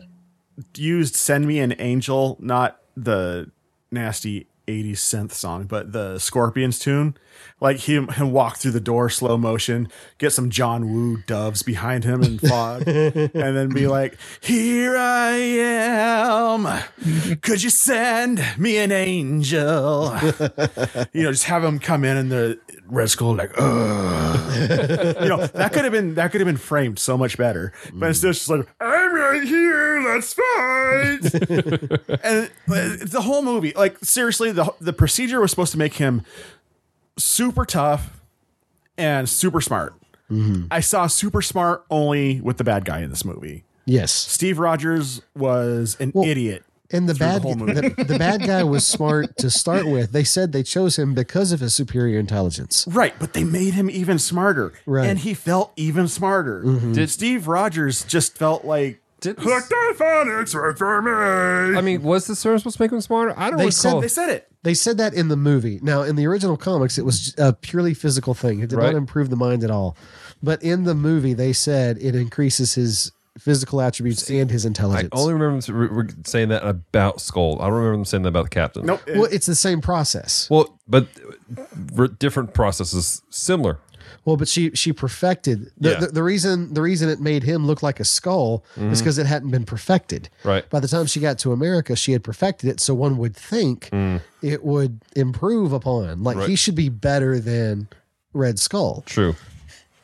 used 0.76 1.16
Send 1.16 1.44
Me 1.44 1.58
an 1.58 1.74
Angel, 1.80 2.36
not 2.40 2.80
the 2.96 3.50
nasty 3.90 4.46
80s 4.66 4.94
synth 4.94 5.32
song, 5.32 5.64
but 5.64 5.92
the 5.92 6.18
Scorpions 6.18 6.78
tune. 6.78 7.16
Like 7.60 7.80
him 7.80 8.08
him 8.08 8.32
walk 8.32 8.58
through 8.58 8.72
the 8.72 8.80
door 8.80 9.08
slow 9.08 9.36
motion, 9.36 9.88
get 10.18 10.32
some 10.32 10.50
John 10.50 10.92
Woo 10.92 11.18
doves 11.26 11.62
behind 11.62 12.04
him 12.04 12.22
and 12.22 12.40
fog, 12.40 12.82
and 12.86 13.30
then 13.32 13.68
be 13.70 13.86
like, 13.86 14.16
Here 14.40 14.96
I 14.96 15.32
am. 15.32 17.38
Could 17.40 17.62
you 17.62 17.70
send 17.70 18.44
me 18.58 18.78
an 18.78 18.92
angel? 18.92 20.14
you 21.12 21.22
know, 21.22 21.32
just 21.32 21.44
have 21.44 21.64
him 21.64 21.78
come 21.78 22.04
in 22.04 22.16
and 22.16 22.30
the 22.30 22.58
Red 22.86 23.10
Skull 23.10 23.34
like, 23.34 23.52
Ugh. 23.56 24.56
you 25.22 25.28
know, 25.28 25.46
that 25.46 25.72
could 25.72 25.84
have 25.84 25.92
been 25.92 26.14
that 26.14 26.30
could 26.32 26.40
have 26.40 26.46
been 26.46 26.56
framed 26.56 26.98
so 26.98 27.16
much 27.18 27.36
better. 27.38 27.72
But 27.92 28.08
instead, 28.08 28.30
it's 28.30 28.40
just 28.40 28.50
like, 28.50 28.66
I'm 28.80 29.14
right 29.14 29.42
here, 29.44 30.02
let's 30.04 30.34
fight. 30.34 31.34
and 32.24 32.50
uh, 32.68 33.04
the 33.06 33.20
whole 33.24 33.42
movie, 33.42 33.72
like 33.74 33.98
seriously, 34.02 34.52
the 34.52 34.72
the 34.80 34.92
procedure 34.92 35.40
was 35.40 35.50
supposed 35.50 35.72
to 35.72 35.78
make 35.78 35.94
him 35.94 36.22
super 37.18 37.64
tough 37.64 38.20
and 38.98 39.28
super 39.28 39.60
smart. 39.60 39.94
I 40.70 40.80
saw 40.80 41.06
super 41.06 41.42
smart 41.42 41.84
only 41.90 42.40
with 42.40 42.56
the 42.56 42.64
bad 42.64 42.84
guy 42.84 43.00
in 43.02 43.10
this 43.10 43.24
movie. 43.24 43.62
Yes. 43.86 44.10
Steve 44.10 44.58
Rogers 44.58 45.22
was 45.36 45.96
an 46.00 46.10
Well, 46.12 46.24
idiot. 46.28 46.64
And 46.90 47.08
the 47.08 47.14
through 47.14 47.26
the 47.54 47.72
bad 47.72 47.96
the, 47.96 48.04
the 48.04 48.18
bad 48.18 48.46
guy 48.46 48.62
was 48.62 48.86
smart 48.86 49.36
to 49.38 49.50
start 49.50 49.86
with. 49.86 50.12
They 50.12 50.22
said 50.24 50.52
they 50.52 50.62
chose 50.62 50.98
him 50.98 51.14
because 51.14 51.50
of 51.50 51.60
his 51.60 51.74
superior 51.74 52.18
intelligence. 52.18 52.86
Right, 52.88 53.14
but 53.18 53.32
they 53.32 53.42
made 53.42 53.74
him 53.74 53.88
even 53.90 54.18
smarter. 54.18 54.72
Right. 54.86 55.08
And 55.08 55.18
he 55.18 55.32
felt 55.34 55.72
even 55.76 56.08
smarter. 56.08 56.62
Mm-hmm. 56.62 56.92
Did 56.92 57.08
Steve 57.10 57.48
Rogers 57.48 58.04
just 58.04 58.36
felt 58.36 58.64
like 58.66 59.00
Did- 59.20 59.38
Hooked 59.38 59.72
on 59.72 59.94
phonics 59.94 60.54
work 60.54 60.76
for 60.76 61.00
me. 61.00 61.76
I 61.76 61.80
mean, 61.80 62.02
was 62.02 62.26
the 62.26 62.36
serum 62.36 62.58
supposed 62.58 62.76
to 62.76 62.82
make 62.82 62.92
him 62.92 63.00
smarter? 63.00 63.32
I 63.36 63.48
don't 63.48 63.58
They 63.58 63.66
recall. 63.66 63.72
said 63.72 64.02
they 64.02 64.08
said 64.08 64.28
it. 64.28 64.48
They 64.62 64.74
said 64.74 64.98
that 64.98 65.14
in 65.14 65.28
the 65.28 65.36
movie. 65.36 65.78
Now, 65.82 66.02
in 66.02 66.16
the 66.16 66.26
original 66.26 66.56
comics, 66.58 66.96
it 66.98 67.04
was 67.04 67.34
a 67.38 67.52
purely 67.54 67.94
physical 67.94 68.34
thing. 68.34 68.60
It 68.60 68.68
did 68.70 68.76
Right. 68.78 68.92
not 68.92 68.94
improve 68.98 69.30
the 69.30 69.36
mind 69.36 69.64
at 69.64 69.70
all. 69.70 69.96
But 70.42 70.62
in 70.62 70.84
the 70.84 70.94
movie, 70.94 71.32
they 71.34 71.52
said 71.54 71.96
it 72.00 72.14
increases 72.14 72.74
his 72.74 73.10
physical 73.38 73.80
attributes 73.80 74.28
and 74.30 74.50
his 74.50 74.64
intelligence. 74.64 75.08
I 75.12 75.18
only 75.18 75.34
remember 75.34 75.60
them 75.60 75.76
re- 75.76 75.88
re- 75.88 76.14
saying 76.24 76.48
that 76.50 76.66
about 76.66 77.20
Skull. 77.20 77.60
I 77.60 77.64
don't 77.66 77.74
remember 77.74 77.96
them 77.96 78.04
saying 78.04 78.22
that 78.22 78.28
about 78.28 78.44
the 78.44 78.50
captain. 78.50 78.86
Nope. 78.86 79.00
well, 79.08 79.24
it's 79.24 79.46
the 79.46 79.54
same 79.54 79.80
process. 79.80 80.48
Well, 80.50 80.78
but 80.86 81.08
r- 81.98 82.08
different 82.08 82.54
processes, 82.54 83.22
similar. 83.30 83.78
Well, 84.24 84.36
but 84.36 84.48
she 84.48 84.70
she 84.70 84.92
perfected 84.92 85.70
the, 85.78 85.90
Yeah. 85.90 86.00
the, 86.00 86.06
the 86.06 86.22
reason 86.22 86.72
the 86.72 86.80
reason 86.80 87.08
it 87.10 87.20
made 87.20 87.42
him 87.42 87.66
look 87.66 87.82
like 87.82 88.00
a 88.00 88.04
skull 88.04 88.64
is 88.76 88.82
mm-hmm. 88.82 88.98
because 88.98 89.18
it 89.18 89.26
hadn't 89.26 89.50
been 89.50 89.64
perfected. 89.64 90.30
Right. 90.44 90.68
By 90.70 90.80
the 90.80 90.88
time 90.88 91.06
she 91.06 91.20
got 91.20 91.38
to 91.40 91.52
America, 91.52 91.94
she 91.94 92.12
had 92.12 92.24
perfected 92.24 92.70
it, 92.70 92.80
so 92.80 92.94
one 92.94 93.18
would 93.18 93.36
think 93.36 93.90
mm. 93.90 94.20
it 94.40 94.64
would 94.64 95.00
improve 95.14 95.72
upon. 95.72 96.22
Like 96.22 96.36
Right. 96.38 96.48
he 96.48 96.56
should 96.56 96.74
be 96.74 96.88
better 96.88 97.38
than 97.38 97.88
Red 98.32 98.58
Skull. 98.58 99.02
True. 99.06 99.36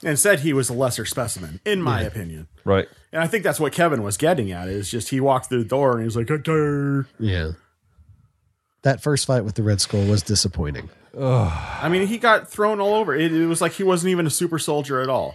Instead, 0.03 0.41
he 0.41 0.53
was 0.53 0.71
a 0.71 0.75
lesser 0.75 1.05
specimen, 1.05 1.61
in 1.65 1.83
my 1.83 2.01
opinion. 2.03 2.49
Right. 2.65 2.89
And 3.13 3.23
I 3.23 3.27
think 3.27 3.43
that's 3.43 3.59
what 3.59 3.73
Kevin 3.73 4.03
was 4.03 4.17
getting 4.17 4.53
at 4.53 4.69
is 4.69 4.91
just 4.91 5.09
he 5.11 5.21
walked 5.21 5.49
through 5.49 5.63
the 5.63 5.69
door 5.69 5.93
and 5.93 6.01
he 6.01 6.05
was 6.05 6.17
like, 6.17 6.31
"Okay." 6.31 7.09
Yeah. 7.19 7.53
That 8.83 9.03
first 9.03 9.27
fight 9.27 9.45
with 9.45 9.57
the 9.57 9.63
Red 9.63 9.81
Skull 9.81 10.07
was 10.07 10.23
disappointing. 10.23 10.89
I 11.19 11.89
mean, 11.91 12.07
he 12.07 12.19
got 12.19 12.49
thrown 12.49 12.81
all 12.81 12.95
over. 12.95 13.15
It, 13.15 13.33
it 13.33 13.47
was 13.47 13.61
like 13.61 13.73
he 13.73 13.83
wasn't 13.83 14.13
even 14.13 14.27
a 14.27 14.31
super 14.31 14.59
soldier 14.59 15.01
at 15.01 15.09
all. 15.09 15.35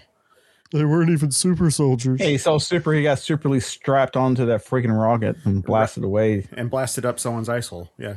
They 0.72 0.84
weren't 0.84 1.12
even 1.12 1.32
super 1.32 1.70
soldiers. 1.70 2.20
Hey, 2.20 2.38
so 2.38 2.58
super, 2.58 2.92
he 2.94 3.04
got 3.04 3.20
superly 3.20 3.62
strapped 3.62 4.18
onto 4.18 4.46
that 4.48 4.66
freaking 4.66 4.98
rocket 4.98 5.38
and 5.44 5.64
blasted 5.64 6.04
away. 6.04 6.48
And 6.54 6.70
blasted 6.70 7.06
up 7.06 7.20
someone's 7.20 7.50
ice 7.50 7.68
hole. 7.68 7.92
Yeah. 8.00 8.16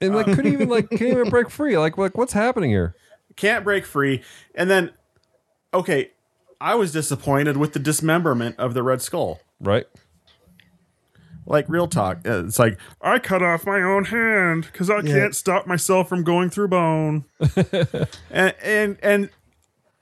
And 0.00 0.14
like, 0.14 0.26
couldn't 0.26 0.52
even 0.52 0.68
like, 0.68 0.90
can't 0.90 1.02
even 1.02 1.30
break 1.30 1.50
free. 1.50 1.78
Like, 1.78 1.96
like, 1.96 2.16
what's 2.16 2.32
happening 2.32 2.70
here? 2.70 2.94
Can't 3.36 3.64
break 3.64 3.86
free. 3.86 4.22
And 4.54 4.70
then, 4.70 4.92
okay, 5.72 6.10
I 6.60 6.74
was 6.74 6.92
disappointed 6.92 7.56
with 7.56 7.72
the 7.72 7.78
dismemberment 7.78 8.56
of 8.58 8.74
the 8.74 8.82
Red 8.82 9.00
Skull. 9.02 9.40
Right. 9.60 9.86
Like 11.46 11.66
real 11.68 11.88
talk, 11.88 12.26
Uh, 12.28 12.44
it's 12.44 12.58
like 12.58 12.78
I 13.00 13.18
cut 13.18 13.42
off 13.42 13.64
my 13.64 13.80
own 13.80 14.04
hand 14.06 14.64
because 14.70 14.90
I 14.90 15.00
can't 15.00 15.34
stop 15.34 15.66
myself 15.66 16.06
from 16.08 16.22
going 16.22 16.50
through 16.50 16.68
bone. 16.68 17.24
and 18.30 18.54
and 18.62 18.98
and 19.02 19.30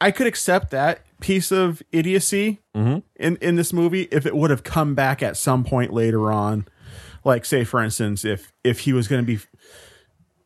I 0.00 0.10
could 0.10 0.26
accept 0.26 0.70
that 0.72 1.02
piece 1.20 1.52
of 1.52 1.82
idiocy 1.92 2.58
in 2.74 3.36
in 3.36 3.54
this 3.54 3.72
movie 3.72 4.02
if 4.10 4.26
it 4.26 4.34
would 4.34 4.50
have 4.50 4.64
come 4.64 4.94
back 4.96 5.22
at 5.22 5.36
some 5.36 5.62
point 5.62 5.92
later 5.92 6.32
on. 6.32 6.66
Like 7.24 7.44
say 7.44 7.62
for 7.62 7.80
instance, 7.80 8.24
if 8.24 8.52
if 8.64 8.80
he 8.80 8.92
was 8.92 9.06
going 9.06 9.24
to 9.24 9.26
be, 9.26 9.40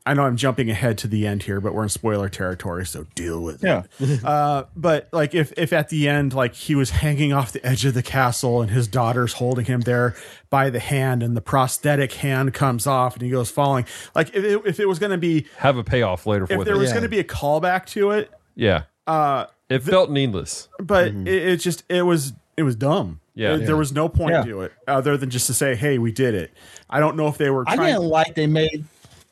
I 0.07 0.15
know 0.15 0.23
I'm 0.25 0.37
jumping 0.37 0.71
ahead 0.71 0.97
to 0.99 1.09
the 1.09 1.27
end 1.27 1.43
here, 1.43 1.61
but 1.61 1.75
we're 1.75 1.83
in 1.83 1.89
spoiler 1.91 2.29
territory, 2.31 2.87
so 2.87 3.07
deal 3.15 3.41
with 3.43 3.63
Yeah. 3.63 3.83
it. 3.99 4.25
Uh, 4.25 4.65
but 4.75 5.09
like 5.13 5.35
if 5.35 5.53
if 5.59 5.73
at 5.73 5.89
the 5.91 6.09
end 6.09 6.33
like 6.33 6.55
he 6.55 6.75
was 6.75 6.91
hanging 6.91 7.33
off 7.33 7.53
the 7.53 7.65
edge 7.65 7.85
of 7.85 7.95
the 7.95 8.03
castle 8.03 8.63
and 8.63 8.71
his 8.71 8.89
daughter's 8.89 9.35
holding 9.35 9.67
him 9.67 9.83
there 9.83 10.15
by 10.49 10.71
the 10.71 10.79
hand 10.81 11.23
and 11.23 11.37
the 11.37 11.41
prosthetic 11.41 12.13
hand 12.15 12.55
comes 12.55 12.87
off 12.87 13.15
and 13.15 13.23
he 13.23 13.31
goes 13.31 13.51
falling, 13.51 13.85
like 14.15 14.29
if 14.35 14.43
it, 14.45 14.63
if 14.65 14.81
it 14.81 14.89
was 14.89 14.99
going 14.99 15.13
to 15.13 15.19
be 15.19 15.47
Have 15.59 15.77
a 15.77 15.85
payoff 15.85 16.27
later 16.27 16.47
for 16.47 16.55
if 16.55 16.65
there 16.65 16.75
it. 16.75 16.79
was 16.79 16.89
Yeah. 16.89 16.95
going 16.95 17.03
to 17.05 17.09
be 17.11 17.19
a 17.21 17.25
callback 17.25 17.87
to 17.87 18.11
it, 18.13 18.31
yeah. 18.55 18.85
uh, 19.07 19.47
It 19.69 19.83
felt 19.83 20.11
needless. 20.11 20.69
but 20.79 21.09
it, 21.09 21.29
it 21.29 21.57
just 21.59 21.85
it 21.89 22.03
was 22.03 22.33
it 22.57 22.63
was 22.63 22.75
dumb. 22.75 23.21
Yeah. 23.35 23.55
It- 23.57 23.67
there 23.67 23.77
was 23.77 23.93
no 23.93 24.09
point 24.09 24.33
Yeah. 24.33 24.43
to 24.45 24.63
it 24.63 24.73
other 24.89 25.17
than 25.17 25.31
just 25.31 25.47
to 25.49 25.55
say, 25.55 25.75
"Hey, 25.77 25.99
we 25.99 26.11
did 26.11 26.35
it." 26.35 26.53
I 26.89 27.01
don't 27.01 27.17
know 27.17 27.29
if 27.29 27.37
they 27.39 27.51
were 27.51 27.65
I 27.67 27.77
trying. 27.77 27.93
didn't 27.95 28.09
like 28.09 28.35
they 28.35 28.47
made. 28.47 28.85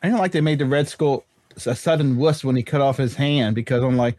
I 0.02 0.08
didn't 0.08 0.20
like 0.20 0.32
they 0.32 0.40
made 0.40 0.58
the 0.58 0.66
Red 0.66 0.88
Skull 0.88 1.24
a 1.66 1.74
sudden 1.74 2.16
wuss 2.16 2.44
when 2.44 2.54
he 2.56 2.62
cut 2.62 2.80
off 2.80 2.96
his 2.98 3.16
hand 3.16 3.54
because 3.56 3.82
I'm 3.82 3.96
like, 3.96 4.16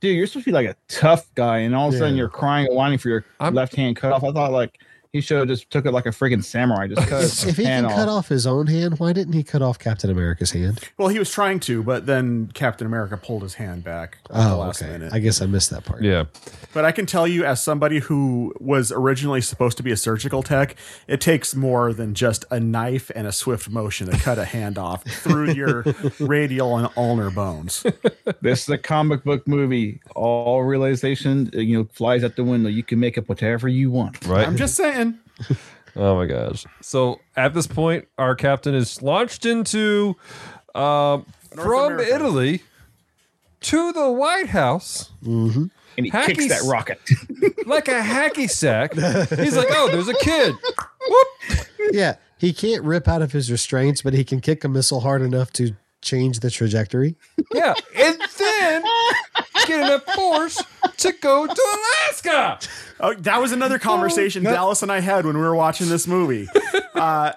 dude, 0.00 0.16
you're 0.16 0.26
supposed 0.26 0.44
to 0.44 0.50
be 0.50 0.54
like 0.54 0.66
a 0.68 0.76
tough 0.88 1.26
guy, 1.34 1.58
and 1.58 1.74
all 1.74 1.88
of 1.88 1.94
a 1.94 1.98
sudden 1.98 2.16
you're 2.16 2.28
crying 2.28 2.66
and 2.66 2.76
whining 2.76 2.98
for 2.98 3.08
your 3.08 3.24
I'm- 3.40 3.54
left 3.54 3.74
hand 3.74 3.96
cut 3.96 4.12
off. 4.12 4.22
I 4.24 4.30
thought 4.32 4.52
like 4.52 4.78
he 5.12 5.20
should 5.20 5.38
have 5.38 5.46
just 5.48 5.70
took 5.70 5.84
it 5.84 5.90
like 5.92 6.06
a 6.06 6.10
freaking 6.10 6.42
samurai, 6.42 6.86
just 6.86 7.06
cut 7.06 7.20
his 7.20 7.44
If 7.44 7.58
he 7.58 7.64
hand 7.64 7.84
can 7.86 7.92
off. 7.92 7.98
cut 7.98 8.08
off 8.08 8.28
his 8.28 8.46
own 8.46 8.66
hand, 8.66 8.98
why 8.98 9.12
didn't 9.12 9.34
he 9.34 9.42
cut 9.42 9.60
off 9.60 9.78
Captain 9.78 10.08
America's 10.10 10.52
hand? 10.52 10.80
Well, 10.96 11.08
he 11.08 11.18
was 11.18 11.30
trying 11.30 11.60
to, 11.60 11.82
but 11.82 12.06
then 12.06 12.50
Captain 12.54 12.86
America 12.86 13.18
pulled 13.18 13.42
his 13.42 13.54
hand 13.54 13.84
back 13.84 14.16
at 14.30 14.34
the 14.36 14.52
Oh, 14.54 14.58
last 14.58 14.82
okay. 14.82 14.90
minute. 14.92 15.12
I 15.12 15.18
guess 15.18 15.42
I 15.42 15.46
missed 15.46 15.68
that 15.70 15.84
part. 15.84 16.02
Yeah. 16.02 16.24
But 16.72 16.86
I 16.86 16.92
can 16.92 17.04
tell 17.04 17.26
you, 17.28 17.44
as 17.44 17.62
somebody 17.62 17.98
who 17.98 18.54
was 18.58 18.90
originally 18.90 19.42
supposed 19.42 19.76
to 19.76 19.82
be 19.82 19.92
a 19.92 19.98
surgical 19.98 20.42
tech, 20.42 20.76
it 21.06 21.20
takes 21.20 21.54
more 21.54 21.92
than 21.92 22.14
just 22.14 22.46
a 22.50 22.58
knife 22.58 23.10
and 23.14 23.26
a 23.26 23.32
swift 23.32 23.68
motion 23.68 24.08
to 24.10 24.16
cut 24.16 24.38
a 24.38 24.46
hand 24.46 24.78
off 24.78 25.04
through 25.04 25.50
your 25.52 25.84
radial 26.20 26.78
and 26.78 26.88
ulnar 26.96 27.30
bones. 27.30 27.84
This 28.40 28.62
is 28.62 28.68
a 28.70 28.78
comic 28.78 29.24
book 29.24 29.46
movie. 29.46 30.00
All 30.16 30.62
realization, 30.62 31.50
you 31.52 31.76
know, 31.76 31.84
flies 31.92 32.24
out 32.24 32.36
the 32.36 32.44
window. 32.44 32.70
You 32.70 32.82
can 32.82 32.98
make 32.98 33.18
up 33.18 33.28
whatever 33.28 33.68
you 33.68 33.90
want. 33.90 34.24
Right. 34.24 34.46
I'm 34.46 34.56
just 34.56 34.74
saying. 34.74 35.01
Oh 35.94 36.16
my 36.16 36.24
gosh. 36.24 36.64
So 36.80 37.20
at 37.36 37.52
this 37.52 37.66
point, 37.66 38.08
our 38.16 38.34
captain 38.34 38.74
is 38.74 39.02
launched 39.02 39.44
into 39.44 40.16
um, 40.74 41.26
from 41.54 41.92
America. 41.92 42.14
Italy 42.14 42.62
to 43.60 43.92
the 43.92 44.10
White 44.10 44.48
House 44.48 45.10
And 45.96 46.06
he 46.06 46.10
Hacky 46.10 46.26
kicks 46.26 46.48
that 46.48 46.62
rocket. 46.62 46.98
like 47.66 47.88
a 47.88 48.00
hacky 48.00 48.48
sack. 48.48 48.94
He's 48.94 49.56
like, 49.56 49.68
oh, 49.70 49.90
there's 49.92 50.08
a 50.08 50.14
kid. 50.14 50.54
Whoop. 51.08 51.66
Yeah, 51.92 52.16
he 52.38 52.54
can't 52.54 52.82
rip 52.84 53.06
out 53.06 53.20
of 53.20 53.32
his 53.32 53.50
restraints, 53.50 54.00
but 54.00 54.14
he 54.14 54.24
can 54.24 54.40
kick 54.40 54.64
a 54.64 54.68
missile 54.68 55.00
hard 55.00 55.20
enough 55.20 55.52
to 55.54 55.76
change 56.02 56.40
the 56.40 56.50
trajectory. 56.50 57.16
Yeah. 57.54 57.74
And 57.96 58.18
then 58.38 58.82
get 59.66 59.80
enough 59.80 60.04
force 60.14 60.62
to 60.98 61.12
go 61.12 61.46
to 61.46 61.78
Alaska. 62.10 62.58
Oh, 63.00 63.14
that 63.14 63.40
was 63.40 63.52
another 63.52 63.78
conversation 63.78 64.42
Dallas 64.44 64.82
and 64.82 64.92
I 64.92 65.00
had 65.00 65.24
when 65.24 65.36
we 65.36 65.42
were 65.42 65.54
watching 65.56 65.88
this 65.88 66.06
movie. 66.06 66.48
Uh, 66.94 67.32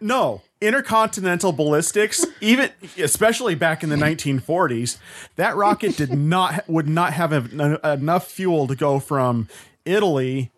no, 0.00 0.42
intercontinental 0.60 1.52
ballistics, 1.52 2.26
even 2.40 2.68
especially 2.98 3.54
back 3.54 3.82
in 3.82 3.88
the 3.88 3.96
1940s, 3.96 4.98
that 5.36 5.56
rocket 5.56 5.96
did 5.96 6.12
not 6.18 6.68
would 6.68 6.88
not 6.88 7.12
have 7.14 7.32
en- 7.32 7.78
enough 7.84 8.26
fuel 8.26 8.66
to 8.66 8.74
go 8.74 8.98
from 8.98 9.48
Italy 9.84 10.50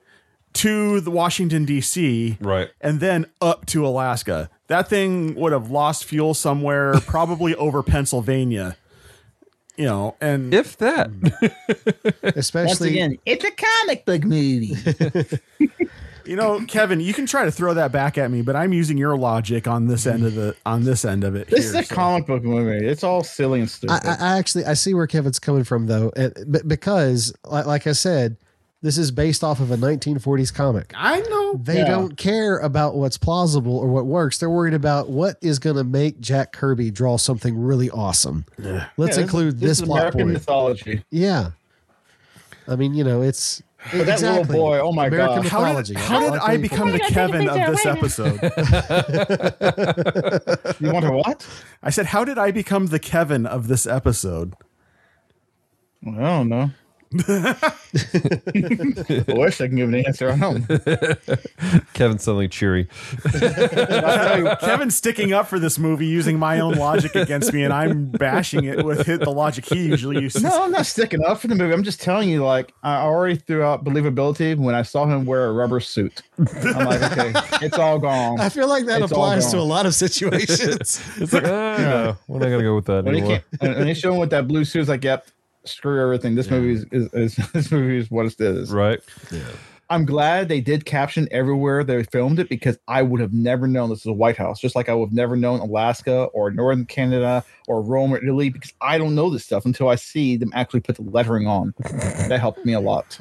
to 0.54 1.00
the 1.00 1.10
Washington 1.10 1.64
D.C. 1.64 2.38
Right. 2.40 2.70
and 2.80 2.98
then 2.98 3.26
up 3.40 3.66
to 3.66 3.86
Alaska. 3.86 4.50
That 4.68 4.88
thing 4.88 5.34
would 5.34 5.52
have 5.52 5.70
lost 5.70 6.04
fuel 6.04 6.34
somewhere, 6.34 6.94
probably 7.06 7.54
over 7.56 7.82
Pennsylvania. 7.82 8.76
You 9.76 9.86
know, 9.86 10.16
and 10.20 10.52
If 10.52 10.76
that. 10.78 11.10
Especially 12.22 13.18
it's 13.24 13.44
a 13.44 13.50
comic 13.50 14.04
book 14.04 14.24
movie. 14.24 14.76
You 16.24 16.36
know, 16.36 16.64
Kevin, 16.66 17.00
you 17.00 17.12
can 17.12 17.26
try 17.26 17.44
to 17.44 17.50
throw 17.50 17.74
that 17.74 17.90
back 17.90 18.16
at 18.16 18.30
me, 18.30 18.42
but 18.42 18.54
I'm 18.54 18.72
using 18.72 18.96
your 18.96 19.16
logic 19.16 19.66
on 19.66 19.88
this 19.88 20.06
end 20.06 20.24
of 20.24 20.34
the 20.34 20.54
on 20.64 20.84
this 20.84 21.04
end 21.04 21.24
of 21.24 21.34
it. 21.34 21.48
this 21.48 21.72
here, 21.72 21.80
is 21.80 21.86
a 21.86 21.88
so- 21.88 21.94
comic 21.94 22.26
book 22.26 22.44
movie. 22.44 22.86
It's 22.86 23.02
all 23.02 23.24
silly 23.24 23.60
and 23.60 23.68
stupid. 23.68 24.06
I 24.06 24.16
I 24.20 24.38
actually 24.38 24.64
I 24.64 24.74
see 24.74 24.94
where 24.94 25.06
Kevin's 25.06 25.38
coming 25.40 25.64
from 25.64 25.86
though, 25.86 26.12
but 26.46 26.68
because 26.68 27.34
like, 27.44 27.66
like 27.66 27.86
I 27.86 27.92
said, 27.92 28.36
this 28.82 28.98
is 28.98 29.10
based 29.12 29.44
off 29.44 29.60
of 29.60 29.70
a 29.70 29.76
1940s 29.76 30.52
comic. 30.52 30.92
I 30.96 31.20
know. 31.20 31.54
They 31.62 31.78
Yeah. 31.78 31.88
don't 31.88 32.16
care 32.16 32.58
about 32.58 32.96
what's 32.96 33.16
plausible 33.16 33.76
or 33.78 33.86
what 33.88 34.06
works. 34.06 34.38
They're 34.38 34.50
worried 34.50 34.74
about 34.74 35.08
what 35.08 35.36
is 35.40 35.58
going 35.60 35.76
to 35.76 35.84
make 35.84 36.20
Jack 36.20 36.52
Kirby 36.52 36.90
draw 36.90 37.16
something 37.16 37.56
really 37.58 37.88
awesome. 37.90 38.44
Let's 38.58 38.66
Yeah, 38.66 38.86
this- 39.06 39.18
include 39.18 39.60
this, 39.60 39.78
is 39.78 39.84
plot 39.84 39.98
American 40.00 40.20
point. 40.22 40.32
mythology. 40.32 41.04
Yeah. 41.10 41.50
I 42.68 42.76
mean, 42.76 42.94
you 42.94 43.04
know, 43.04 43.22
it's 43.22 43.62
But 43.92 44.06
that 44.06 44.20
little 44.20 44.44
boy, 44.44 44.78
oh 44.78 44.92
my 44.92 45.06
American 45.08 45.42
God. 45.42 45.46
How 45.48 45.80
did, 45.82 45.96
how 45.96 46.20
did 46.30 46.38
I 46.40 46.56
become 46.56 46.92
the 46.92 47.00
Kevin 47.00 47.48
of 47.48 47.70
this 47.70 47.86
episode? 47.86 48.40
You 50.80 50.92
want 50.92 51.04
to 51.04 51.12
what? 51.12 51.46
I 51.82 51.90
said, 51.90 52.06
how 52.06 52.24
did 52.24 52.38
I 52.38 52.50
become 52.50 52.86
the 52.86 52.98
Kevin 52.98 53.46
of 53.46 53.68
this 53.68 53.86
episode? 53.86 54.54
I 56.06 56.10
don't 56.18 56.48
know. 56.48 56.70
I 57.28 59.24
wish 59.28 59.60
I 59.60 59.66
can 59.68 59.76
give 59.76 59.88
an 59.88 59.94
answer. 60.06 60.30
I 60.30 60.38
don't. 60.38 60.66
Kevin 61.94 62.18
suddenly 62.18 62.48
cheery. 62.48 62.88
Kevin's 64.60 64.96
sticking 64.96 65.32
up 65.32 65.46
for 65.46 65.58
this 65.58 65.78
movie 65.78 66.06
using 66.06 66.38
my 66.38 66.60
own 66.60 66.74
logic 66.74 67.14
against 67.14 67.52
me, 67.52 67.64
and 67.64 67.72
I'm 67.72 68.06
bashing 68.06 68.64
it 68.64 68.84
with 68.84 69.06
the 69.06 69.30
logic 69.30 69.66
he 69.66 69.86
usually 69.86 70.22
uses. 70.22 70.42
No, 70.42 70.62
I'm 70.64 70.70
not 70.72 70.86
sticking 70.86 71.24
up 71.24 71.38
for 71.40 71.48
the 71.48 71.54
movie. 71.54 71.72
I'm 71.72 71.82
just 71.82 72.00
telling 72.00 72.28
you, 72.28 72.44
like, 72.44 72.72
I 72.82 72.96
already 72.96 73.36
threw 73.36 73.62
out 73.62 73.84
believability 73.84 74.56
when 74.56 74.74
I 74.74 74.82
saw 74.82 75.06
him 75.06 75.24
wear 75.26 75.46
a 75.46 75.52
rubber 75.52 75.80
suit. 75.80 76.22
I'm 76.38 76.86
like, 76.86 77.02
okay, 77.12 77.32
it's 77.66 77.78
all 77.78 77.98
gone. 77.98 78.40
I 78.40 78.48
feel 78.48 78.68
like 78.68 78.86
that 78.86 79.02
It's 79.02 79.12
applies 79.12 79.50
to 79.52 79.58
a 79.58 79.60
lot 79.60 79.86
of 79.86 79.94
situations. 79.94 81.00
It's 81.18 81.32
like, 81.32 81.44
ah, 81.44 81.76
no, 81.78 82.16
we're 82.26 82.38
not 82.38 82.46
going 82.46 82.58
to 82.58 82.64
go 82.64 82.74
with 82.74 82.86
that 82.86 83.04
When 83.04 83.14
he 83.14 83.20
anymore. 83.20 83.38
came, 83.38 83.58
and, 83.68 83.78
and 83.78 83.88
they 83.88 83.94
show 83.94 84.12
him 84.12 84.18
with 84.20 84.30
that 84.30 84.48
blue 84.48 84.64
suit, 84.64 84.80
it's 84.80 84.88
like, 84.88 85.04
yep, 85.04 85.26
screw 85.64 86.02
everything. 86.02 86.34
This 86.34 86.50
movie 86.50 86.72
is, 86.72 86.84
is, 86.92 87.12
is 87.12 87.36
this 87.52 87.70
movie 87.70 87.98
is 87.98 88.10
what 88.10 88.26
it 88.26 88.40
is. 88.40 88.70
Right. 88.70 89.00
I'm 89.92 90.06
glad 90.06 90.48
they 90.48 90.62
did 90.62 90.86
caption 90.86 91.28
everywhere 91.30 91.84
they 91.84 92.02
filmed 92.04 92.38
it 92.38 92.48
because 92.48 92.78
I 92.88 93.02
would 93.02 93.20
have 93.20 93.34
never 93.34 93.66
known 93.66 93.90
this 93.90 94.00
is 94.00 94.06
a 94.06 94.12
White 94.12 94.38
House, 94.38 94.58
just 94.58 94.74
like 94.74 94.88
I 94.88 94.94
would 94.94 95.08
have 95.08 95.12
never 95.12 95.36
known 95.36 95.60
Alaska 95.60 96.24
or 96.32 96.50
Northern 96.50 96.86
Canada 96.86 97.44
or 97.68 97.82
Rome 97.82 98.14
or 98.14 98.16
Italy 98.16 98.48
because 98.48 98.72
I 98.80 98.96
don't 98.96 99.14
know 99.14 99.28
this 99.28 99.44
stuff 99.44 99.66
until 99.66 99.90
I 99.90 99.96
see 99.96 100.36
them 100.36 100.50
actually 100.54 100.80
put 100.80 100.96
the 100.96 101.02
lettering 101.02 101.46
on. 101.46 101.74
that 101.80 102.40
helped 102.40 102.64
me 102.64 102.72
a 102.72 102.80
lot. 102.80 103.18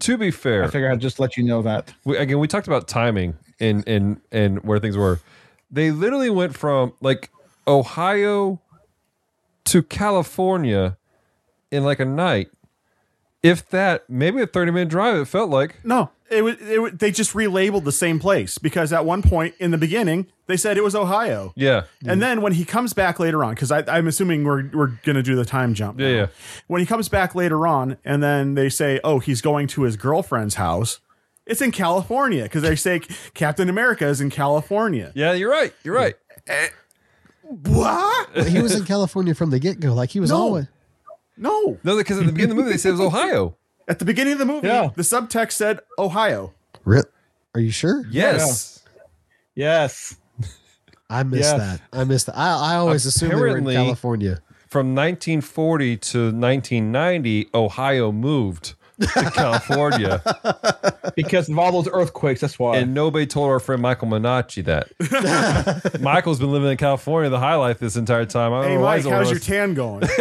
To 0.00 0.18
be 0.18 0.32
fair, 0.32 0.64
I 0.64 0.66
figure 0.66 0.90
I'd 0.90 1.00
just 1.00 1.20
let 1.20 1.36
you 1.36 1.44
know 1.44 1.62
that. 1.62 1.94
we, 2.04 2.16
again, 2.16 2.40
we 2.40 2.48
talked 2.48 2.66
about 2.66 2.88
timing 2.88 3.36
and 3.60 3.86
and 3.86 4.20
and 4.32 4.64
where 4.64 4.80
things 4.80 4.96
were. 4.96 5.20
They 5.70 5.92
literally 5.92 6.30
went 6.30 6.56
from 6.56 6.94
like 7.00 7.30
Ohio 7.68 8.60
to 9.66 9.82
California 9.84 10.96
in 11.70 11.84
like 11.84 12.00
a 12.00 12.04
night. 12.04 12.50
If 13.42 13.68
that, 13.70 14.08
maybe 14.10 14.42
a 14.42 14.46
thirty 14.46 14.72
minute 14.72 14.88
drive. 14.88 15.16
It 15.16 15.26
felt 15.26 15.48
like 15.48 15.76
No, 15.84 16.10
it 16.28 16.42
was, 16.42 16.56
it 16.60 16.82
was, 16.82 16.92
they 16.94 17.12
just 17.12 17.34
relabeled 17.34 17.84
the 17.84 17.92
same 17.92 18.18
place 18.18 18.58
because 18.58 18.92
at 18.92 19.04
one 19.04 19.22
point 19.22 19.54
in 19.60 19.70
the 19.70 19.78
beginning 19.78 20.26
they 20.48 20.56
said 20.56 20.76
it 20.76 20.82
was 20.82 20.96
Ohio. 20.96 21.52
yeah, 21.54 21.84
And 22.04 22.20
then 22.20 22.40
when 22.42 22.54
he 22.54 22.64
comes 22.64 22.94
back 22.94 23.20
later 23.20 23.44
on, 23.44 23.54
because 23.54 23.70
I'm 23.70 24.08
assuming 24.08 24.42
we're 24.42 24.68
we're 24.72 24.92
gonna 25.04 25.22
do 25.22 25.36
the 25.36 25.44
time 25.44 25.74
jump. 25.74 26.00
Yeah, 26.00 26.08
now. 26.08 26.14
yeah. 26.16 26.26
When 26.66 26.80
he 26.80 26.86
comes 26.86 27.08
back 27.08 27.34
later 27.36 27.64
on, 27.66 27.96
and 28.04 28.22
then 28.22 28.54
they 28.54 28.68
say, 28.70 28.98
"Oh, 29.04 29.20
he's 29.20 29.40
going 29.40 29.68
to 29.68 29.82
his 29.82 29.96
girlfriend's 29.96 30.56
house." 30.56 30.98
It's 31.46 31.62
in 31.62 31.70
California 31.70 32.42
because 32.42 32.62
they 32.62 32.74
say 32.76 33.00
Captain 33.34 33.68
America 33.68 34.04
is 34.06 34.20
in 34.20 34.30
California. 34.30 35.12
yeah. 35.14 35.32
You're 35.32 35.50
right. 35.50 35.72
You're 35.84 35.94
right. 35.94 36.14
Eh, 36.48 36.68
what? 37.42 38.30
But 38.34 38.48
he 38.48 38.60
was 38.60 38.74
in 38.74 38.84
California 38.84 39.34
from 39.34 39.50
the 39.50 39.58
get 39.58 39.80
go. 39.80 39.94
Like 39.94 40.10
he 40.10 40.20
was 40.20 40.30
No. 40.30 40.36
always. 40.38 40.66
No. 41.38 41.78
No, 41.84 41.96
because 41.96 42.18
at 42.18 42.26
the 42.26 42.32
beginning 42.32 42.50
of 42.52 42.56
the 42.56 42.62
movie 42.62 42.72
they 42.72 42.78
said 42.78 42.90
it 42.90 42.92
was 42.92 43.00
Ohio. 43.00 43.56
At 43.88 43.98
the 44.00 44.04
beginning 44.04 44.34
of 44.34 44.38
the 44.38 44.44
movie, 44.44 44.66
Yeah. 44.68 44.90
the 44.94 45.02
subtext 45.02 45.52
said 45.52 45.80
Ohio. 45.98 46.52
Rip. 46.84 47.10
Are 47.54 47.60
you 47.60 47.70
sure? 47.70 48.04
Yes. 48.10 48.84
Yes. 49.54 50.16
I 51.08 51.22
missed 51.22 51.42
Yes. 51.56 51.58
that. 51.58 51.80
I 51.98 52.04
missed 52.04 52.26
that. 52.26 52.36
I, 52.36 52.74
I 52.74 52.76
always 52.76 53.06
assumed 53.06 53.32
they 53.32 53.36
were 53.36 53.46
in 53.46 53.52
Apparently- 53.52 53.74
California. 53.76 54.42
From 54.68 54.94
1940 54.94 55.96
to 55.96 56.18
1990, 56.32 57.48
Ohio 57.54 58.12
moved 58.12 58.74
to 59.00 59.30
California, 59.34 60.22
Because 61.16 61.48
of 61.48 61.58
all 61.58 61.72
those 61.72 61.88
earthquakes, 61.92 62.40
that's 62.42 62.58
why. 62.58 62.76
and 62.76 62.92
nobody 62.94 63.26
told 63.26 63.48
our 63.50 63.58
friend 63.60 63.80
Michael 63.82 64.08
Minacci 64.08 64.64
that. 64.66 66.00
Michael's 66.00 66.38
been 66.38 66.52
living 66.52 66.70
in 66.70 66.76
California 66.76 67.30
the 67.30 67.38
high 67.40 67.54
life 67.56 67.78
this 67.78 67.96
entire 67.96 68.26
time. 68.26 68.52
I 68.52 68.60
don't 68.62 68.70
Hey 68.70 68.74
know 68.76 68.82
why 68.82 68.96
Mike, 68.96 69.04
he's 69.04 69.12
how's 69.12 69.30
your 69.30 69.40
tan 69.40 69.74
going? 69.74 70.00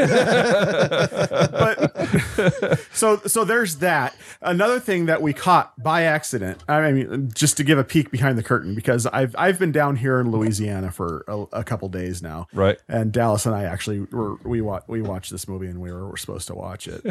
but 1.17 2.79
so 2.93 3.17
so 3.25 3.43
there's 3.43 3.77
that. 3.77 4.15
Another 4.41 4.79
thing 4.79 5.05
that 5.07 5.21
we 5.21 5.33
caught 5.33 5.73
by 5.81 6.03
accident. 6.03 6.63
I 6.67 6.91
mean, 6.91 7.31
just 7.33 7.57
to 7.57 7.63
give 7.63 7.77
a 7.77 7.83
peek 7.83 8.11
behind 8.11 8.37
the 8.37 8.43
curtain, 8.43 8.75
because 8.75 9.05
I've 9.07 9.35
I've 9.37 9.59
been 9.59 9.71
down 9.71 9.95
here 9.97 10.19
in 10.19 10.31
Louisiana 10.31 10.91
for 10.91 11.25
a, 11.27 11.59
a 11.59 11.63
couple 11.63 11.89
days 11.89 12.21
now, 12.21 12.47
Right. 12.53 12.77
And 12.87 13.11
Dallas 13.11 13.45
and 13.45 13.55
I 13.55 13.63
actually 13.65 14.01
were 14.11 14.35
we 14.43 14.61
wa- 14.61 14.81
we 14.87 15.01
watched 15.01 15.31
this 15.31 15.47
movie 15.47 15.67
and 15.67 15.79
we 15.81 15.91
were, 15.91 16.07
were 16.09 16.17
supposed 16.17 16.47
to 16.47 16.55
watch 16.55 16.87
it. 16.87 17.03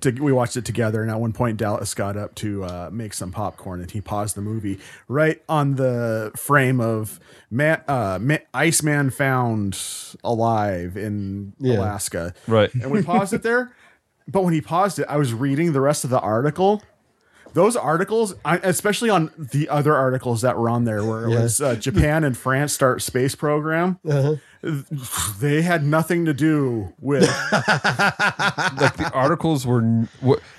to, 0.00 0.10
we 0.12 0.32
watched 0.32 0.56
it 0.56 0.64
together, 0.64 1.04
and 1.06 1.14
at 1.14 1.20
one 1.20 1.32
point 1.32 1.56
Dallas 1.56 1.94
got 1.94 2.16
up 2.16 2.34
to 2.36 2.64
uh, 2.64 2.90
make 2.92 3.14
some 3.14 3.30
popcorn, 3.32 3.80
and 3.80 3.90
he 3.90 4.00
paused 4.00 4.34
the 4.36 4.40
movie 4.42 4.78
right 5.08 5.40
on 5.48 5.76
the 5.76 6.32
frame 6.36 6.80
of 6.80 7.20
man, 7.50 7.82
uh, 7.88 8.18
Ma- 8.20 8.38
Iceman 8.52 9.10
found 9.10 9.78
alive 10.24 10.96
in 10.96 11.52
Yeah. 11.58 11.74
Alaska. 11.78 12.34
Right. 12.46 12.72
And 12.74 12.90
we 12.90 13.02
paused 13.02 13.32
it 13.32 13.42
there. 13.42 13.72
But 14.28 14.42
when 14.42 14.52
he 14.52 14.60
paused 14.60 14.98
it, 14.98 15.06
I 15.08 15.16
was 15.16 15.32
reading 15.32 15.72
the 15.72 15.80
rest 15.80 16.02
of 16.02 16.10
the 16.10 16.18
article. 16.18 16.82
Those 17.56 17.74
articles, 17.74 18.34
especially 18.44 19.08
on 19.10 19.30
the 19.38 19.68
other 19.70 19.94
articles 19.96 20.42
that 20.42 20.58
were 20.58 20.68
on 20.68 20.84
there, 20.84 21.02
where 21.02 21.24
it 21.26 21.30
Yeah. 21.30 21.42
was 21.42 21.60
uh, 21.60 21.74
Japan 21.74 22.22
and 22.22 22.36
France 22.36 22.72
start 22.74 23.00
space 23.02 23.34
program, 23.34 23.98
they 25.40 25.62
had 25.62 25.82
nothing 25.82 26.26
to 26.26 26.34
do 26.34 26.92
with. 27.00 27.22
like 27.52 28.96
the 28.96 29.10
articles 29.14 29.66
were 29.66 29.82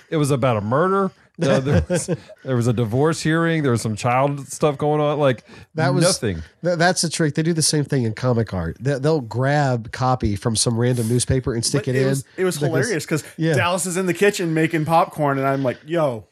it 0.10 0.18
was 0.18 0.32
about 0.32 0.58
a 0.58 0.62
murder 0.62 1.12
Uh, 1.40 1.60
there, 1.60 1.86
was, 1.90 2.10
there 2.44 2.56
was 2.56 2.66
a 2.68 2.74
divorce 2.74 3.22
hearing 3.22 3.62
there 3.62 3.72
was 3.72 3.82
some 3.84 3.96
child 3.96 4.48
stuff 4.48 4.76
going 4.78 5.00
on 5.00 5.20
like 5.20 5.44
That 5.76 5.94
was 5.94 6.04
nothing 6.04 6.42
Th- 6.64 6.78
that's 6.80 7.04
the 7.04 7.10
trick. 7.10 7.36
They 7.36 7.44
do 7.44 7.54
the 7.54 7.62
same 7.62 7.84
thing 7.86 8.04
in 8.06 8.14
comic 8.14 8.54
art. 8.56 8.78
They, 8.80 8.98
they'll 8.98 9.22
grab 9.22 9.92
copy 9.92 10.36
from 10.36 10.56
some 10.56 10.78
random 10.80 11.08
newspaper 11.08 11.54
and 11.54 11.64
stick 11.64 11.86
But 11.86 11.96
it, 11.96 12.02
in. 12.02 12.08
was, 12.08 12.26
it 12.38 12.44
was 12.44 12.56
because- 12.58 12.68
hilarious 12.70 13.06
because 13.06 13.24
Yeah. 13.38 13.54
Dallas 13.56 13.86
is 13.86 13.98
in 13.98 14.08
the 14.08 14.16
kitchen 14.16 14.54
making 14.56 14.86
popcorn, 14.86 15.38
and 15.38 15.46
I'm 15.48 15.62
like, 15.62 15.78
"Yo, 15.86 16.26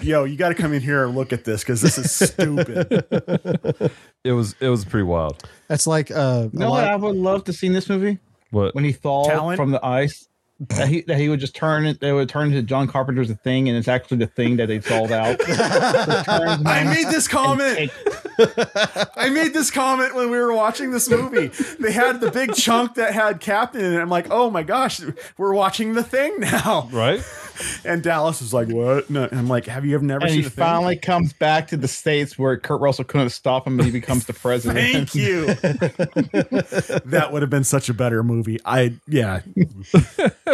yo, 0.00 0.24
you 0.24 0.36
got 0.36 0.48
to 0.48 0.54
come 0.54 0.72
in 0.72 0.82
here 0.82 1.04
and 1.04 1.14
look 1.16 1.32
at 1.32 1.44
this 1.44 1.62
because 1.62 1.80
this 1.80 1.98
is 1.98 2.12
stupid." 2.12 3.90
it 4.24 4.32
was 4.32 4.54
it 4.60 4.68
was 4.68 4.84
pretty 4.84 5.04
wild 5.04 5.42
That's 5.68 5.86
like 5.86 6.10
uh, 6.10 6.48
You 6.52 6.58
know 6.58 6.70
what 6.70 6.84
I 6.84 6.96
would 6.96 7.16
love 7.16 7.44
to 7.44 7.52
see 7.52 7.66
in 7.66 7.72
this 7.72 7.88
movie? 7.88 8.18
what 8.50 8.74
When 8.74 8.84
he 8.84 8.92
thawed 8.92 9.26
Talent? 9.26 9.56
from 9.56 9.70
the 9.70 9.84
ice. 9.84 10.27
That 10.60 10.88
he, 10.88 11.02
that 11.02 11.18
he 11.18 11.28
would 11.28 11.38
just 11.38 11.54
turn 11.54 11.86
it, 11.86 12.00
they 12.00 12.12
would 12.12 12.28
turn 12.28 12.48
into 12.48 12.62
John 12.62 12.88
Carpenter's 12.88 13.30
a 13.30 13.36
thing, 13.36 13.68
and 13.68 13.78
it's 13.78 13.86
actually 13.86 14.16
the 14.16 14.26
thing 14.26 14.56
that 14.56 14.66
they 14.66 14.80
sold 14.80 15.12
out. 15.12 15.36
I 15.46 16.82
made 16.82 17.06
this 17.06 17.28
comment. 17.28 17.76
Take- 17.76 17.92
I 19.16 19.30
made 19.30 19.52
this 19.54 19.70
comment 19.70 20.16
when 20.16 20.30
we 20.30 20.38
were 20.38 20.52
watching 20.52 20.90
this 20.90 21.08
movie. 21.08 21.46
They 21.78 21.92
had 21.92 22.20
the 22.20 22.32
big 22.32 22.54
chunk 22.54 22.94
that 22.94 23.14
had 23.14 23.40
Captain 23.40 23.84
in 23.84 23.94
it. 23.94 24.00
I'm 24.00 24.08
like, 24.08 24.28
oh 24.30 24.50
my 24.50 24.64
gosh, 24.64 25.00
we're 25.36 25.54
watching 25.54 25.94
the 25.94 26.02
thing 26.02 26.34
now. 26.40 26.88
right 26.92 27.22
And 27.84 28.04
Dallas 28.04 28.40
is 28.40 28.54
like, 28.54 28.68
what? 28.68 29.10
No. 29.10 29.24
And 29.24 29.36
I'm 29.38 29.48
like, 29.48 29.66
have 29.66 29.84
you 29.84 29.96
ever 29.96 30.04
never 30.04 30.22
and 30.22 30.30
seen 30.30 30.38
he 30.38 30.44
the 30.44 30.50
thing? 30.50 30.64
finally 30.64 30.96
comes 30.96 31.32
back 31.32 31.66
to 31.68 31.76
the 31.76 31.88
states 31.88 32.38
where 32.38 32.56
Kurt 32.56 32.80
Russell 32.80 33.02
couldn't 33.04 33.30
stop 33.30 33.66
him, 33.66 33.80
and 33.80 33.84
he 33.84 33.90
becomes 33.90 34.26
the 34.26 34.32
president. 34.32 34.78
Thank 34.92 35.14
you. 35.16 35.46
that 35.46 37.30
would 37.32 37.42
have 37.42 37.50
been 37.50 37.64
such 37.64 37.88
a 37.88 37.94
better 37.94 38.22
movie. 38.22 38.60
I 38.64 38.94
yeah. 39.08 39.40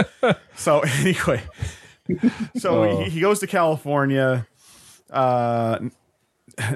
so 0.57 0.81
anyway, 0.81 1.43
so 2.57 2.83
Oh. 2.85 3.05
he, 3.05 3.11
he 3.11 3.21
goes 3.21 3.39
to 3.41 3.47
California. 3.47 4.47
Uh, 5.11 5.79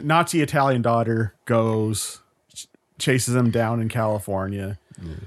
Nazi 0.02 0.40
Italian 0.42 0.82
daughter 0.82 1.34
goes 1.44 2.20
ch- 2.54 2.66
chases 2.98 3.34
him 3.34 3.50
down 3.50 3.80
in 3.80 3.88
California. 3.88 4.78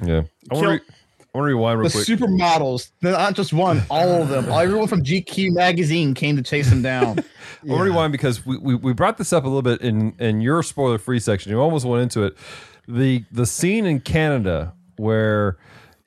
yeah 0.04 0.22
i 0.52 0.56
want 0.56 0.68
to 0.68 0.80
Kill- 0.80 0.96
I 1.34 1.38
want 1.38 1.46
to 1.48 1.56
rewind 1.56 1.80
real 1.80 1.88
The 1.88 1.94
quick 2.04 2.20
supermodels, 2.20 2.92
not 3.02 3.36
just 3.36 3.54
one, 3.54 3.82
all 3.90 4.22
of 4.22 4.28
them. 4.28 4.50
Everyone 4.52 4.90
from 4.90 5.02
GQ 5.02 5.54
magazine 5.54 6.14
came 6.14 6.36
to 6.36 6.44
chase 6.44 6.68
him 6.70 6.82
down. 6.82 7.20
I 7.64 7.68
want 7.68 7.80
to 7.80 7.84
rewind 7.86 8.12
because 8.12 8.46
we, 8.46 8.58
we, 8.58 8.76
we 8.76 8.92
brought 8.92 9.18
this 9.18 9.32
up 9.32 9.46
a 9.46 9.48
little 9.48 9.62
bit 9.62 9.80
in, 9.80 10.14
in 10.20 10.42
your 10.42 10.62
spoiler 10.62 10.98
free 10.98 11.22
section. 11.22 11.50
You 11.54 11.62
almost 11.62 11.86
went 11.86 12.04
into 12.04 12.24
it. 12.24 12.36
The 12.90 13.24
the 13.32 13.46
scene 13.46 13.86
in 13.86 14.02
Canada 14.02 14.74
where 14.98 15.56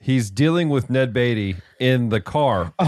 he's 0.05 0.31
dealing 0.31 0.69
with 0.69 0.91
Ned 0.91 1.15
Beatty 1.15 1.57
in 1.81 2.11
the 2.11 2.21
car. 2.21 2.75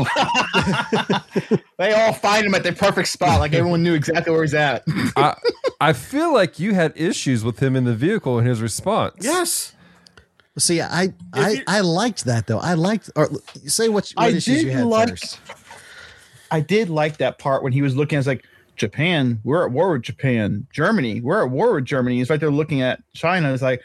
they 1.78 1.92
all 1.94 2.12
find 2.12 2.44
him 2.46 2.54
at 2.54 2.62
the 2.62 2.74
perfect 2.76 3.08
spot, 3.08 3.40
like 3.40 3.54
everyone 3.54 3.82
knew 3.82 3.94
exactly 3.94 4.32
where 4.32 4.42
he's 4.42 4.54
at. 4.54 4.84
I, 5.16 5.34
I 5.80 5.92
feel 5.94 6.32
like 6.32 6.58
you 6.58 6.74
had 6.74 6.92
issues 6.94 7.42
with 7.42 7.58
him 7.60 7.74
in 7.74 7.84
the 7.84 7.94
vehicle 7.94 8.38
and 8.38 8.46
his 8.46 8.60
response. 8.60 9.16
Yes. 9.20 9.72
See, 10.58 10.80
I 10.80 11.14
I, 11.32 11.50
you- 11.50 11.62
I 11.66 11.80
liked 11.80 12.24
that 12.26 12.46
though. 12.46 12.58
I 12.58 12.74
liked. 12.74 13.10
Or 13.16 13.28
say 13.66 13.88
what, 13.88 14.10
what 14.14 14.24
I 14.26 14.28
issues 14.28 14.62
you 14.62 14.70
had 14.70 14.84
like. 14.86 15.08
first. 15.10 15.40
I 16.50 16.60
did 16.60 16.88
like 16.90 17.16
that 17.16 17.38
part 17.38 17.62
when 17.62 17.72
he 17.72 17.82
was 17.82 17.96
looking. 17.96 18.18
It's 18.18 18.26
like 18.26 18.44
Japan, 18.76 19.40
we're 19.42 19.64
at 19.64 19.72
war 19.72 19.92
with 19.92 20.02
Japan. 20.02 20.66
Germany, 20.70 21.20
we're 21.20 21.42
at 21.44 21.50
war 21.50 21.74
with 21.74 21.86
Germany. 21.86 22.18
He's 22.18 22.30
right 22.30 22.38
they're 22.38 22.50
looking 22.50 22.82
at 22.82 23.02
China. 23.14 23.52
It's 23.52 23.62
like 23.62 23.82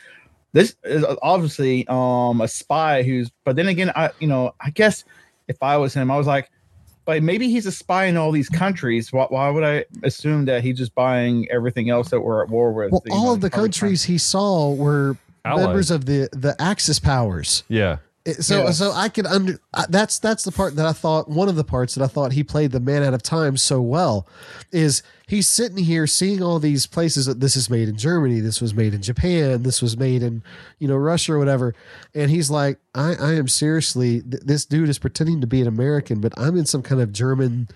this 0.53 0.76
is 0.84 1.06
obviously 1.22 1.86
um 1.88 2.41
a 2.41 2.48
spy 2.48 3.03
who's. 3.03 3.32
But 3.45 3.56
then 3.56 3.68
again, 3.68 3.91
I 3.95 4.10
you 4.19 4.28
know 4.28 4.53
I 4.60 4.69
guess 4.69 5.03
if 5.48 5.61
I 5.61 5.78
was 5.78 5.94
him, 5.94 6.10
I 6.11 6.18
was 6.18 6.28
like, 6.28 6.49
but 7.06 7.23
maybe 7.23 7.49
he's 7.49 7.65
a 7.65 7.72
spy 7.72 8.06
in 8.06 8.18
all 8.18 8.32
these 8.32 8.49
countries. 8.49 9.11
Why, 9.11 9.26
why 9.30 9.49
would 9.49 9.64
I 9.64 9.86
assume 10.03 10.45
that 10.45 10.64
he's 10.64 10.78
just 10.78 10.94
buying 10.95 11.49
everything 11.52 11.90
else 11.90 12.10
that 12.10 12.22
we're 12.22 12.44
at 12.44 12.49
war 12.49 12.72
with? 12.72 12.91
Well, 12.91 13.02
all 13.11 13.26
know, 13.28 13.34
of 13.34 13.41
the 13.41 13.49
countries 13.49 14.03
he 14.03 14.18
saw 14.18 14.73
were 14.73 15.18
Allies. 15.44 15.65
members 15.65 15.91
of 15.91 16.06
the 16.06 16.30
the 16.32 16.56
Axis 16.60 16.99
powers. 16.99 17.64
Yeah. 17.68 17.98
It- 18.26 18.43
So 18.43 18.64
Yeah. 18.65 18.72
so 18.72 18.91
I 18.91 19.10
could 19.10 19.26
under 19.26 19.60
that's 19.89 20.19
that's 20.19 20.43
the 20.43 20.52
part 20.52 20.76
that 20.76 20.85
I 20.85 20.93
thought 20.93 21.27
one 21.30 21.49
of 21.49 21.56
the 21.56 21.64
parts 21.64 21.95
that 21.95 22.03
I 22.03 22.07
thought 22.07 22.34
he 22.34 22.43
played 22.43 22.72
the 22.72 22.80
man 22.80 23.02
out 23.03 23.14
of 23.15 23.23
time 23.23 23.57
so 23.57 23.81
well 23.81 24.27
is 24.72 25.02
he's 25.27 25.48
sitting 25.48 25.77
here 25.84 26.06
seeing 26.06 26.43
all 26.43 26.60
these 26.60 26.85
places 26.85 27.26
that 27.26 27.39
this 27.39 27.56
is 27.56 27.68
made 27.69 27.89
in 27.89 27.98
Germany, 27.98 28.39
this 28.39 28.61
was 28.61 28.76
made 28.76 28.93
in 28.93 29.02
Japan, 29.02 29.64
this 29.64 29.81
was 29.81 29.98
made 29.98 30.22
in 30.22 30.43
you 30.77 30.88
know 30.88 30.98
Russia 30.98 31.34
or 31.34 31.39
whatever, 31.39 31.73
and 32.14 32.30
he's 32.30 32.52
like, 32.52 32.77
I 32.93 33.15
I 33.15 33.34
am 33.34 33.48
seriously 33.48 34.22
th- 34.22 34.43
this 34.45 34.65
dude 34.65 34.89
is 34.89 34.99
pretending 34.99 35.41
to 35.41 35.48
be 35.48 35.60
an 35.61 35.68
American, 35.68 36.19
but 36.22 36.31
I'm 36.38 36.56
in 36.57 36.65
some 36.65 36.84
kind 36.84 37.02
of 37.02 37.11
German 37.11 37.69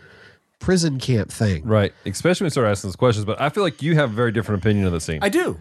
prison 0.59 0.99
camp 0.99 1.31
thing. 1.31 1.63
Right. 1.65 1.93
Especially 2.05 2.45
when 2.45 2.47
we 2.47 2.51
start 2.51 2.67
asking 2.67 2.89
those 2.89 2.95
questions. 2.95 3.26
But 3.26 3.41
I 3.41 3.49
feel 3.49 3.63
like 3.63 3.81
you 3.81 3.95
have 3.95 4.11
a 4.11 4.15
very 4.15 4.31
different 4.31 4.61
opinion 4.63 4.85
of 4.85 4.93
the 4.93 5.01
scene. 5.01 5.19
I 5.22 5.30
do. 5.30 5.57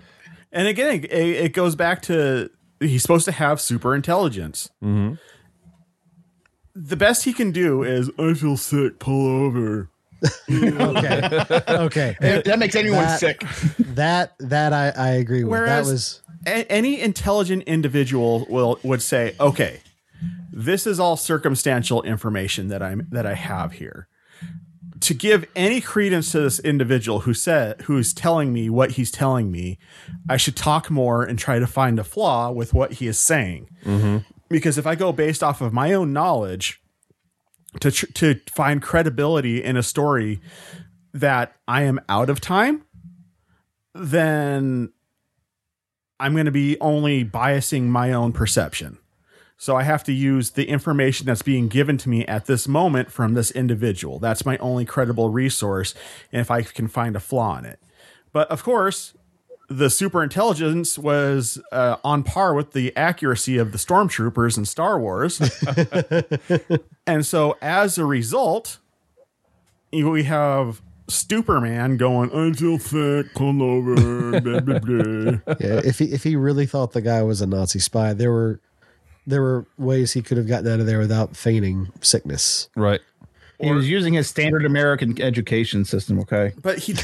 And 0.53 0.69
again, 0.69 0.95
it, 1.05 1.11
it 1.13 1.53
goes 1.53 1.75
back 1.75 2.03
to 2.03 2.49
he's 2.85 3.03
supposed 3.03 3.25
to 3.27 3.33
have 3.33 3.61
super 3.61 3.95
intelligence. 3.95 4.71
Mm-hmm. 4.83 5.15
The 6.77 6.97
best 6.97 7.25
he 7.25 7.33
can 7.33 7.53
do 7.53 7.83
is, 7.83 8.11
I 8.19 8.35
feel 8.35 8.57
sick, 8.57 8.99
pull 8.99 9.27
over. 9.47 9.91
Okay, 10.51 11.45
okay, 11.69 12.17
That 12.21 12.45
that 12.47 12.59
makes 12.59 12.75
anyone 12.75 13.03
That- 13.03 13.21
sick. 13.21 13.41
that 13.95 14.33
that 14.39 14.73
I 14.73 14.89
I 14.89 15.09
agree 15.11 15.45
with. 15.45 15.51
Whereas 15.51 15.87
that 15.87 15.93
was 15.93 16.21
a- 16.47 16.73
any 16.73 16.99
intelligent 17.01 17.65
individual 17.65 18.47
will 18.49 18.79
would 18.83 19.03
say, 19.03 19.35
okay, 19.39 19.81
this 20.51 20.87
is 20.87 20.99
all 20.99 21.17
circumstantial 21.19 22.03
information 22.05 22.69
that 22.69 22.83
I'm 22.83 23.07
that 23.11 23.27
I 23.27 23.35
have 23.35 23.73
here. 23.73 24.09
To 25.05 25.13
give 25.13 25.45
any 25.55 25.83
credence 25.83 26.33
to 26.33 26.41
this 26.41 26.59
individual 26.61 27.21
who 27.21 27.35
said 27.35 27.83
who's 27.83 28.15
telling 28.15 28.55
me 28.55 28.71
what 28.71 28.93
he's 28.93 29.11
telling 29.11 29.53
me, 29.53 29.79
I 30.31 30.39
should 30.39 30.57
talk 30.57 30.91
more 30.91 31.23
and 31.23 31.39
try 31.39 31.59
to 31.59 31.67
find 31.67 31.99
a 31.99 32.05
flaw 32.05 32.51
with 32.51 32.73
what 32.73 32.95
he 32.95 33.07
is 33.07 33.19
saying. 33.19 33.69
Mm-hmm. 33.85 34.19
Because 34.49 34.79
if 34.79 34.87
I 34.87 34.95
go 34.95 35.13
based 35.13 35.43
off 35.43 35.61
of 35.61 35.75
my 35.75 35.93
own 35.93 36.15
knowledge 36.15 36.81
to 37.81 37.91
tr- 37.91 38.07
to 38.15 38.41
find 38.51 38.81
credibility 38.81 39.63
in 39.63 39.77
a 39.77 39.83
story 39.83 40.41
that 41.13 41.55
I 41.69 41.83
am 41.83 42.01
out 42.09 42.31
of 42.31 42.41
time, 42.41 42.87
then 43.95 44.91
I'm 46.19 46.33
going 46.33 46.47
to 46.47 46.51
be 46.51 46.81
only 46.81 47.27
biasing 47.27 47.89
my 47.89 48.15
own 48.15 48.33
perception. 48.33 48.97
So 49.57 49.77
I 49.77 49.85
have 49.85 50.05
to 50.05 50.13
use 50.13 50.51
the 50.51 50.69
information 50.69 51.27
that's 51.27 51.43
being 51.43 51.69
given 51.69 51.97
to 51.99 52.09
me 52.09 52.27
at 52.27 52.47
this 52.47 52.67
moment 52.67 53.11
from 53.11 53.35
this 53.35 53.51
individual. 53.51 54.19
That's 54.19 54.45
my 54.45 54.57
only 54.59 54.85
credible 54.85 55.31
resource. 55.31 55.95
And 56.33 56.41
if 56.41 56.51
I 56.51 56.63
can 56.63 56.89
find 56.89 57.17
a 57.17 57.21
flaw 57.21 57.59
in 57.59 57.65
it. 57.65 57.81
But 58.33 58.51
of 58.51 58.65
course, 58.65 59.15
the 59.69 59.89
super 59.89 60.23
intelligence 60.23 60.99
was 60.99 61.61
uh, 61.73 61.97
on 62.05 62.23
par 62.23 62.55
with 62.55 62.73
the 62.73 62.95
accuracy 62.97 63.57
of 63.57 63.73
the 63.73 63.79
stormtroopers 63.79 64.59
in 64.59 64.65
Star 64.65 64.99
Wars. 64.99 65.41
and 67.07 67.25
so 67.25 67.57
as 67.63 67.97
a 67.97 68.05
result, 68.05 68.79
we 69.93 70.25
have 70.25 70.83
Superman 71.09 71.97
going, 71.97 72.31
until 72.33 72.79
sick, 72.79 73.35
pull 73.35 73.63
over, 73.63 74.41
blah, 74.41 74.61
blah, 74.61 74.79
blah. 74.79 75.55
yeah, 75.61 75.81
if 75.85 75.99
he 75.99 76.07
if 76.07 76.25
he 76.25 76.35
really 76.35 76.67
thought 76.67 76.93
the 76.93 77.03
guy 77.03 77.23
was 77.23 77.41
a 77.41 77.47
Nazi 77.47 77.79
spy, 77.79 78.15
there 78.15 78.33
were 78.33 78.61
there 79.27 79.41
were 79.43 79.67
ways 79.79 80.13
he 80.13 80.23
could 80.23 80.37
have 80.37 80.47
gotten 80.47 80.71
out 80.73 80.81
of 80.81 80.87
there 80.87 80.99
without 80.99 81.37
feigning 81.37 81.89
sickness. 82.01 82.69
right. 82.77 83.01
He 83.61 83.71
was 83.73 83.89
using 83.89 84.13
his 84.15 84.29
standard 84.29 84.67
American 84.67 85.21
education 85.23 85.85
system. 85.85 86.19
Okay. 86.21 86.53
but 86.61 86.79
he 86.79 86.97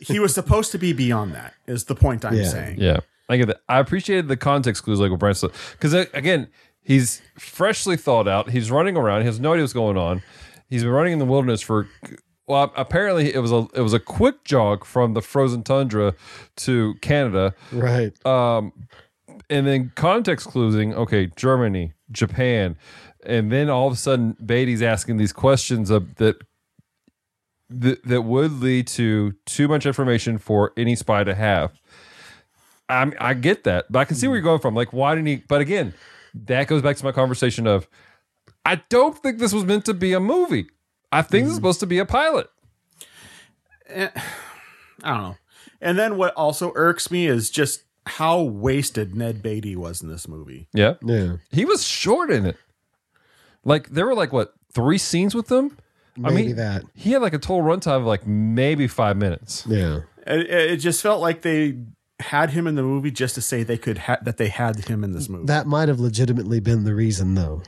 he 0.00 0.18
was 0.18 0.34
supposed 0.34 0.72
to 0.72 0.78
be 0.78 0.92
beyond 0.92 1.32
that 1.34 1.54
is 1.66 1.84
the 1.84 1.94
point 1.94 2.24
i'm 2.24 2.34
Yeah. 2.34 2.44
saying 2.48 2.76
Yeah, 2.80 3.00
I 3.30 3.36
get 3.38 3.46
that. 3.46 3.60
I 3.68 3.78
appreciated 3.78 4.28
the 4.28 4.36
context 4.36 4.82
clues, 4.82 4.98
like 5.00 5.10
what 5.10 5.20
Brian 5.20 5.34
said, 5.36 5.50
because 5.72 5.94
uh, 5.94 6.04
again, 6.12 6.48
he's 6.82 7.22
freshly 7.38 7.96
thought 7.96 8.26
out. 8.28 8.50
He's 8.50 8.70
running 8.70 8.96
around. 8.96 9.20
He 9.22 9.26
has 9.26 9.38
no 9.40 9.52
idea 9.52 9.62
what's 9.62 9.72
going 9.72 9.96
on. 9.96 10.22
He's 10.68 10.82
been 10.82 10.92
running 10.92 11.12
in 11.14 11.18
the 11.18 11.24
wilderness 11.24 11.62
for. 11.62 11.88
Well, 12.48 12.72
apparently 12.76 13.32
it 13.32 13.38
was 13.38 13.52
a 13.52 13.68
it 13.72 13.80
was 13.80 13.94
a 13.94 14.00
quick 14.00 14.42
jog 14.44 14.84
from 14.84 15.14
the 15.14 15.22
frozen 15.22 15.62
tundra 15.62 16.14
to 16.56 16.94
Canada, 17.00 17.54
Right. 17.70 18.12
Um, 18.26 18.72
and 19.52 19.66
then 19.66 19.92
context 19.94 20.48
cluesing. 20.48 20.94
Okay, 20.94 21.30
Germany, 21.36 21.92
Japan, 22.10 22.76
and 23.24 23.52
then 23.52 23.68
all 23.70 23.86
of 23.86 23.92
a 23.92 23.96
sudden 23.96 24.36
Beatty's 24.44 24.82
asking 24.82 25.18
these 25.18 25.32
questions 25.32 25.90
of 25.90 26.14
that 26.16 26.36
that, 27.68 28.04
that 28.04 28.22
would 28.22 28.60
lead 28.60 28.86
to 28.88 29.32
too 29.46 29.68
much 29.68 29.86
information 29.86 30.38
for 30.38 30.72
any 30.76 30.94
spy 30.96 31.24
to 31.24 31.34
have. 31.34 31.72
I 32.88 33.12
I 33.18 33.34
get 33.34 33.64
that, 33.64 33.86
but 33.90 34.00
I 34.00 34.04
can 34.04 34.16
see 34.16 34.26
where 34.28 34.36
you're 34.36 34.42
going 34.42 34.60
from. 34.60 34.74
Like, 34.74 34.92
why 34.92 35.14
didn't 35.14 35.28
he? 35.28 35.36
But 35.48 35.60
again, 35.60 35.94
that 36.34 36.66
goes 36.66 36.82
back 36.82 36.96
to 36.96 37.04
my 37.04 37.12
conversation 37.12 37.66
of, 37.66 37.86
I 38.64 38.82
don't 38.88 39.16
think 39.18 39.38
this 39.38 39.52
was 39.52 39.64
meant 39.64 39.84
to 39.86 39.94
be 39.94 40.12
a 40.12 40.20
movie. 40.20 40.66
I 41.10 41.22
think 41.22 41.44
this 41.44 41.50
is 41.50 41.56
supposed 41.56 41.80
to 41.80 41.86
be 41.86 41.98
a 41.98 42.06
pilot. 42.06 42.48
eh, 43.88 44.08
I 45.02 45.10
don't 45.10 45.22
know. 45.22 45.36
And 45.80 45.98
then 45.98 46.16
what 46.16 46.34
also 46.34 46.72
irks 46.74 47.10
me 47.10 47.26
is 47.26 47.50
just 47.50 47.84
how 48.06 48.42
wasted 48.42 49.14
Ned 49.14 49.42
Beatty 49.42 49.76
was 49.76 50.02
in 50.02 50.08
this 50.08 50.26
movie. 50.26 50.68
Yeah. 50.72 50.94
Yeah. 51.02 51.36
He 51.50 51.64
was 51.64 51.86
short 51.86 52.30
in 52.30 52.46
it. 52.46 52.56
Like 53.64 53.90
there 53.90 54.06
were 54.06 54.14
like 54.14 54.32
what 54.32 54.54
three 54.72 54.98
scenes 54.98 55.34
with 55.34 55.50
him. 55.50 55.76
Maybe 56.16 56.34
I 56.34 56.34
mean, 56.34 56.56
that. 56.56 56.84
he 56.94 57.12
had 57.12 57.22
like 57.22 57.32
a 57.32 57.38
total 57.38 57.62
runtime 57.62 57.98
of 57.98 58.04
like 58.04 58.26
maybe 58.26 58.86
five 58.86 59.16
minutes. 59.16 59.64
Yeah. 59.66 60.00
It, 60.26 60.50
it 60.50 60.76
just 60.76 61.02
felt 61.02 61.20
like 61.20 61.42
they 61.42 61.78
had 62.20 62.50
him 62.50 62.66
in 62.66 62.74
the 62.74 62.82
movie 62.82 63.10
just 63.10 63.34
to 63.36 63.40
say 63.40 63.62
they 63.62 63.78
could 63.78 63.98
ha- 63.98 64.18
that 64.22 64.36
they 64.36 64.48
had 64.48 64.84
him 64.88 65.04
in 65.04 65.12
this 65.12 65.28
movie. 65.28 65.46
That 65.46 65.66
might 65.66 65.88
have 65.88 66.00
legitimately 66.00 66.60
been 66.60 66.84
the 66.84 66.94
reason 66.94 67.34
though. 67.34 67.62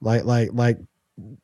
Like 0.00 0.24
like 0.24 0.50
like 0.52 0.78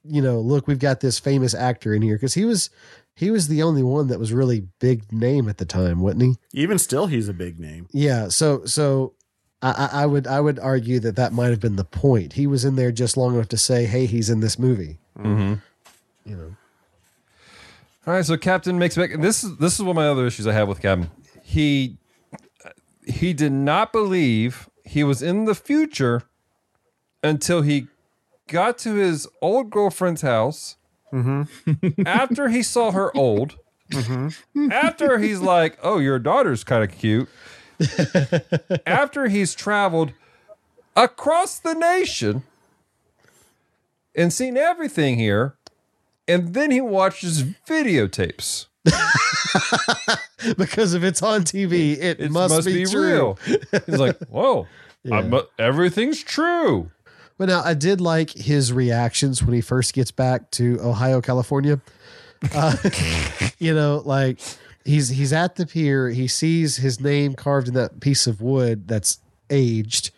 you 0.05 0.23
know, 0.23 0.41
look, 0.41 0.67
we've 0.67 0.79
got 0.79 1.01
this 1.01 1.19
famous 1.19 1.55
actor 1.55 1.95
in 1.95 2.03
here 2.03 2.17
because 2.17 2.35
he 2.35 2.45
was 2.45 2.71
he 3.15 3.31
was 3.31 3.49
the 3.49 3.63
only 3.63 3.83
one 3.83 4.09
that 4.09 4.19
was 4.19 4.33
really 4.33 4.67
big 4.81 5.13
name 5.13 5.49
at 5.49 5.59
the 5.59 5.65
time, 5.65 6.01
wasn't 6.01 6.23
he? 6.23 6.35
Even 6.53 6.79
still, 6.79 7.07
he's 7.07 7.29
a 7.29 7.35
big 7.35 7.61
name. 7.61 7.87
Yeah. 7.93 8.29
So 8.29 8.65
so 8.65 9.15
I, 9.63 9.89
I 9.93 10.03
I 10.03 10.07
would 10.07 10.27
I 10.27 10.41
would 10.41 10.59
argue 10.59 11.01
that 11.01 11.17
that 11.17 11.33
might 11.33 11.51
have 11.51 11.61
been 11.61 11.77
the 11.77 11.85
point. 11.85 12.35
He 12.35 12.47
was 12.47 12.65
in 12.65 12.77
there 12.77 12.93
just 12.93 13.17
long 13.17 13.35
enough 13.35 13.49
to 13.49 13.59
say, 13.59 13.87
"Hey, 13.87 14.07
he's 14.07 14.31
in 14.31 14.41
this 14.41 14.59
movie." 14.59 14.99
Mm-hmm. 15.19 15.55
You 16.29 16.37
know. 16.37 16.57
All 18.07 18.13
right, 18.13 18.25
so 18.25 18.37
Captain 18.37 18.79
makes 18.79 18.97
back. 18.97 19.19
This 19.19 19.45
is 19.45 19.57
this 19.57 19.75
is 19.75 19.81
one 19.81 19.91
of 19.91 19.97
my 19.97 20.09
other 20.09 20.27
issues 20.27 20.47
I 20.47 20.53
have 20.53 20.69
with 20.69 20.81
Captain. 20.81 21.11
He 21.43 21.97
he 23.07 23.33
did 23.33 23.53
not 23.53 23.93
believe 23.93 24.69
he 24.85 25.05
was 25.05 25.23
in 25.23 25.45
the 25.45 25.55
future 25.55 26.23
until 27.23 27.63
he 27.63 27.87
got 28.49 28.77
to 28.79 28.95
his 28.95 29.27
old 29.41 29.71
girlfriend's 29.71 30.23
house. 30.23 30.77
Mm-hmm. 31.15 32.03
after 32.07 32.49
he 32.49 32.63
saw 32.63 32.91
her 32.91 33.17
old. 33.17 33.57
Mm-hmm. 33.93 34.73
After 34.73 35.19
he's 35.19 35.41
like, 35.41 35.79
"Oh, 35.83 35.99
your 35.99 36.19
daughter's 36.19 36.65
kind 36.65 36.83
of 36.83 36.91
cute." 36.99 37.29
after 38.87 39.29
he's 39.29 39.55
traveled 39.55 40.13
across 40.97 41.59
the 41.59 41.75
nation 41.75 42.43
and 44.17 44.33
seen 44.33 44.57
everything 44.57 45.19
here, 45.19 45.57
and 46.27 46.55
then 46.55 46.71
he 46.71 46.81
watches 46.81 47.43
videotapes. 47.43 48.67
because 50.57 50.95
if 50.95 51.03
it's 51.03 51.23
on 51.23 51.43
TV, 51.43 51.97
it, 51.99 52.21
It 52.21 52.31
must, 52.31 52.65
be, 52.67 52.85
true. 52.87 53.07
real. 53.13 53.39
He's 53.87 53.99
like, 53.99 54.19
"Whoa, 54.27 54.67
I'm- 55.13 55.35
everything's 55.59 56.23
true." 56.23 56.91
But 57.37 57.49
now 57.49 57.63
I 57.65 57.75
did 57.75 58.01
like 58.01 58.31
his 58.31 58.73
reactions 58.73 59.43
when 59.43 59.55
he 59.55 59.61
first 59.61 59.93
gets 59.93 60.11
back 60.11 60.51
to 60.53 60.79
Ohio, 60.81 61.21
California. 61.21 61.81
Uh, 62.55 62.77
you 63.59 63.75
know, 63.75 64.03
like 64.05 64.39
he's 64.85 65.09
he's 65.09 65.33
at 65.33 65.57
the 65.57 65.67
pier, 65.67 66.11
he 66.11 66.29
sees 66.29 66.77
his 66.77 67.01
name 67.01 67.35
carved 67.35 67.69
in 67.69 67.75
that 67.75 68.01
piece 68.01 68.27
of 68.27 68.41
wood 68.41 68.87
that's 68.87 69.19
aged. 69.51 70.11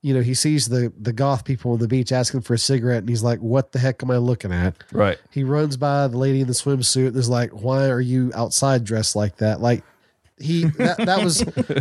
You 0.00 0.14
know, 0.14 0.20
he 0.20 0.34
sees 0.34 0.68
the 0.68 0.92
the 0.98 1.12
goth 1.12 1.44
people 1.44 1.72
on 1.72 1.78
the 1.78 1.88
beach 1.88 2.12
asking 2.12 2.42
for 2.42 2.54
a 2.54 2.58
cigarette, 2.58 2.98
and 2.98 3.08
he's 3.08 3.22
like, 3.22 3.40
"What 3.40 3.72
the 3.72 3.78
heck 3.78 4.02
am 4.02 4.10
I 4.10 4.16
looking 4.16 4.52
at?" 4.52 4.76
Right. 4.92 5.18
He 5.30 5.44
runs 5.44 5.76
by 5.76 6.06
the 6.08 6.18
lady 6.18 6.40
in 6.40 6.46
the 6.46 6.52
swimsuit 6.52 7.08
and 7.08 7.16
is 7.16 7.28
like, 7.28 7.50
"Why 7.50 7.88
are 7.88 8.00
you 8.00 8.32
outside 8.34 8.84
dressed 8.84 9.16
like 9.16 9.36
that?" 9.36 9.60
Like 9.60 9.82
he 10.40 10.64
that, 10.64 10.96
that 10.98 11.22
was 11.24 11.38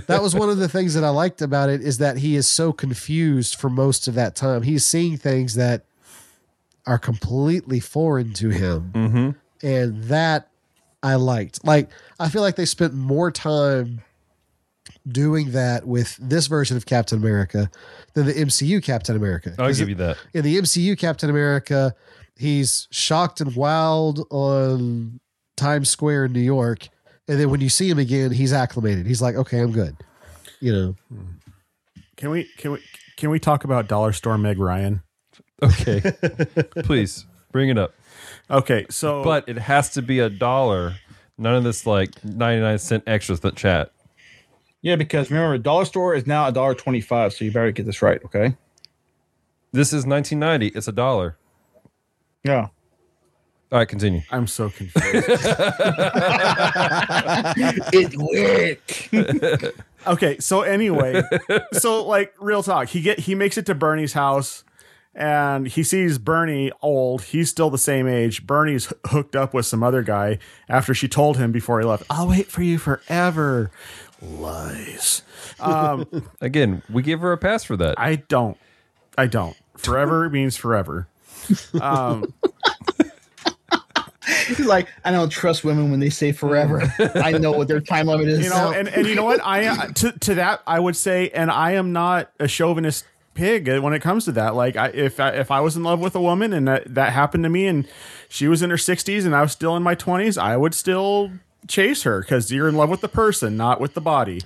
that 0.08 0.22
was 0.22 0.34
one 0.36 0.50
of 0.50 0.58
the 0.58 0.68
things 0.70 0.94
that 0.96 1.04
I 1.04 1.10
liked 1.10 1.42
about 1.42 1.70
it 1.70 1.82
is 1.82 1.98
that 2.00 2.18
he 2.18 2.36
is 2.36 2.48
so 2.48 2.72
confused 2.74 3.56
for 3.56 3.70
most 3.70 4.08
of 4.08 4.14
that 4.16 4.36
time. 4.36 4.64
He's 4.64 4.86
seeing 4.86 5.18
things 5.18 5.56
that 5.56 5.86
are 6.86 6.98
completely 6.98 7.80
foreign 7.80 8.34
to 8.34 8.50
him, 8.50 8.92
Mm-hmm. 8.94 9.30
and 9.68 10.04
that 10.06 10.50
I 11.04 11.16
liked. 11.16 11.64
Like 11.66 11.90
I 12.20 12.30
feel 12.30 12.42
like 12.42 12.56
they 12.56 12.66
spent 12.66 12.94
more 12.94 13.32
time 13.32 14.02
doing 15.08 15.52
that 15.52 15.86
with 15.88 16.18
this 16.18 16.48
version 16.48 16.76
of 16.78 16.86
Captain 16.86 17.18
America 17.18 17.70
than 18.14 18.26
the 18.26 18.34
MCU 18.34 18.84
Captain 18.84 19.16
America. 19.16 19.54
I'll 19.60 19.74
give 19.74 19.90
you 19.90 19.96
that. 19.96 20.18
in 20.34 20.44
the 20.44 20.58
MCU 20.58 20.98
Captain 20.98 21.30
America, 21.30 21.94
he's 22.36 22.88
shocked 22.92 23.42
and 23.42 23.56
wild 23.56 24.26
on 24.32 25.20
Times 25.56 25.90
Square 25.90 26.26
in 26.26 26.34
New 26.34 26.40
York. 26.42 26.88
And 27.28 27.40
then 27.40 27.49
when 27.49 27.62
you 27.62 27.70
see 27.70 27.90
him 27.90 27.99
again, 27.99 28.32
he's 28.32 28.54
acclimated. 28.54 29.06
He's 29.06 29.22
like, 29.22 29.36
okay, 29.36 29.60
I'm 29.60 29.72
good. 29.72 29.98
You 30.60 30.74
know, 30.74 30.95
Can 32.16 32.30
we 32.30 32.45
can 32.58 32.72
we 32.72 32.80
can 33.18 33.30
we 33.30 33.40
talk 33.40 33.64
about 33.64 33.88
Dollar 33.88 34.12
Store 34.14 34.38
Meg 34.38 34.58
Ryan? 34.60 35.02
Okay, 35.62 36.02
please 36.84 37.26
bring 37.52 37.70
it 37.70 37.78
up. 37.78 37.94
Okay, 38.49 38.86
so 38.90 39.24
But 39.24 39.48
it 39.49 39.58
has 39.58 39.90
to 39.91 40.02
be 40.02 40.20
a 40.20 40.30
dollar. 40.30 40.95
None 41.38 41.54
of 41.56 41.64
this 41.64 41.86
like 41.86 42.24
ninety 42.24 42.62
nine 42.62 42.80
cent 42.80 43.04
extras 43.06 43.41
that 43.41 43.56
chat. 43.56 43.91
Yeah, 44.82 44.95
because 44.95 45.30
remember, 45.30 45.58
dollar 45.58 45.86
store 45.86 46.16
is 46.16 46.26
now 46.26 46.48
a 46.48 46.52
dollar 46.52 46.74
twenty-five, 46.74 47.34
so 47.34 47.45
you 47.45 47.52
better 47.52 47.72
get 47.72 47.86
this 47.86 48.02
right, 48.02 48.24
okay? 48.26 48.56
This 49.74 49.94
is 49.94 50.06
nineteen 50.06 50.40
ninety. 50.40 50.68
It's 50.70 50.88
a 50.88 50.91
dollar. 50.91 51.38
Yeah. 52.44 52.68
All 53.69 53.80
right, 53.80 53.88
continue. 53.88 54.22
I'm 54.31 54.48
so 54.48 54.69
confused. 54.69 54.95
it 57.94 58.15
worked. 58.18 59.76
okay, 60.07 60.38
so 60.39 60.61
anyway, 60.61 61.22
so 61.73 62.06
like 62.06 62.34
real 62.39 62.64
talk, 62.64 62.88
he 62.88 63.02
get 63.02 63.19
he 63.19 63.35
makes 63.35 63.57
it 63.57 63.65
to 63.65 63.76
Bernie's 63.76 64.14
house 64.14 64.64
and 65.18 65.68
he 65.68 65.84
sees 65.84 66.18
Bernie 66.18 66.72
old. 66.81 67.23
He's 67.23 67.49
still 67.49 67.69
the 67.69 67.77
same 67.77 68.07
age. 68.07 68.48
Bernie's 68.48 68.94
hooked 69.07 69.35
up 69.35 69.53
with 69.53 69.65
some 69.65 69.84
other 69.84 70.03
guy 70.03 70.38
after 70.69 70.94
she 70.94 71.07
told 71.07 71.38
him 71.38 71.52
before 71.52 71.80
he 71.80 71.85
left, 71.85 72.03
"I'll 72.10 72.30
wait 72.30 72.48
for 72.48 72.61
you 72.61 72.77
forever." 72.77 73.72
Lies. 74.22 75.23
Um, 75.60 76.07
Again, 76.41 76.84
we 76.89 77.02
give 77.02 77.19
her 77.19 77.31
a 77.31 77.38
pass 77.38 77.64
for 77.64 77.76
that. 77.77 77.99
I 77.99 78.15
don't. 78.15 78.57
I 79.18 79.27
don't. 79.27 79.57
Forever 79.76 80.30
means 80.30 80.56
forever. 80.56 81.07
Um, 81.81 82.34
He's 84.48 84.60
like, 84.65 84.88
I 85.03 85.11
don't 85.11 85.30
trust 85.30 85.64
women 85.64 85.91
when 85.91 85.99
they 85.99 86.10
say 86.10 86.32
forever. 86.32 86.91
I 87.15 87.32
know 87.34 87.52
what 87.52 87.68
their 87.68 87.82
time 87.82 88.07
limit 88.07 88.28
is. 88.28 88.44
you 88.44 88.49
know, 88.49 88.72
and, 88.72 88.88
and 88.88 89.07
you 89.07 89.15
know 89.15 89.26
what? 89.26 89.40
I 89.44 89.68
uh, 89.68 89.88
to 89.88 90.11
to 90.11 90.36
that 90.36 90.61
I 90.65 90.80
would 90.80 90.95
say, 90.95 91.30
and 91.30 91.52
I 91.52 91.72
am 91.72 91.94
not 91.94 92.32
a 92.40 92.48
chauvinist 92.48 93.06
pig 93.34 93.68
when 93.68 93.94
it 93.94 94.02
comes 94.02 94.26
to 94.26 94.32
that. 94.34 94.56
Like, 94.56 94.76
I, 94.76 94.88
if 94.88 95.19
I, 95.19 95.30
if 95.32 95.52
I 95.52 95.60
was 95.60 95.78
in 95.78 95.84
love 95.84 95.99
with 95.99 96.15
a 96.15 96.22
woman 96.22 96.53
and 96.53 96.68
that 96.68 96.94
that 96.95 97.14
happened 97.14 97.44
to 97.44 97.49
me, 97.49 97.68
and 97.68 97.88
she 98.30 98.48
was 98.48 98.61
in 98.61 98.69
her 98.69 98.78
sixties 98.78 99.26
and 99.26 99.36
I 99.36 99.41
was 99.41 99.52
still 99.52 99.76
in 99.76 99.84
my 99.84 99.95
twenties, 99.95 100.38
I 100.38 100.57
would 100.57 100.74
still 100.74 101.32
chase 101.68 102.03
her 102.03 102.22
because 102.22 102.52
you're 102.52 102.68
in 102.68 102.76
love 102.76 102.90
with 102.90 103.02
the 103.02 103.10
person, 103.10 103.57
not 103.57 103.80
with 103.80 103.94
the 103.94 104.02
body. 104.02 104.41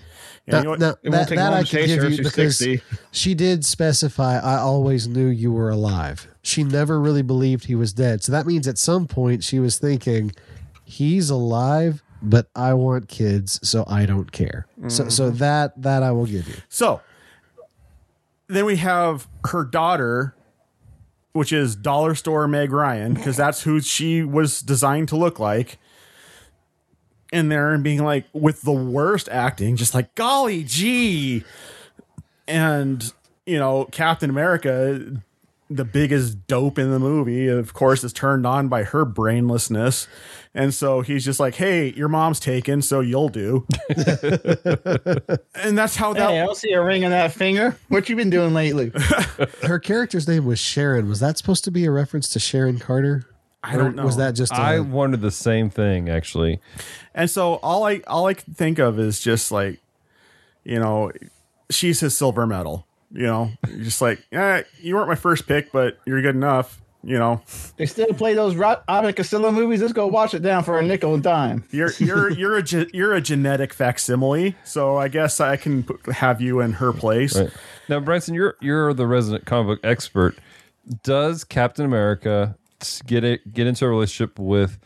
Now- 0.48 0.58
you 0.58 0.64
know 0.64 0.70
what? 0.72 0.80
now, 0.80 0.90
It 0.90 1.10
won't 1.10 1.12
that, 1.14 1.28
take 1.30 1.38
that 1.38 1.50
long 1.52 1.60
I 1.60 1.64
can 1.64 1.86
give 1.88 2.04
you 2.12 2.18
because 2.24 2.58
60. 2.58 2.82
she 3.12 3.34
did 3.36 3.64
specify, 3.66 4.40
I 4.40 4.58
always 4.58 5.08
knew 5.08 5.28
you 5.28 5.52
were 5.52 5.70
alive. 5.70 6.28
She 6.42 6.64
never 6.64 7.00
really 7.00 7.22
believed 7.22 7.66
he 7.66 7.76
was 7.76 7.94
dead. 7.94 8.24
So 8.24 8.32
that 8.32 8.46
means 8.48 8.68
at 8.68 8.78
some 8.78 9.08
point 9.08 9.44
she 9.44 9.60
was 9.60 9.78
thinking, 9.78 10.32
he's 10.84 11.30
alive, 11.30 12.02
but 12.24 12.48
I 12.56 12.74
want 12.74 13.08
kids, 13.08 13.60
so 13.68 13.84
I 13.88 14.06
don't 14.06 14.32
care. 14.32 14.66
So, 14.88 15.10
so 15.10 15.30
Mm-hmm. 15.30 15.38
that 15.38 15.82
that 15.82 16.04
I 16.04 16.12
will 16.12 16.26
give 16.26 16.48
you. 16.48 16.56
So 16.70 17.02
then 18.48 18.66
we 18.66 18.76
have 18.78 19.28
her 19.46 19.64
daughter, 19.64 20.36
which 21.34 21.54
is 21.54 21.76
Dollar 21.76 22.16
Store 22.16 22.48
Meg 22.48 22.72
Ryan, 22.72 23.14
because 23.14 23.38
that's 23.38 23.62
who 23.64 23.80
she 23.80 24.24
was 24.24 24.62
designed 24.62 25.08
to 25.10 25.16
look 25.16 25.40
like. 25.40 25.78
In 27.32 27.50
there 27.50 27.74
and 27.74 27.84
being 27.84 28.04
like 28.04 28.26
with 28.34 28.62
the 28.62 28.74
worst 28.74 29.30
acting, 29.30 29.78
just 29.78 29.94
like 29.94 30.14
golly 30.16 30.64
gee. 30.64 31.44
And, 32.48 33.14
you 33.46 33.58
know, 33.58 33.86
Captain 33.86 34.30
America, 34.30 35.22
the 35.70 35.86
biggest 35.86 36.46
dope 36.48 36.78
in 36.78 36.92
the 36.92 37.00
movie, 37.00 37.48
of 37.48 37.74
course, 37.74 38.04
is 38.04 38.12
turned 38.12 38.46
on 38.46 38.68
by 38.68 38.84
her 38.84 39.06
brainlessness. 39.06 40.08
And 40.54 40.74
so 40.74 41.00
he's 41.00 41.24
just 41.24 41.40
like, 41.40 41.56
hey, 41.56 41.94
your 41.94 42.10
mom's 42.10 42.42
taken, 42.42 42.82
so 42.82 43.00
you'll 43.00 43.30
do. 43.30 43.66
and 45.56 45.78
that's 45.78 45.96
how 45.96 46.12
that 46.14 46.30
Hey, 46.30 46.42
I 46.42 46.46
don't 46.46 46.58
see 46.58 46.74
a 46.74 46.84
ring 46.84 47.06
on 47.06 47.12
that 47.12 47.32
finger. 47.32 47.78
What 47.88 48.10
you 48.10 48.18
been 48.18 48.30
doing 48.30 48.54
lately? 48.54 48.92
Her 49.64 49.80
character's 49.80 50.28
name 50.28 50.46
was 50.46 50.60
Sharon. 50.60 51.08
Was 51.08 51.22
that 51.22 51.38
supposed 51.38 51.64
to 51.64 51.72
be 51.72 51.86
a 51.86 51.92
reference 51.92 52.28
to 52.30 52.40
Sharon 52.40 52.78
Carter? 52.80 53.26
I 53.64 53.78
don't 53.78 53.96
know. 53.96 54.06
Was 54.06 54.18
that 54.18 54.34
just 54.34 54.52
a, 54.54 54.56
I 54.56 54.80
wondered 54.80 55.22
the 55.22 55.32
same 55.32 55.70
thing 55.70 56.10
actually. 56.10 56.60
And 57.14 57.30
so 57.30 57.56
all 57.56 57.84
I 57.84 58.02
all 58.08 58.28
I 58.28 58.34
can 58.34 58.54
think 58.54 58.80
of 58.80 59.00
is 59.00 59.20
just 59.20 59.52
like, 59.52 59.80
you 60.64 60.80
know, 60.80 61.12
she's 61.70 62.00
his 62.00 62.18
silver 62.18 62.46
medal. 62.48 62.86
You 63.14 63.24
know, 63.28 63.52
just 63.80 64.02
like, 64.02 64.24
eh, 64.32 64.64
you 64.80 64.96
weren't 64.96 65.10
my 65.10 65.16
first 65.16 65.46
pick, 65.46 65.74
but 65.74 65.98
you're 66.06 66.22
good 66.22 66.36
enough. 66.36 66.82
You 67.04 67.18
know, 67.18 67.42
They 67.78 67.88
still 67.88 68.14
play 68.14 68.36
those 68.36 68.56
Ro- 68.56 68.80
Abbott 68.88 69.16
Costello 69.16 69.52
movies. 69.52 69.82
Let's 69.82 69.92
go 69.92 70.06
watch 70.06 70.36
it 70.36 70.44
down 70.44 70.64
for 70.64 70.78
a 70.78 70.84
nickel 70.84 71.16
and 71.16 71.24
dime. 71.24 71.64
you're 71.72 71.92
you're 71.98 72.30
you're 72.38 72.58
a 72.58 72.64
ge- 72.64 72.94
you're 72.94 73.14
a 73.16 73.20
genetic 73.22 73.74
facsimile. 73.74 74.56
So 74.64 74.98
I 74.98 75.08
guess 75.08 75.40
I 75.42 75.58
can 75.58 75.82
put, 75.84 76.06
have 76.14 76.40
you 76.42 76.60
in 76.62 76.74
her 76.74 76.94
place. 76.94 77.36
Right. 77.36 77.50
Now, 77.90 78.00
Branson, 78.00 78.36
you're 78.36 78.56
you're 78.62 78.94
the 78.94 79.08
resident 79.08 79.46
comic 79.46 79.82
book 79.82 79.90
expert. 79.90 80.38
Does 81.04 81.44
Captain 81.44 81.86
America 81.86 82.56
get 83.08 83.24
it 83.24 83.52
get 83.52 83.66
into 83.68 83.84
a 83.86 83.90
relationship 83.90 84.38
with 84.38 84.78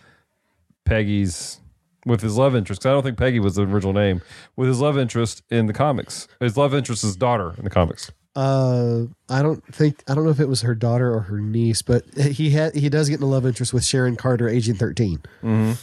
Peggy's 0.86 1.60
with 2.06 2.22
his 2.22 2.38
love 2.38 2.56
interest. 2.56 2.82
'cause 2.84 2.90
I 2.90 2.94
don't 2.94 3.04
think 3.04 3.18
Peggy 3.18 3.40
was 3.40 3.56
the 3.56 3.64
original 3.66 3.94
name. 3.94 4.22
With 4.56 4.68
his 4.70 4.80
love 4.80 4.98
interest 4.98 5.42
in 5.50 5.66
the 5.66 5.74
comics, 5.74 6.28
his 6.40 6.56
love 6.58 6.74
interest 6.74 7.04
is 7.04 7.16
daughter 7.16 7.54
in 7.58 7.64
the 7.64 7.70
comics. 7.70 8.12
Uh, 8.36 9.06
I 9.30 9.42
don't 9.42 9.64
think 9.74 10.04
I 10.10 10.14
don't 10.14 10.26
know 10.26 10.30
if 10.30 10.42
it 10.42 10.50
was 10.50 10.62
her 10.62 10.76
daughter 10.76 11.14
or 11.14 11.22
her 11.22 11.40
niece, 11.40 11.82
but 11.82 12.04
he 12.18 12.50
had 12.50 12.76
he 12.76 12.90
does 12.90 13.08
get 13.10 13.20
in 13.20 13.24
a 13.24 13.28
love 13.30 13.46
interest 13.46 13.74
with 13.74 13.86
Sharon 13.86 14.18
Carter, 14.18 14.50
Agent 14.50 14.78
13 14.78 15.20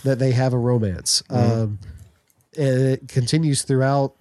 That 0.04 0.18
they 0.18 0.32
have 0.32 0.52
a 0.52 0.58
romance, 0.58 1.22
um, 1.30 1.78
and 2.58 2.78
it 2.82 3.08
continues 3.08 3.62
throughout 3.62 4.14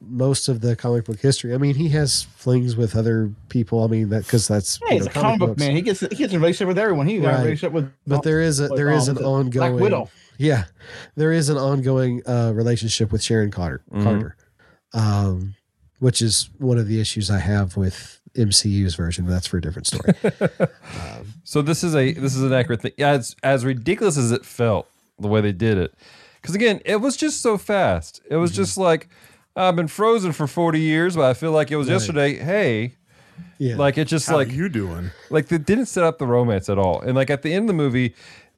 most 0.00 0.48
of 0.48 0.60
the 0.60 0.74
comic 0.76 1.04
book 1.04 1.18
history. 1.20 1.54
I 1.54 1.58
mean, 1.58 1.74
he 1.76 1.88
has 1.90 2.22
flings 2.22 2.76
with 2.76 2.96
other 2.96 3.32
people. 3.48 3.82
I 3.84 3.86
mean, 3.88 4.08
that 4.10 4.24
because 4.24 4.46
that's 4.48 4.78
Hey, 4.88 4.96
you 4.96 5.02
he's 5.02 5.14
know, 5.14 5.20
a 5.20 5.22
comic 5.22 5.38
book 5.40 5.58
man. 5.58 5.74
He 5.74 5.82
gets 5.82 6.00
he 6.00 6.06
gets 6.08 6.32
a 6.32 6.38
relationship 6.38 6.68
with 6.68 6.78
everyone. 6.78 7.08
He 7.08 7.18
got 7.18 7.26
Right. 7.28 7.34
a 7.34 7.38
relationship 7.44 7.72
with. 7.72 7.90
But 8.06 8.22
there 8.22 8.40
is 8.40 8.60
a 8.60 8.68
with, 8.68 8.76
there 8.76 8.90
is 8.92 9.08
an 9.08 9.16
the 9.16 9.24
ongoing 9.24 9.72
Black 9.72 9.82
Widow. 9.82 10.10
Yeah, 10.42 10.64
there 11.14 11.32
is 11.32 11.48
an 11.48 11.56
ongoing 11.56 12.22
uh, 12.26 12.52
relationship 12.54 13.12
with 13.12 13.22
Sharon 13.22 13.50
Carter, 13.50 13.82
Carter, 14.02 14.36
um, 14.92 15.54
which 16.00 16.20
is 16.20 16.50
one 16.58 16.78
of 16.78 16.88
the 16.88 17.00
issues 17.00 17.30
I 17.30 17.38
have 17.38 17.76
with 17.76 18.20
MCU's 18.34 18.96
version. 18.96 19.24
But 19.24 19.30
that's 19.30 19.46
for 19.46 19.58
a 19.58 19.60
different 19.60 19.86
story. 19.86 20.12
So 21.44 21.60
this 21.60 21.84
is 21.84 21.94
a 21.94 22.12
this 22.12 22.34
is 22.34 22.42
an 22.42 22.52
accurate 22.52 22.80
thing. 22.82 22.92
As 22.98 23.36
as 23.42 23.64
ridiculous 23.64 24.16
as 24.16 24.32
it 24.32 24.44
felt, 24.44 24.88
the 25.18 25.28
way 25.28 25.40
they 25.40 25.52
did 25.52 25.76
it, 25.76 25.92
because 26.40 26.54
again, 26.54 26.80
it 26.84 26.96
was 26.96 27.16
just 27.16 27.40
so 27.42 27.58
fast. 27.58 28.22
It 28.30 28.36
was 28.36 28.52
just 28.52 28.78
like 28.78 29.08
I've 29.54 29.76
been 29.76 29.88
frozen 29.88 30.32
for 30.32 30.46
forty 30.46 30.80
years, 30.80 31.14
but 31.16 31.24
I 31.24 31.34
feel 31.34 31.52
like 31.52 31.70
it 31.70 31.76
was 31.76 31.88
yesterday. 31.88 32.36
Hey, 32.36 32.94
yeah, 33.58 33.76
like 33.76 33.98
it 33.98 34.06
just 34.06 34.28
How 34.28 34.36
like 34.36 34.50
you 34.50 34.68
doing? 34.68 35.10
like 35.30 35.48
they 35.48 35.58
didn't 35.58 35.86
set 35.86 36.04
up 36.04 36.18
the 36.18 36.26
romance 36.26 36.68
at 36.70 36.78
all. 36.78 37.00
And 37.00 37.14
like 37.14 37.28
at 37.28 37.42
the 37.42 37.52
end 37.52 37.64
of 37.64 37.68
the 37.68 37.74
movie, 37.74 38.14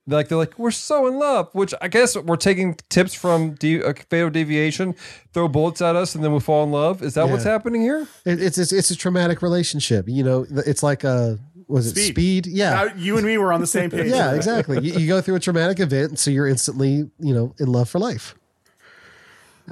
like 0.07 0.29
they're 0.29 0.39
like 0.39 0.59
we're 0.59 0.71
so 0.71 1.07
in 1.07 1.19
love, 1.19 1.49
which 1.55 1.73
I 1.81 1.89
guess 1.89 2.17
we're 2.17 2.37
taking 2.37 2.75
tips 2.91 3.15
from 3.15 3.55
de- 3.55 3.83
uh, 3.83 3.95
Fatal 4.11 4.31
Deviation, 4.31 4.95
throw 5.33 5.49
bullets 5.49 5.81
at 5.81 5.97
us, 5.97 6.15
and 6.15 6.23
then 6.23 6.33
we 6.33 6.41
fall 6.41 6.63
in 6.65 6.71
love. 6.71 7.03
Is 7.03 7.15
that 7.15 7.29
what's 7.29 7.45
happening 7.45 7.81
here? 7.81 8.07
It, 8.27 8.43
it's, 8.43 8.59
it's 8.59 8.73
it's 8.73 8.91
a 8.91 8.97
traumatic 8.97 9.41
relationship. 9.41 10.07
You 10.09 10.23
know, 10.25 10.47
it's 10.51 10.83
like 10.83 11.05
a 11.05 11.39
was 11.67 11.87
it 11.87 11.91
Speed. 11.93 12.05
speed? 12.15 12.47
Yeah. 12.49 12.71
Now, 12.71 12.95
you 12.95 13.17
and 13.17 13.27
me 13.27 13.39
were 13.39 13.51
on 13.53 13.61
the 13.63 13.67
same 13.67 13.89
page. 13.91 14.11
yeah, 14.11 14.35
exactly. 14.35 14.81
You, 14.87 14.99
you 15.01 15.07
go 15.09 15.23
through 15.23 15.37
a 15.37 15.41
traumatic 15.41 15.81
event, 15.81 16.19
so 16.19 16.31
you're 16.31 16.47
instantly, 16.49 17.09
you 17.19 17.35
know, 17.35 17.55
in 17.59 17.69
love 17.69 17.89
for 17.89 17.99
life. 17.99 18.35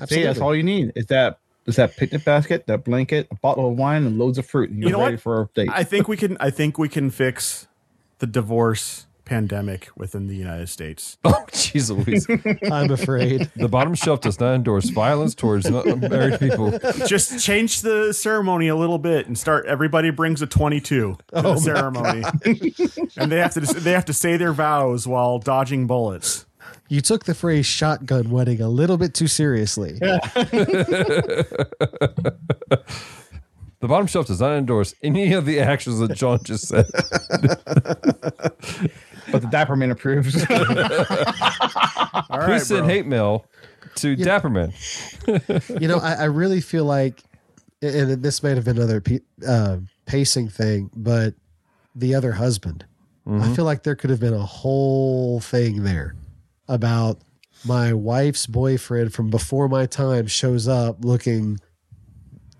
See, 0.06 0.22
that's 0.22 0.40
all 0.40 0.56
you 0.56 0.62
need. 0.62 0.92
Is 0.96 1.06
that 1.06 1.38
is 1.66 1.76
that 1.76 1.96
picnic 1.96 2.24
basket, 2.24 2.66
that 2.66 2.82
blanket, 2.84 3.28
a 3.30 3.34
bottle 3.34 3.68
of 3.70 3.76
wine, 3.76 4.06
and 4.06 4.18
loads 4.18 4.38
of 4.38 4.46
fruit. 4.46 4.70
And 4.70 4.78
you're 4.80 4.88
You 4.88 4.96
know 4.96 5.02
ready 5.02 5.16
what? 5.16 5.20
for 5.22 5.42
a 5.42 5.48
date. 5.54 5.68
I 5.70 5.84
think 5.84 6.08
we 6.08 6.16
can. 6.16 6.38
I 6.40 6.48
think 6.50 6.78
we 6.78 6.88
can 6.88 7.10
fix 7.10 7.68
the 8.18 8.26
divorce 8.26 9.06
pandemic 9.24 9.88
within 9.96 10.26
the 10.26 10.36
United 10.36 10.68
States. 10.68 11.18
Oh, 11.34 11.44
jeez 11.52 11.90
Louise. 11.90 12.26
I'm 12.72 12.90
afraid. 12.90 13.50
the 13.56 13.68
bottom 13.68 13.94
shelf 13.94 14.20
does 14.20 14.38
not 14.40 14.54
endorse 14.54 14.88
violence 14.90 15.34
towards 15.34 15.70
married 15.70 16.38
people. 16.40 16.78
Just 17.06 17.44
change 17.44 17.80
the 17.82 18.12
ceremony 18.12 18.68
a 18.68 18.76
little 18.76 18.98
bit 18.98 19.26
and 19.26 19.36
start. 19.38 19.66
Everybody 19.66 20.10
brings 20.10 20.40
a 20.42 20.46
twenty-two 20.46 21.16
to 21.34 21.42
the 21.42 21.48
oh 21.48 21.56
ceremony, 21.56 22.22
and 23.16 23.30
they 23.32 23.38
have 23.38 23.54
to 23.54 23.60
they 23.60 23.92
have 23.92 24.04
to 24.06 24.12
say 24.12 24.36
their 24.36 24.52
vows 24.52 25.06
while 25.06 25.38
dodging 25.38 25.86
bullets. 25.86 26.46
You 26.88 27.00
took 27.00 27.24
the 27.24 27.34
phrase 27.34 27.66
"shotgun 27.66 28.30
wedding" 28.30 28.60
a 28.60 28.68
little 28.68 28.96
bit 28.98 29.14
too 29.14 29.26
seriously. 29.28 29.98
The 33.82 33.88
bottom 33.88 34.06
shelf 34.06 34.28
does 34.28 34.40
not 34.40 34.52
endorse 34.52 34.94
any 35.02 35.32
of 35.32 35.44
the 35.44 35.58
actions 35.58 35.98
that 35.98 36.14
John 36.14 36.38
just 36.44 36.68
said. 36.68 36.86
But 39.32 39.42
the 39.42 39.48
Dapper 39.48 39.76
Man 39.76 39.90
approves. 39.90 40.36
All 40.50 40.56
right, 42.38 42.46
Please 42.46 42.66
send 42.66 42.80
bro. 42.80 42.88
hate 42.88 43.06
mail 43.06 43.46
to 43.96 44.16
Dapperman. 44.16 44.72
you 45.80 45.88
know, 45.88 45.98
I, 45.98 46.14
I 46.14 46.24
really 46.24 46.60
feel 46.60 46.84
like, 46.84 47.22
and 47.80 48.22
this 48.22 48.42
may 48.42 48.54
have 48.54 48.64
been 48.64 48.76
another 48.78 49.02
uh, 49.46 49.78
pacing 50.06 50.48
thing, 50.48 50.90
but 50.94 51.34
the 51.94 52.14
other 52.14 52.32
husband, 52.32 52.84
I 53.24 53.52
feel 53.54 53.64
like 53.64 53.84
there 53.84 53.94
could 53.94 54.10
have 54.10 54.18
been 54.18 54.34
a 54.34 54.44
whole 54.44 55.38
thing 55.40 55.84
there 55.84 56.16
about 56.66 57.18
my 57.64 57.92
wife's 57.92 58.46
boyfriend 58.46 59.14
from 59.14 59.30
before 59.30 59.68
my 59.68 59.86
time 59.86 60.26
shows 60.26 60.66
up 60.66 61.04
looking 61.04 61.60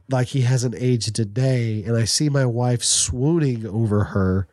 like 0.09 0.29
he 0.29 0.43
hasn't 0.43 0.77
aged 0.77 1.19
a 1.19 1.25
day, 1.25 1.83
and 1.85 1.97
I 1.97 2.05
see 2.05 2.29
my 2.29 2.47
wife 2.47 2.85
swooning 2.85 3.67
over 3.67 4.05
her, 4.05 4.47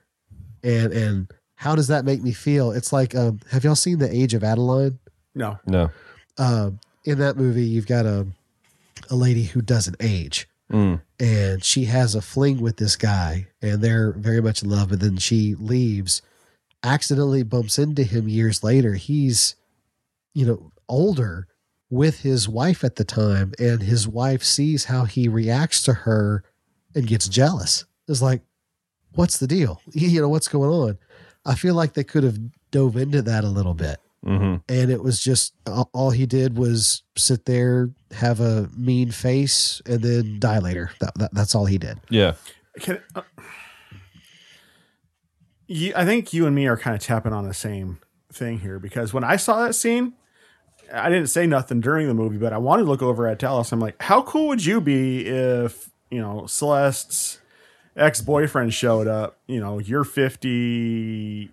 and 0.64 0.92
and 0.94 1.32
how 1.60 1.76
does 1.76 1.88
that 1.88 2.06
make 2.06 2.24
me 2.24 2.32
feel? 2.32 2.72
It's 2.72 2.94
like, 2.94 3.14
um, 3.16 3.40
have 3.52 3.66
y'all 3.66 3.76
seen 3.76 4.00
the 4.00 4.10
Age 4.10 4.34
of 4.34 4.44
Adaline? 4.46 4.98
No, 5.36 5.60
No. 5.68 5.92
uh, 6.38 6.72
in 7.04 7.20
that 7.20 7.36
movie, 7.36 7.66
you've 7.66 7.88
got 7.88 8.06
a 8.06 8.26
a 9.10 9.16
lady 9.16 9.44
who 9.44 9.62
doesn't 9.62 9.96
age, 10.00 10.48
Mm. 10.72 11.02
and 11.20 11.64
she 11.64 11.86
has 11.86 12.14
a 12.16 12.22
fling 12.22 12.62
with 12.62 12.78
this 12.78 12.96
guy, 12.96 13.48
and 13.62 13.82
they're 13.82 14.12
very 14.14 14.42
much 14.42 14.62
in 14.64 14.70
love. 14.70 14.90
But 14.90 15.00
then 15.00 15.18
she 15.18 15.56
leaves, 15.56 16.22
accidentally 16.84 17.44
bumps 17.44 17.80
into 17.80 18.04
him 18.04 18.28
years 18.30 18.64
later. 18.64 18.94
He's, 18.94 19.56
you 20.34 20.46
know, 20.46 20.72
older 20.88 21.48
with 21.90 22.20
his 22.22 22.48
wife 22.48 22.84
at 22.84 22.98
the 22.98 23.04
time, 23.04 23.54
and 23.58 23.82
his 23.82 24.08
wife 24.08 24.44
sees 24.44 24.86
how 24.86 25.06
he 25.06 25.28
reacts 25.28 25.82
to 25.84 25.94
her 25.94 26.44
and 26.94 27.08
gets 27.08 27.28
jealous. 27.28 27.86
It's 28.08 28.22
like, 28.22 28.42
what's 29.14 29.38
the 29.38 29.48
deal? 29.48 29.82
You 29.94 30.22
know, 30.22 30.30
what's 30.30 30.48
going 30.50 30.70
on? 30.70 30.98
I 31.50 31.56
feel 31.56 31.76
like 31.76 31.94
they 31.94 32.04
could 32.06 32.24
have 32.24 32.38
dove 32.72 32.96
into 32.96 33.22
that 33.24 33.44
a 33.44 33.50
little 33.50 33.74
bit 33.74 34.00
hmm 34.24 34.56
and 34.68 34.92
it 34.92 35.02
was 35.02 35.22
just 35.22 35.54
all 35.66 35.90
all 35.94 36.12
he 36.12 36.26
did 36.26 36.58
was 36.58 37.04
sit 37.18 37.46
there 37.46 37.90
have 38.12 38.40
a 38.42 38.70
mean 38.78 39.12
face 39.12 39.82
and 39.86 40.02
then 40.02 40.40
die 40.40 40.60
later 40.60 40.92
that, 41.00 41.14
that, 41.16 41.34
that's 41.34 41.56
all 41.56 41.66
he 41.66 41.78
did 41.78 42.00
Yeah. 42.10 42.34
Can, 42.80 43.02
uh, 43.16 43.22
you, 45.68 45.94
I 45.96 46.04
think 46.04 46.34
you 46.34 46.48
and 46.48 46.56
me 46.56 46.68
are 46.68 46.78
kind 46.78 46.96
of 46.96 47.02
tapping 47.02 47.32
on 47.32 47.48
the 47.48 47.54
same 47.54 48.00
thing 48.34 48.60
here 48.60 48.80
because 48.80 49.14
when 49.14 49.24
I 49.24 49.36
saw 49.36 49.66
that 49.66 49.74
scene, 49.74 50.14
I 50.92 51.10
didn't 51.10 51.28
say 51.28 51.46
nothing 51.46 51.80
during 51.80 52.08
the 52.08 52.14
movie, 52.14 52.38
but 52.38 52.54
I 52.54 52.58
wanted 52.58 52.84
to 52.84 52.90
look 52.90 53.04
over 53.04 53.28
at 53.28 53.38
Dallas. 53.38 53.72
I'm 53.72 53.80
like, 53.80 54.02
how 54.02 54.24
cool 54.24 54.48
would 54.48 54.66
you 54.66 54.82
be 54.82 55.28
if 55.28 55.90
you 56.10 56.20
know 56.20 56.48
Celeste's 56.48 57.39
ex 58.00 58.22
boyfriend 58.22 58.74
showed 58.74 59.08
up? 59.08 59.38
You 59.48 59.60
know, 59.60 59.80
you're 59.80 60.04
50, 60.04 61.52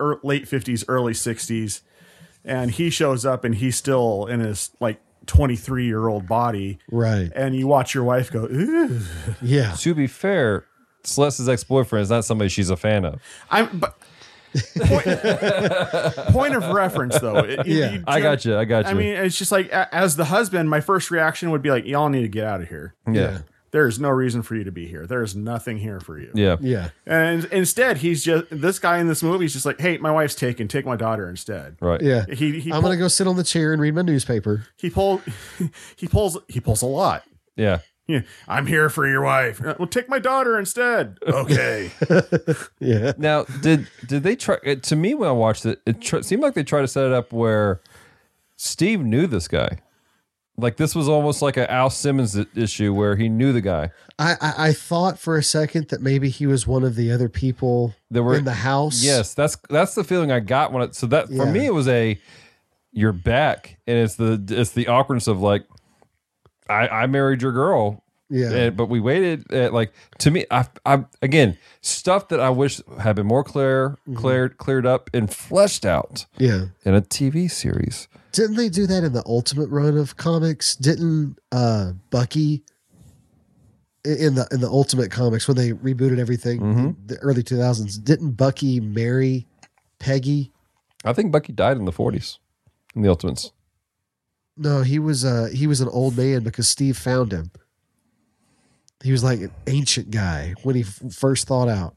er, 0.00 0.20
late 0.22 0.44
50s, 0.44 0.84
early 0.88 1.12
60s, 1.12 1.80
and 2.44 2.70
he 2.70 2.90
shows 2.90 3.24
up 3.26 3.44
and 3.44 3.54
he's 3.54 3.76
still 3.76 4.26
in 4.26 4.40
his 4.40 4.70
like 4.80 5.00
23 5.26 5.84
year 5.86 6.08
old 6.08 6.26
body, 6.26 6.78
right 6.90 7.30
and 7.34 7.54
you 7.54 7.66
watch 7.66 7.94
your 7.94 8.04
wife 8.04 8.30
go, 8.32 8.44
Ooh. 8.44 9.00
yeah 9.42 9.72
To 9.78 9.94
be 9.94 10.06
fair, 10.06 10.64
Celeste's 11.04 11.48
ex 11.48 11.64
boyfriend 11.64 12.02
is 12.04 12.10
not 12.10 12.24
somebody 12.24 12.48
she's 12.48 12.70
a 12.70 12.76
fan 12.76 13.04
of. 13.04 13.20
I'm 13.50 13.78
but 13.78 13.98
point, 14.86 15.04
point 16.32 16.54
of 16.54 16.66
reference 16.72 17.18
though. 17.18 17.38
It- 17.38 17.66
Yeah. 17.66 17.90
you 17.92 18.04
I 18.06 18.20
got 18.20 18.44
you. 18.46 18.56
I 18.56 18.64
got 18.64 18.86
you. 18.86 18.90
I 18.90 18.94
mean, 18.94 19.12
it's 19.12 19.36
just 19.36 19.52
like 19.52 19.68
as 19.68 20.16
the 20.16 20.24
husband, 20.24 20.70
my 20.70 20.80
first 20.80 21.10
reaction 21.10 21.50
would 21.50 21.60
be 21.60 21.70
like, 21.70 21.84
"Y'all 21.84 22.08
need 22.08 22.22
to 22.22 22.28
get 22.28 22.44
out 22.44 22.62
of 22.62 22.68
here. 22.68 22.94
yeah. 23.10 23.40
There 23.70 23.86
is 23.86 23.98
no 24.00 24.08
reason 24.10 24.42
for 24.42 24.54
you 24.54 24.64
to 24.64 24.72
be 24.72 24.86
here. 24.86 25.06
There 25.06 25.22
is 25.22 25.34
nothing 25.36 25.78
here 25.78 26.00
for 26.00 26.18
you." 26.18 26.30
Yeah. 26.34 26.56
yeah 26.60 26.90
And 27.06 27.44
instead, 27.46 27.98
he's 27.98 28.24
just 28.24 28.46
this 28.50 28.78
guy 28.78 28.98
in 28.98 29.08
this 29.08 29.22
movie 29.22 29.44
is 29.46 29.52
just 29.52 29.66
like, 29.66 29.80
"Hey, 29.80 29.98
my 29.98 30.10
wife's 30.10 30.34
taken. 30.34 30.68
Take 30.68 30.86
my 30.86 30.96
daughter 30.96 31.28
instead." 31.28 31.76
Right. 31.80 32.00
yeah 32.00 32.24
He 32.28 32.60
he 32.60 32.70
i'm 32.72 32.80
pull- 32.80 32.90
gonna 32.90 32.96
go 32.96 33.08
sit 33.08 33.26
on 33.26 33.36
the 33.36 33.44
chair 33.44 33.72
and 33.72 33.80
read 33.82 33.94
my 33.94 34.02
newspaper 34.02 34.66
he 34.76 34.90
pull 34.90 35.20
he 35.96 36.06
pulls 36.06 36.38
he 36.48 36.60
pulls 36.60 36.82
a 36.82 36.86
lot. 36.86 37.24
Yeah. 37.56 37.80
Yeah, 38.06 38.22
I'm 38.48 38.66
here 38.66 38.88
for 38.88 39.06
your 39.06 39.20
wife. 39.20 39.60
Uh, 39.62 39.74
Well, 39.78 39.86
take 39.86 40.08
my 40.08 40.18
daughter 40.18 40.58
instead. 40.58 41.18
Okay. 41.28 41.90
yeah 42.80 43.12
Now, 43.18 43.44
did 43.60 43.86
did 44.06 44.22
they 44.22 44.34
try? 44.34 44.56
uh, 44.66 44.76
To 44.76 44.96
me, 44.96 45.12
when 45.12 45.28
I 45.28 45.32
watched 45.32 45.66
it, 45.66 45.82
it 45.84 46.00
tr- 46.00 46.22
seemed 46.22 46.40
like 46.42 46.54
they 46.54 46.62
tried 46.64 46.80
to 46.82 46.88
set 46.88 47.04
it 47.04 47.12
up 47.12 47.34
where 47.34 47.82
Steve 48.56 49.00
knew 49.04 49.26
this 49.26 49.46
guy. 49.46 49.78
Like 50.60 50.76
this 50.76 50.94
was 50.94 51.08
almost 51.08 51.40
like 51.40 51.56
a 51.56 51.70
Al 51.70 51.88
Simmons 51.88 52.36
issue 52.56 52.92
where 52.92 53.14
he 53.14 53.28
knew 53.28 53.52
the 53.52 53.60
guy. 53.60 53.92
I, 54.18 54.34
I 54.40 54.54
i 54.68 54.72
thought 54.72 55.16
for 55.18 55.36
a 55.36 55.42
second 55.42 55.88
that 55.90 56.02
maybe 56.02 56.28
he 56.30 56.46
was 56.48 56.66
one 56.66 56.82
of 56.82 56.96
the 56.96 57.12
other 57.12 57.28
people 57.28 57.94
that 58.10 58.22
were- 58.24 58.34
in 58.36 58.44
the 58.44 58.52
house 58.54 59.02
Yes, 59.04 59.34
that's 59.34 59.56
that's 59.70 59.94
the 59.94 60.02
feeling 60.02 60.32
I 60.32 60.40
got 60.40 60.72
when 60.72 60.82
it. 60.82 60.96
So 60.96 61.06
that 61.06 61.28
for 61.28 61.32
Yeah. 61.46 61.52
me, 61.52 61.66
it 61.66 61.72
was 61.74 61.86
a 61.86 62.18
you're 62.92 63.12
back, 63.12 63.78
and 63.86 63.98
it's 63.98 64.16
the 64.16 64.42
it's 64.48 64.72
the 64.72 64.88
awkwardness 64.88 65.28
of 65.28 65.40
like 65.40 65.64
I 66.68 66.88
I 66.88 67.06
married 67.06 67.40
your 67.42 67.52
girl, 67.52 68.02
yeah 68.28 68.50
and, 68.50 68.76
but 68.76 68.86
we 68.86 68.98
waited. 68.98 69.44
Uh, 69.52 69.70
like 69.70 69.92
to 70.18 70.30
me, 70.32 70.44
I 70.50 70.66
I 70.84 71.04
again 71.22 71.56
stuff 71.82 72.28
that 72.28 72.40
I 72.40 72.50
wish 72.50 72.80
had 73.00 73.14
been 73.16 73.26
more 73.26 73.44
clear, 73.44 73.90
Mm-hmm. 74.08 74.14
cleared 74.16 74.58
cleared 74.58 74.86
up 74.86 75.08
and 75.14 75.32
fleshed 75.32 75.86
out 75.86 76.26
yeah 76.36 76.66
in 76.84 76.94
a 76.94 77.00
TV 77.02 77.48
series. 77.50 78.08
Didn't 78.38 78.56
they 78.56 78.68
do 78.68 78.86
that 78.86 79.02
in 79.04 79.12
the 79.12 79.22
ultimate 79.26 79.68
run 79.68 79.96
of 79.98 80.16
comics 80.16 80.74
didn't 80.76 81.36
uh 81.52 81.92
bucky 82.10 82.62
in 84.04 84.34
the 84.36 84.46
in 84.52 84.60
the 84.60 84.68
ultimate 84.68 85.10
comics 85.10 85.46
when 85.48 85.56
they 85.56 85.72
rebooted 85.72 86.18
everything 86.18 86.60
in 86.60 86.96
the 87.06 87.16
early 87.18 87.42
2000s 87.42 88.02
didn't 88.02 88.32
bucky 88.32 88.78
marry 88.80 89.46
peggy 89.98 90.52
I 91.04 91.12
think 91.12 91.30
Bucky 91.30 91.52
died 91.52 91.76
in 91.76 91.84
the 91.84 91.92
40s 91.92 92.38
in 92.96 93.02
the 93.02 93.08
Ultimates. 93.08 93.52
No, 94.56 94.82
he 94.82 94.98
was 94.98 95.24
uh 95.24 95.48
he 95.54 95.68
was 95.68 95.80
an 95.80 95.88
old 95.88 96.16
man 96.16 96.42
because 96.42 96.66
Steve 96.66 96.96
found 96.98 97.32
him. 97.32 97.52
He 99.04 99.12
was 99.12 99.22
like 99.22 99.38
an 99.40 99.52
ancient 99.68 100.10
guy 100.10 100.54
when 100.64 100.74
he 100.74 100.82
f- 100.82 101.00
first 101.12 101.46
thought 101.46 101.68
out. 101.68 101.94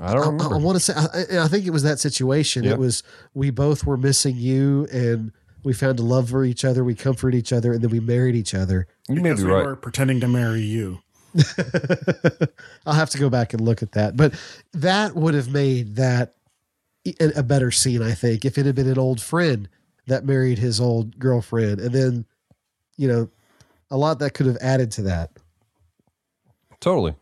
I 0.00 0.12
don't 0.14 0.22
I, 0.22 0.26
remember. 0.44 0.58
want 0.58 0.76
to 0.76 0.80
say, 0.80 0.92
I, 0.94 1.44
I 1.44 1.48
think 1.48 1.64
it 1.66 1.70
was 1.70 1.82
that 1.84 1.98
situation. 1.98 2.64
Yep. 2.64 2.74
It 2.74 2.78
was 2.78 3.02
we 3.34 3.50
both 3.50 3.84
were 3.84 3.96
missing 3.96 4.36
you, 4.36 4.86
and 4.92 5.32
we 5.64 5.72
found 5.72 5.98
a 5.98 6.02
love 6.02 6.30
for 6.30 6.44
each 6.44 6.64
other. 6.64 6.84
We 6.84 6.94
comforted 6.94 7.38
each 7.38 7.52
other, 7.52 7.72
and 7.72 7.82
then 7.82 7.90
we 7.90 8.00
married 8.00 8.34
each 8.36 8.54
other. 8.54 8.86
you 9.08 9.16
may 9.16 9.30
Because 9.30 9.40
be 9.40 9.46
we 9.46 9.52
right. 9.52 9.64
were 9.66 9.76
pretending 9.76 10.20
to 10.20 10.28
marry 10.28 10.60
you. 10.60 11.00
I'll 12.86 12.94
have 12.94 13.10
to 13.10 13.18
go 13.18 13.28
back 13.28 13.52
and 13.52 13.60
look 13.60 13.82
at 13.82 13.92
that, 13.92 14.16
but 14.16 14.34
that 14.72 15.14
would 15.14 15.34
have 15.34 15.50
made 15.52 15.96
that 15.96 16.34
a 17.06 17.38
a 17.38 17.42
better 17.42 17.70
scene, 17.70 18.02
I 18.02 18.12
think, 18.12 18.44
if 18.44 18.58
it 18.58 18.66
had 18.66 18.74
been 18.74 18.88
an 18.88 18.98
old 18.98 19.20
friend 19.20 19.68
that 20.06 20.24
married 20.24 20.58
his 20.58 20.80
old 20.80 21.18
girlfriend, 21.18 21.80
and 21.80 21.94
then, 21.94 22.24
you 22.96 23.08
know, 23.08 23.28
a 23.90 23.96
lot 23.96 24.18
that 24.20 24.34
could 24.34 24.46
have 24.46 24.56
added 24.60 24.90
to 24.92 25.02
that. 25.02 25.30
Totally. 26.80 27.14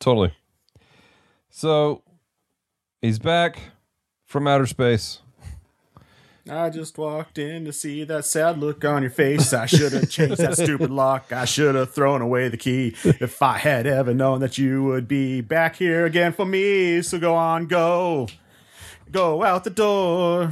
Totally. 0.00 0.32
So 1.50 2.02
he's 3.00 3.18
back 3.18 3.58
from 4.24 4.46
outer 4.46 4.66
space. 4.66 5.20
I 6.48 6.70
just 6.70 6.96
walked 6.96 7.38
in 7.38 7.64
to 7.64 7.72
see 7.72 8.04
that 8.04 8.24
sad 8.24 8.58
look 8.58 8.84
on 8.84 9.02
your 9.02 9.10
face. 9.10 9.52
I 9.52 9.66
should 9.66 9.92
have 9.92 10.08
changed 10.08 10.36
that 10.36 10.56
stupid 10.56 10.90
lock. 10.90 11.32
I 11.32 11.44
should 11.44 11.74
have 11.74 11.92
thrown 11.92 12.22
away 12.22 12.48
the 12.48 12.56
key 12.56 12.94
if 13.04 13.42
I 13.42 13.58
had 13.58 13.86
ever 13.86 14.14
known 14.14 14.40
that 14.40 14.56
you 14.56 14.84
would 14.84 15.08
be 15.08 15.40
back 15.40 15.74
here 15.74 16.06
again 16.06 16.32
for 16.32 16.44
me. 16.44 17.02
So 17.02 17.18
go 17.18 17.34
on, 17.34 17.66
go. 17.66 18.28
Go 19.10 19.42
out 19.42 19.64
the 19.64 19.70
door. 19.70 20.50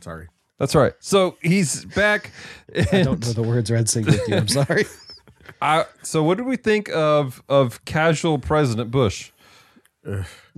Sorry. 0.00 0.28
That's 0.58 0.74
right. 0.74 0.94
So 1.00 1.36
he's 1.42 1.84
back. 1.84 2.30
I 2.74 3.02
don't 3.02 3.20
know 3.20 3.32
the 3.32 3.42
words 3.42 3.70
Red 3.70 3.90
Sing 3.90 4.06
with 4.06 4.26
you. 4.26 4.36
I'm 4.36 4.48
sorry. 4.48 4.86
I, 5.60 5.84
so 6.02 6.22
what 6.22 6.38
did 6.38 6.46
we 6.46 6.56
think 6.56 6.88
of 6.90 7.42
of 7.48 7.84
casual 7.84 8.38
President 8.38 8.90
Bush? 8.90 9.32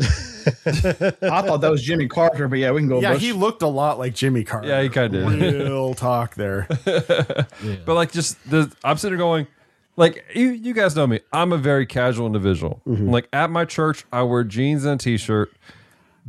I 0.00 1.42
thought 1.42 1.60
that 1.60 1.70
was 1.70 1.82
Jimmy 1.82 2.08
Carter, 2.08 2.48
but 2.48 2.58
yeah, 2.58 2.72
we 2.72 2.80
can 2.80 2.88
go. 2.88 3.00
Yeah, 3.00 3.14
Bush. 3.14 3.22
he 3.22 3.32
looked 3.32 3.62
a 3.62 3.68
lot 3.68 3.98
like 3.98 4.14
Jimmy 4.14 4.44
Carter. 4.44 4.68
Yeah, 4.68 4.82
he 4.82 4.88
kinda 4.88 5.08
did. 5.08 5.40
Real 5.40 5.94
talk 5.94 6.34
there. 6.34 6.66
But 7.86 7.94
like 7.94 8.12
just 8.12 8.38
the 8.50 8.72
I'm 8.82 8.96
sitting 8.96 9.16
there 9.16 9.24
going, 9.24 9.46
like 9.96 10.24
you, 10.34 10.50
you 10.50 10.74
guys 10.74 10.96
know 10.96 11.06
me. 11.06 11.20
I'm 11.32 11.52
a 11.52 11.58
very 11.58 11.86
casual 11.86 12.26
individual. 12.26 12.82
Mm-hmm. 12.86 13.10
Like 13.10 13.28
at 13.32 13.50
my 13.50 13.64
church, 13.64 14.04
I 14.12 14.22
wear 14.22 14.44
jeans 14.44 14.84
and 14.84 15.00
a 15.00 15.02
t-shirt 15.02 15.52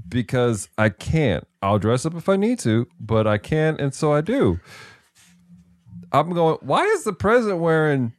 because 0.08 0.70
I 0.78 0.90
can't. 0.90 1.48
I'll 1.62 1.80
dress 1.80 2.06
up 2.06 2.14
if 2.16 2.30
I 2.30 2.36
need 2.36 2.60
to, 2.60 2.88
but 3.00 3.26
I 3.26 3.38
can't, 3.38 3.80
and 3.82 3.94
so 3.94 4.14
I 4.14 4.22
do. 4.22 4.60
I'm 6.12 6.32
going. 6.34 6.58
Why 6.62 6.84
is 6.86 7.04
the 7.04 7.14
president 7.14 7.60
wearing 7.60 8.14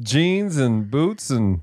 jeans 0.00 0.56
and 0.56 0.90
boots 0.90 1.30
and? 1.30 1.62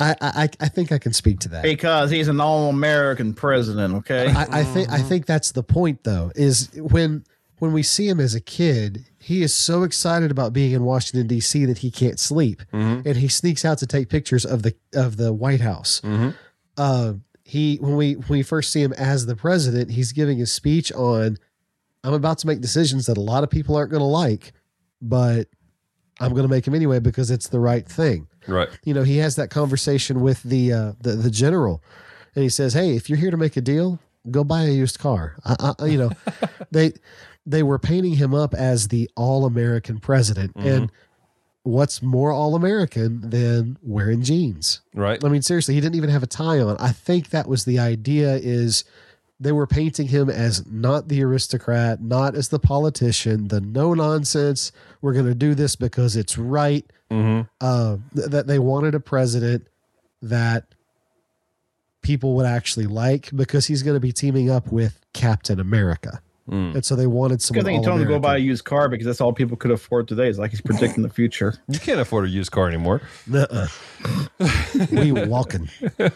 I, 0.00 0.16
I 0.20 0.48
I 0.60 0.68
think 0.68 0.90
I 0.92 0.98
can 0.98 1.12
speak 1.12 1.40
to 1.40 1.48
that. 1.50 1.62
because 1.62 2.10
he's 2.10 2.28
an 2.28 2.40
all-American 2.40 3.34
president. 3.34 3.94
Okay, 3.96 4.28
I, 4.32 4.60
I 4.60 4.64
think 4.64 4.90
I 4.90 4.98
think 5.02 5.26
that's 5.26 5.52
the 5.52 5.62
point 5.62 6.04
though, 6.04 6.32
is 6.34 6.70
when 6.74 7.24
when 7.58 7.72
we 7.74 7.82
see 7.82 8.08
him 8.08 8.18
as 8.20 8.34
a 8.34 8.40
kid, 8.40 9.04
he 9.18 9.42
is 9.42 9.54
so 9.54 9.82
excited 9.82 10.30
about 10.30 10.54
being 10.54 10.72
in 10.72 10.82
Washington 10.82 11.26
D.C. 11.26 11.66
that 11.66 11.78
he 11.78 11.90
can't 11.90 12.18
sleep, 12.18 12.62
and 12.72 13.16
he 13.16 13.28
sneaks 13.28 13.64
out 13.66 13.76
to 13.78 13.86
take 13.86 14.08
pictures 14.08 14.46
of 14.46 14.62
the 14.62 14.74
of 14.94 15.16
the 15.18 15.32
White 15.32 15.60
House. 15.60 16.00
Uh, 16.76 17.14
he 17.44 17.76
when 17.76 17.96
we 17.96 18.14
when 18.14 18.38
we 18.38 18.42
first 18.42 18.72
see 18.72 18.82
him 18.82 18.92
as 18.94 19.26
the 19.26 19.36
president, 19.36 19.90
he's 19.90 20.12
giving 20.12 20.40
a 20.40 20.46
speech 20.46 20.90
on, 20.92 21.36
"I'm 22.02 22.14
about 22.14 22.38
to 22.38 22.46
make 22.46 22.60
decisions 22.62 23.06
that 23.06 23.18
a 23.18 23.20
lot 23.20 23.44
of 23.44 23.50
people 23.50 23.76
aren't 23.76 23.90
going 23.90 24.00
to 24.00 24.06
like, 24.06 24.52
but 25.02 25.48
I'm 26.20 26.30
going 26.32 26.44
to 26.44 26.48
make 26.48 26.64
them 26.64 26.74
anyway 26.74 26.98
because 27.00 27.30
it's 27.30 27.48
the 27.48 27.60
right 27.60 27.86
thing." 27.86 28.28
Right. 28.46 28.68
you 28.84 28.94
know, 28.94 29.02
he 29.02 29.18
has 29.18 29.36
that 29.36 29.50
conversation 29.50 30.20
with 30.20 30.42
the 30.42 30.72
uh, 30.72 30.92
the 31.00 31.12
the 31.12 31.30
general, 31.30 31.82
and 32.34 32.42
he 32.42 32.48
says, 32.48 32.74
"Hey, 32.74 32.96
if 32.96 33.08
you're 33.08 33.18
here 33.18 33.30
to 33.30 33.36
make 33.36 33.56
a 33.56 33.60
deal, 33.60 33.98
go 34.30 34.44
buy 34.44 34.62
a 34.62 34.70
used 34.70 34.98
car." 34.98 35.36
I, 35.44 35.74
I, 35.78 35.86
you 35.86 35.98
know, 35.98 36.10
they 36.70 36.92
they 37.46 37.62
were 37.62 37.78
painting 37.78 38.14
him 38.14 38.34
up 38.34 38.54
as 38.54 38.88
the 38.88 39.10
all 39.16 39.44
American 39.44 39.98
president, 39.98 40.52
and 40.56 40.90
what's 41.62 42.02
more 42.02 42.32
all 42.32 42.54
American 42.54 43.28
than 43.30 43.78
wearing 43.82 44.22
jeans? 44.22 44.80
Right. 44.94 45.22
I 45.24 45.28
mean, 45.28 45.42
seriously, 45.42 45.74
he 45.74 45.80
didn't 45.80 45.96
even 45.96 46.10
have 46.10 46.22
a 46.22 46.28
tie 46.28 46.60
on. 46.60 46.76
I 46.78 46.92
think 46.92 47.30
that 47.30 47.48
was 47.48 47.64
the 47.64 47.78
idea. 47.78 48.36
Is 48.36 48.84
they 49.38 49.52
were 49.52 49.66
painting 49.66 50.08
him 50.08 50.28
as 50.28 50.66
not 50.66 51.08
the 51.08 51.22
aristocrat, 51.22 52.02
not 52.02 52.34
as 52.34 52.48
the 52.48 52.58
politician, 52.58 53.48
the 53.48 53.60
no 53.60 53.94
nonsense. 53.94 54.70
We're 55.00 55.14
going 55.14 55.26
to 55.26 55.34
do 55.34 55.54
this 55.54 55.76
because 55.76 56.14
it's 56.14 56.36
right 56.36 56.84
uh, 57.10 57.96
th- 58.14 58.28
that 58.30 58.46
they 58.46 58.58
wanted 58.58 58.94
a 58.94 59.00
president 59.00 59.66
that 60.22 60.64
people 62.02 62.34
would 62.36 62.46
actually 62.46 62.86
like 62.86 63.30
because 63.34 63.66
he's 63.66 63.82
going 63.82 63.94
to 63.96 64.00
be 64.00 64.12
teaming 64.12 64.50
up 64.50 64.70
with 64.72 65.00
Captain 65.12 65.58
America. 65.60 66.22
And 66.52 66.84
so 66.84 66.96
they 66.96 67.06
wanted 67.06 67.40
Good 67.52 67.62
thing 67.64 67.76
he 67.78 67.84
told 67.84 68.00
him 68.00 68.08
to 68.08 68.12
go 68.12 68.18
buy 68.18 68.34
a 68.34 68.38
used 68.40 68.64
car 68.64 68.88
because 68.88 69.06
that's 69.06 69.20
all 69.20 69.32
people 69.32 69.56
could 69.56 69.70
afford 69.70 70.08
today. 70.08 70.28
It's 70.28 70.36
like 70.36 70.50
he's 70.50 70.60
predicting 70.60 71.04
the 71.04 71.08
future. 71.08 71.54
You 71.68 71.78
can't 71.78 72.00
afford 72.00 72.24
a 72.24 72.28
used 72.28 72.50
car 72.50 72.66
anymore. 72.66 73.02
Nuh-uh. 73.28 73.68
we 74.90 75.12
walking. 75.12 75.68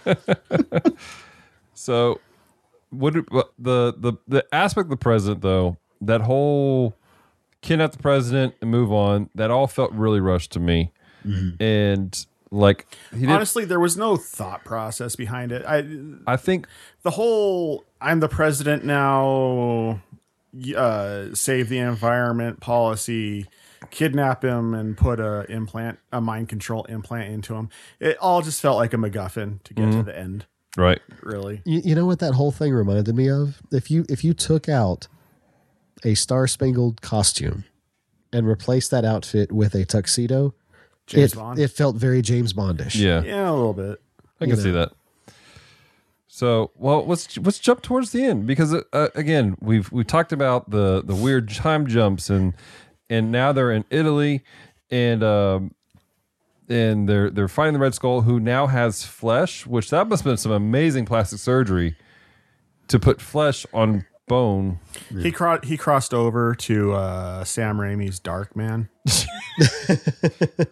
So, 1.75 2.21
what 2.91 3.15
what- 3.33 3.53
the 3.59 3.95
the 3.97 4.15
the 4.29 4.45
aspect 4.55 4.87
of 4.87 4.91
the 4.91 4.97
president 4.97 5.43
though 5.43 5.77
that 6.01 6.21
whole 6.21 6.95
kidnap 7.65 7.93
the 7.93 7.99
president 7.99 8.55
and 8.61 8.71
move 8.71 8.93
on 8.93 9.31
that 9.35 9.51
all 9.51 9.67
felt 9.67 9.91
really 9.93 10.21
rushed 10.21 10.53
to 10.53 10.61
me, 10.61 10.93
and 11.59 12.27
like 12.51 12.87
he. 13.17 13.27
Honestly, 13.27 13.65
there 13.65 13.81
was 13.81 13.97
no 13.97 14.17
thought 14.17 14.65
process 14.65 15.17
behind 15.17 15.51
it. 15.51 15.65
I 15.67 15.85
I 16.27 16.37
think 16.37 16.69
the 17.03 17.11
whole 17.11 17.85
"I'm 18.01 18.21
the 18.21 18.29
president 18.29 18.85
now," 18.85 20.01
uh, 20.77 21.35
save 21.35 21.69
the 21.69 21.79
environment 21.79 22.61
policy, 22.61 23.47
kidnap 23.91 24.45
him 24.45 24.75
and 24.75 24.97
put 24.97 25.19
a 25.19 25.47
implant, 25.51 25.99
a 26.13 26.21
mind 26.21 26.49
control 26.49 26.85
implant 26.85 27.33
into 27.33 27.55
him. 27.55 27.69
It 27.99 28.17
all 28.19 28.43
just 28.43 28.61
felt 28.61 28.77
like 28.77 28.93
a 28.93 28.97
MacGuffin 28.97 29.63
to 29.65 29.75
get 29.75 29.91
to 29.93 30.03
the 30.03 30.17
end. 30.17 30.47
right. 30.77 31.01
Really, 31.23 31.63
You, 31.65 31.81
you 31.85 31.95
know 31.95 32.05
what 32.07 32.19
that 32.19 32.35
whole 32.35 32.53
thing 32.53 32.73
reminded 32.75 33.15
me 33.15 33.31
of? 33.31 33.61
If 33.73 33.91
you 33.91 34.05
if 34.09 34.23
you 34.23 34.35
took 34.35 34.69
out 34.69 35.09
a 36.05 36.15
star 36.15 36.47
spangled 36.47 37.01
costume 37.01 37.65
and 38.33 38.47
replaced 38.47 38.91
that 38.91 39.05
outfit 39.05 39.53
with 39.53 39.75
a 39.75 39.85
tuxedo, 39.85 40.55
James 41.07 41.33
it, 41.33 41.37
Bond. 41.37 41.59
it 41.59 41.69
felt 41.69 41.97
very 41.97 42.23
James 42.23 42.53
Bondish. 42.53 42.97
Yeah, 42.97 43.23
yeah, 43.23 43.51
a 43.51 43.53
little 43.53 43.75
bit. 43.75 44.01
I 44.41 44.47
can 44.47 44.57
you 44.57 44.57
see 44.57 44.71
that. 44.71 44.93
So, 46.27 46.73
well, 46.75 47.07
let's 47.07 47.39
let's 47.39 47.61
jump 47.61 47.81
towards 47.81 48.11
the 48.11 48.25
end 48.25 48.47
because 48.47 48.75
uh, 48.75 49.09
again, 49.15 49.57
we've 49.61 49.91
we 49.93 50.03
talked 50.03 50.33
about 50.33 50.71
the 50.71 51.03
the 51.05 51.15
weird 51.15 51.49
time 51.49 51.87
jumps 51.87 52.29
and 52.29 52.55
and 53.09 53.31
now 53.31 53.53
they're 53.53 53.71
in 53.71 53.85
Italy 53.91 54.43
and 54.91 55.23
um 55.23 55.75
and 56.69 57.09
they're 57.09 57.31
they're 57.31 57.47
fighting 57.47 57.75
the 57.75 57.79
Red 57.79 57.95
Skull 57.95 58.23
who 58.23 58.41
now 58.41 58.67
has 58.67 59.05
flesh, 59.05 59.65
which 59.65 59.91
that 59.91 60.09
must 60.09 60.25
have 60.25 60.31
been 60.31 60.37
some 60.37 60.51
amazing 60.51 61.05
plastic 61.05 61.39
surgery 61.39 61.97
to 62.89 62.99
put 62.99 63.21
flesh 63.21 63.65
on 63.73 64.05
bone. 64.27 64.79
He 65.21 65.31
cro- 65.31 65.61
he 65.63 65.77
crossed 65.77 66.15
over 66.15 66.55
to 66.55 66.93
uh, 66.93 67.45
Sam 67.45 67.79
Raimi's 67.79 68.19
Dark 68.21 68.57
Man. 68.57 68.89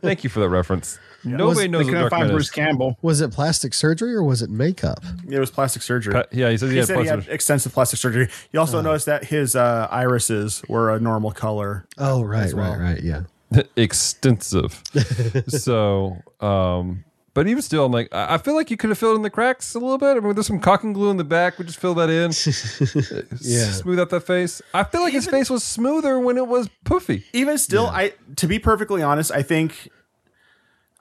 Thank 0.01 0.25
you 0.25 0.31
for 0.31 0.41
that 0.41 0.49
reference. 0.49 0.99
Nobody 1.25 1.61
They 1.63 1.69
knows 1.69 1.85
what 1.85 1.85
couldn't 1.91 2.01
Dark 2.01 2.11
find 2.11 2.23
Man 2.25 2.33
Bruce 2.33 2.45
is. 2.47 2.51
Campbell. 2.51 2.99
Was 3.03 3.21
it 3.21 3.31
plastic 3.33 3.75
surgery 3.75 4.13
or 4.15 4.25
was 4.25 4.43
it 4.43 4.51
makeup? 4.51 5.05
It 5.29 5.39
was 5.39 5.51
plastic 5.51 5.83
surgery. 5.83 6.15
Pa- 6.15 6.25
yeah, 6.33 6.51
he 6.51 6.57
says 6.57 6.71
he, 6.71 6.75
he 6.75 6.79
had 6.79 6.87
said 6.89 6.99
he 7.01 7.07
had 7.07 7.15
plastic. 7.19 7.35
extensive 7.35 7.73
plastic 7.73 7.99
surgery. 8.01 8.29
You 8.53 8.59
also 8.61 8.81
noticed 8.81 9.07
that 9.07 9.25
his 9.25 9.55
uh, 9.55 9.87
irises 9.91 10.63
were 10.69 10.93
a 10.95 10.99
normal 10.99 11.31
color. 11.31 11.87
Oh, 11.99 12.23
right, 12.23 12.53
well. 12.53 12.73
right, 12.73 12.95
right. 12.95 13.03
Yeah. 13.03 13.23
extensive. 13.77 14.83
so, 15.49 16.17
um, 16.41 17.05
but 17.35 17.47
even 17.47 17.63
still, 17.63 17.87
I'm 17.87 17.93
like, 17.93 18.13
I 18.13 18.35
I 18.35 18.39
feel 18.39 18.55
like 18.55 18.71
you 18.71 18.77
could 18.77 18.91
have 18.91 18.99
filled 18.99 19.17
in 19.17 19.23
the 19.23 19.31
cracks 19.31 19.75
a 19.75 19.79
little 19.79 19.99
bit. 19.99 20.17
I 20.17 20.21
mean, 20.21 20.35
there's 20.35 20.47
some 20.47 20.61
caulking 20.61 20.93
glue 20.93 21.11
in 21.11 21.17
the 21.17 21.25
back. 21.25 21.59
We 21.59 21.65
just 21.65 21.79
fill 21.79 21.95
that 21.95 22.11
in. 22.11 22.33
Uh, 22.93 23.23
yeah. 23.41 23.71
Smooth 23.71 23.99
out 23.99 24.11
that 24.11 24.21
face. 24.21 24.61
I 24.75 24.85
feel 24.85 25.01
like 25.01 25.13
his 25.13 25.27
face 25.27 25.49
was 25.49 25.65
smoother 25.65 26.19
when 26.19 26.37
it 26.37 26.47
was 26.47 26.69
poofy. 26.85 27.25
even 27.33 27.59
still 27.59 27.87
i 27.87 28.13
to 28.37 28.47
be 28.47 28.59
perfectly 28.59 29.03
honest 29.03 29.31
i 29.33 29.43
think 29.43 29.89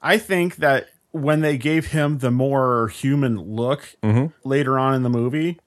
i 0.00 0.18
think 0.18 0.56
that 0.56 0.86
when 1.10 1.40
they 1.40 1.56
gave 1.58 1.88
him 1.88 2.18
the 2.18 2.30
more 2.30 2.88
human 2.88 3.38
look 3.40 3.96
mm-hmm. 4.02 4.26
later 4.48 4.78
on 4.78 4.94
in 4.94 5.02
the 5.02 5.10
movie 5.10 5.60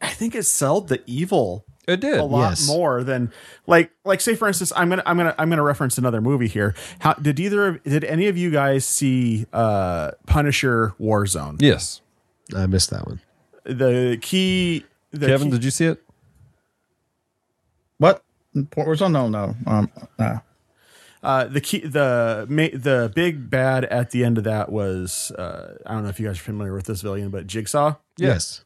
i 0.00 0.08
think 0.08 0.34
it 0.34 0.44
sold 0.44 0.88
the 0.88 1.02
evil 1.06 1.64
It 1.86 2.00
did. 2.00 2.18
a 2.18 2.24
lot 2.24 2.50
Yes. 2.50 2.66
more 2.66 3.04
than 3.04 3.30
like 3.66 3.90
like 4.04 4.20
say 4.20 4.34
for 4.34 4.48
instance 4.48 4.72
i'm 4.74 4.88
gonna 4.88 5.02
i'm 5.04 5.16
gonna 5.18 5.34
i'm 5.38 5.50
gonna 5.50 5.62
reference 5.62 5.98
another 5.98 6.20
movie 6.22 6.48
here 6.48 6.74
how 7.00 7.12
did 7.14 7.38
either 7.38 7.66
of 7.66 7.82
did 7.82 8.04
any 8.04 8.26
of 8.28 8.38
you 8.38 8.50
guys 8.50 8.86
see 8.86 9.46
uh 9.52 10.12
punisher 10.26 10.94
warzone 11.00 11.60
Yes. 11.60 12.00
I 12.56 12.66
missed 12.66 12.90
that 12.90 13.06
one. 13.06 13.20
the 13.64 14.18
key 14.22 14.84
the 15.10 15.26
Kevin, 15.26 15.48
key- 15.48 15.52
did 15.52 15.64
you 15.64 15.70
see 15.70 15.86
it? 15.86 16.02
What? 17.98 18.22
Port 18.70 19.00
no, 19.00 19.08
no, 19.08 19.28
no. 19.28 19.54
Um, 19.66 19.90
nah. 20.18 20.38
Uh, 21.22 21.44
the 21.46 21.60
key, 21.60 21.78
the 21.80 22.46
ma- 22.50 22.68
the 22.74 23.10
big 23.14 23.48
bad 23.48 23.84
at 23.86 24.10
the 24.10 24.24
end 24.24 24.36
of 24.38 24.44
that 24.44 24.70
was 24.70 25.30
uh, 25.32 25.76
I 25.86 25.94
don't 25.94 26.02
know 26.02 26.08
if 26.10 26.20
you 26.20 26.26
guys 26.26 26.38
are 26.38 26.42
familiar 26.42 26.74
with 26.74 26.84
this 26.86 27.00
villain, 27.00 27.30
but 27.30 27.46
Jigsaw. 27.46 27.94
Yes. 28.18 28.64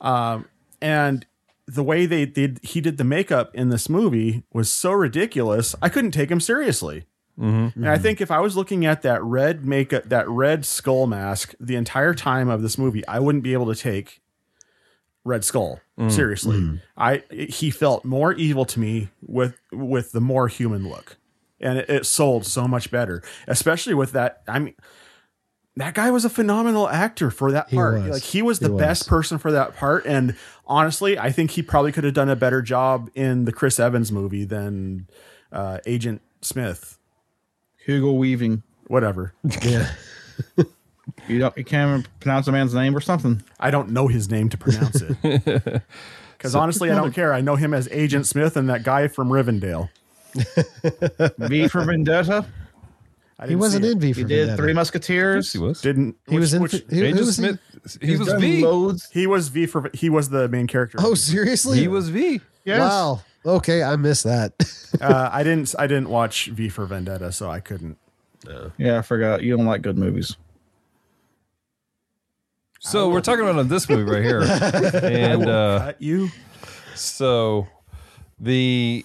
Um, 0.00 0.46
and 0.82 1.24
the 1.66 1.82
way 1.82 2.06
they 2.06 2.26
did 2.26 2.60
he 2.62 2.80
did 2.80 2.98
the 2.98 3.04
makeup 3.04 3.54
in 3.54 3.70
this 3.70 3.88
movie 3.88 4.44
was 4.52 4.70
so 4.70 4.92
ridiculous 4.92 5.74
i 5.80 5.88
couldn't 5.88 6.10
take 6.10 6.30
him 6.30 6.40
seriously. 6.40 7.06
Mm-hmm. 7.38 7.82
And 7.82 7.88
i 7.88 7.98
think 7.98 8.20
if 8.20 8.30
i 8.30 8.38
was 8.38 8.56
looking 8.56 8.86
at 8.86 9.02
that 9.02 9.22
red 9.22 9.64
makeup 9.64 10.04
that 10.04 10.28
red 10.28 10.64
skull 10.64 11.06
mask 11.06 11.54
the 11.58 11.74
entire 11.74 12.14
time 12.14 12.48
of 12.48 12.62
this 12.62 12.78
movie 12.78 13.06
i 13.08 13.18
wouldn't 13.18 13.42
be 13.42 13.52
able 13.54 13.72
to 13.72 13.80
take 13.80 14.22
red 15.24 15.44
skull 15.44 15.80
mm. 15.98 16.10
seriously. 16.12 16.58
Mm. 16.58 16.80
I 16.96 17.22
he 17.30 17.70
felt 17.70 18.04
more 18.04 18.32
evil 18.34 18.64
to 18.66 18.78
me 18.78 19.08
with 19.26 19.58
with 19.72 20.12
the 20.12 20.20
more 20.20 20.48
human 20.48 20.88
look. 20.88 21.16
And 21.60 21.78
it, 21.78 21.88
it 21.88 22.06
sold 22.06 22.44
so 22.44 22.68
much 22.68 22.90
better 22.90 23.22
especially 23.48 23.94
with 23.94 24.12
that 24.12 24.42
i 24.46 24.58
mean 24.58 24.74
that 25.76 25.94
guy 25.94 26.10
was 26.10 26.24
a 26.24 26.30
phenomenal 26.30 26.88
actor 26.88 27.30
for 27.30 27.50
that 27.52 27.68
He 27.70 27.76
part. 27.76 27.94
was. 28.00 28.08
Like 28.10 28.22
he 28.22 28.42
was 28.42 28.58
He 28.58 28.66
the 28.66 28.72
was. 28.72 28.80
best 28.80 29.08
person 29.08 29.38
for 29.38 29.50
that 29.52 29.76
part. 29.76 30.06
And 30.06 30.36
honestly, 30.66 31.18
I 31.18 31.32
think 31.32 31.52
he 31.52 31.62
probably 31.62 31.90
could 31.92 32.04
have 32.04 32.14
done 32.14 32.28
a 32.28 32.36
better 32.36 32.62
job 32.62 33.10
in 33.14 33.44
the 33.44 33.52
Chris 33.52 33.80
Evans 33.80 34.12
movie 34.12 34.44
than 34.44 35.08
uh, 35.52 35.78
Agent 35.86 36.22
Smith. 36.42 36.98
Hugo 37.84 38.12
Weaving. 38.12 38.62
Whatever. 38.86 39.34
Yeah. 39.62 39.90
You 41.28 41.38
don't. 41.38 41.56
You 41.56 41.64
can't 41.64 42.08
pronounce 42.20 42.48
a 42.48 42.52
man's 42.52 42.72
name 42.72 42.96
or 42.96 43.00
something. 43.00 43.42
I 43.60 43.70
don't 43.70 43.90
know 43.90 44.08
his 44.08 44.30
name 44.30 44.48
to 44.48 44.56
pronounce 44.56 45.02
it. 45.02 45.82
Because 46.38 46.54
honestly, 46.54 46.90
I 46.90 46.94
don't 46.94 47.12
care. 47.12 47.32
I 47.32 47.40
know 47.42 47.56
him 47.56 47.72
as 47.72 47.88
Agent 47.90 48.26
Smith 48.26 48.56
and 48.56 48.68
that 48.68 48.82
guy 48.84 49.08
from 49.08 49.28
Rivendell. 49.28 49.88
V 51.38 51.68
for 51.68 51.84
Vendetta. 51.84 52.44
I 53.38 53.48
He 53.48 53.56
wasn't 53.56 53.84
see 53.84 53.90
in 53.92 54.00
V 54.00 54.12
for 54.12 54.18
He 54.20 54.24
did 54.24 54.56
Three 54.56 54.72
Musketeers. 54.72 55.52
he 55.52 55.58
was. 55.58 55.80
Didn't 55.80 56.16
He 56.28 56.34
which- 56.34 56.40
was 56.40 56.54
in. 56.54 56.62
which- 56.62 56.72
who- 56.72 56.96
who 56.96 57.02
Agent 57.02 57.18
was 57.20 57.36
he? 57.36 57.42
Smith. 57.42 57.58
He, 58.00 58.16
was 58.16 58.32
V. 58.34 58.62
Loads. 58.62 59.08
he 59.12 59.26
was 59.26 59.48
V 59.48 59.66
for 59.66 59.90
he 59.92 60.08
was 60.08 60.28
the 60.30 60.48
main 60.48 60.66
character. 60.66 60.98
Oh, 61.00 61.14
seriously? 61.14 61.78
He 61.80 61.88
was 61.88 62.08
V. 62.08 62.40
Yes. 62.64 62.80
Wow. 62.80 63.20
Okay, 63.44 63.82
I 63.82 63.96
missed 63.96 64.24
that. 64.24 64.52
uh, 65.02 65.28
I 65.32 65.42
didn't 65.42 65.74
I 65.78 65.86
didn't 65.86 66.08
watch 66.08 66.46
V 66.46 66.68
for 66.70 66.86
Vendetta, 66.86 67.30
so 67.32 67.50
I 67.50 67.60
couldn't. 67.60 67.98
Yeah, 68.78 68.98
I 68.98 69.02
forgot. 69.02 69.42
You 69.42 69.56
don't 69.56 69.66
like 69.66 69.82
good 69.82 69.98
movies. 69.98 70.36
So 72.80 73.08
we're 73.08 73.20
talking 73.22 73.48
about 73.48 73.68
this 73.68 73.88
movie 73.88 74.02
right 74.10 74.22
here, 74.22 74.40
and 75.02 75.48
uh, 75.48 75.92
you. 75.98 76.28
so 76.94 77.66
the 78.38 79.04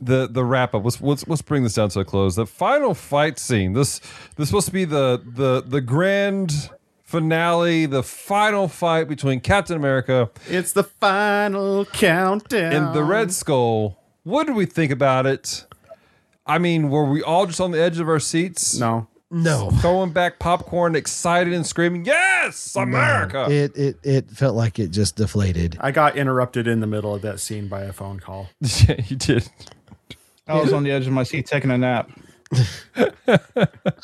the 0.00 0.26
the 0.28 0.44
wrap 0.44 0.74
up. 0.74 0.84
Let's, 0.84 1.00
let's 1.00 1.26
let's 1.28 1.42
bring 1.42 1.62
this 1.62 1.74
down 1.74 1.88
to 1.90 2.00
a 2.00 2.04
close. 2.04 2.36
The 2.36 2.46
final 2.46 2.94
fight 2.94 3.38
scene. 3.38 3.72
This 3.74 3.98
this 4.36 4.44
is 4.44 4.48
supposed 4.48 4.66
to 4.66 4.72
be 4.72 4.84
the 4.84 5.22
the 5.24 5.62
the 5.66 5.80
grand 5.80 6.70
finale, 7.02 7.86
the 7.86 8.02
final 8.02 8.68
fight 8.68 9.08
between 9.08 9.40
Captain 9.40 9.76
America 9.76 10.30
It's 10.48 10.72
the 10.72 10.84
final 10.84 11.84
countdown. 11.86 12.72
and 12.72 12.94
the 12.94 13.02
Red 13.02 13.32
Skull. 13.32 13.98
What 14.22 14.46
did 14.46 14.54
we 14.54 14.64
think 14.66 14.92
about 14.92 15.26
it? 15.26 15.66
I 16.46 16.58
mean, 16.58 16.88
were 16.90 17.04
we 17.04 17.22
all 17.22 17.46
just 17.46 17.60
on 17.60 17.72
the 17.72 17.80
edge 17.80 17.98
of 17.98 18.08
our 18.08 18.20
seats? 18.20 18.78
No. 18.78 19.08
no. 19.30 19.70
Throwing 19.80 20.12
back 20.12 20.38
popcorn, 20.38 20.94
excited 20.96 21.52
and 21.52 21.66
screaming, 21.66 22.04
"Yes, 22.04 22.74
America!" 22.76 23.46
It 23.50 23.76
it 23.76 23.96
it 24.02 24.30
felt 24.30 24.54
like 24.56 24.78
it 24.78 24.90
just 24.90 25.16
deflated. 25.16 25.76
I 25.80 25.90
got 25.90 26.16
interrupted 26.16 26.66
in 26.68 26.80
the 26.80 26.86
middle 26.86 27.14
of 27.14 27.22
that 27.22 27.40
scene 27.40 27.68
by 27.68 27.82
a 27.82 27.92
phone 27.92 28.20
call. 28.20 28.48
yeah, 28.60 28.96
you 29.08 29.16
did. 29.16 29.48
I 30.50 30.60
was 30.60 30.72
on 30.72 30.82
the 30.82 30.90
edge 30.90 31.06
of 31.06 31.12
my 31.12 31.22
seat 31.22 31.46
taking 31.46 31.70
a 31.70 31.78
nap. 31.78 32.10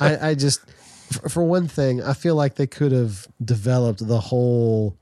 I, 0.00 0.28
I 0.30 0.34
just, 0.34 0.60
for, 1.12 1.28
for 1.28 1.42
one 1.42 1.68
thing, 1.68 2.02
I 2.02 2.12
feel 2.12 2.34
like 2.34 2.54
they 2.56 2.66
could 2.66 2.92
have 2.92 3.26
developed 3.44 4.06
the 4.06 4.20
whole, 4.20 4.96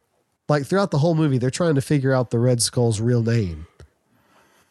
like 0.49 0.67
throughout 0.67 0.91
the 0.91 0.99
whole 0.99 1.15
movie, 1.15 1.39
they're 1.39 1.51
trying 1.51 1.75
to 1.75 1.81
figure 1.81 2.13
out 2.13 2.31
the 2.31 2.39
Red 2.39 2.63
Skull's 2.63 3.01
real 3.01 3.23
name. 3.23 3.67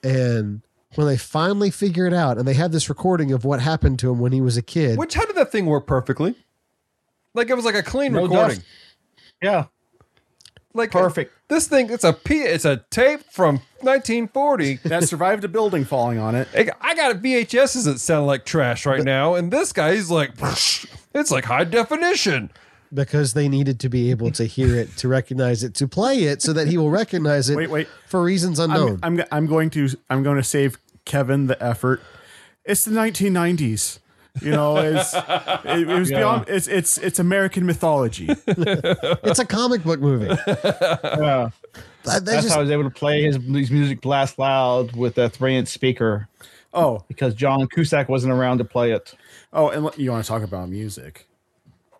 And 0.04 0.62
when 0.96 1.08
they 1.08 1.18
finally 1.18 1.72
figure 1.72 2.06
it 2.08 2.14
out, 2.14 2.38
and 2.38 2.48
they 2.48 2.54
have 2.56 2.72
this 2.72 2.90
recording 2.90 3.32
of 3.32 3.46
what 3.46 3.62
happened 3.62 4.00
to 4.00 4.12
him 4.12 4.20
when 4.20 4.32
he 4.32 4.42
was 4.42 4.58
a 4.58 4.62
kid, 4.62 4.98
Which 4.98 5.14
how 5.14 5.26
did 5.26 5.36
that 5.36 5.52
thing 5.52 5.66
work 5.66 5.88
perfectly? 5.88 6.36
Like 7.34 7.50
it 7.50 7.56
was 7.56 7.66
like 7.66 7.76
a 7.76 7.84
clean 7.84 8.14
No 8.14 8.24
recording. 8.24 8.58
dust. 8.58 8.68
Yeah. 9.42 9.66
Like 10.74 10.92
Perfect. 10.92 11.32
This 11.50 11.68
thing, 11.68 11.92
it's 11.92 12.04
a 12.04 12.14
P, 12.14 12.42
it's 12.42 12.66
a 12.66 12.78
tape 12.90 13.22
from 13.32 13.58
1940. 13.82 14.76
That 14.86 15.04
survived 15.08 15.44
a 15.44 15.48
building 15.48 15.86
falling 15.86 16.18
on 16.18 16.34
it. 16.34 16.48
I 16.56 16.96
got 16.96 17.12
a 17.12 17.16
VHSs 17.16 17.86
that 17.86 18.00
sound 18.00 18.26
like 18.26 18.44
trash 18.44 18.86
right 18.86 19.04
now, 19.04 19.36
and 19.36 19.52
this 19.52 19.72
guy, 19.72 19.94
he's 19.94 20.10
like, 20.10 20.32
it's 21.14 21.30
like 21.32 21.46
high 21.46 21.64
definition. 21.66 22.50
because 22.92 23.34
they 23.34 23.48
needed 23.48 23.80
to 23.82 23.90
be 23.90 24.10
able 24.10 24.32
to 24.32 24.46
hear 24.46 24.76
it, 24.76 24.98
to 24.98 25.08
recognize 25.08 25.64
it, 25.64 25.76
to 25.76 25.88
play 25.88 26.24
it, 26.24 26.42
so 26.42 26.54
that 26.54 26.68
he 26.68 26.78
will 26.78 26.90
recognize 26.90 27.50
it 27.52 27.56
Wait, 27.56 27.70
wait. 27.70 27.88
for 28.08 28.24
reasons 28.24 28.58
unknown. 28.58 29.00
I'm, 29.04 29.20
I'm 29.20 29.26
I'm 29.32 29.46
going 29.48 29.70
to 29.72 29.90
I'm 30.10 30.24
going 30.24 30.38
to 30.38 30.44
save 30.44 30.80
Kevin 31.06 31.46
the 31.48 31.62
effort. 31.64 32.02
It's 32.66 32.86
the 32.86 32.92
1990s. 32.92 34.00
You 34.42 34.52
know, 34.52 34.78
it's 34.78 35.14
it, 35.14 35.88
it 35.88 35.88
was 35.88 36.10
Yeah. 36.10 36.18
beyond. 36.20 36.46
It's 36.50 36.68
it's 36.68 36.98
it's 36.98 37.20
American 37.20 37.66
mythology. 37.66 38.28
it's 38.48 39.40
a 39.40 39.46
comic 39.46 39.84
book 39.84 40.00
movie. 40.00 40.28
Yeah. 41.04 41.50
They 42.04 42.20
That's 42.20 42.44
just- 42.44 42.50
how 42.50 42.60
I 42.60 42.64
was 42.64 42.72
able 42.72 42.84
to 42.84 42.90
play 42.90 43.24
his, 43.24 43.36
his 43.36 43.72
music 43.72 44.02
blast 44.02 44.38
loud 44.40 44.96
with 44.96 45.18
a 45.18 45.30
three 45.30 45.56
inch 45.56 45.68
speaker 45.70 46.28
Oh 46.74 47.04
because 47.08 47.36
John 47.36 47.68
Cusack 47.68 48.10
wasn't 48.10 48.34
around 48.34 48.58
to 48.58 48.66
play 48.66 48.92
it. 48.92 49.14
oh, 49.54 49.70
and 49.70 49.90
you 49.98 50.12
want 50.12 50.26
to 50.26 50.28
talk 50.28 50.42
about 50.42 50.68
music? 50.70 51.28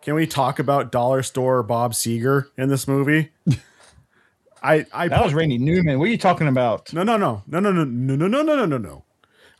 Can 0.02 0.14
we 0.14 0.26
talk 0.26 0.58
about 0.58 0.90
Dollar 0.92 1.22
Store 1.22 1.62
Bob 1.62 1.92
Seger 1.92 2.48
in 2.58 2.68
this 2.68 2.86
movie? 2.88 3.30
I 4.62 4.84
I 4.92 5.08
That 5.08 5.22
was 5.22 5.32
Randy 5.34 5.58
Newman. 5.58 5.98
What 5.98 6.06
are 6.08 6.10
you 6.10 6.18
talking 6.18 6.48
about? 6.48 6.92
No, 6.92 7.02
no, 7.04 7.16
no, 7.16 7.42
no, 7.46 7.60
no, 7.60 7.70
no, 7.70 7.84
no, 7.84 8.14
no, 8.16 8.26
no, 8.26 8.42
no, 8.42 8.56
no, 8.56 8.66
no, 8.66 8.78
no. 8.78 9.04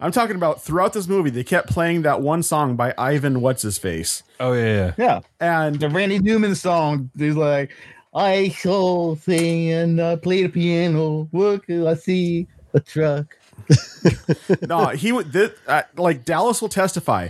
I'm 0.01 0.13
talking 0.13 0.37
about 0.37 0.63
throughout 0.63 0.93
this 0.93 1.07
movie, 1.07 1.31
they 1.31 1.45
kept 1.45 1.69
playing 1.69 2.03
that 2.03 2.21
one 2.21 2.43
song 2.43 2.77
by 2.77 2.93
Ivan 2.99 3.41
What's 3.41 3.63
His 3.63 3.79
Face, 3.79 4.23
Oh, 4.41 4.53
yeah, 4.53 4.93
yeah. 4.99 5.21
Yeah. 5.41 5.67
and 5.67 5.79
The 5.81 5.89
Randy 5.89 6.19
Newman 6.19 6.55
song. 6.55 7.11
He's 7.17 7.37
like, 7.37 7.71
I 8.15 8.49
saw 8.51 9.15
sing 9.17 9.71
and 9.71 10.01
I 10.01 10.17
play 10.17 10.43
the 10.43 10.49
piano. 10.49 11.29
Look, 11.33 11.69
I 11.71 11.95
see 11.95 12.47
a 12.75 12.81
truck. 12.81 13.37
no, 14.69 14.89
he 14.89 15.13
would 15.13 15.33
th- 15.33 15.53
uh, 15.67 15.83
like 15.97 16.25
Dallas 16.25 16.61
will 16.61 16.69
testify. 16.69 17.29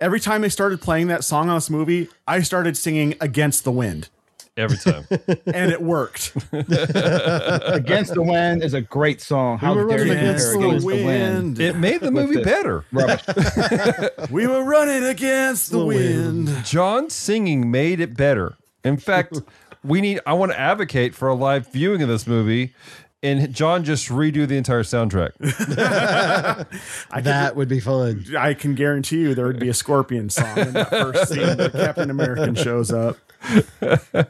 Every 0.00 0.20
time 0.20 0.42
they 0.42 0.48
started 0.48 0.80
playing 0.80 1.08
that 1.08 1.24
song 1.24 1.48
on 1.48 1.56
this 1.56 1.70
movie, 1.70 2.08
I 2.26 2.40
started 2.42 2.76
singing 2.76 3.14
"Against 3.20 3.64
the 3.64 3.72
Wind," 3.72 4.08
Every 4.56 4.78
time. 4.78 5.04
and 5.46 5.70
it 5.70 5.82
worked. 5.82 6.32
Against 6.52 8.14
the 8.14 8.22
Wind 8.22 8.62
is 8.62 8.72
a 8.72 8.80
great 8.80 9.20
song. 9.20 9.58
How 9.58 9.74
were 9.74 9.86
dare 9.86 9.98
running 9.98 10.14
compare 10.14 10.30
against 10.30 10.56
Against 10.56 10.86
the 10.86 10.96
the 10.96 11.04
Wind? 11.04 11.60
it 11.60 11.76
made 11.76 12.00
the 12.00 12.10
movie 12.10 12.42
better. 12.42 12.84
We 14.30 14.46
were 14.46 14.64
running 14.64 15.04
against 15.04 15.70
the, 15.70 15.84
wind. 15.84 16.48
John 16.64 17.10
singing 17.10 17.70
made 17.70 18.00
it 18.00 18.16
better. 18.16 18.56
In 18.82 18.96
fact, 18.96 19.38
we 19.84 20.00
need, 20.00 20.20
I 20.26 20.32
want 20.32 20.52
to 20.52 20.58
advocate 20.58 21.14
for 21.14 21.28
a 21.28 21.34
live 21.34 21.70
viewing 21.72 22.02
of 22.02 22.08
this 22.08 22.26
movie 22.26 22.74
and 23.22 23.54
John 23.54 23.84
just 23.84 24.08
redo 24.08 24.46
the 24.46 24.56
entire 24.56 24.82
soundtrack. 24.82 25.32
that 27.22 27.56
would 27.56 27.68
be 27.68 27.80
fun. 27.80 28.24
I 28.38 28.54
can 28.54 28.74
guarantee 28.74 29.20
you 29.20 29.34
there 29.34 29.46
would 29.46 29.58
be 29.58 29.68
a 29.68 29.74
Scorpion 29.74 30.30
song 30.30 30.58
in 30.58 30.72
that 30.74 30.90
first 30.90 31.32
scene 31.32 31.56
where 31.56 31.70
Captain 31.70 32.10
American 32.10 32.54
shows 32.54 32.92
up. 32.92 33.16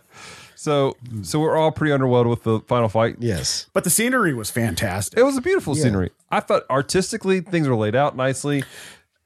So, 0.58 0.96
so 1.22 1.38
we're 1.38 1.54
all 1.54 1.70
pretty 1.70 1.92
underwhelmed 1.96 2.28
with 2.28 2.42
the 2.42 2.58
final 2.60 2.88
fight. 2.88 3.16
Yes. 3.20 3.68
But 3.72 3.84
the 3.84 3.90
scenery 3.90 4.34
was 4.34 4.50
fantastic. 4.50 5.16
It 5.16 5.22
was 5.22 5.36
a 5.36 5.40
beautiful 5.40 5.76
scenery. 5.76 6.10
I 6.30 6.40
thought 6.40 6.64
artistically 6.68 7.40
things 7.40 7.68
were 7.68 7.76
laid 7.76 7.94
out 7.94 8.16
nicely. 8.16 8.64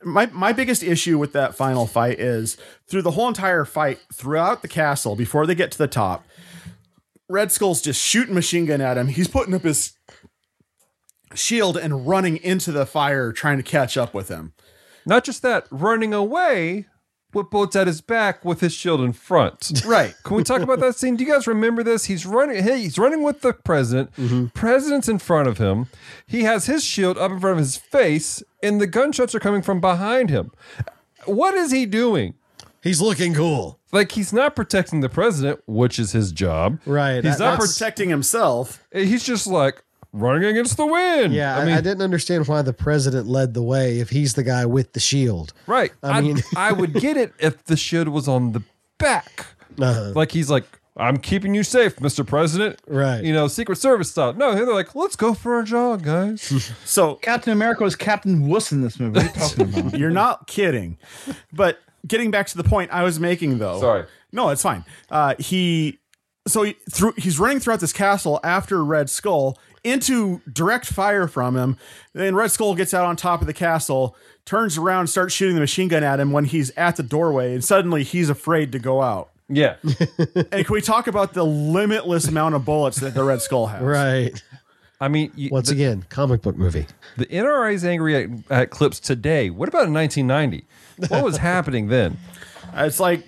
my 0.02 0.26
my 0.26 0.52
biggest 0.52 0.82
issue 0.82 1.18
with 1.18 1.32
that 1.32 1.54
final 1.54 1.86
fight 1.86 2.20
is 2.20 2.58
through 2.88 3.02
the 3.02 3.12
whole 3.12 3.28
entire 3.28 3.64
fight 3.64 4.00
throughout 4.12 4.60
the 4.60 4.68
castle 4.68 5.16
before 5.16 5.46
they 5.46 5.54
get 5.54 5.70
to 5.70 5.78
the 5.78 5.86
top 5.88 6.26
red 7.28 7.50
skull's 7.52 7.80
just 7.80 8.02
shooting 8.02 8.34
machine 8.34 8.66
gun 8.66 8.80
at 8.80 8.98
him 8.98 9.08
he's 9.08 9.28
putting 9.28 9.54
up 9.54 9.62
his 9.62 9.92
shield 11.34 11.76
and 11.76 12.06
running 12.08 12.36
into 12.38 12.72
the 12.72 12.84
fire 12.84 13.32
trying 13.32 13.56
to 13.56 13.62
catch 13.62 13.96
up 13.96 14.12
with 14.12 14.28
him 14.28 14.52
Not 15.06 15.24
just 15.24 15.42
that, 15.42 15.66
running 15.70 16.12
away 16.12 16.86
with 17.32 17.50
bullets 17.50 17.76
at 17.76 17.86
his 17.86 18.00
back 18.00 18.44
with 18.44 18.60
his 18.60 18.72
shield 18.72 19.00
in 19.00 19.12
front. 19.12 19.82
right 19.86 20.14
Can 20.24 20.36
we 20.36 20.44
talk 20.44 20.60
about 20.60 20.80
that 20.80 20.96
scene? 20.96 21.16
Do 21.16 21.24
you 21.24 21.32
guys 21.32 21.46
remember 21.46 21.82
this? 21.82 22.06
He's 22.06 22.26
running. 22.26 22.62
Hey, 22.62 22.80
he's 22.80 22.98
running 22.98 23.22
with 23.22 23.40
the 23.40 23.52
president. 23.52 24.14
Mm-hmm. 24.16 24.46
President's 24.46 25.08
in 25.08 25.18
front 25.18 25.48
of 25.48 25.58
him. 25.58 25.86
He 26.26 26.42
has 26.42 26.66
his 26.66 26.84
shield 26.84 27.18
up 27.18 27.30
in 27.30 27.40
front 27.40 27.52
of 27.52 27.58
his 27.58 27.76
face, 27.76 28.42
and 28.62 28.80
the 28.80 28.86
gunshots 28.86 29.34
are 29.34 29.40
coming 29.40 29.62
from 29.62 29.80
behind 29.80 30.30
him. 30.30 30.52
What 31.24 31.54
is 31.54 31.70
he 31.70 31.86
doing? 31.86 32.34
He's 32.82 33.00
looking 33.00 33.34
cool. 33.34 33.78
Like 33.92 34.12
he's 34.12 34.32
not 34.32 34.56
protecting 34.56 35.00
the 35.00 35.08
president, 35.08 35.60
which 35.66 35.98
is 35.98 36.12
his 36.12 36.32
job. 36.32 36.80
Right. 36.86 37.22
He's 37.22 37.38
that- 37.38 37.58
not 37.58 37.60
protecting 37.60 38.08
himself 38.08 38.82
He's 38.92 39.24
just 39.24 39.46
like, 39.46 39.82
running 40.12 40.44
against 40.44 40.76
the 40.76 40.86
wind. 40.86 41.32
Yeah, 41.32 41.56
I, 41.56 41.62
I 41.62 41.64
mean, 41.64 41.74
I 41.74 41.80
didn't 41.80 42.02
understand 42.02 42.48
why 42.48 42.62
the 42.62 42.72
president 42.72 43.26
led 43.26 43.54
the 43.54 43.62
way 43.62 44.00
if 44.00 44.10
he's 44.10 44.34
the 44.34 44.42
guy 44.42 44.66
with 44.66 44.92
the 44.92 45.00
shield. 45.00 45.52
right. 45.66 45.92
I 46.02 46.18
I 46.18 46.20
mean- 46.20 46.34
mean, 46.36 46.42
I 46.56 46.72
would 46.72 46.94
get 46.94 47.16
it 47.16 47.32
if 47.38 47.64
the 47.64 47.76
shield 47.76 48.08
was 48.08 48.26
on 48.28 48.52
the 48.52 48.62
back. 48.98 49.46
Uh-huh. 49.80 50.12
Like 50.14 50.32
he's 50.32 50.50
like, 50.50 50.64
I'm 50.96 51.16
keeping 51.18 51.54
you 51.54 51.62
safe, 51.62 51.96
Mr. 51.96 52.26
President. 52.26 52.78
Right. 52.86 53.22
You 53.24 53.32
know, 53.32 53.46
Secret 53.48 53.76
Service 53.76 54.10
style. 54.10 54.34
No, 54.34 54.54
they're 54.54 54.66
like, 54.74 54.94
let's 54.94 55.16
go 55.16 55.32
for 55.32 55.58
a 55.60 55.64
jog, 55.64 56.02
guys. 56.02 56.72
So 56.84 57.14
Captain 57.14 57.52
America 57.52 57.84
was 57.84 57.94
Captain 57.96 58.48
Wuss 58.48 58.72
in 58.72 58.82
this 58.82 58.98
movie. 58.98 59.20
What 59.20 59.92
are 59.92 59.96
you 59.96 60.06
are 60.08 60.10
not 60.26 60.46
kidding. 60.48 60.98
But 61.52 61.78
getting 62.06 62.30
back 62.30 62.48
to 62.48 62.56
the 62.56 62.64
point 62.64 62.90
I 62.92 63.04
was 63.04 63.18
making, 63.20 63.58
though. 63.58 63.80
Sorry. 63.80 64.04
No, 64.32 64.50
it's 64.50 64.62
fine. 64.62 64.84
Uh, 65.08 65.36
he 65.38 65.98
so 66.46 66.62
he 66.64 66.74
through 66.90 67.14
he's 67.16 67.38
running 67.38 67.60
throughout 67.60 67.80
this 67.80 67.92
castle 67.92 68.40
after 68.42 68.84
Red 68.84 69.08
Skull 69.08 69.56
into 69.84 70.40
direct 70.52 70.86
fire 70.86 71.26
from 71.28 71.56
him. 71.56 71.76
Then 72.12 72.34
Red 72.34 72.50
Skull 72.50 72.74
gets 72.74 72.92
out 72.94 73.04
on 73.04 73.16
top 73.16 73.40
of 73.40 73.46
the 73.46 73.52
castle, 73.54 74.16
turns 74.44 74.76
around, 74.78 75.06
starts 75.08 75.34
shooting 75.34 75.54
the 75.54 75.60
machine 75.60 75.88
gun 75.88 76.02
at 76.04 76.20
him 76.20 76.32
when 76.32 76.44
he's 76.44 76.70
at 76.76 76.96
the 76.96 77.02
doorway, 77.02 77.54
and 77.54 77.64
suddenly 77.64 78.02
he's 78.02 78.28
afraid 78.30 78.72
to 78.72 78.78
go 78.78 79.02
out. 79.02 79.30
yeah. 79.48 79.76
And 80.52 80.64
can 80.66 80.72
we 80.72 80.80
talk 80.80 81.06
about 81.06 81.32
the 81.34 81.44
limitless 81.44 82.28
amount 82.28 82.54
of 82.54 82.64
bullets 82.64 82.98
that 82.98 83.14
the 83.14 83.24
Red 83.24 83.40
Skull 83.42 83.66
has? 83.68 83.82
Right. 83.82 84.42
I 85.00 85.08
mean, 85.08 85.32
you, 85.34 85.48
Once 85.50 85.68
the, 85.68 85.74
again, 85.74 86.04
comic 86.10 86.42
book 86.42 86.56
movie. 86.56 86.86
the 87.16 87.24
NRA 87.26 87.72
is 87.72 87.84
angry 87.86 88.16
at, 88.24 88.30
at 88.50 88.70
clips 88.70 89.00
today. 89.00 89.48
What 89.48 89.68
about 89.68 89.86
in 89.86 89.94
1990? 89.94 90.66
What 91.08 91.24
was 91.24 91.38
happening 91.38 91.88
then? 91.88 92.18
It's 92.74 93.00
like, 93.00 93.26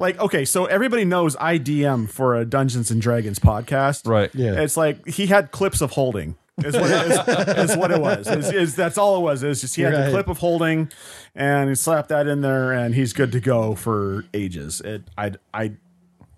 like 0.00 0.18
okay, 0.18 0.44
so 0.44 0.64
everybody 0.64 1.04
knows 1.04 1.36
IDM 1.36 2.08
for 2.10 2.34
a 2.34 2.44
Dungeons 2.44 2.90
and 2.90 3.00
Dragons 3.00 3.38
podcast, 3.38 4.08
Right. 4.08 4.34
Yeah. 4.34 4.60
It's 4.60 4.76
like 4.76 5.06
he 5.06 5.26
had 5.26 5.52
clips 5.52 5.80
of 5.80 5.92
holding. 5.92 6.36
Is 6.64 6.74
what 6.76 6.90
it, 6.90 7.10
is, 7.10 7.70
is 7.70 7.76
what 7.76 7.90
it 7.90 8.00
was. 8.02 8.26
Is, 8.28 8.52
is 8.52 8.74
that's 8.76 8.98
all 8.98 9.16
it 9.16 9.20
was. 9.20 9.42
It's 9.42 9.60
just 9.62 9.76
he 9.76 9.82
had 9.82 9.94
Right. 9.94 10.04
the 10.06 10.10
clip 10.10 10.28
of 10.28 10.38
holding, 10.38 10.90
and 11.34 11.70
he 11.70 11.74
slapped 11.74 12.10
that 12.10 12.26
in 12.26 12.42
there, 12.42 12.72
and 12.72 12.94
he's 12.94 13.14
good 13.14 13.32
to 13.32 13.40
go 13.40 13.74
for 13.74 14.24
ages. 14.34 14.82
It, 14.82 15.04
I, 15.16 15.32
I, 15.54 15.72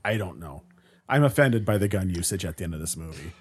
I 0.05 0.17
don't 0.19 0.39
know. 0.39 0.63
I'm 1.09 1.25
offended 1.25 1.65
by 1.65 1.77
the 1.77 1.89
gun 1.89 2.09
usage 2.09 2.45
at 2.45 2.57
the 2.57 2.65
end 2.65 2.73
of 2.73 2.79
this 2.81 2.97
movie. 2.97 3.33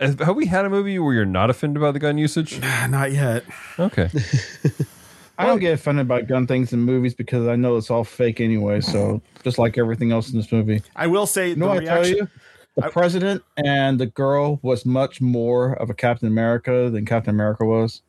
Have 0.00 0.18
have 0.26 0.34
we 0.36 0.46
had 0.46 0.64
a 0.64 0.70
movie 0.70 0.98
where 0.98 1.14
you're 1.14 1.24
not 1.24 1.50
offended 1.50 1.80
by 1.80 1.92
the 1.92 2.00
gun 2.00 2.18
usage? 2.18 2.58
Ah, 2.62 2.88
Not 2.90 3.12
yet. 3.12 3.44
Okay. 3.78 4.10
I 5.38 5.46
don't 5.46 5.60
get 5.60 5.72
offended 5.72 6.08
by 6.08 6.22
gun 6.22 6.46
things 6.46 6.72
in 6.72 6.80
movies 6.80 7.14
because 7.14 7.46
I 7.46 7.54
know 7.56 7.76
it's 7.76 7.90
all 7.90 8.02
fake 8.04 8.40
anyway. 8.40 8.80
So 8.80 9.22
just 9.44 9.56
like 9.56 9.78
everything 9.78 10.10
else 10.10 10.30
in 10.30 10.36
this 10.38 10.50
movie, 10.50 10.82
I 10.96 11.06
will 11.06 11.26
say 11.26 11.50
you 11.50 11.56
know 11.56 11.66
the 11.66 11.74
what 11.74 11.82
I 11.84 11.86
tell 11.86 12.06
you? 12.06 12.28
The 12.76 12.90
president 12.90 13.42
and 13.56 13.98
the 13.98 14.06
girl 14.06 14.58
was 14.62 14.84
much 14.84 15.20
more 15.20 15.72
of 15.74 15.90
a 15.90 15.94
Captain 15.94 16.28
America 16.28 16.90
than 16.90 17.06
Captain 17.06 17.30
America 17.34 17.64
was. 17.64 18.02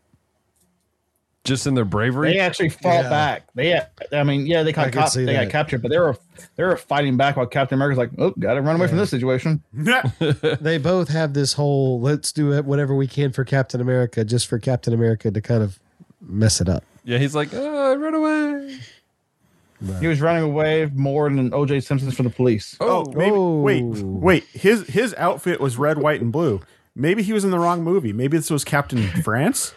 Just 1.46 1.66
in 1.66 1.74
their 1.74 1.86
bravery. 1.86 2.34
They 2.34 2.40
actually 2.40 2.70
fought 2.70 3.04
Yeah. 3.06 3.10
back. 3.10 3.44
They, 3.56 3.82
I 4.12 4.24
mean, 4.24 4.46
yeah, 4.46 4.62
they 4.62 4.74
got 4.74 4.92
caught, 4.92 5.12
see 5.12 5.24
they 5.26 5.34
got 5.34 5.50
captured, 5.50 5.82
but 5.82 5.90
they 5.90 5.98
were 5.98 6.18
they 6.56 6.64
were 6.64 6.76
fighting 6.78 7.16
back 7.18 7.38
while 7.38 7.46
Captain 7.46 7.76
America's 7.78 7.98
like, 7.98 8.12
oh, 8.18 8.32
got 8.38 8.56
to 8.56 8.62
run 8.62 8.76
away 8.76 8.88
from 8.88 8.98
this 8.98 9.10
situation. 9.10 9.64
They 10.62 10.78
both 10.78 11.10
have 11.10 11.34
this 11.34 11.54
whole 11.54 12.02
let's 12.02 12.32
do 12.32 12.52
it 12.54 12.66
whatever 12.66 12.94
we 12.94 13.08
can 13.08 13.32
for 13.32 13.44
Captain 13.46 13.80
America, 13.82 14.26
just 14.26 14.48
for 14.48 14.60
Captain 14.60 14.94
America 14.94 15.32
to 15.32 15.42
kind 15.42 15.64
of 15.64 15.80
mess 16.22 16.60
it 16.60 16.68
up. 16.70 16.84
Yeah, 17.10 17.18
he's 17.18 17.34
like, 17.34 17.50
oh, 17.54 17.96
run 17.96 18.14
away. 18.14 18.80
He 20.00 20.06
was 20.08 20.22
running 20.22 20.44
away 20.44 20.86
more 20.94 21.28
than 21.30 21.52
O.J. 21.54 21.80
Simpson's 21.80 22.14
for 22.14 22.22
the 22.22 22.30
police. 22.30 22.76
Oh, 22.80 23.06
oh. 23.08 23.14
maybe, 23.16 23.32
Oh. 23.36 23.60
wait, 23.62 23.84
wait. 23.84 24.44
His 24.54 24.86
his 24.88 25.16
outfit 25.18 25.60
was 25.60 25.78
red, 25.78 25.98
white, 25.98 26.22
and 26.22 26.32
blue. 26.32 26.62
Maybe 26.96 27.24
he 27.24 27.34
was 27.34 27.44
in 27.44 27.50
the 27.52 27.58
wrong 27.58 27.84
movie. 27.84 28.14
Maybe 28.14 28.38
this 28.38 28.52
was 28.52 28.64
Captain 28.64 29.08
France. 29.24 29.74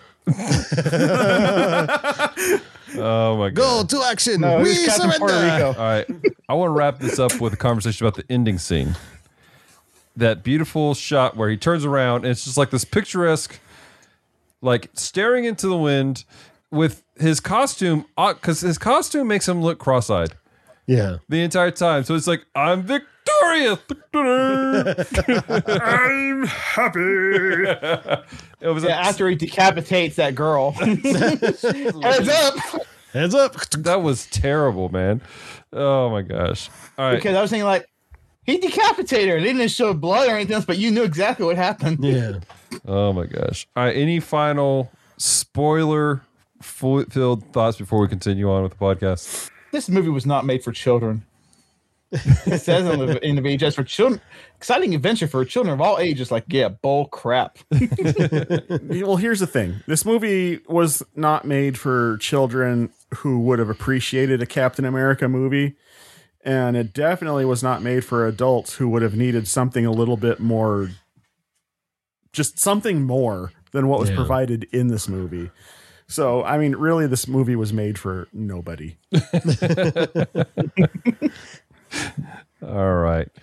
Oh 2.95 3.37
my 3.39 3.49
god. 3.51 3.55
Go 3.55 3.85
to 3.85 4.05
action. 4.05 4.41
No, 4.43 4.57
we 4.59 4.65
was 4.65 4.95
surrender. 4.95 5.25
Rico. 5.25 5.69
All 5.69 5.75
right. 5.87 6.07
I 6.49 6.55
want 6.55 6.69
to 6.69 6.73
wrap 6.73 6.99
this 6.99 7.19
up 7.19 7.41
with 7.41 7.55
a 7.55 7.57
conversation 7.57 8.07
about 8.07 8.17
the 8.17 8.31
ending 8.31 8.59
scene. 8.59 8.95
That 10.17 10.43
beautiful 10.43 10.93
shot 10.95 11.37
where 11.37 11.49
he 11.49 11.57
turns 11.57 11.85
around 11.87 12.25
and 12.25 12.27
it's 12.33 12.45
just 12.45 12.59
like 12.59 12.69
this 12.71 12.85
picturesque, 12.85 13.59
like 14.61 14.91
staring 14.93 15.45
into 15.47 15.69
the 15.69 15.77
wind 15.79 16.25
with 16.73 17.05
his 17.17 17.39
costume, 17.39 18.07
uh, 18.17 18.33
because 18.35 18.61
his 18.61 18.79
costume 18.79 19.29
makes 19.29 19.47
him 19.47 19.63
look 19.63 19.79
cross 19.79 20.11
eyed 20.11 20.33
Yeah. 20.87 21.19
the 21.29 21.43
entire 21.43 21.71
time. 21.71 22.03
So 22.05 22.15
it's 22.17 22.27
like, 22.27 22.45
I'm 22.55 22.83
victorious. 22.83 23.79
I'm 24.15 24.97
happy. 26.47 27.01
It 28.63 28.69
was 28.69 28.85
Yeah, 28.85 29.01
after 29.01 29.29
he 29.29 29.35
decapitates 29.35 30.15
that 30.17 30.35
girl. 30.37 30.71
Heads 30.73 32.29
up. 32.29 32.55
Heads 33.13 33.35
up. 33.35 33.57
that 33.79 34.03
was 34.03 34.27
terrible, 34.27 34.89
man. 34.89 35.21
Oh 35.73 36.09
my 36.11 36.23
gosh. 36.23 36.71
All 36.97 37.07
right. 37.07 37.17
Because 37.17 37.35
I 37.35 37.43
was 37.43 37.51
thinking 37.51 37.67
like 37.67 37.89
he 38.45 38.59
decapitated 38.59 39.31
her. 39.31 39.41
They 39.41 39.53
didn't 39.53 39.69
show 39.73 39.93
blood 39.95 40.29
or 40.29 40.37
anything 40.37 40.55
else, 40.55 40.65
but 40.65 40.79
you 40.79 40.93
knew 40.93 41.03
exactly 41.03 41.45
what 41.45 41.57
happened. 41.57 42.05
Yeah. 42.05 42.39
Oh 42.87 43.13
my 43.13 43.27
gosh. 43.27 43.67
All 43.77 43.83
right. 43.85 43.97
Any 43.97 44.21
final 44.21 44.93
spoiler 45.19 46.23
fu- 46.63 47.05
filled 47.07 47.45
thoughts 47.53 47.77
before 47.77 48.01
we 48.01 48.09
continue 48.09 48.51
on 48.51 48.63
with 48.63 48.73
the 48.73 48.79
podcast? 48.79 49.51
This 49.73 49.89
movie 49.89 50.09
was 50.11 50.27
not 50.27 50.45
made 50.45 50.63
for 50.63 50.73
children. 50.73 51.25
it 52.13 52.61
says 52.61 52.87
on 52.87 52.99
the 52.99 53.27
in 53.27 53.37
the 53.37 53.43
VHS 53.59 53.75
for 53.75 53.85
children. 53.85 54.21
Exciting 54.57 54.95
adventure 54.95 55.27
for 55.27 55.45
children 55.47 55.73
of 55.73 55.81
all 55.81 55.99
ages. 55.99 56.31
Like, 56.31 56.45
yeah, 56.49 56.69
bull 56.69 57.07
crap. 57.07 57.59
well, 57.71 59.17
here's 59.17 59.41
the 59.41 59.49
thing. 59.51 59.77
This 59.87 60.05
movie 60.05 60.61
was 60.69 61.03
not 61.17 61.47
made 61.47 61.79
for 61.79 62.19
children 62.19 62.91
who 63.17 63.41
would 63.41 63.59
have 63.59 63.71
appreciated 63.71 64.43
a 64.43 64.47
Captain 64.47 64.85
America 64.85 65.27
movie. 65.29 65.75
And 66.45 66.77
it 66.77 66.93
definitely 66.93 67.45
was 67.47 67.63
not 67.63 67.83
made 67.83 68.05
for 68.05 68.27
adults 68.27 68.75
who 68.75 68.89
would 68.91 69.01
have 69.03 69.15
needed 69.17 69.47
something 69.49 69.87
a 69.87 69.93
little 69.93 70.17
bit 70.17 70.39
more, 70.41 70.91
just 72.33 72.59
something 72.59 73.03
more 73.03 73.53
than 73.71 73.89
what 73.89 74.01
was 74.01 74.11
Yeah. 74.11 74.17
provided 74.17 74.65
in 74.73 74.89
this 74.89 75.09
movie. 75.09 75.51
So, 76.13 76.45
I 76.45 76.59
mean, 76.59 76.77
really, 76.77 77.07
this 77.07 77.27
movie 77.27 77.57
was 77.57 77.73
made 77.73 77.99
for 77.99 78.29
nobody. 78.33 78.97
All 82.63 82.95
right. 82.95 83.27
It 83.27 83.41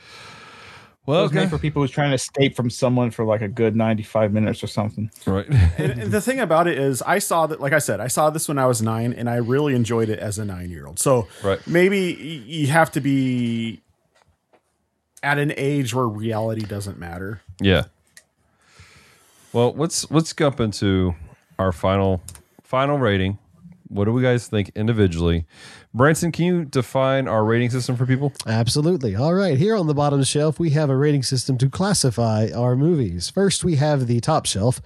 Well, 1.06 1.24
was 1.24 1.32
okay. 1.32 1.40
made 1.42 1.50
for 1.50 1.58
people 1.58 1.82
who's 1.82 1.92
trying 1.92 2.10
to 2.12 2.16
escape 2.16 2.56
from 2.56 2.70
someone 2.70 3.10
for 3.12 3.26
like 3.26 3.42
a 3.42 3.48
good 3.48 3.76
95 3.76 4.32
minutes 4.32 4.64
or 4.64 4.68
something. 4.68 5.10
right. 5.26 5.48
and, 5.78 5.92
and 6.04 6.12
the 6.12 6.22
thing 6.22 6.40
about 6.40 6.68
it 6.68 6.78
is, 6.78 7.02
I 7.02 7.20
saw 7.20 7.48
that, 7.48 7.60
like 7.60 7.74
I 7.74 7.80
said, 7.80 8.00
I 8.00 8.08
saw 8.08 8.30
this 8.30 8.48
when 8.48 8.58
I 8.60 8.68
was 8.68 8.82
nine, 8.82 9.12
and 9.14 9.30
I 9.30 9.36
really 9.38 9.76
enjoyed 9.76 10.10
it 10.10 10.20
as 10.20 10.38
a 10.40 10.46
nine 10.46 10.70
year 10.70 10.86
old. 10.88 11.00
So 11.00 11.28
Right. 11.44 11.60
maybe 11.68 12.00
you 12.48 12.68
have 12.68 12.92
to 12.92 13.02
be 13.02 13.82
at 15.24 15.38
an 15.38 15.52
age 15.58 15.94
where 15.94 16.08
reality 16.08 16.62
doesn't 16.62 17.00
matter. 17.00 17.42
yeah. 17.60 17.86
Well, 19.52 19.74
let's 19.76 20.10
let's 20.12 20.32
jump 20.36 20.60
into 20.60 21.16
our 21.58 21.72
final 21.72 22.22
final 22.70 23.00
rating. 23.00 23.40
What 23.88 24.06
do 24.06 24.14
we 24.14 24.22
guys 24.22 24.48
think 24.48 24.72
individually? 24.76 25.48
Branson, 25.92 26.32
can 26.32 26.46
you 26.46 26.66
define 26.66 27.28
our 27.28 27.44
rating 27.44 27.72
system 27.72 27.98
for 27.98 28.06
people? 28.06 28.32
Absolutely. 28.46 29.16
All 29.16 29.34
right. 29.34 29.58
Here 29.58 29.76
on 29.76 29.88
the 29.88 29.96
bottom 29.96 30.24
shelf, 30.24 30.60
we 30.60 30.70
have 30.70 30.92
a 30.92 30.96
rating 30.96 31.24
system 31.24 31.58
to 31.58 31.68
classify 31.68 32.50
our 32.56 32.76
movies. 32.76 33.28
First, 33.28 33.64
we 33.64 33.78
have 33.78 34.06
the 34.06 34.20
top 34.20 34.46
shelf. 34.46 34.80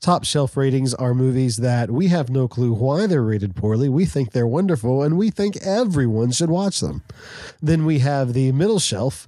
Top 0.00 0.24
shelf 0.24 0.56
ratings 0.56 0.94
are 0.94 1.12
movies 1.12 1.56
that 1.58 1.90
we 1.90 2.08
have 2.08 2.30
no 2.30 2.46
clue 2.46 2.72
why 2.72 3.06
they're 3.06 3.22
rated 3.22 3.56
poorly. 3.56 3.88
We 3.88 4.04
think 4.04 4.30
they're 4.30 4.46
wonderful 4.46 5.02
and 5.02 5.18
we 5.18 5.30
think 5.30 5.56
everyone 5.58 6.30
should 6.30 6.50
watch 6.50 6.80
them. 6.80 7.02
Then 7.60 7.84
we 7.84 7.98
have 7.98 8.32
the 8.32 8.52
middle 8.52 8.78
shelf. 8.78 9.26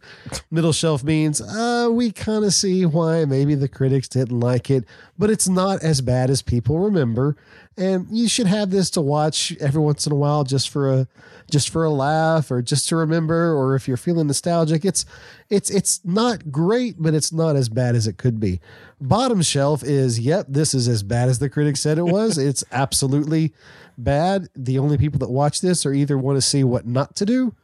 Middle 0.50 0.72
shelf 0.72 1.02
means 1.02 1.40
uh, 1.40 1.88
we 1.90 2.12
kind 2.12 2.44
of 2.44 2.54
see 2.54 2.86
why 2.86 3.24
maybe 3.24 3.54
the 3.54 3.68
critics 3.68 4.08
didn't 4.08 4.38
like 4.38 4.70
it, 4.70 4.84
but 5.18 5.28
it's 5.30 5.48
not 5.48 5.82
as 5.82 6.00
bad 6.00 6.30
as 6.30 6.40
people 6.40 6.78
remember. 6.78 7.36
And 7.76 8.06
you 8.10 8.28
should 8.28 8.46
have 8.46 8.70
this 8.70 8.90
to 8.90 9.00
watch 9.00 9.56
every 9.60 9.80
once 9.80 10.06
in 10.06 10.12
a 10.12 10.16
while 10.16 10.44
just 10.44 10.68
for 10.68 10.92
a 10.92 11.08
just 11.50 11.70
for 11.70 11.84
a 11.84 11.90
laugh 11.90 12.50
or 12.50 12.62
just 12.62 12.88
to 12.88 12.96
remember 12.96 13.54
or 13.54 13.74
if 13.74 13.88
you're 13.88 13.96
feeling 13.96 14.28
nostalgic. 14.28 14.84
It's 14.84 15.04
it's 15.48 15.70
it's 15.70 16.00
not 16.04 16.52
great, 16.52 16.96
but 16.98 17.14
it's 17.14 17.32
not 17.32 17.56
as 17.56 17.68
bad 17.68 17.96
as 17.96 18.06
it 18.06 18.18
could 18.18 18.38
be. 18.38 18.60
Bottom 19.00 19.42
shelf 19.42 19.82
is 19.82 20.20
yep, 20.20 20.46
this 20.48 20.74
is 20.74 20.88
as 20.88 21.02
bad 21.02 21.28
as 21.28 21.38
the 21.38 21.48
critics 21.48 21.80
said 21.80 21.98
it 21.98 22.04
was. 22.04 22.36
it's 22.38 22.64
absolutely 22.72 23.54
bad. 23.96 24.48
The 24.54 24.78
only 24.78 24.98
people 24.98 25.18
that 25.20 25.30
watch 25.30 25.60
this 25.60 25.86
are 25.86 25.92
either 25.92 26.18
want 26.18 26.36
to 26.36 26.42
see 26.42 26.64
what 26.64 26.86
not 26.86 27.16
to 27.16 27.24
do 27.24 27.54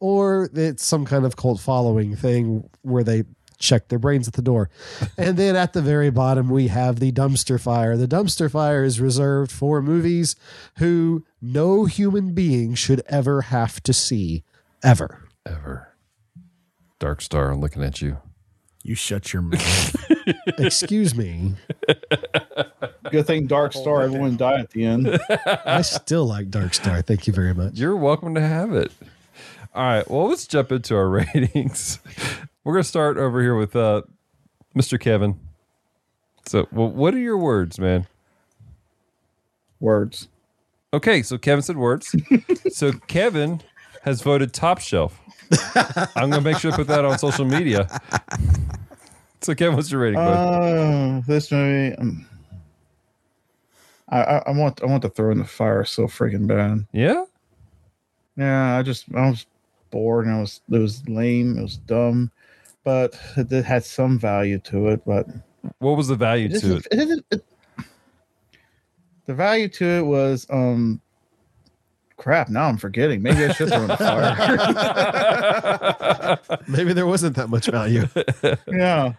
or 0.00 0.50
it's 0.54 0.84
some 0.84 1.04
kind 1.04 1.24
of 1.24 1.36
cult 1.36 1.60
following 1.60 2.14
thing 2.14 2.68
where 2.82 3.04
they 3.04 3.24
check 3.58 3.88
their 3.88 3.98
brains 3.98 4.28
at 4.28 4.34
the 4.34 4.42
door. 4.42 4.68
and 5.18 5.36
then 5.36 5.56
at 5.56 5.72
the 5.72 5.82
very 5.82 6.10
bottom, 6.10 6.48
we 6.50 6.68
have 6.68 7.00
the 7.00 7.12
dumpster 7.12 7.60
fire. 7.60 7.96
The 7.96 8.08
dumpster 8.08 8.50
fire 8.50 8.84
is 8.84 9.00
reserved 9.00 9.50
for 9.50 9.80
movies 9.80 10.36
who 10.78 11.24
no 11.40 11.86
human 11.86 12.34
being 12.34 12.74
should 12.74 13.02
ever 13.08 13.42
have 13.42 13.82
to 13.84 13.92
see, 13.92 14.44
ever. 14.82 15.28
Ever. 15.46 15.94
Dark 16.98 17.20
Star, 17.20 17.54
looking 17.56 17.82
at 17.82 18.02
you. 18.02 18.18
You 18.84 18.94
shut 18.94 19.32
your 19.32 19.40
mouth. 19.40 20.10
Excuse 20.58 21.14
me. 21.14 21.54
Good 23.10 23.26
thing 23.26 23.46
Dark 23.46 23.72
Star, 23.72 24.02
everyone 24.02 24.36
died 24.36 24.60
at 24.60 24.70
the 24.70 24.84
end. 24.84 25.18
I 25.64 25.80
still 25.80 26.26
like 26.26 26.50
Dark 26.50 26.74
Star. 26.74 27.00
Thank 27.00 27.26
you 27.26 27.32
very 27.32 27.54
much. 27.54 27.78
You're 27.78 27.96
welcome 27.96 28.34
to 28.34 28.42
have 28.42 28.74
it. 28.74 28.92
All 29.74 29.82
right. 29.82 30.08
Well, 30.08 30.28
let's 30.28 30.46
jump 30.46 30.70
into 30.70 30.94
our 30.94 31.08
ratings. 31.34 31.98
We're 32.62 32.74
gonna 32.74 32.84
start 32.84 33.16
over 33.16 33.40
here 33.40 33.56
with 33.56 33.74
uh, 33.74 34.02
Mr. 34.76 35.00
Kevin. 35.00 35.40
So, 36.46 36.68
well, 36.70 36.90
what 36.90 37.14
are 37.14 37.18
your 37.18 37.38
words, 37.38 37.80
man? 37.80 38.06
Words. 39.80 40.28
Okay, 40.92 41.22
so 41.22 41.38
Kevin 41.38 41.62
said 41.62 41.78
words. 41.78 42.14
so 42.70 42.92
Kevin 42.92 43.62
has 44.02 44.20
voted 44.20 44.52
top 44.52 44.78
shelf. 44.78 45.18
I'm 46.16 46.30
gonna 46.30 46.40
make 46.40 46.58
sure 46.58 46.70
to 46.70 46.76
put 46.76 46.86
that 46.88 47.04
on 47.04 47.18
social 47.18 47.44
media. 47.44 47.88
So 49.42 49.54
Kevin, 49.54 49.76
what's 49.76 49.90
your 49.92 50.00
rating? 50.00 50.18
Uh, 50.18 51.20
this 51.26 51.52
movie. 51.52 51.94
Um, 51.96 52.26
I, 54.08 54.22
I 54.22 54.36
I 54.46 54.50
want 54.52 54.82
I 54.82 54.86
want 54.86 55.02
to 55.02 55.10
throw 55.10 55.30
in 55.32 55.38
the 55.38 55.44
fire 55.44 55.84
so 55.84 56.04
freaking 56.04 56.46
bad. 56.46 56.86
yeah. 56.92 57.24
Yeah, 58.38 58.78
I 58.78 58.82
just 58.82 59.04
I 59.14 59.28
was 59.28 59.44
bored 59.90 60.24
and 60.24 60.34
I 60.36 60.40
was 60.40 60.62
it 60.70 60.78
was 60.78 61.06
lame. 61.10 61.58
It 61.58 61.62
was 61.62 61.76
dumb, 61.76 62.30
but 62.84 63.20
it, 63.36 63.52
it 63.52 63.66
had 63.66 63.84
some 63.84 64.18
value 64.18 64.58
to 64.60 64.88
it. 64.88 65.02
But 65.04 65.26
What 65.78 65.98
was 65.98 66.08
the 66.08 66.16
value 66.16 66.48
to 66.60 66.76
it? 66.76 66.86
it 66.90 66.98
isn't- 67.00 67.26
it- 67.30 67.44
the 69.26 69.34
value 69.34 69.68
to 69.68 69.84
it 69.84 70.02
was 70.06 70.46
um 70.48 71.02
crap. 72.16 72.48
Now 72.48 72.68
I'm 72.68 72.76
forgetting. 72.76 73.22
Maybe 73.22 73.44
I 73.44 73.52
should 73.52 73.68
throw 73.68 73.82
in 73.82 73.88
the 73.88 73.96
fire. 73.96 74.38
Maybe 76.68 76.92
there 76.92 77.06
wasn't 77.06 77.36
that 77.36 77.48
much 77.48 77.66
value. 77.66 78.06
yeah. 78.68 79.12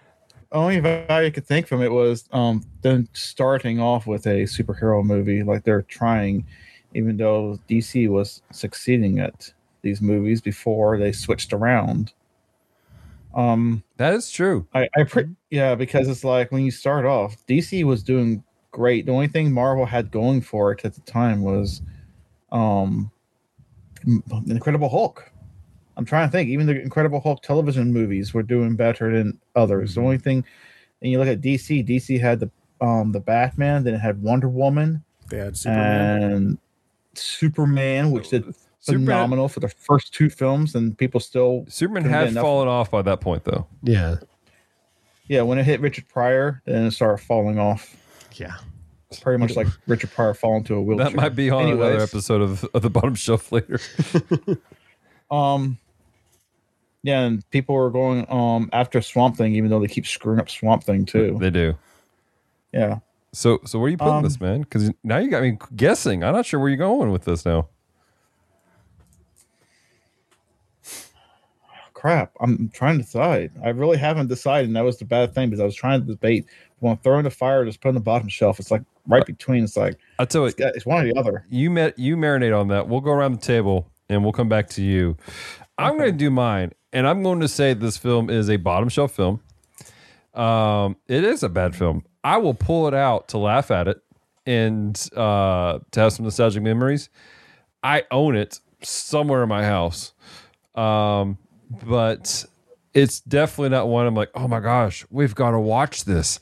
Only 0.51 0.79
value 0.79 1.27
I 1.27 1.31
could 1.31 1.45
think 1.45 1.67
from 1.67 1.81
it 1.81 1.91
was 1.91 2.29
um 2.31 2.63
them 2.81 3.07
starting 3.13 3.79
off 3.79 4.07
with 4.07 4.25
a 4.27 4.43
superhero 4.43 5.03
movie 5.03 5.43
like 5.43 5.63
they're 5.63 5.81
trying, 5.83 6.45
even 6.93 7.17
though 7.17 7.59
DC 7.69 8.09
was 8.09 8.41
succeeding 8.51 9.19
at 9.19 9.51
these 9.81 10.01
movies 10.01 10.41
before 10.41 10.97
they 10.97 11.11
switched 11.11 11.53
around. 11.53 12.13
Um 13.35 13.83
That 13.97 14.13
is 14.13 14.31
true. 14.31 14.65
I, 14.73 14.87
I 14.95 15.03
pre- 15.03 15.35
yeah, 15.49 15.75
because 15.75 16.07
it's 16.07 16.23
like 16.23 16.51
when 16.51 16.63
you 16.63 16.71
start 16.71 17.05
off, 17.05 17.35
DC 17.47 17.83
was 17.83 18.01
doing 18.01 18.43
great. 18.71 19.05
The 19.05 19.11
only 19.11 19.27
thing 19.27 19.51
Marvel 19.51 19.85
had 19.85 20.11
going 20.11 20.41
for 20.41 20.71
it 20.71 20.85
at 20.85 20.93
the 20.93 21.01
time 21.01 21.41
was 21.41 21.81
um 22.55 23.11
Incredible 24.47 24.89
Hulk. 24.89 25.31
I'm 25.97 26.05
trying 26.05 26.27
to 26.27 26.31
think, 26.31 26.49
even 26.49 26.65
the 26.67 26.79
Incredible 26.81 27.19
Hulk 27.21 27.41
television 27.41 27.91
movies 27.93 28.33
were 28.33 28.43
doing 28.43 28.75
better 28.75 29.15
than 29.15 29.39
others. 29.55 29.95
The 29.95 30.01
only 30.01 30.17
thing 30.17 30.43
and 31.01 31.11
you 31.11 31.19
look 31.19 31.27
at 31.27 31.41
DC, 31.41 31.87
DC 31.87 32.19
had 32.19 32.39
the 32.39 32.49
um 32.81 33.11
the 33.11 33.19
Batman, 33.19 33.83
then 33.83 33.93
it 33.93 33.99
had 33.99 34.21
Wonder 34.21 34.49
Woman 34.49 35.03
They 35.29 35.37
had 35.37 35.57
Superman. 35.57 36.21
and 36.23 36.57
Superman, 37.13 38.11
which 38.11 38.29
did 38.29 38.43
Superman, 38.79 39.05
phenomenal 39.05 39.47
for 39.49 39.59
the 39.61 39.69
first 39.69 40.13
two 40.13 40.29
films, 40.29 40.75
and 40.75 40.97
people 40.97 41.19
still 41.19 41.65
Superman 41.67 42.03
couldn't 42.03 42.35
had 42.35 42.41
fallen 42.41 42.67
off 42.67 42.91
by 42.91 43.01
that 43.01 43.21
point, 43.21 43.43
though. 43.45 43.65
Yeah. 43.81 44.17
Yeah, 45.27 45.41
when 45.41 45.57
it 45.57 45.63
hit 45.63 45.79
Richard 45.81 46.07
Pryor, 46.07 46.61
then 46.65 46.85
it 46.85 46.91
started 46.91 47.23
falling 47.23 47.57
off. 47.57 47.95
Yeah. 48.33 48.57
It's 49.15 49.23
pretty 49.23 49.39
much 49.39 49.55
like 49.55 49.67
Richard 49.87 50.11
Pryor 50.11 50.33
falling 50.33 50.63
to 50.65 50.75
a 50.75 50.81
wheelchair. 50.81 51.07
That 51.09 51.15
might 51.15 51.35
be 51.35 51.49
on 51.49 51.67
another 51.69 51.99
episode 52.01 52.41
of, 52.41 52.63
of 52.73 52.81
the 52.81 52.89
bottom 52.89 53.15
shelf 53.15 53.51
later. 53.51 53.79
Um, 55.31 55.79
yeah, 57.01 57.21
and 57.21 57.49
people 57.49 57.75
are 57.75 57.89
going 57.89 58.29
um 58.31 58.69
after 58.73 59.01
Swamp 59.01 59.37
Thing, 59.37 59.55
even 59.55 59.71
though 59.71 59.79
they 59.79 59.87
keep 59.87 60.05
screwing 60.05 60.39
up 60.39 60.51
Swamp 60.51 60.83
Thing 60.83 61.03
too. 61.03 61.35
they 61.39 61.49
do. 61.49 61.75
Yeah, 62.71 62.99
So, 63.33 63.59
so 63.65 63.79
where 63.79 63.87
are 63.87 63.89
you 63.89 63.97
putting 63.97 64.13
Um, 64.13 64.23
this, 64.23 64.39
man? 64.39 64.61
Because 64.61 64.91
now 65.03 65.17
you 65.17 65.31
got 65.31 65.41
me 65.41 65.57
guessing. 65.75 66.23
I'm 66.23 66.33
not 66.33 66.45
sure 66.45 66.59
where 66.59 66.69
you're 66.69 66.77
going 66.77 67.09
with 67.11 67.23
this 67.25 67.43
now. 67.43 67.69
crap. 71.93 72.31
I'm 72.39 72.69
trying 72.73 72.97
to 72.97 73.03
decide. 73.03 73.51
I 73.63 73.69
really 73.69 73.97
haven't 73.97 74.27
decided, 74.27 74.67
and 74.67 74.75
that 74.75 74.83
was 74.83 74.97
the 74.97 75.05
bad 75.05 75.33
thing 75.33 75.49
because 75.49 75.61
I 75.61 75.65
was 75.65 75.75
trying 75.75 76.01
to 76.01 76.07
debate. 76.07 76.45
Want 76.81 76.99
to 76.99 77.03
throw 77.03 77.17
in 77.17 77.23
the 77.23 77.31
fire, 77.31 77.65
just 77.65 77.81
put 77.81 77.89
on 77.89 77.95
the 77.95 77.99
bottom 78.01 78.27
shelf. 78.27 78.59
It's 78.59 78.69
like 78.71 78.83
right 79.07 79.25
between. 79.25 79.63
It's 79.63 79.77
like 79.77 79.97
I 80.19 80.25
tell 80.25 80.41
you, 80.41 80.47
it's, 80.47 80.55
got- 80.55 80.75
it's 80.75 80.85
one 80.85 81.05
or 81.05 81.13
the 81.13 81.19
other. 81.19 81.45
you 81.49 81.69
met 81.69 81.97
you 81.99 82.17
marinate 82.17 82.57
on 82.59 82.67
that. 82.69 82.87
We'll 82.87 83.01
go 83.01 83.11
around 83.11 83.33
the 83.33 83.41
table 83.45 83.91
and 84.09 84.23
we'll 84.23 84.33
come 84.33 84.49
back 84.49 84.69
to 84.71 84.81
you. 84.83 85.17
I'm 85.77 85.97
going 85.97 86.11
to 86.11 86.17
do 86.17 86.29
mine, 86.31 86.71
and 86.93 87.05
I'm 87.07 87.21
going 87.23 87.39
to 87.41 87.47
say 87.47 87.73
this 87.73 87.97
film 87.97 88.29
is 88.29 88.49
a 88.49 88.55
bottom 88.57 88.87
shelf 88.89 89.11
film. 89.13 89.41
Um, 90.33 90.97
it 91.07 91.23
is 91.23 91.43
a 91.43 91.49
bad 91.49 91.75
film. 91.75 92.03
I 92.23 92.37
will 92.37 92.53
pull 92.53 92.87
it 92.87 92.93
out 92.93 93.29
to 93.29 93.37
laugh 93.37 93.71
at 93.71 93.87
it 93.87 94.01
and 94.45 94.95
uh, 95.15 95.79
to 95.91 95.99
have 95.99 96.13
some 96.13 96.25
nostalgic 96.25 96.61
memories. 96.63 97.09
I 97.83 98.03
own 98.11 98.35
it 98.35 98.59
somewhere 98.81 99.43
in 99.43 99.49
my 99.49 99.63
house, 99.63 100.13
um, 100.75 101.37
but 101.85 102.45
it's 102.93 103.19
definitely 103.21 103.69
not 103.69 103.87
one. 103.87 104.07
I'm 104.07 104.15
like, 104.15 104.31
oh 104.35 104.47
my 104.47 104.59
gosh, 104.59 105.05
we've 105.09 105.35
got 105.35 105.51
to 105.51 105.59
watch 105.59 106.05
this. 106.05 106.39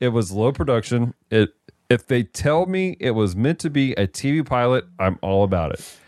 It 0.00 0.08
was 0.08 0.30
low 0.32 0.52
production. 0.52 1.14
It 1.30 1.50
if 1.90 2.06
they 2.06 2.22
tell 2.22 2.66
me 2.66 2.96
it 3.00 3.12
was 3.12 3.36
meant 3.36 3.58
to 3.60 3.70
be 3.70 3.92
a 3.92 4.06
TV 4.06 4.44
pilot, 4.44 4.84
I'm 4.98 5.18
all 5.22 5.44
about 5.44 5.72
it. 5.72 5.98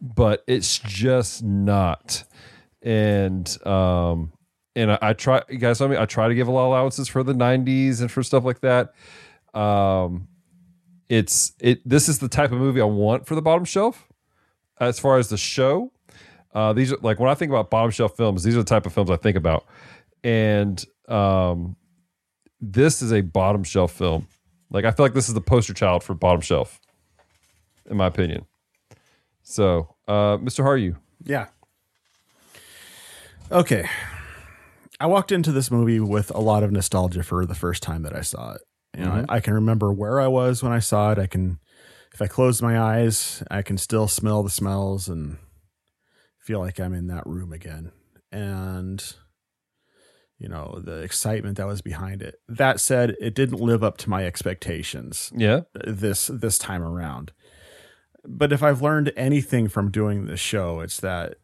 But 0.00 0.44
it's 0.46 0.78
just 0.78 1.42
not. 1.42 2.24
And 2.82 3.48
um 3.66 4.32
and 4.74 4.92
I, 4.92 4.98
I 5.00 5.12
try 5.14 5.42
you 5.48 5.58
guys 5.58 5.80
know 5.80 5.88
me, 5.88 5.96
I 5.96 6.06
try 6.06 6.28
to 6.28 6.34
give 6.34 6.48
a 6.48 6.50
lot 6.52 6.64
of 6.64 6.68
allowances 6.68 7.08
for 7.08 7.22
the 7.22 7.32
90s 7.32 8.00
and 8.00 8.10
for 8.10 8.22
stuff 8.22 8.44
like 8.44 8.60
that. 8.60 8.94
Um 9.54 10.28
it's 11.08 11.52
it 11.60 11.88
this 11.88 12.08
is 12.08 12.18
the 12.18 12.28
type 12.28 12.52
of 12.52 12.58
movie 12.58 12.80
I 12.80 12.84
want 12.84 13.26
for 13.26 13.34
the 13.34 13.42
bottom 13.42 13.64
shelf. 13.64 14.08
As 14.78 14.98
far 14.98 15.18
as 15.18 15.30
the 15.30 15.38
show, 15.38 15.90
uh, 16.54 16.72
these 16.72 16.92
are 16.92 16.98
like 17.00 17.18
when 17.18 17.30
I 17.30 17.34
think 17.34 17.50
about 17.50 17.70
bottom 17.70 17.90
shelf 17.90 18.16
films, 18.16 18.42
these 18.42 18.54
are 18.54 18.58
the 18.58 18.64
type 18.64 18.86
of 18.86 18.92
films 18.92 19.10
I 19.10 19.16
think 19.16 19.36
about. 19.36 19.66
And 20.22 20.84
um, 21.08 21.76
this 22.60 23.02
is 23.02 23.12
a 23.12 23.20
bottom 23.20 23.62
shelf 23.64 23.92
film. 23.92 24.26
Like 24.70 24.84
I 24.84 24.90
feel 24.90 25.04
like 25.04 25.14
this 25.14 25.28
is 25.28 25.34
the 25.34 25.40
poster 25.40 25.74
child 25.74 26.02
for 26.02 26.14
bottom 26.14 26.40
shelf, 26.40 26.80
in 27.88 27.96
my 27.96 28.06
opinion. 28.06 28.46
So, 29.42 29.94
uh, 30.08 30.38
Mr. 30.38 30.80
You? 30.80 30.96
Yeah. 31.24 31.46
Okay. 33.50 33.88
I 34.98 35.06
walked 35.06 35.30
into 35.30 35.52
this 35.52 35.70
movie 35.70 36.00
with 36.00 36.30
a 36.30 36.40
lot 36.40 36.62
of 36.62 36.72
nostalgia 36.72 37.22
for 37.22 37.46
the 37.46 37.54
first 37.54 37.82
time 37.82 38.02
that 38.02 38.16
I 38.16 38.22
saw 38.22 38.54
it. 38.54 38.62
You 38.96 39.04
know, 39.04 39.24
I, 39.28 39.36
I 39.36 39.40
can 39.40 39.54
remember 39.54 39.92
where 39.92 40.20
I 40.20 40.26
was 40.26 40.62
when 40.62 40.72
I 40.72 40.78
saw 40.78 41.12
it. 41.12 41.18
I 41.18 41.26
can, 41.26 41.58
if 42.14 42.22
I 42.22 42.26
close 42.26 42.62
my 42.62 42.80
eyes, 42.80 43.42
I 43.50 43.62
can 43.62 43.76
still 43.76 44.08
smell 44.08 44.42
the 44.42 44.50
smells 44.50 45.06
and 45.08 45.36
feel 46.38 46.60
like 46.60 46.80
I'm 46.80 46.94
in 46.94 47.08
that 47.08 47.26
room 47.26 47.52
again. 47.52 47.92
And, 48.32 49.04
you 50.38 50.48
know, 50.48 50.80
the 50.84 50.98
excitement 51.02 51.56
that 51.56 51.66
was 51.66 51.80
behind 51.82 52.22
it. 52.22 52.40
That 52.48 52.78
said, 52.80 53.16
it 53.20 53.34
didn't 53.34 53.60
live 53.60 53.82
up 53.82 53.96
to 53.98 54.10
my 54.10 54.24
expectations 54.26 55.32
Yeah. 55.34 55.62
this 55.84 56.26
this 56.26 56.58
time 56.58 56.82
around. 56.82 57.32
But 58.28 58.52
if 58.52 58.62
I've 58.62 58.82
learned 58.82 59.12
anything 59.16 59.68
from 59.68 59.90
doing 59.90 60.26
this 60.26 60.40
show, 60.40 60.80
it's 60.80 60.98
that 61.00 61.36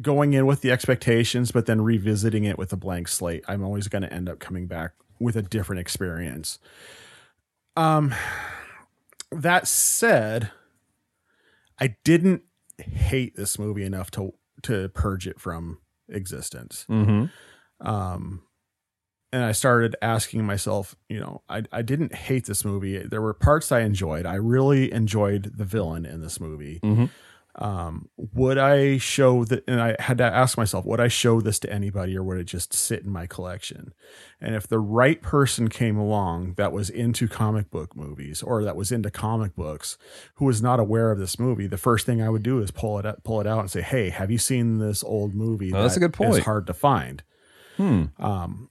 going 0.00 0.32
in 0.32 0.46
with 0.46 0.60
the 0.60 0.70
expectations, 0.70 1.50
but 1.52 1.66
then 1.66 1.80
revisiting 1.80 2.44
it 2.44 2.56
with 2.56 2.72
a 2.72 2.76
blank 2.76 3.08
slate, 3.08 3.44
I'm 3.48 3.62
always 3.64 3.88
going 3.88 4.02
to 4.02 4.12
end 4.12 4.28
up 4.28 4.38
coming 4.38 4.66
back 4.66 4.92
with 5.20 5.36
a 5.36 5.42
different 5.42 5.80
experience. 5.80 6.58
Um, 7.76 8.14
that 9.30 9.68
said, 9.68 10.50
I 11.80 11.96
didn't 12.04 12.42
hate 12.78 13.36
this 13.36 13.58
movie 13.58 13.84
enough 13.84 14.10
to 14.12 14.34
to 14.62 14.88
purge 14.88 15.26
it 15.28 15.38
from 15.40 15.78
existence 16.08 16.84
Mm-hmm. 16.88 17.26
Um 17.80 18.42
and 19.32 19.44
i 19.44 19.52
started 19.52 19.94
asking 20.02 20.44
myself 20.44 20.96
you 21.08 21.20
know 21.20 21.42
I, 21.48 21.62
I 21.72 21.82
didn't 21.82 22.14
hate 22.14 22.46
this 22.46 22.64
movie. 22.64 22.98
There 22.98 23.22
were 23.22 23.34
parts 23.34 23.70
i 23.72 23.80
enjoyed. 23.80 24.26
I 24.26 24.34
really 24.34 24.92
enjoyed 24.92 25.52
the 25.56 25.64
villain 25.64 26.04
in 26.06 26.20
this 26.22 26.40
movie. 26.40 26.80
Mhm. 26.82 27.10
um 27.56 28.08
would 28.16 28.56
i 28.58 28.98
show 28.98 29.44
that 29.44 29.64
and 29.66 29.80
i 29.80 29.96
had 29.98 30.18
to 30.18 30.24
ask 30.24 30.56
myself 30.56 30.84
would 30.84 31.00
i 31.00 31.08
show 31.08 31.40
this 31.40 31.58
to 31.58 31.72
anybody 31.72 32.16
or 32.16 32.22
would 32.22 32.38
it 32.38 32.44
just 32.44 32.72
sit 32.72 33.02
in 33.04 33.10
my 33.10 33.26
collection? 33.26 33.92
And 34.40 34.54
if 34.54 34.68
the 34.68 34.78
right 34.78 35.20
person 35.20 35.68
came 35.68 35.96
along 35.98 36.54
that 36.56 36.72
was 36.72 36.88
into 36.88 37.26
comic 37.26 37.70
book 37.70 37.96
movies 37.96 38.42
or 38.42 38.62
that 38.62 38.76
was 38.76 38.92
into 38.92 39.10
comic 39.10 39.56
books 39.56 39.98
who 40.36 40.44
was 40.44 40.62
not 40.62 40.78
aware 40.78 41.10
of 41.10 41.18
this 41.18 41.38
movie 41.38 41.66
the 41.66 41.76
first 41.78 42.06
thing 42.06 42.22
i 42.22 42.28
would 42.30 42.42
do 42.44 42.60
is 42.62 42.70
pull 42.70 42.98
it 42.98 43.04
out 43.06 43.24
pull 43.24 43.40
it 43.40 43.46
out 43.46 43.60
and 43.60 43.70
say 43.70 43.82
hey 43.82 44.08
have 44.10 44.30
you 44.30 44.38
seen 44.38 44.78
this 44.78 45.02
old 45.02 45.34
movie 45.34 45.72
Oh, 45.74 45.82
that's 45.82 45.96
a 45.96 46.00
good 46.00 46.12
is 46.14 46.16
point. 46.16 46.44
hard 46.44 46.66
to 46.68 46.74
find 46.74 47.22
Hmm. 47.78 48.04
um, 48.18 48.68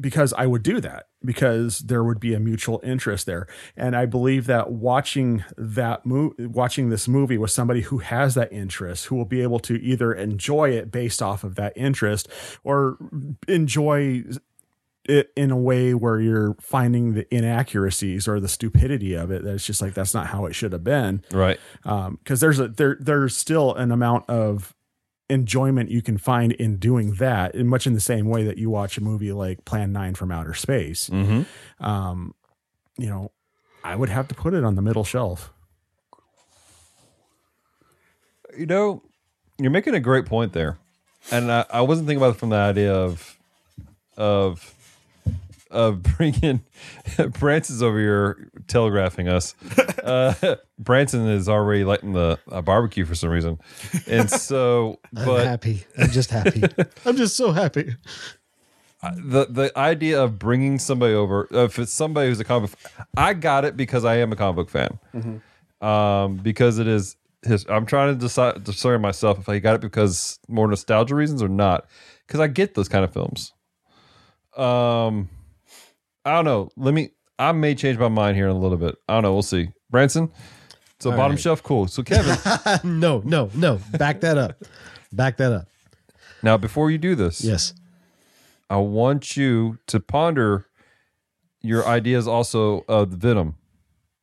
because 0.00 0.32
I 0.36 0.46
would 0.46 0.64
do 0.64 0.80
that 0.80 1.06
because 1.24 1.78
there 1.78 2.02
would 2.02 2.18
be 2.18 2.34
a 2.34 2.40
mutual 2.40 2.80
interest 2.82 3.26
there. 3.26 3.46
And 3.76 3.94
I 3.94 4.06
believe 4.06 4.46
that 4.46 4.72
watching 4.72 5.44
that 5.56 6.04
movie, 6.04 6.46
watching 6.46 6.90
this 6.90 7.06
movie 7.06 7.38
with 7.38 7.52
somebody 7.52 7.82
who 7.82 7.98
has 7.98 8.34
that 8.34 8.52
interest, 8.52 9.06
who 9.06 9.14
will 9.14 9.24
be 9.24 9.40
able 9.40 9.60
to 9.60 9.80
either 9.80 10.12
enjoy 10.12 10.70
it 10.70 10.90
based 10.90 11.22
off 11.22 11.44
of 11.44 11.54
that 11.54 11.72
interest 11.76 12.28
or 12.64 12.98
enjoy 13.46 14.24
it 15.08 15.30
in 15.36 15.50
a 15.52 15.56
way 15.56 15.94
where 15.94 16.18
you're 16.20 16.56
finding 16.60 17.14
the 17.14 17.32
inaccuracies 17.32 18.26
or 18.26 18.40
the 18.40 18.48
stupidity 18.48 19.14
of 19.14 19.30
it. 19.30 19.44
That's 19.44 19.64
just 19.64 19.80
like, 19.80 19.94
that's 19.94 20.14
not 20.14 20.26
how 20.28 20.46
it 20.46 20.54
should 20.54 20.72
have 20.72 20.82
been 20.82 21.22
Right. 21.30 21.60
because 21.84 22.40
there's 22.40 22.58
a 22.58 22.66
there 22.68 22.96
there's 22.98 23.36
still 23.36 23.74
an 23.76 23.92
amount 23.92 24.28
of 24.28 24.73
enjoyment 25.30 25.90
you 25.90 26.02
can 26.02 26.18
find 26.18 26.52
in 26.52 26.76
doing 26.76 27.14
that 27.14 27.54
in 27.54 27.66
much 27.66 27.86
in 27.86 27.94
the 27.94 28.00
same 28.00 28.26
way 28.28 28.44
that 28.44 28.58
you 28.58 28.68
watch 28.70 28.98
a 28.98 29.00
movie 29.00 29.32
like 29.32 29.64
plan 29.64 29.90
9 29.92 30.14
from 30.14 30.30
outer 30.30 30.52
space 30.54 31.08
Mm-hmm. 31.08 31.84
um 31.84 32.34
you 32.98 33.08
know 33.08 33.30
i 33.82 33.96
would 33.96 34.10
have 34.10 34.28
to 34.28 34.34
put 34.34 34.52
it 34.54 34.64
on 34.64 34.74
the 34.74 34.82
middle 34.82 35.04
shelf 35.04 35.50
You 38.56 38.66
know, 38.66 39.02
you're 39.58 39.70
making 39.72 39.94
a 39.94 40.00
great 40.00 40.26
point 40.26 40.52
there, 40.52 40.78
and 41.32 41.50
I, 41.50 41.64
I 41.70 41.80
wasn't 41.80 42.06
thinking 42.06 42.22
about 42.22 42.36
it 42.36 42.38
from 42.38 42.50
the 42.50 42.56
idea 42.56 42.94
of 42.94 43.36
of 44.16 44.72
of 45.74 46.02
bringing 46.02 46.62
Branson's 47.38 47.82
over 47.82 47.98
here 47.98 48.50
telegraphing 48.66 49.28
us. 49.28 49.54
Uh, 50.04 50.56
Branson 50.78 51.26
is 51.28 51.48
already 51.48 51.82
lighting 51.82 52.12
the 52.12 52.38
uh, 52.52 52.60
barbecue 52.60 53.06
for 53.06 53.14
some 53.14 53.30
reason, 53.30 53.58
and 54.06 54.30
so 54.30 55.00
I'm 55.16 55.24
but 55.24 55.46
happy. 55.46 55.82
I'm 55.96 56.10
just 56.10 56.28
happy. 56.30 56.62
I'm 57.06 57.16
just 57.16 57.36
so 57.36 57.52
happy. 57.52 57.96
the 59.16 59.46
the 59.48 59.72
idea 59.78 60.22
of 60.22 60.38
bringing 60.38 60.78
somebody 60.78 61.14
over 61.14 61.48
if 61.52 61.78
it's 61.78 61.90
somebody 61.92 62.28
who's 62.28 62.38
a 62.40 62.44
comic 62.44 62.70
i 63.16 63.32
got 63.32 63.64
it 63.64 63.78
because 63.78 64.04
i 64.04 64.16
am 64.16 64.30
a 64.32 64.36
comic 64.36 64.56
book 64.56 64.70
fan 64.70 65.40
um 65.80 66.36
because 66.36 66.78
it 66.78 66.86
is 66.86 67.16
his 67.46 67.64
i'm 67.70 67.86
trying 67.86 68.12
to 68.14 68.18
decide 68.20 68.62
discern 68.64 69.00
myself 69.00 69.38
if 69.38 69.48
i 69.48 69.58
got 69.58 69.74
it 69.74 69.80
because 69.80 70.38
more 70.48 70.68
nostalgia 70.68 71.14
reasons 71.14 71.42
or 71.42 71.48
not 71.48 71.86
because 72.26 72.40
i 72.40 72.46
get 72.46 72.74
those 72.74 72.88
kind 72.90 73.04
of 73.04 73.12
films 73.12 73.52
um 74.56 75.28
i 76.24 76.32
don't 76.32 76.44
know 76.44 76.68
let 76.76 76.94
me 76.94 77.10
i 77.38 77.52
may 77.52 77.74
change 77.74 77.98
my 77.98 78.08
mind 78.08 78.36
here 78.36 78.48
in 78.48 78.54
a 78.56 78.58
little 78.58 78.78
bit 78.78 78.96
i 79.08 79.14
don't 79.14 79.22
know 79.22 79.32
we'll 79.32 79.42
see 79.42 79.68
branson 79.90 80.30
so 81.00 81.10
All 81.10 81.16
bottom 81.16 81.32
right. 81.32 81.40
shelf 81.40 81.62
cool 81.62 81.86
so 81.88 82.02
kevin 82.02 82.36
no, 83.00 83.20
no, 83.24 83.50
no. 83.54 83.80
Back 83.98 84.20
that 84.20 84.38
up. 84.38 84.62
Back 85.12 85.36
that 85.38 85.52
up. 85.52 85.68
now 86.42 86.56
before 86.56 86.90
you 86.90 86.98
do 86.98 87.14
this 87.14 87.42
Yes. 87.42 87.74
I 88.70 88.76
want 88.78 89.36
you 89.36 89.78
to 89.88 90.00
ponder 90.00 90.66
your 91.60 91.86
ideas 91.86 92.26
also 92.26 92.84
of 92.88 93.10
Venom, 93.10 93.56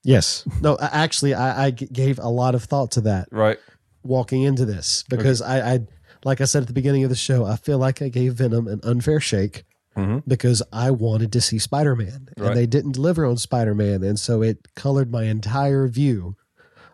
Yes. 0.03 0.43
No, 0.61 0.77
actually, 0.81 1.35
I 1.35 1.69
gave 1.69 2.17
a 2.17 2.27
lot 2.27 2.55
of 2.55 2.63
thought 2.63 2.91
to 2.91 3.01
that 3.01 3.27
right? 3.31 3.59
walking 4.03 4.41
into 4.41 4.65
this 4.65 5.03
because 5.09 5.41
I, 5.43 5.73
I, 5.75 5.79
like 6.23 6.41
I 6.41 6.45
said 6.45 6.63
at 6.63 6.67
the 6.67 6.73
beginning 6.73 7.03
of 7.03 7.09
the 7.11 7.15
show, 7.15 7.45
I 7.45 7.55
feel 7.55 7.77
like 7.77 8.01
I 8.01 8.09
gave 8.09 8.33
Venom 8.33 8.67
an 8.67 8.79
unfair 8.83 9.19
shake 9.19 9.63
Mhm. 9.97 10.23
because 10.27 10.63
I 10.71 10.89
wanted 10.91 11.31
to 11.33 11.41
see 11.41 11.59
Spider 11.59 11.95
Man 11.95 12.29
Right. 12.37 12.47
and 12.47 12.57
they 12.57 12.65
didn't 12.65 12.93
deliver 12.93 13.25
on 13.25 13.37
Spider 13.37 13.75
Man. 13.75 14.03
And 14.03 14.17
so 14.19 14.41
it 14.41 14.67
colored 14.75 15.11
my 15.11 15.23
entire 15.25 15.87
view 15.87 16.35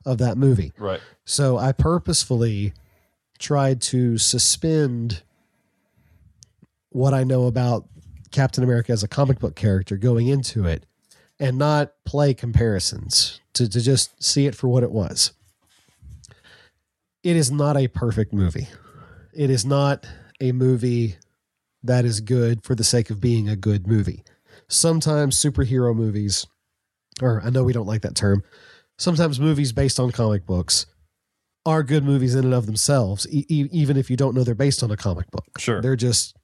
of 0.05 0.17
that 0.17 0.37
movie. 0.37 0.73
Right. 0.79 0.99
So 1.25 1.57
I 1.57 1.73
purposefully 1.73 2.73
tried 3.37 3.81
to 3.81 4.17
suspend 4.17 5.21
what 6.89 7.13
I 7.13 7.23
know 7.23 7.45
about 7.45 7.87
Captain 8.31 8.63
America 8.63 8.91
as 8.91 9.03
a 9.03 9.07
comic 9.07 9.39
book 9.39 9.55
character 9.55 9.95
going 9.97 10.27
into 10.27 10.65
it 10.65 10.85
and 11.39 11.57
not 11.57 11.93
play 12.05 12.33
comparisons 12.33 13.39
to, 13.53 13.69
to 13.69 13.79
just 13.79 14.21
see 14.23 14.47
it 14.47 14.55
for 14.55 14.67
what 14.67 14.81
it 14.83 14.91
was. 14.91 15.33
It 17.23 17.35
is 17.35 17.51
not 17.51 17.77
a 17.77 17.87
perfect 17.89 18.33
movie. 18.33 18.67
It 19.33 19.49
is 19.49 19.65
not 19.65 20.07
a 20.41 20.51
movie 20.51 21.17
that 21.83 22.05
is 22.05 22.19
good 22.21 22.63
for 22.63 22.75
the 22.75 22.83
sake 22.83 23.09
of 23.09 23.21
being 23.21 23.47
a 23.49 23.55
good 23.55 23.87
movie. 23.87 24.23
Sometimes 24.67 25.35
superhero 25.35 25.95
movies, 25.95 26.45
or 27.21 27.41
I 27.43 27.49
know 27.49 27.63
we 27.63 27.73
don't 27.73 27.87
like 27.87 28.01
that 28.01 28.15
term, 28.15 28.43
sometimes 28.97 29.39
movies 29.39 29.71
based 29.71 29.99
on 29.99 30.11
comic 30.11 30.45
books 30.45 30.85
are 31.65 31.83
good 31.83 32.03
movies 32.03 32.33
in 32.35 32.45
and 32.45 32.53
of 32.53 32.65
themselves, 32.65 33.27
e- 33.29 33.45
even 33.49 33.97
if 33.97 34.09
you 34.09 34.17
don't 34.17 34.33
know 34.35 34.43
they're 34.43 34.55
based 34.55 34.83
on 34.83 34.91
a 34.91 34.97
comic 34.97 35.29
book. 35.31 35.45
Sure. 35.59 35.81
They're 35.81 35.95
just 35.97 36.35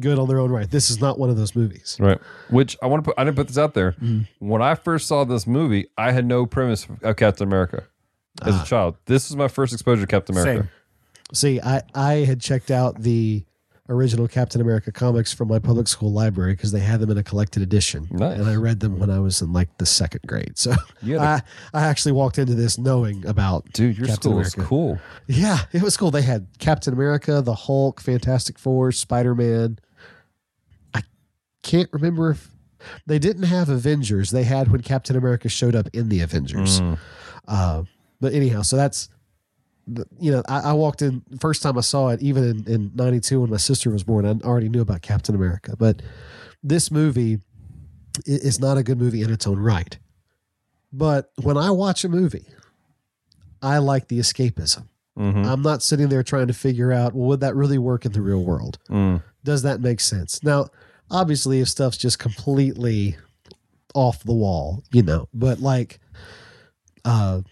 good 0.00 0.18
on 0.18 0.26
their 0.28 0.38
own 0.38 0.50
right. 0.50 0.70
This 0.70 0.90
is 0.90 1.00
not 1.00 1.18
one 1.18 1.30
of 1.30 1.36
those 1.36 1.54
movies. 1.54 1.96
Right. 2.00 2.18
Which 2.50 2.76
I 2.82 2.86
want 2.86 3.04
to 3.04 3.10
put. 3.10 3.18
I 3.18 3.24
didn't 3.24 3.36
put 3.36 3.46
this 3.48 3.58
out 3.58 3.74
there. 3.74 3.92
Mm-hmm. 3.92 4.46
When 4.48 4.60
I 4.62 4.74
first 4.74 5.06
saw 5.06 5.24
this 5.24 5.46
movie, 5.46 5.86
I 5.96 6.12
had 6.12 6.24
no 6.26 6.46
premise 6.46 6.86
of 7.02 7.16
Captain 7.16 7.46
America 7.46 7.84
as 8.42 8.54
Ah. 8.54 8.62
a 8.62 8.66
child. 8.66 8.96
This 9.06 9.28
was 9.28 9.36
my 9.36 9.48
first 9.48 9.72
exposure 9.72 10.00
to 10.00 10.06
Captain 10.06 10.36
America. 10.36 10.62
Same. 10.62 10.70
See, 11.34 11.60
I, 11.60 11.82
I 11.94 12.12
had 12.24 12.40
checked 12.40 12.70
out 12.70 13.00
the 13.02 13.44
original 13.88 14.28
Captain 14.28 14.60
America 14.60 14.92
comics 14.92 15.32
from 15.32 15.48
my 15.48 15.58
public 15.58 15.88
school 15.88 16.12
library 16.12 16.52
because 16.52 16.70
they 16.72 16.80
had 16.80 17.00
them 17.00 17.10
in 17.10 17.18
a 17.18 17.22
collected 17.22 17.62
edition. 17.62 18.06
Nice. 18.10 18.38
And 18.38 18.48
I 18.48 18.54
read 18.54 18.80
them 18.80 18.98
when 18.98 19.10
I 19.10 19.18
was 19.18 19.42
in 19.42 19.52
like 19.52 19.76
the 19.78 19.86
second 19.86 20.20
grade. 20.26 20.56
So 20.56 20.72
I, 21.04 21.42
I 21.74 21.82
actually 21.86 22.12
walked 22.12 22.38
into 22.38 22.54
this 22.54 22.78
knowing 22.78 23.26
about 23.26 23.70
Dude, 23.72 23.98
your 23.98 24.06
Captain 24.06 24.22
school 24.22 24.32
America. 24.38 24.62
cool. 24.62 24.98
Yeah, 25.26 25.58
it 25.72 25.82
was 25.82 25.96
cool. 25.96 26.10
They 26.10 26.22
had 26.22 26.46
Captain 26.58 26.92
America, 26.92 27.42
the 27.42 27.54
Hulk, 27.54 28.00
Fantastic 28.00 28.58
Four, 28.58 28.92
Spider 28.92 29.34
Man. 29.34 29.78
I 30.94 31.02
can't 31.62 31.88
remember 31.92 32.30
if 32.30 32.48
they 33.06 33.18
didn't 33.18 33.44
have 33.44 33.68
Avengers. 33.68 34.30
They 34.30 34.44
had 34.44 34.70
when 34.70 34.82
Captain 34.82 35.16
America 35.16 35.48
showed 35.48 35.74
up 35.74 35.88
in 35.92 36.08
the 36.08 36.20
Avengers. 36.20 36.80
Mm. 36.80 36.98
Uh, 37.48 37.82
but 38.20 38.32
anyhow, 38.32 38.62
so 38.62 38.76
that's 38.76 39.08
you 40.20 40.30
know 40.30 40.42
I, 40.48 40.60
I 40.60 40.72
walked 40.74 41.02
in 41.02 41.22
first 41.40 41.62
time 41.62 41.76
I 41.76 41.80
saw 41.80 42.08
it 42.08 42.22
even 42.22 42.44
in, 42.44 42.72
in 42.72 42.90
92 42.94 43.40
when 43.40 43.50
my 43.50 43.56
sister 43.56 43.90
was 43.90 44.04
born 44.04 44.24
I 44.24 44.46
already 44.46 44.68
knew 44.68 44.80
about 44.80 45.02
Captain 45.02 45.34
America 45.34 45.74
but 45.76 46.02
this 46.62 46.90
movie 46.90 47.40
is 48.26 48.60
not 48.60 48.78
a 48.78 48.82
good 48.82 48.98
movie 48.98 49.22
in 49.22 49.32
its 49.32 49.46
own 49.46 49.58
right 49.58 49.98
but 50.92 51.30
when 51.42 51.56
I 51.56 51.70
watch 51.70 52.04
a 52.04 52.08
movie 52.08 52.46
I 53.60 53.78
like 53.78 54.08
the 54.08 54.18
escapism 54.18 54.88
Mhm. 55.18 55.44
I'm 55.46 55.60
not 55.62 55.82
sitting 55.82 56.08
there 56.08 56.22
trying 56.22 56.46
to 56.46 56.54
figure 56.54 56.90
out, 56.90 57.12
well, 57.12 57.28
would 57.28 57.40
that 57.40 57.54
really 57.54 57.76
work 57.76 58.06
in 58.06 58.12
the 58.12 58.22
real 58.22 58.42
world? 58.42 58.78
Mm. 58.88 59.22
Does 59.44 59.60
that 59.62 59.82
make 59.82 60.00
sense? 60.00 60.42
Now, 60.42 60.68
obviously, 61.10 61.60
if 61.60 61.68
stuff's 61.68 61.98
just 61.98 62.18
completely 62.18 63.18
off 63.94 64.22
the 64.24 64.32
wall, 64.32 64.82
you 64.90 65.02
know, 65.02 65.28
but 65.34 65.60
like, 65.60 66.00
uh, 67.04 67.42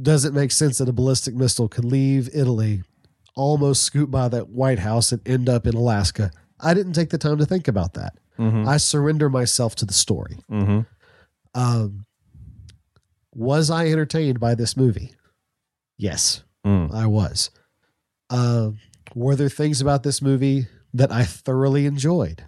does 0.00 0.24
it 0.24 0.32
make 0.34 0.52
sense 0.52 0.78
that 0.78 0.88
a 0.88 0.92
ballistic 0.92 1.34
missile 1.34 1.68
can 1.68 1.88
leave 1.88 2.28
Italy, 2.34 2.82
almost 3.36 3.82
scoot 3.82 4.10
by 4.10 4.28
that 4.28 4.48
White 4.48 4.78
House, 4.78 5.12
and 5.12 5.26
end 5.26 5.48
up 5.48 5.66
in 5.66 5.74
Alaska? 5.74 6.30
I 6.60 6.74
didn't 6.74 6.92
take 6.94 7.10
the 7.10 7.18
time 7.18 7.38
to 7.38 7.46
think 7.46 7.68
about 7.68 7.94
that. 7.94 8.16
Mhm. 8.38 8.66
I 8.66 8.76
surrender 8.78 9.28
myself 9.28 9.74
to 9.76 9.84
the 9.84 9.92
story. 9.92 10.38
Mhm. 10.50 10.86
Um, 11.54 12.06
was 13.34 13.70
I 13.70 13.86
entertained 13.88 14.40
by 14.40 14.54
this 14.54 14.76
movie? 14.76 15.12
Yes. 15.98 16.42
Mm. 16.66 16.92
I 16.92 17.06
was. 17.06 17.50
Um, 18.30 18.78
were 19.14 19.36
there 19.36 19.48
things 19.48 19.80
about 19.80 20.02
this 20.02 20.22
movie 20.22 20.68
that 20.94 21.10
I 21.12 21.24
thoroughly 21.24 21.86
enjoyed? 21.86 22.44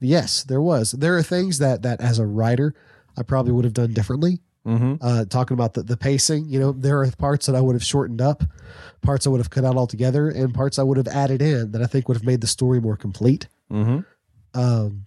Yes, 0.00 0.42
there 0.44 0.60
was. 0.60 0.92
There 0.92 1.16
are 1.16 1.22
things 1.22 1.58
that 1.58 1.82
that 1.82 2.00
as 2.00 2.18
a 2.18 2.26
writer 2.26 2.74
I 3.16 3.22
probably 3.22 3.52
would 3.52 3.64
have 3.64 3.74
done 3.74 3.92
differently. 3.92 4.40
Mhm. 4.68 4.98
Uh, 5.00 5.24
talking 5.24 5.54
about 5.54 5.72
the, 5.74 5.82
the 5.82 5.96
pacing, 5.96 6.44
you 6.48 6.60
know, 6.60 6.72
there 6.72 7.00
are 7.02 7.10
parts 7.12 7.46
that 7.46 7.56
I 7.56 7.60
would 7.60 7.74
have 7.74 7.82
shortened 7.84 8.20
up, 8.20 8.44
parts 9.00 9.26
I 9.26 9.30
would 9.30 9.40
have 9.40 9.48
cut 9.50 9.64
out 9.64 9.76
altogether, 9.76 10.28
and 10.28 10.52
parts 10.54 10.78
I 10.78 10.82
would 10.82 10.98
have 10.98 11.08
added 11.08 11.40
in 11.40 11.72
that 11.72 11.82
I 11.82 11.86
think 11.86 12.06
would 12.06 12.16
have 12.18 12.26
made 12.26 12.42
the 12.42 12.46
story 12.46 12.80
more 12.80 12.96
complete. 12.96 13.48
Mhm. 13.72 14.04
Um, 14.54 15.04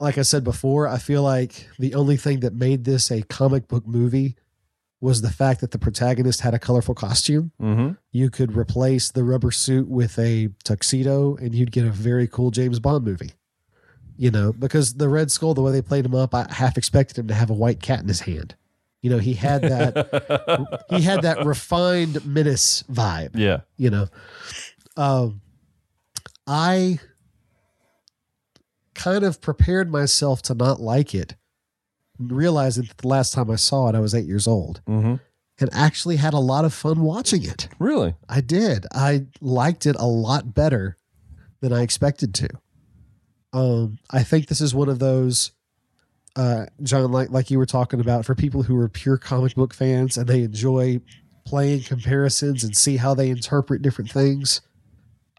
like 0.00 0.18
I 0.18 0.22
said 0.22 0.44
before, 0.44 0.86
I 0.88 0.98
feel 0.98 1.22
like 1.22 1.68
the 1.78 1.94
only 1.94 2.16
thing 2.16 2.40
that 2.40 2.54
made 2.54 2.84
this 2.84 3.10
a 3.10 3.22
comic 3.22 3.66
book 3.68 3.86
movie 3.86 4.36
was 5.00 5.20
the 5.20 5.30
fact 5.30 5.60
that 5.60 5.72
the 5.72 5.78
protagonist 5.78 6.40
had 6.40 6.54
a 6.54 6.58
colorful 6.58 6.94
costume 6.94 7.52
Mhm. 7.60 7.96
you 8.12 8.30
could 8.30 8.56
replace 8.56 9.10
the 9.10 9.22
rubber 9.24 9.50
suit 9.50 9.88
with 9.88 10.18
a 10.18 10.48
tuxedo 10.64 11.36
and 11.36 11.54
you'd 11.54 11.70
get 11.70 11.84
a 11.84 11.90
very 11.90 12.26
cool 12.26 12.50
James 12.50 12.78
Bond 12.80 13.04
movie. 13.04 13.32
You 14.16 14.30
know, 14.30 14.52
because 14.54 14.94
the 14.94 15.10
Red 15.10 15.30
Skull, 15.30 15.52
the 15.52 15.60
way 15.60 15.72
they 15.72 15.82
played 15.82 16.06
him 16.06 16.14
up, 16.14 16.34
I 16.34 16.46
half 16.50 16.78
expected 16.78 17.18
him 17.18 17.28
to 17.28 17.34
have 17.34 17.50
a 17.50 17.54
white 17.54 17.80
cat 17.82 18.00
in 18.00 18.08
his 18.08 18.20
hand. 18.22 18.54
You 19.06 19.12
know, 19.12 19.18
he 19.18 19.34
had 19.34 19.62
that 19.62 20.84
he 20.90 21.00
had 21.00 21.22
that 21.22 21.46
refined 21.46 22.26
menace 22.26 22.82
vibe, 22.92 23.36
Yeah. 23.36 23.60
you 23.76 23.88
know. 23.88 24.08
Um 24.96 25.40
I 26.44 26.98
kind 28.96 29.22
of 29.22 29.40
prepared 29.40 29.92
myself 29.92 30.42
to 30.42 30.54
not 30.54 30.80
like 30.80 31.14
it, 31.14 31.36
realizing 32.18 32.86
that 32.86 32.98
the 32.98 33.06
last 33.06 33.32
time 33.32 33.48
I 33.48 33.54
saw 33.54 33.88
it 33.88 33.94
I 33.94 34.00
was 34.00 34.12
8 34.12 34.24
years 34.26 34.48
old 34.48 34.80
Mhm. 34.88 35.20
and 35.60 35.70
actually 35.72 36.16
had 36.16 36.34
a 36.34 36.40
lot 36.40 36.64
of 36.64 36.74
fun 36.74 37.02
watching 37.02 37.44
it. 37.44 37.68
Really? 37.78 38.16
I 38.28 38.40
did. 38.40 38.86
I 38.90 39.26
liked 39.40 39.86
it 39.86 39.94
a 40.00 40.06
lot 40.08 40.52
better 40.52 40.96
than 41.60 41.72
I 41.72 41.82
expected 41.82 42.34
to. 42.34 42.48
Um, 43.52 43.98
I 44.10 44.24
think 44.24 44.48
this 44.48 44.60
is 44.60 44.74
one 44.74 44.88
of 44.88 44.98
those, 44.98 45.52
uh, 46.36 46.66
John, 46.82 47.10
like 47.10 47.30
like 47.30 47.50
you 47.50 47.58
were 47.58 47.66
talking 47.66 47.98
about, 48.00 48.24
for 48.24 48.34
people 48.34 48.62
who 48.62 48.76
are 48.78 48.88
pure 48.88 49.16
comic 49.18 49.54
book 49.54 49.74
fans 49.74 50.16
and 50.16 50.28
they 50.28 50.42
enjoy 50.42 51.00
playing 51.46 51.82
comparisons 51.82 52.62
and 52.64 52.76
see 52.76 52.96
how 52.98 53.14
they 53.14 53.30
interpret 53.30 53.82
different 53.82 54.10
things. 54.10 54.60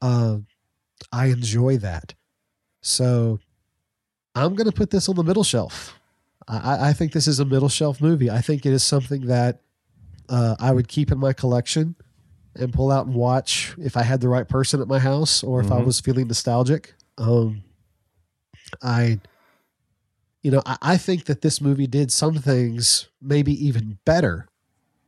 Uh, 0.02 0.38
I 1.12 1.28
enjoy 1.28 1.78
that. 1.78 2.14
So 2.82 3.40
I'm 4.36 4.56
going 4.56 4.70
to 4.70 4.76
put 4.76 4.90
this 4.90 5.08
on 5.10 5.16
the 5.16 5.24
middle 5.24 5.44
shelf. 5.44 6.00
I, 6.48 6.90
I 6.90 6.94
think 6.94 7.12
this 7.12 7.28
is 7.28 7.40
a 7.40 7.46
middle 7.46 7.70
shelf 7.70 8.00
movie. 8.02 8.30
I 8.32 8.40
think 8.42 8.66
it 8.66 8.72
is 8.74 8.84
something 8.84 9.28
that 9.28 9.60
uh, 10.30 10.56
I 10.60 10.72
would 10.72 10.88
keep 10.88 11.12
in 11.12 11.18
my 11.20 11.34
collection 11.34 11.96
and 12.56 12.74
pull 12.74 12.92
out 12.92 13.06
and 13.06 13.16
watch 13.16 13.76
if 13.78 13.98
I 13.98 14.04
had 14.04 14.22
the 14.22 14.30
right 14.30 14.48
person 14.48 14.82
at 14.82 14.88
my 14.88 15.00
house 15.00 15.44
or 15.44 15.60
if 15.60 15.72
I 15.72 15.76
Mhm. 15.82 15.86
was 15.86 16.00
feeling 16.00 16.28
nostalgic. 16.28 16.96
Um, 17.18 17.64
I, 18.82 19.20
you 20.48 20.52
know, 20.52 20.62
I, 20.66 20.78
I 20.82 20.98
think 20.98 21.26
that 21.26 21.42
this 21.42 21.60
movie 21.60 21.88
did 21.88 22.10
some 22.10 22.36
things 22.36 23.10
maybe 23.22 23.52
even 23.68 23.98
better 24.06 24.48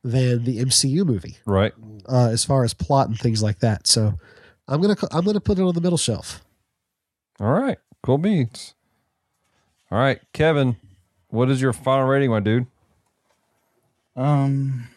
than 0.03 0.43
the 0.43 0.59
MCU 0.59 1.05
movie 1.05 1.37
Right. 1.45 1.71
uh, 2.09 2.27
as 2.27 2.43
far 2.43 2.65
as 2.65 2.73
plot 2.73 3.07
and 3.07 3.17
things 3.17 3.41
like 3.41 3.59
that. 3.59 3.87
So 3.87 4.19
I'm 4.67 4.81
gonna 4.81 4.97
I'm 5.13 5.23
gonna 5.23 5.39
put 5.39 5.57
it 5.57 5.61
on 5.61 5.73
the 5.73 5.79
middle 5.79 5.97
shelf. 5.97 6.43
All 7.39 7.53
right. 7.53 7.77
Cool 8.03 8.17
beans. 8.17 8.73
All 9.89 9.97
right, 9.97 10.19
Kevin, 10.33 10.75
what 11.29 11.49
is 11.49 11.61
your 11.61 11.71
final 11.71 12.05
rating, 12.05 12.31
my 12.31 12.41
dude? 12.41 12.67
Um, 14.17 14.87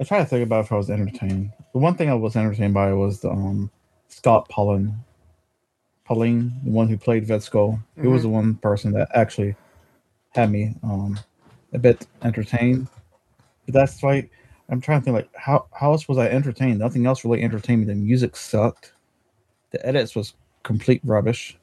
I 0.00 0.02
try 0.02 0.18
to 0.18 0.24
think 0.26 0.42
about 0.42 0.64
if 0.64 0.72
I 0.72 0.76
was 0.76 0.90
entertained. 0.90 1.52
The 1.72 1.78
one 1.78 1.94
thing 1.94 2.10
I 2.10 2.14
was 2.14 2.34
entertained 2.34 2.74
by 2.74 2.92
was 2.94 3.20
the 3.20 3.30
um 3.30 3.70
Scott 4.08 4.48
Pauline, 4.48 4.96
Paulin, 6.10 6.52
the 6.64 6.72
one 6.72 6.88
who 6.88 6.98
played 6.98 7.28
Red 7.28 7.40
Skull. 7.40 7.78
He 8.00 8.08
was 8.08 8.22
the 8.22 8.28
one 8.28 8.56
person 8.56 8.90
that 8.94 9.08
actually 9.14 9.54
had 10.34 10.50
me 10.50 10.74
um 10.82 11.20
a 11.72 11.78
bit 11.78 12.04
entertained. 12.22 12.88
But 13.64 13.74
that's 13.74 14.02
why 14.02 14.28
I'm 14.68 14.80
trying 14.80 15.00
to 15.00 15.04
think 15.04 15.14
like 15.14 15.30
how 15.36 15.66
how 15.72 15.92
else 15.92 16.08
was 16.08 16.18
I 16.18 16.26
entertained? 16.26 16.80
Nothing 16.80 17.06
else 17.06 17.24
really 17.24 17.44
entertained 17.44 17.82
me. 17.82 17.86
The 17.86 17.94
music 17.94 18.34
sucked. 18.34 18.92
The 19.70 19.86
edits 19.86 20.16
was 20.16 20.34
complete 20.64 21.00
rubbish. 21.04 21.56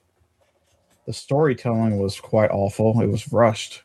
The 1.08 1.14
storytelling 1.14 2.00
was 2.00 2.18
quite 2.18 2.50
awful. 2.50 3.02
It 3.02 3.08
was 3.08 3.34
rushed. 3.34 3.84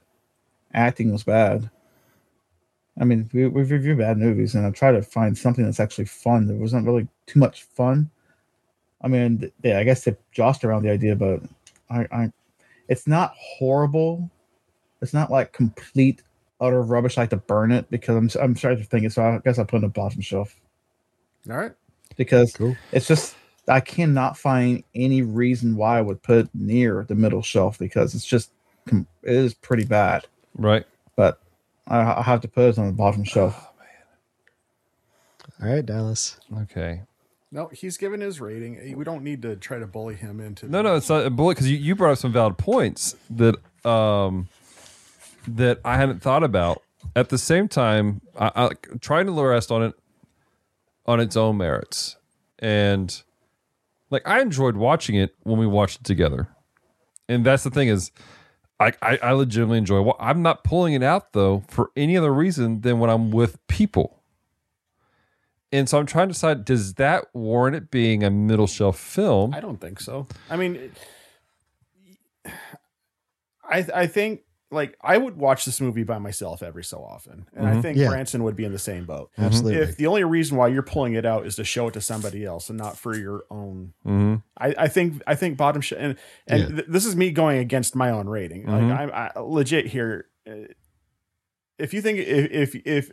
Acting 0.75 1.11
was 1.11 1.25
bad. 1.25 1.71
I 3.01 3.05
mean, 3.05 3.29
we, 3.33 3.49
we've 3.49 3.71
reviewed 3.71 3.99
bad 3.99 4.17
movies, 4.19 4.55
and 4.55 4.65
I 4.65 4.71
try 4.71 4.93
to 4.93 5.03
find 5.03 5.37
something 5.37 5.65
that's 5.65 5.81
actually 5.81 6.05
fun. 6.05 6.47
There 6.47 6.57
wasn't 6.57 6.87
really 6.87 7.09
too 7.27 7.41
much 7.41 7.65
fun. 7.65 8.11
I 9.03 9.09
mean, 9.09 9.51
yeah, 9.63 9.79
I 9.79 9.85
guess 9.85 10.05
they 10.05 10.17
jostled 10.33 10.71
around 10.71 10.83
the 10.85 10.91
idea, 10.91 11.17
but 11.17 11.41
I, 11.91 12.07
I, 12.13 12.33
it's 12.89 13.07
not 13.07 13.35
horrible. 13.37 14.31
It's 15.01 15.13
not 15.13 15.31
like 15.31 15.53
complete 15.53 16.23
utter 16.61 16.83
rubbish. 16.83 17.19
I 17.19 17.23
like 17.23 17.31
to 17.31 17.37
burn 17.37 17.73
it 17.73 17.91
because 17.91 18.17
I'm 18.17 18.43
I'm 18.43 18.57
starting 18.57 18.83
to 18.83 18.89
think 18.89 19.05
it. 19.05 19.13
So 19.13 19.23
I 19.25 19.39
guess 19.45 19.59
I 19.59 19.65
put 19.65 19.77
it 19.77 19.79
on 19.79 19.83
the 19.83 19.89
bottom 19.89 20.21
shelf 20.21 20.55
All 21.51 21.57
right. 21.57 21.73
because 22.17 22.53
Cool. 22.53 22.77
it's 22.93 23.09
just 23.09 23.35
I 23.69 23.81
cannot 23.81 24.37
find 24.37 24.85
any 24.95 25.23
reason 25.23 25.75
why 25.77 25.99
I 25.99 26.03
would 26.03 26.23
put 26.23 26.39
it 26.39 26.49
near 26.55 27.05
the 27.09 27.15
middle 27.17 27.43
shelf 27.43 27.79
because 27.79 28.15
it's 28.15 28.27
just 28.27 28.51
it 28.93 29.05
is 29.25 29.55
pretty 29.55 29.85
bad. 29.85 30.27
Right. 30.57 30.87
But 31.17 31.41
I, 31.89 32.01
I 32.01 32.23
have 32.23 32.41
to 32.43 32.49
put 32.49 32.69
it 32.69 32.79
on 32.79 32.87
the 32.87 32.93
bottom 32.93 33.25
shelf. 33.25 33.55
Oh, 33.59 33.69
All 35.65 35.73
right, 35.75 35.85
Dallas. 35.85 36.39
Okay. 36.63 37.03
No, 37.55 37.69
he's 37.69 37.99
given 37.99 38.23
his 38.23 38.41
rating. 38.41 38.97
We 38.97 39.05
don't 39.05 39.23
need 39.23 39.43
to 39.43 39.57
try 39.57 39.79
to 39.79 39.87
bully 39.87 40.15
him 40.15 40.41
into. 40.41 40.67
No, 40.67 40.81
no, 40.81 40.97
it's 40.97 41.11
not 41.11 41.27
a 41.27 41.31
bully 41.31 41.55
because 41.55 41.71
you, 41.71 41.77
you 41.77 41.95
brought 41.95 42.13
up 42.13 42.19
some 42.19 42.33
valid 42.33 42.57
points 42.57 43.15
that 43.31 43.57
um 43.87 44.49
that 45.47 45.79
I 45.85 45.97
hadn't 45.99 46.23
thought 46.23 46.43
about. 46.43 46.83
At 47.15 47.29
the 47.29 47.37
same 47.37 47.69
time, 47.69 48.23
I, 48.39 48.51
I 48.55 48.71
trying 49.01 49.27
to 49.27 49.33
rest 49.33 49.71
on 49.71 49.83
it 49.83 49.95
on 51.05 51.21
its 51.21 51.37
own 51.37 51.59
merits, 51.59 52.17
and 52.59 53.23
like 54.09 54.23
I 54.27 54.41
enjoyed 54.41 54.77
watching 54.77 55.17
it 55.17 55.35
when 55.43 55.59
we 55.59 55.67
watched 55.67 56.01
it 56.01 56.05
together, 56.05 56.49
and 57.29 57.45
that's 57.45 57.65
the 57.65 57.71
thing 57.71 57.89
is. 57.89 58.11
I, 58.81 58.93
I, 59.01 59.17
I 59.23 59.33
legitimately 59.33 59.79
enjoy. 59.79 60.01
wa- 60.01 60.17
I'm 60.19 60.43
not 60.43 60.65
pulling 60.65 60.95
it 60.95 61.05
out 61.05 61.35
though 61.35 61.63
for 61.69 61.91
any 61.95 62.17
other 62.17 62.33
reason 62.33 62.81
than 62.81 62.99
when 62.99 63.11
I'm 63.11 63.31
with 63.31 63.65
people. 63.69 64.22
And 65.73 65.89
so 65.89 65.99
I'm 65.99 66.07
trying 66.07 66.29
to 66.29 66.35
decide: 66.35 66.65
does 66.67 66.95
that 66.95 67.25
warrant 67.33 67.75
it 67.77 67.91
being 67.91 68.23
a 68.23 68.31
middle 68.31 68.67
shelf 68.67 68.99
film? 68.99 69.55
I 69.55 69.61
don't 69.61 69.81
think 69.81 70.01
so. 70.01 70.27
I 70.51 70.57
mean, 70.57 70.93
I 73.65 73.87
I 73.95 74.07
think 74.07 74.43
like 74.71 74.97
I 75.03 75.19
would 75.19 75.37
watch 75.37 75.65
this 75.67 75.81
movie 75.81 76.03
by 76.03 76.19
myself 76.19 76.63
every 76.63 76.85
so 76.85 76.99
often, 77.05 77.47
and 77.55 77.67
I 77.69 77.75
Mhm. 77.75 77.83
think 77.83 77.99
Yeah. 77.99 78.09
Branson 78.09 78.43
would 78.45 78.57
be 78.57 78.65
in 78.65 78.73
the 78.73 78.79
same 78.79 79.05
boat. 79.05 79.31
Absolutely. 79.37 79.81
If 79.81 79.97
the 79.97 80.07
only 80.07 80.25
reason 80.25 80.57
why 80.57 80.69
you're 80.69 80.83
pulling 80.83 81.13
it 81.15 81.27
out 81.27 81.47
is 81.47 81.57
to 81.57 81.65
show 81.65 81.89
it 81.89 81.95
to 81.95 82.01
somebody 82.01 82.45
else 82.45 82.69
and 82.71 82.79
not 82.79 82.97
for 82.99 83.15
your 83.17 83.45
own, 83.51 83.93
hmm 84.03 84.37
I, 84.59 84.75
I 84.79 84.89
think 84.89 85.23
I 85.27 85.35
think 85.35 85.57
bottom 85.59 85.83
sh- 85.83 85.93
and 85.97 86.17
and 86.47 86.61
Yeah. 86.63 86.69
th- 86.69 86.87
this 86.89 87.05
is 87.05 87.17
me 87.17 87.31
going 87.33 87.59
against 87.59 87.95
my 87.95 88.11
own 88.11 88.29
rating. 88.29 88.65
Mhm. 88.65 88.69
Like 88.69 88.99
I'm 88.99 89.11
I, 89.13 89.41
legit 89.41 89.87
here. 89.87 90.27
uh, 90.49 90.69
If 91.79 91.93
you 91.95 92.01
think 92.03 92.19
if 92.19 92.75
if 92.75 92.83
if 92.87 93.13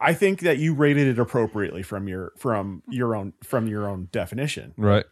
I 0.00 0.14
think 0.14 0.40
that 0.40 0.58
you 0.58 0.74
rated 0.74 1.08
it 1.08 1.18
appropriately 1.18 1.82
from 1.82 2.06
your 2.08 2.32
from 2.36 2.82
your 2.88 3.14
own 3.16 3.32
from 3.42 3.66
your 3.66 3.88
own 3.88 4.08
definition 4.12 4.72
Right. 4.76 5.04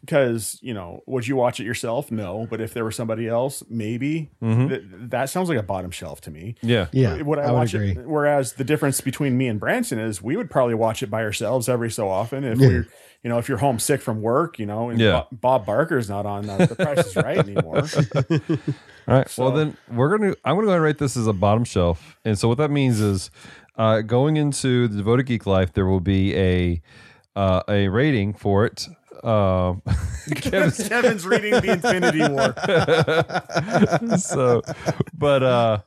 because 0.00 0.58
you 0.62 0.74
know 0.74 1.02
would 1.06 1.26
you 1.26 1.34
watch 1.36 1.60
it 1.60 1.64
yourself 1.64 2.10
no 2.10 2.46
but 2.48 2.60
if 2.60 2.72
there 2.74 2.84
were 2.84 2.90
somebody 2.92 3.26
else 3.26 3.62
maybe 3.68 4.30
Mhm. 4.42 4.68
Th- 4.68 4.82
that 5.10 5.30
sounds 5.30 5.48
like 5.48 5.58
a 5.58 5.62
bottom 5.62 5.90
shelf 5.90 6.20
to 6.22 6.30
me 6.30 6.54
Yeah. 6.62 6.86
yeah, 6.92 7.20
would 7.22 7.38
I, 7.38 7.44
I 7.44 7.50
would 7.52 7.56
watch 7.58 7.74
agree. 7.74 7.90
it 7.92 8.06
whereas 8.08 8.52
the 8.54 8.64
difference 8.64 9.00
between 9.00 9.36
me 9.38 9.48
and 9.48 9.58
Branson 9.58 9.98
is 9.98 10.22
we 10.22 10.36
would 10.36 10.50
probably 10.50 10.74
watch 10.74 11.02
it 11.02 11.10
by 11.10 11.22
ourselves 11.22 11.68
every 11.68 11.90
so 11.90 12.08
often 12.08 12.44
if 12.44 12.58
Yeah. 12.60 12.68
we're 12.68 12.86
you 13.24 13.30
know 13.30 13.38
if 13.38 13.48
you're 13.48 13.58
homesick 13.58 14.00
from 14.00 14.20
work 14.22 14.58
you 14.58 14.66
know 14.66 14.90
and 14.90 15.00
Yeah. 15.00 15.22
Bob 15.32 15.66
Barker's 15.66 16.08
not 16.08 16.26
on 16.26 16.48
uh, 16.48 16.66
the 16.66 16.76
price 16.76 17.06
is 17.06 17.16
right 17.16 17.38
anymore 17.38 17.82
All 19.08 19.14
right. 19.14 19.28
So- 19.30 19.44
well, 19.44 19.52
then 19.52 19.74
we're 19.90 20.16
gonna. 20.18 20.34
I'm 20.44 20.54
gonna 20.56 20.66
go 20.66 20.68
ahead 20.68 20.76
and 20.76 20.84
rate 20.84 20.98
this 20.98 21.16
as 21.16 21.26
a 21.26 21.32
bottom 21.32 21.64
shelf. 21.64 22.18
And 22.26 22.38
so 22.38 22.46
what 22.46 22.58
that 22.58 22.70
means 22.70 23.00
is, 23.00 23.30
uh, 23.78 24.00
going 24.02 24.36
into 24.36 24.88
the 24.88 24.96
devoted 24.98 25.26
geek 25.26 25.46
life, 25.46 25.72
there 25.72 25.86
will 25.86 26.00
be 26.00 26.34
a 26.36 26.82
uh, 27.36 27.62
a 27.68 27.88
rating 27.88 28.34
for 28.34 28.66
it. 28.66 28.86
Um, 29.24 29.82
Kevin's- 30.34 30.88
Kevin's 30.88 31.26
reading 31.26 31.52
the 31.52 31.72
Infinity 31.72 32.28
War 32.28 32.54
so, 34.18 34.62
but 35.16 35.42
uh, 35.42 35.78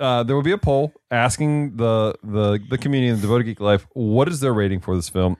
uh, 0.00 0.22
there 0.24 0.34
will 0.36 0.42
be 0.42 0.52
a 0.52 0.58
poll 0.58 0.92
asking 1.10 1.76
the 1.76 2.14
the 2.22 2.58
the 2.68 2.78
community 2.78 3.08
in 3.10 3.16
the 3.16 3.22
devoted 3.22 3.44
geek 3.44 3.60
life 3.60 3.86
what 3.92 4.28
is 4.28 4.40
their 4.40 4.52
rating 4.52 4.80
for 4.80 4.96
this 4.96 5.08
film. 5.08 5.36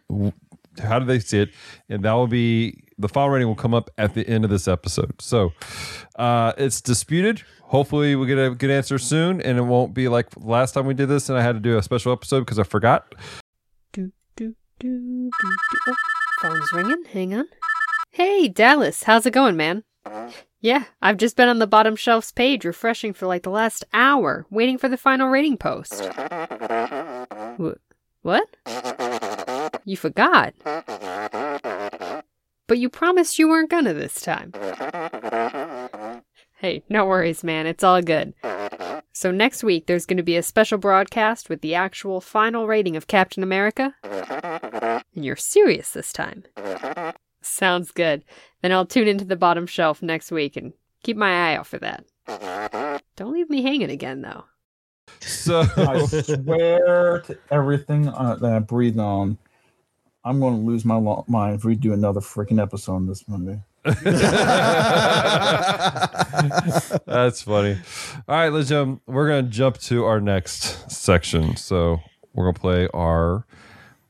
How 0.82 0.98
do 0.98 1.05
they 1.05 1.18
see 1.20 1.40
it? 1.40 1.51
And 1.89 2.05
that 2.05 2.12
will 2.12 2.26
be 2.26 2.82
the 2.98 3.09
final 3.09 3.31
rating 3.31 3.48
will 3.48 3.55
come 3.55 3.74
up 3.74 3.90
at 3.98 4.14
the 4.14 4.26
end 4.28 4.44
of 4.44 4.51
this 4.51 4.66
episode. 4.68 5.20
So 5.20 5.52
uh, 6.16 6.52
it's 6.56 6.81
disputed. 6.81 7.43
Hopefully, 7.69 8.15
we 8.15 8.27
get 8.27 8.39
a 8.39 8.51
good 8.51 8.70
answer 8.70 8.99
soon, 8.99 9.41
and 9.41 9.59
it 9.59 9.62
won't 9.62 9.95
be 9.95 10.09
like 10.09 10.28
last 10.36 10.73
time 10.73 10.86
we 10.86 10.95
did 10.95 11.09
this, 11.09 11.28
and 11.28 11.36
I 11.39 11.43
had 11.43 11.53
to 11.53 11.61
do 11.61 11.77
a 11.77 11.82
special 11.82 12.12
episode 12.12 12.41
because 12.41 12.59
I 12.59 12.62
forgot. 12.62 13.15
Do, 13.93 14.12
do, 14.36 14.55
do, 14.78 15.31
do, 15.31 15.31
do. 15.31 15.57
Oh, 15.89 15.95
phone's 16.43 16.73
ringing. 16.73 17.05
Hang 17.12 17.35
on. 17.35 17.47
Hey, 18.11 18.47
Dallas. 18.49 19.03
How's 19.05 19.27
it 19.27 19.32
going, 19.32 19.57
man? 19.57 19.82
Yeah, 20.61 20.85
I've 21.03 21.16
just 21.16 21.36
been 21.36 21.49
on 21.49 21.59
the 21.59 21.66
bottom 21.66 21.97
shelf's 21.97 22.31
page 22.31 22.65
refreshing 22.65 23.12
for 23.12 23.27
like 23.27 23.43
the 23.43 23.51
last 23.51 23.85
hour, 23.93 24.47
waiting 24.51 24.78
for 24.78 24.89
the 24.89 24.97
final 24.97 25.28
rating 25.28 25.57
post. 25.57 25.95
Wh- 27.59 27.78
what? 28.23 28.57
You 29.85 29.97
forgot. 29.97 30.55
But 32.66 32.78
you 32.78 32.89
promised 32.89 33.39
you 33.39 33.49
weren't 33.49 33.69
gonna 33.70 33.93
this 33.93 34.20
time. 34.20 34.53
Hey, 36.65 36.82
no 36.89 37.05
worries, 37.05 37.45
man. 37.45 37.66
It's 37.66 37.85
all 37.85 38.01
good. 38.01 38.32
So 39.12 39.31
next 39.31 39.62
week 39.62 39.86
there's 39.86 40.07
going 40.07 40.16
to 40.16 40.23
be 40.23 40.39
a 40.39 40.43
special 40.43 40.78
broadcast 40.78 41.51
with 41.51 41.61
the 41.61 41.74
actual 41.74 42.23
final 42.23 42.66
rating 42.66 42.97
of 42.97 43.07
Captain 43.07 43.43
America. 43.43 43.95
And 44.03 45.03
you're 45.15 45.36
serious 45.36 45.91
this 45.91 46.11
time. 46.11 46.45
Sounds 47.43 47.91
good. 47.91 48.24
Then 48.62 48.73
I'll 48.73 48.86
tune 48.86 49.09
into 49.09 49.27
the 49.27 49.36
bottom 49.36 49.66
shelf 49.66 50.01
next 50.01 50.32
week 50.32 50.57
and 50.57 50.73
keep 51.03 51.19
my 51.19 51.51
eye 51.51 51.57
out 51.57 51.66
for 51.66 51.78
that. 51.81 52.07
Don't 53.15 53.35
leave 53.35 53.51
me 53.51 53.61
hanging 53.61 53.91
again 53.91 54.23
though. 54.23 54.45
So 55.20 55.66
I 55.77 56.07
swear 56.07 57.20
to 57.27 57.39
everything 57.51 58.09
uh, 58.09 58.36
that 58.36 58.53
I 58.53 58.59
breathe 58.61 58.99
on, 58.99 59.36
I'm 60.24 60.41
going 60.41 60.55
to 60.55 60.66
lose 60.66 60.86
my 60.86 60.97
lo- 60.97 61.27
mind 61.28 61.57
if 61.57 61.65
we 61.66 61.74
do 61.74 61.93
another 61.93 62.20
freaking 62.20 62.59
episode 62.59 62.95
on 62.95 63.07
this 63.07 63.28
movie. 63.28 63.61
That's 67.06 67.43
funny. 67.43 67.78
All 68.28 68.36
right, 68.36 68.48
let's 68.48 68.69
jump. 68.70 69.02
We're 69.06 69.28
gonna 69.28 69.43
jump 69.48 69.78
to 69.82 70.05
our 70.05 70.20
next 70.20 70.90
section. 70.90 71.56
So 71.56 72.01
we're 72.35 72.47
gonna 72.47 72.59
play 72.59 72.89
our 72.94 73.47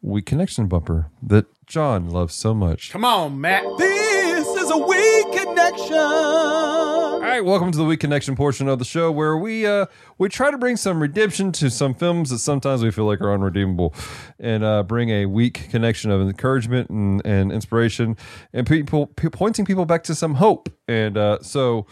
week 0.03 0.27
connection 0.27 0.69
bumper 0.69 1.11
that 1.23 1.47
John 1.67 2.09
loves 2.11 2.35
so 2.35 2.53
much. 2.55 2.91
come 2.91 3.05
on 3.07 3.41
Matt 3.41 3.65
This 3.79 4.47
is 4.47 4.65
is 4.65 4.71
a 4.71 4.77
weak 4.79 5.34
connection. 5.73 5.97
All 5.97 7.21
right, 7.21 7.45
welcome 7.45 7.73
to 7.73 7.79
the 7.79 7.85
week 7.85 8.01
connection 8.01 8.37
portion 8.37 8.69
of 8.69 8.79
the 8.79 8.85
show 8.85 9.11
where 9.11 9.37
we 9.37 9.67
uh 9.67 9.87
we 10.19 10.29
try 10.29 10.51
to 10.51 10.59
bring 10.59 10.77
some 10.77 11.01
redemption 11.01 11.53
to 11.53 11.71
some 11.71 11.95
films 11.95 12.31
that 12.31 12.39
sometimes 12.41 12.83
we 12.83 12.91
feel 12.91 13.07
like 13.07 13.21
are 13.21 13.33
unredeemable 13.33 13.95
and 14.39 14.63
uh 14.63 14.83
bring 14.83 15.09
a 15.11 15.27
weak 15.27 15.69
connection 15.71 16.11
of 16.11 16.21
encouragement 16.21 16.91
and, 16.91 17.23
and 17.25 17.51
inspiration 17.51 18.17
and 18.53 18.67
people 18.67 19.07
p- 19.07 19.29
pointing 19.31 19.65
people 19.65 19.85
back 19.87 20.03
to 20.05 20.15
some 20.15 20.35
hope. 20.35 20.69
And 20.87 21.17
uh 21.17 21.39
so 21.41 21.87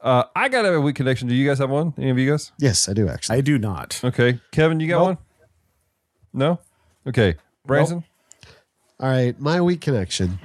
uh 0.00 0.24
I 0.34 0.48
got 0.48 0.64
a 0.64 0.80
weak 0.80 0.96
connection. 0.96 1.28
Do 1.28 1.34
you 1.34 1.46
guys 1.48 1.58
have 1.58 1.70
one? 1.70 1.94
Any 1.96 2.10
of 2.10 2.18
you 2.18 2.30
guys? 2.30 2.50
Yes, 2.58 2.88
I 2.88 2.92
do 2.92 3.08
actually. 3.08 3.38
I 3.38 3.40
do 3.40 3.58
not. 3.58 4.00
Okay. 4.02 4.40
Kevin, 4.50 4.80
you 4.80 4.88
got 4.88 4.98
Nope. 4.98 5.06
one? 5.06 5.18
No? 6.34 6.58
Okay. 7.06 7.36
Branson? 7.66 8.04
All 8.98 9.08
right, 9.08 9.38
my 9.40 9.60
weak 9.60 9.80
connection. 9.80 10.38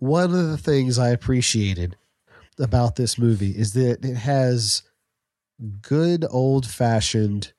One 0.00 0.24
of 0.24 0.48
the 0.48 0.58
things 0.58 0.98
I 0.98 1.10
appreciated 1.10 1.96
about 2.58 2.96
this 2.96 3.18
movie 3.18 3.50
is 3.50 3.74
that 3.74 4.04
it 4.04 4.16
has 4.16 4.82
good 5.82 6.24
old 6.30 6.66
fashioned 6.66 7.52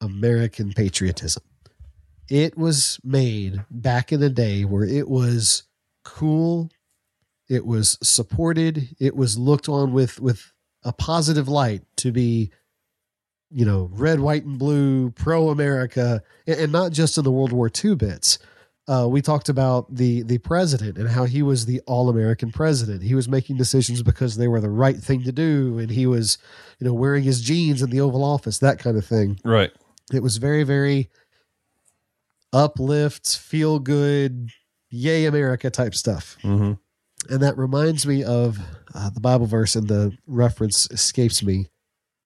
American 0.00 0.72
patriotism. 0.72 1.42
It 2.30 2.56
was 2.56 2.98
made 3.04 3.64
back 3.70 4.12
in 4.12 4.20
the 4.20 4.30
day 4.30 4.64
where 4.64 4.84
it 4.84 5.08
was 5.08 5.64
cool, 6.04 6.70
it 7.48 7.66
was 7.66 7.98
supported, 8.02 8.94
it 8.98 9.16
was 9.16 9.36
looked 9.36 9.68
on 9.68 9.92
with 9.92 10.20
with 10.20 10.52
a 10.84 10.92
positive 10.92 11.48
light 11.48 11.82
to 11.96 12.12
be 12.12 12.50
you 13.50 13.64
know, 13.64 13.88
red, 13.92 14.18
white, 14.18 14.44
and 14.44 14.58
blue, 14.58 15.10
pro 15.10 15.48
America, 15.48 16.22
and 16.46 16.58
and 16.58 16.72
not 16.72 16.92
just 16.92 17.16
in 17.18 17.24
the 17.24 17.30
World 17.30 17.52
War 17.52 17.70
II 17.84 17.94
bits. 17.94 18.38
Uh, 18.86 19.06
we 19.08 19.22
talked 19.22 19.48
about 19.48 19.94
the 19.94 20.22
the 20.22 20.38
president 20.38 20.98
and 20.98 21.08
how 21.08 21.24
he 21.24 21.42
was 21.42 21.64
the 21.64 21.80
all 21.86 22.10
American 22.10 22.52
president. 22.52 23.02
He 23.02 23.14
was 23.14 23.28
making 23.28 23.56
decisions 23.56 24.02
because 24.02 24.36
they 24.36 24.48
were 24.48 24.60
the 24.60 24.68
right 24.68 24.96
thing 24.96 25.22
to 25.22 25.32
do, 25.32 25.78
and 25.78 25.90
he 25.90 26.06
was, 26.06 26.36
you 26.78 26.86
know, 26.86 26.92
wearing 26.92 27.22
his 27.22 27.40
jeans 27.40 27.80
in 27.80 27.88
the 27.90 28.00
Oval 28.00 28.22
Office, 28.22 28.58
that 28.58 28.78
kind 28.78 28.98
of 28.98 29.06
thing. 29.06 29.40
Right. 29.42 29.72
It 30.12 30.22
was 30.22 30.36
very, 30.36 30.64
very 30.64 31.08
uplift, 32.52 33.38
feel 33.38 33.78
good, 33.78 34.50
yay 34.90 35.24
America 35.24 35.70
type 35.70 35.94
stuff. 35.94 36.36
Mm-hmm. 36.42 36.72
And 37.32 37.42
that 37.42 37.56
reminds 37.56 38.06
me 38.06 38.22
of 38.22 38.58
uh, 38.94 39.08
the 39.08 39.20
Bible 39.20 39.46
verse, 39.46 39.74
and 39.76 39.88
the 39.88 40.16
reference 40.26 40.90
escapes 40.90 41.42
me 41.42 41.68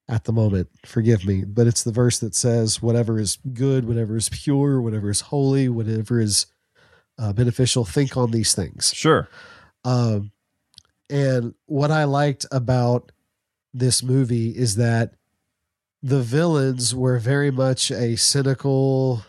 at 0.09 0.25
the 0.25 0.33
moment. 0.33 0.69
Forgive 0.87 1.27
me, 1.27 1.45
but 1.45 1.67
it's 1.67 1.83
the 1.83 1.93
verse 1.93 2.19
that 2.21 2.35
says, 2.35 2.83
"Whatever 2.83 3.19
is 3.19 3.39
good, 3.53 3.87
whatever 3.87 4.17
is 4.17 4.29
pure, 4.29 4.81
whatever 4.81 5.11
is 5.11 5.21
holy, 5.23 5.69
whatever 5.69 6.21
is 6.21 6.47
uh, 7.19 7.33
beneficial, 7.33 7.85
think 7.85 8.17
on 8.17 8.31
these 8.31 8.55
things." 8.55 8.93
Sure. 8.95 9.29
Um, 9.85 10.33
and 11.11 11.55
what 11.67 11.91
I 11.91 12.05
liked 12.05 12.47
about 12.51 13.13
this 13.75 14.03
movie 14.03 14.51
is 14.51 14.77
that 14.77 15.15
the 16.03 16.21
villains 16.21 16.95
were 16.95 17.19
very 17.19 17.51
much 17.51 17.91
a 17.91 18.17
cynical 18.17 19.25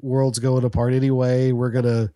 world's 0.00 0.38
going 0.38 0.64
apart 0.64 0.92
anyway. 0.92 1.52
We're 1.52 1.70
gonna, 1.70 2.12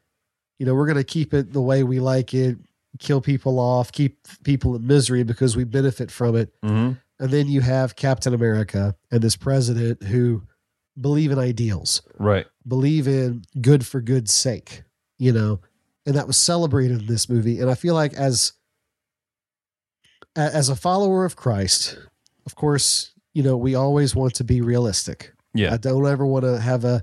you 0.58 0.66
know, 0.66 0.74
we're 0.74 0.86
gonna 0.86 1.04
keep 1.04 1.34
it 1.34 1.52
the 1.52 1.62
way 1.62 1.82
we 1.82 2.00
like 2.00 2.34
it, 2.34 2.56
kill 2.98 3.20
people 3.20 3.58
off, 3.58 3.92
keep 3.92 4.26
people 4.42 4.76
in 4.76 4.86
misery 4.86 5.22
because 5.22 5.56
we 5.56 5.64
benefit 5.64 6.10
from 6.10 6.36
it. 6.36 6.54
Mm-hmm. 6.62 6.92
And 7.18 7.30
then 7.30 7.48
you 7.48 7.60
have 7.60 7.96
Captain 7.96 8.34
America 8.34 8.94
and 9.10 9.22
this 9.22 9.36
president 9.36 10.02
who 10.02 10.42
believe 11.00 11.30
in 11.30 11.38
ideals 11.38 12.02
Right. 12.18 12.46
believe 12.66 13.06
in 13.08 13.42
good 13.60 13.84
for 13.86 14.00
good's 14.00 14.32
sake, 14.32 14.82
you 15.18 15.32
know, 15.32 15.60
and 16.06 16.14
that 16.16 16.26
was 16.26 16.36
celebrated 16.36 17.00
in 17.00 17.06
this 17.06 17.28
movie. 17.28 17.60
And 17.60 17.70
I 17.70 17.74
feel 17.74 17.94
like 17.94 18.14
as 18.14 18.52
as 20.36 20.68
a 20.68 20.76
follower 20.76 21.24
of 21.24 21.36
Christ, 21.36 21.96
of 22.46 22.54
course, 22.56 23.12
you 23.34 23.42
know, 23.42 23.56
we 23.56 23.74
always 23.74 24.14
want 24.14 24.34
to 24.34 24.44
be 24.44 24.60
realistic. 24.60 25.32
Yeah. 25.54 25.72
I 25.72 25.76
don't 25.76 26.06
ever 26.06 26.26
want 26.26 26.44
to 26.44 26.60
have 26.60 26.84
a 26.84 27.02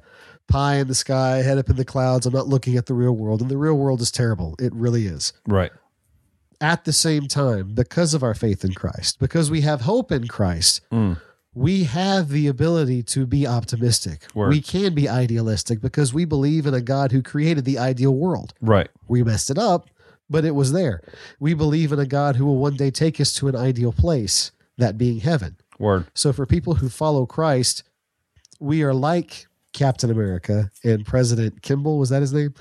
pie 0.49 0.75
in 0.75 0.87
the 0.87 0.95
sky, 0.95 1.37
head 1.37 1.57
up 1.57 1.69
in 1.69 1.77
the 1.77 1.85
clouds. 1.85 2.25
I'm 2.25 2.33
not 2.33 2.47
looking 2.47 2.75
at 2.75 2.87
the 2.87 2.93
real 2.93 3.13
world, 3.13 3.41
and 3.41 3.49
the 3.49 3.57
real 3.57 3.75
world 3.75 4.01
is 4.01 4.11
terrible. 4.11 4.55
It 4.59 4.73
really 4.75 5.05
is. 5.05 5.31
Right. 5.47 5.71
At 6.61 6.85
the 6.85 6.93
same 6.93 7.27
time, 7.27 7.73
because 7.73 8.13
of 8.13 8.21
our 8.23 8.35
faith 8.35 8.63
in 8.63 8.73
Christ, 8.73 9.19
because 9.19 9.49
we 9.49 9.61
have 9.61 9.81
hope 9.81 10.11
in 10.11 10.27
Christ, 10.27 10.81
Mm. 10.91 11.19
we 11.55 11.83
have 11.85 12.29
the 12.29 12.47
ability 12.47 13.01
to 13.03 13.25
be 13.25 13.47
optimistic. 13.47 14.27
Word. 14.35 14.49
We 14.49 14.61
can 14.61 14.93
be 14.93 15.09
idealistic 15.09 15.81
because 15.81 16.13
we 16.13 16.23
believe 16.23 16.65
in 16.67 16.73
a 16.75 16.81
God 16.81 17.11
who 17.11 17.21
created 17.23 17.65
the 17.65 17.79
ideal 17.79 18.13
world. 18.15 18.53
Right. 18.61 18.89
We 19.07 19.23
messed 19.23 19.49
it 19.49 19.57
up, 19.57 19.89
but 20.29 20.45
it 20.45 20.53
was 20.55 20.71
there. 20.71 21.01
We 21.39 21.53
believe 21.55 21.91
in 21.91 21.99
a 21.99 22.05
God 22.05 22.35
who 22.35 22.45
will 22.45 22.57
one 22.57 22.75
day 22.77 22.91
take 22.91 23.19
us 23.19 23.33
to 23.35 23.47
an 23.47 23.55
ideal 23.55 23.91
place, 23.91 24.51
that 24.77 24.97
being 24.99 25.19
heaven. 25.19 25.57
Word. 25.79 26.05
So 26.13 26.31
for 26.31 26.45
people 26.45 26.75
who 26.75 26.89
follow 26.89 27.25
Christ, 27.25 27.83
we 28.59 28.83
are 28.83 28.93
like 28.93 29.47
Captain 29.73 30.11
America 30.11 30.69
and 30.83 31.05
President 31.05 31.63
Kimball, 31.63 31.97
was 31.97 32.09
that 32.09 32.21
his 32.21 32.33
name? 32.33 32.53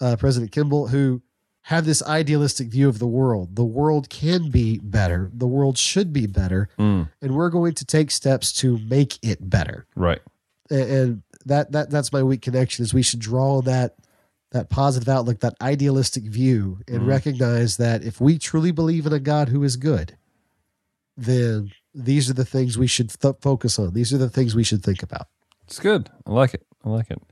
Uh, 0.00 0.14
President 0.16 0.52
Kimball, 0.52 0.86
who 0.88 1.22
have 1.66 1.84
this 1.84 2.02
idealistic 2.02 2.68
view 2.68 2.88
of 2.88 2.98
the 2.98 3.06
world. 3.06 3.54
The 3.56 3.64
world 3.64 4.08
can 4.08 4.50
be 4.50 4.78
better. 4.82 5.30
The 5.32 5.46
world 5.46 5.78
should 5.78 6.12
be 6.12 6.26
better. 6.26 6.68
Mm. 6.78 7.08
And 7.20 7.34
we're 7.36 7.50
going 7.50 7.74
to 7.74 7.84
take 7.84 8.10
steps 8.10 8.52
to 8.54 8.78
make 8.78 9.18
it 9.22 9.48
better. 9.48 9.86
Right. 9.94 10.20
And 10.70 11.22
that 11.46 11.72
that 11.72 11.90
that's 11.90 12.12
my 12.12 12.22
weak 12.22 12.42
connection 12.42 12.82
is 12.84 12.92
we 12.94 13.02
should 13.02 13.20
draw 13.20 13.62
that 13.62 13.94
that 14.50 14.68
positive 14.70 15.08
outlook, 15.08 15.40
that 15.40 15.54
idealistic 15.62 16.24
view, 16.24 16.78
and 16.86 17.02
Mhm. 17.02 17.06
recognize 17.06 17.76
that 17.78 18.02
if 18.04 18.20
we 18.20 18.38
truly 18.38 18.70
believe 18.70 19.06
in 19.06 19.12
a 19.12 19.18
God 19.20 19.48
who 19.48 19.62
is 19.62 19.76
good, 19.76 20.16
then 21.16 21.72
these 21.94 22.28
are 22.28 22.34
the 22.34 22.44
things 22.44 22.76
we 22.76 22.86
should 22.86 23.08
th- 23.20 23.36
focus 23.40 23.78
on. 23.78 23.92
These 23.94 24.12
are 24.12 24.18
the 24.18 24.28
things 24.30 24.54
we 24.54 24.64
should 24.64 24.82
think 24.82 25.02
about. 25.02 25.28
It's 25.64 25.78
good. 25.78 26.10
I 26.26 26.32
like 26.32 26.54
it. 26.54 26.66
I 26.84 26.88
like 26.90 27.10
it. 27.10 27.22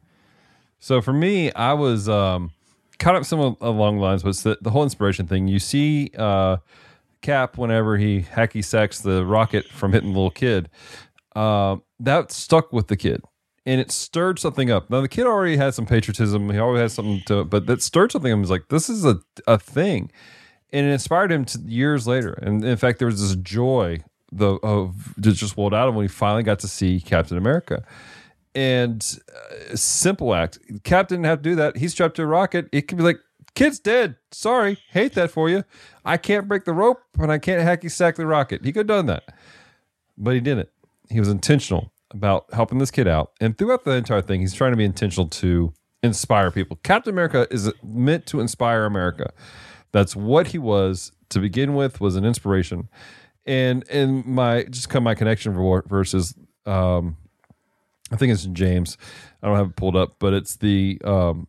So 0.78 1.00
for 1.02 1.12
me, 1.12 1.52
I 1.52 1.72
was 1.74 2.08
um, 2.08 2.52
caught 3.00 3.16
up 3.16 3.24
some 3.24 3.56
along 3.60 3.96
the 3.96 4.02
lines, 4.02 4.22
but 4.22 4.36
the, 4.36 4.58
the 4.60 4.70
whole 4.70 4.84
inspiration 4.84 5.26
thing. 5.26 5.48
You 5.48 5.58
see 5.58 6.12
uh, 6.16 6.58
Cap 7.22 7.58
whenever 7.58 7.96
he 7.96 8.22
hacky 8.22 8.64
sacks 8.64 9.00
the 9.00 9.26
rocket 9.26 9.66
from 9.66 9.92
hitting 9.92 10.12
the 10.12 10.18
little 10.18 10.30
kid. 10.30 10.68
Uh, 11.34 11.76
that 11.98 12.30
stuck 12.30 12.72
with 12.72 12.86
the 12.86 12.96
kid. 12.96 13.22
And 13.66 13.80
it 13.80 13.90
stirred 13.90 14.38
something 14.38 14.70
up. 14.70 14.88
Now 14.88 15.00
the 15.00 15.08
kid 15.08 15.26
already 15.26 15.56
had 15.56 15.74
some 15.74 15.86
patriotism. 15.86 16.50
He 16.50 16.58
always 16.58 16.80
had 16.80 16.92
something 16.92 17.22
to, 17.26 17.44
but 17.44 17.66
that 17.66 17.82
stirred 17.82 18.12
something. 18.12 18.32
I 18.32 18.34
was 18.36 18.50
like, 18.50 18.68
this 18.68 18.88
is 18.88 19.04
a 19.04 19.20
a 19.46 19.58
thing, 19.58 20.10
and 20.72 20.86
it 20.86 20.90
inspired 20.90 21.30
him 21.30 21.44
to 21.44 21.58
years 21.58 22.06
later. 22.06 22.32
And 22.32 22.64
in 22.64 22.78
fact, 22.78 22.98
there 22.98 23.06
was 23.06 23.20
this 23.20 23.36
joy 23.36 24.02
the 24.32 24.54
of 24.62 25.14
just 25.20 25.58
welled 25.58 25.74
out 25.74 25.88
of 25.88 25.94
when 25.94 26.04
he 26.04 26.08
finally 26.08 26.42
got 26.42 26.58
to 26.60 26.68
see 26.68 27.00
Captain 27.00 27.36
America 27.36 27.84
and 28.54 29.18
uh, 29.28 29.76
simple 29.76 30.34
act. 30.34 30.58
Cap 30.84 31.08
didn't 31.08 31.24
have 31.24 31.38
to 31.38 31.50
do 31.50 31.56
that. 31.56 31.76
He 31.76 31.88
strapped 31.88 32.16
to 32.16 32.22
a 32.22 32.26
rocket. 32.26 32.68
It 32.72 32.82
could 32.88 32.98
be 32.98 33.04
like, 33.04 33.20
kid's 33.54 33.78
dead. 33.78 34.16
Sorry, 34.32 34.78
hate 34.90 35.14
that 35.14 35.30
for 35.30 35.48
you. 35.48 35.64
I 36.04 36.16
can't 36.16 36.48
break 36.48 36.64
the 36.64 36.72
rope 36.72 37.02
and 37.18 37.30
I 37.30 37.38
can't 37.38 37.62
hacky 37.62 37.90
sack 37.90 38.16
the 38.16 38.26
rocket. 38.26 38.64
He 38.64 38.72
could 38.72 38.88
have 38.88 38.98
done 38.98 39.06
that, 39.06 39.24
but 40.16 40.34
he 40.34 40.40
didn't. 40.40 40.68
He 41.10 41.18
was 41.18 41.28
intentional 41.28 41.92
about 42.12 42.46
helping 42.52 42.78
this 42.78 42.90
kid 42.90 43.06
out, 43.06 43.32
and 43.40 43.56
throughout 43.56 43.84
the 43.84 43.92
entire 43.92 44.22
thing, 44.22 44.40
he's 44.40 44.54
trying 44.54 44.72
to 44.72 44.76
be 44.76 44.84
intentional 44.84 45.28
to 45.28 45.72
inspire 46.02 46.50
people. 46.50 46.78
Captain 46.82 47.12
America 47.12 47.46
is 47.50 47.72
meant 47.84 48.26
to 48.26 48.40
inspire 48.40 48.84
America. 48.84 49.32
That's 49.92 50.16
what 50.16 50.48
he 50.48 50.58
was 50.58 51.12
to 51.28 51.38
begin 51.38 51.74
with. 51.74 52.00
Was 52.00 52.16
an 52.16 52.24
inspiration, 52.24 52.88
and 53.46 53.88
and 53.88 54.24
my 54.24 54.64
just 54.64 54.88
come 54.88 55.04
my 55.04 55.14
connection 55.14 55.54
for 55.54 55.84
versus. 55.86 56.34
Um, 56.66 57.16
I 58.10 58.16
think 58.16 58.32
it's 58.32 58.44
in 58.44 58.54
James. 58.54 58.96
I 59.42 59.46
don't 59.46 59.56
have 59.56 59.68
it 59.70 59.76
pulled 59.76 59.96
up, 59.96 60.16
but 60.18 60.32
it's 60.32 60.56
the 60.56 61.00
um, 61.04 61.48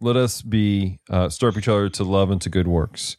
let 0.00 0.16
us 0.16 0.42
be 0.42 0.98
uh, 1.10 1.28
stir 1.28 1.48
up 1.48 1.56
each 1.56 1.68
other 1.68 1.88
to 1.88 2.04
love 2.04 2.30
and 2.30 2.40
to 2.42 2.50
good 2.50 2.68
works. 2.68 3.16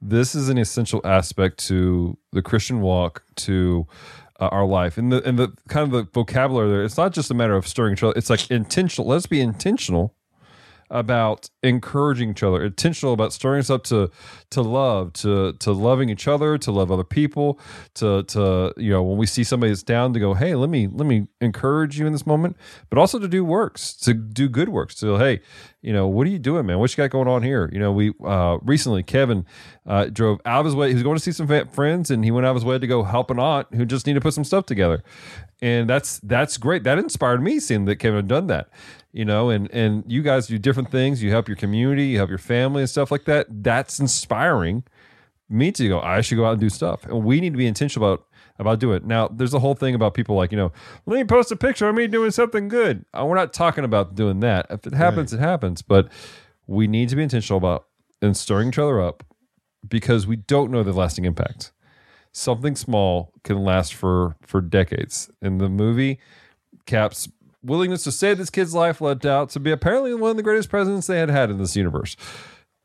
This 0.00 0.34
is 0.34 0.48
an 0.48 0.58
essential 0.58 1.00
aspect 1.04 1.58
to 1.68 2.16
the 2.32 2.42
Christian 2.42 2.80
walk, 2.80 3.24
to 3.36 3.86
uh, 4.38 4.48
our 4.52 4.64
life, 4.64 4.96
and 4.98 5.10
the 5.10 5.22
and 5.26 5.38
the 5.38 5.52
kind 5.68 5.84
of 5.84 5.90
the 5.90 6.10
vocabulary 6.12 6.70
there. 6.70 6.84
It's 6.84 6.96
not 6.96 7.12
just 7.12 7.30
a 7.30 7.34
matter 7.34 7.54
of 7.54 7.66
stirring 7.66 7.94
each 7.94 8.02
other. 8.02 8.14
It's 8.16 8.30
like 8.30 8.50
intentional. 8.50 9.08
Let's 9.08 9.26
be 9.26 9.40
intentional 9.40 10.14
about 10.90 11.50
encouraging 11.62 12.30
each 12.30 12.42
other, 12.42 12.64
intentional 12.64 13.12
about 13.12 13.32
stirring 13.32 13.60
us 13.60 13.70
up 13.70 13.84
to 13.84 14.10
to 14.50 14.62
love, 14.62 15.12
to 15.14 15.52
to 15.54 15.72
loving 15.72 16.08
each 16.08 16.26
other, 16.28 16.58
to 16.58 16.70
love 16.70 16.90
other 16.90 17.04
people, 17.04 17.60
to 17.94 18.22
to 18.24 18.72
you 18.76 18.90
know 18.90 19.02
when 19.02 19.18
we 19.18 19.26
see 19.26 19.44
somebody 19.44 19.70
that's 19.70 19.82
down 19.82 20.12
to 20.12 20.20
go, 20.20 20.34
hey, 20.34 20.54
let 20.54 20.70
me 20.70 20.86
let 20.86 21.06
me 21.06 21.26
encourage 21.40 21.98
you 21.98 22.06
in 22.06 22.12
this 22.12 22.26
moment, 22.26 22.56
but 22.90 22.98
also 22.98 23.18
to 23.18 23.28
do 23.28 23.44
works, 23.44 23.94
to 23.94 24.14
do 24.14 24.48
good 24.48 24.68
works. 24.68 24.94
To 24.96 25.16
hey, 25.16 25.40
you 25.80 25.92
know, 25.92 26.08
what 26.08 26.26
are 26.26 26.30
you 26.30 26.38
doing, 26.38 26.66
man? 26.66 26.78
What 26.78 26.90
you 26.90 26.96
got 26.96 27.10
going 27.10 27.28
on 27.28 27.42
here? 27.42 27.70
You 27.72 27.78
know, 27.78 27.92
we 27.92 28.12
uh, 28.24 28.58
recently 28.62 29.02
Kevin 29.02 29.46
uh, 29.86 30.06
drove 30.06 30.40
out 30.44 30.60
of 30.60 30.66
his 30.66 30.74
way. 30.74 30.88
He 30.88 30.94
was 30.94 31.02
going 31.02 31.16
to 31.16 31.22
see 31.22 31.32
some 31.32 31.46
friends, 31.68 32.10
and 32.10 32.24
he 32.24 32.30
went 32.30 32.46
out 32.46 32.50
of 32.50 32.56
his 32.56 32.64
way 32.64 32.78
to 32.78 32.86
go 32.86 33.04
help 33.04 33.30
an 33.30 33.38
aunt 33.38 33.68
who 33.74 33.84
just 33.84 34.06
needed 34.06 34.20
to 34.20 34.24
put 34.24 34.34
some 34.34 34.44
stuff 34.44 34.66
together. 34.66 35.02
And 35.62 35.88
that's 35.88 36.18
that's 36.20 36.56
great. 36.56 36.84
That 36.84 36.98
inspired 36.98 37.42
me 37.42 37.60
seeing 37.60 37.84
that 37.86 37.96
Kevin 37.96 38.16
had 38.16 38.28
done 38.28 38.46
that. 38.48 38.68
You 39.18 39.24
know, 39.24 39.50
and 39.50 39.68
and 39.72 40.04
you 40.06 40.22
guys 40.22 40.46
do 40.46 40.58
different 40.58 40.92
things. 40.92 41.20
You 41.20 41.32
help 41.32 41.48
your 41.48 41.56
community, 41.56 42.04
you 42.04 42.18
help 42.18 42.28
your 42.28 42.38
family, 42.38 42.82
and 42.82 42.88
stuff 42.88 43.10
like 43.10 43.24
that. 43.24 43.48
That's 43.50 43.98
inspiring 43.98 44.84
me 45.48 45.72
to 45.72 45.88
go. 45.88 45.98
I 46.00 46.20
should 46.20 46.36
go 46.36 46.44
out 46.44 46.52
and 46.52 46.60
do 46.60 46.68
stuff, 46.68 47.04
and 47.04 47.24
we 47.24 47.40
need 47.40 47.50
to 47.50 47.56
be 47.56 47.66
intentional 47.66 48.06
about 48.06 48.26
about 48.60 48.78
doing 48.78 48.98
it. 48.98 49.04
Now, 49.04 49.26
there's 49.26 49.54
a 49.54 49.58
whole 49.58 49.74
thing 49.74 49.96
about 49.96 50.14
people 50.14 50.36
like, 50.36 50.52
you 50.52 50.56
know, 50.58 50.70
let 51.06 51.16
me 51.16 51.24
post 51.24 51.50
a 51.50 51.56
picture 51.56 51.88
of 51.88 51.96
me 51.96 52.06
doing 52.06 52.30
something 52.30 52.68
good. 52.68 53.04
Uh, 53.12 53.24
we're 53.26 53.34
not 53.34 53.52
talking 53.52 53.82
about 53.82 54.14
doing 54.14 54.38
that. 54.38 54.66
If 54.70 54.86
it 54.86 54.94
happens, 54.94 55.32
it 55.32 55.40
happens. 55.40 55.82
But 55.82 56.12
we 56.68 56.86
need 56.86 57.08
to 57.08 57.16
be 57.16 57.24
intentional 57.24 57.58
about 57.58 57.86
and 58.22 58.36
stirring 58.36 58.68
each 58.68 58.78
other 58.78 59.00
up 59.00 59.24
because 59.88 60.28
we 60.28 60.36
don't 60.36 60.70
know 60.70 60.84
the 60.84 60.92
lasting 60.92 61.24
impact. 61.24 61.72
Something 62.30 62.76
small 62.76 63.32
can 63.42 63.64
last 63.64 63.94
for 63.94 64.36
for 64.46 64.60
decades. 64.60 65.28
In 65.42 65.58
the 65.58 65.68
movie, 65.68 66.20
Cap's 66.86 67.28
willingness 67.62 68.04
to 68.04 68.12
save 68.12 68.38
this 68.38 68.50
kid's 68.50 68.74
life 68.74 69.00
led 69.00 69.24
out 69.26 69.50
to 69.50 69.60
be 69.60 69.70
apparently 69.70 70.14
one 70.14 70.30
of 70.30 70.36
the 70.36 70.42
greatest 70.42 70.68
presidents 70.68 71.06
they 71.06 71.18
had 71.18 71.30
had 71.30 71.50
in 71.50 71.58
this 71.58 71.76
universe. 71.76 72.16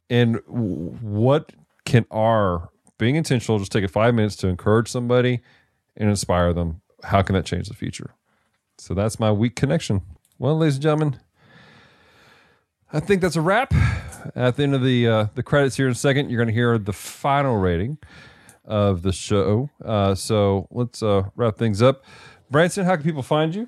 And 0.10 0.40
what 0.48 1.52
can 1.86 2.06
our 2.12 2.70
being 2.98 3.16
intentional 3.16 3.60
just 3.60 3.72
take 3.72 3.84
it 3.84 3.92
five 3.92 4.14
minutes 4.14 4.36
to 4.38 4.48
encourage 4.48 4.90
somebody 4.90 5.42
and 5.98 6.10
inspire 6.10 6.54
them? 6.54 6.82
How 7.04 7.22
can 7.22 7.36
that 7.36 7.46
change 7.46 7.68
the 7.68 7.74
future? 7.74 8.14
So 8.78 8.94
that's 8.94 9.20
my 9.20 9.32
weak 9.32 9.56
connection. 9.56 10.02
Well, 10.40 10.58
ladies 10.58 10.76
and 10.76 10.84
gentlemen, 10.84 11.20
I 12.92 13.00
think 13.00 13.22
that's 13.22 13.36
a 13.36 13.42
wrap. 13.42 13.74
At 14.36 14.56
the 14.56 14.64
end 14.64 14.76
of 14.76 14.84
the 14.84 15.08
uh, 15.08 15.28
the 15.36 15.44
credits 15.44 15.76
here 15.76 15.88
in 15.88 15.92
a 15.92 15.96
second, 15.96 16.30
you're 16.30 16.38
going 16.38 16.48
to 16.48 16.54
hear 16.54 16.78
the 16.78 16.94
final 16.94 17.58
rating 17.58 17.98
of 18.66 19.02
the 19.02 19.12
show. 19.12 19.70
Uh, 19.84 20.16
so 20.16 20.68
let's 20.72 21.04
uh, 21.04 21.24
wrap 21.36 21.58
things 21.58 21.82
up. 21.82 22.04
Branson, 22.50 22.86
how 22.86 22.96
can 22.96 23.04
people 23.04 23.24
find 23.24 23.54
you? 23.54 23.68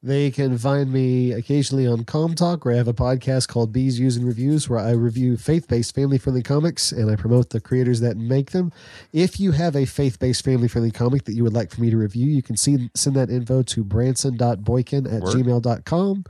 They 0.00 0.30
can 0.30 0.56
find 0.58 0.92
me 0.92 1.32
occasionally 1.32 1.84
on 1.84 2.04
Com 2.04 2.36
Talk, 2.36 2.64
where 2.64 2.74
I 2.74 2.76
have 2.76 2.86
a 2.86 2.94
podcast 2.94 3.48
called 3.48 3.72
B's 3.72 3.98
Views 3.98 4.16
and 4.16 4.24
Reviews, 4.24 4.68
where 4.68 4.78
I 4.78 4.92
review 4.92 5.36
faith 5.36 5.66
based, 5.66 5.92
family 5.92 6.18
friendly 6.18 6.42
comics 6.42 6.92
and 6.92 7.10
I 7.10 7.16
promote 7.16 7.50
the 7.50 7.60
creators 7.60 7.98
that 8.00 8.16
make 8.16 8.52
them. 8.52 8.70
If 9.12 9.40
you 9.40 9.50
have 9.52 9.74
a 9.74 9.86
faith 9.86 10.20
based, 10.20 10.44
family 10.44 10.68
friendly 10.68 10.92
comic 10.92 11.24
that 11.24 11.32
you 11.32 11.42
would 11.42 11.52
like 11.52 11.72
for 11.72 11.80
me 11.80 11.90
to 11.90 11.96
review, 11.96 12.26
you 12.28 12.42
can 12.42 12.56
see, 12.56 12.88
send 12.94 13.16
that 13.16 13.28
info 13.28 13.62
to 13.62 13.82
branson.boykin 13.82 15.08
at 15.08 15.22
Word. 15.22 15.34
gmail.com, 15.34 16.24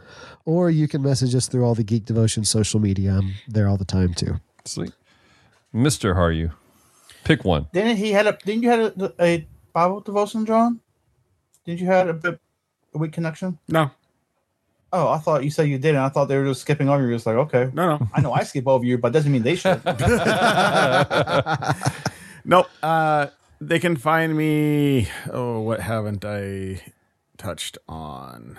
or 0.47 0.71
you 0.71 0.89
can 0.89 1.03
message 1.03 1.35
us 1.35 1.47
through 1.47 1.67
all 1.67 1.75
the 1.75 1.85
Geek 1.85 2.07
Devotion 2.07 2.47
social 2.47 2.81
media. 2.81 3.19
I'm 3.19 3.35
there 3.49 3.69
all 3.69 3.77
the 3.77 3.85
time 3.85 4.15
too. 4.15 4.37
Sweet. 4.65 4.95
Mr. 5.75 6.15
How 6.15 6.23
are 6.23 6.33
you? 6.33 6.53
Pick 7.25 7.45
one. 7.45 7.67
Didn't 7.75 7.99
he 7.99 8.13
had 8.13 8.27
a? 8.27 8.33
Didn't 8.47 8.63
you 8.63 8.71
had 8.71 8.81
a, 8.81 9.13
a 9.23 9.49
Bible 9.75 10.01
devotion, 10.01 10.47
John? 10.47 10.81
Didn't 11.67 11.81
you 11.81 11.87
had 11.87 12.09
a 12.09 12.15
bit 12.15 12.41
a 12.99 13.03
weak 13.03 13.13
connection? 13.13 13.59
No, 13.69 13.91
Oh, 14.91 15.09
I 15.09 15.19
thought 15.19 15.45
you 15.45 15.51
said 15.51 15.69
you 15.69 15.77
didn't. 15.79 16.01
I 16.01 16.09
thought 16.09 16.27
they 16.27 16.39
were 16.39 16.47
just 16.47 16.63
skipping 16.63 16.89
over 16.89 17.07
you. 17.07 17.15
It's 17.15 17.27
like 17.27 17.37
okay, 17.37 17.71
no, 17.75 17.99
no. 17.99 18.09
I 18.15 18.21
know 18.23 18.33
I 18.33 18.43
skip 18.45 18.67
over 18.67 18.85
you, 18.85 18.97
but 18.99 19.13
doesn't 19.13 19.31
mean 19.31 19.43
they 19.43 19.55
should. 19.57 19.83
Nope. 22.45 22.69
Uh, 22.83 23.27
they 23.61 23.79
can 23.79 23.97
find 23.97 24.35
me. 24.37 25.09
Oh, 25.31 25.61
what 25.61 25.81
haven't 25.81 26.25
I 26.25 26.81
touched 27.37 27.77
on 27.89 28.59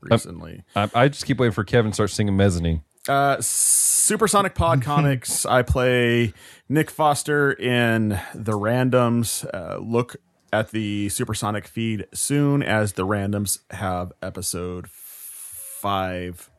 recently? 0.00 0.62
I, 0.76 0.88
I 0.94 1.08
just 1.08 1.26
keep 1.26 1.40
waiting 1.40 1.52
for 1.52 1.64
Kevin 1.64 1.90
to 1.90 1.94
start 1.94 2.10
singing 2.10 2.36
mezzanine. 2.36 2.82
Uh, 3.08 3.38
Supersonic 3.40 4.54
Pod 4.54 4.82
Comics. 4.84 5.44
I 5.44 5.62
play 5.62 6.32
Nick 6.68 6.90
Foster 6.90 7.50
in 7.52 8.10
the 8.34 8.52
Randoms. 8.52 9.44
Uh, 9.52 9.78
look 9.78 10.14
at 10.52 10.70
the 10.70 11.08
Supersonic 11.08 11.66
feed 11.66 12.06
soon 12.12 12.62
as 12.62 12.92
the 12.92 13.06
Randoms 13.06 13.60
have 13.70 14.12
episode 14.22 14.88
five 14.88 16.50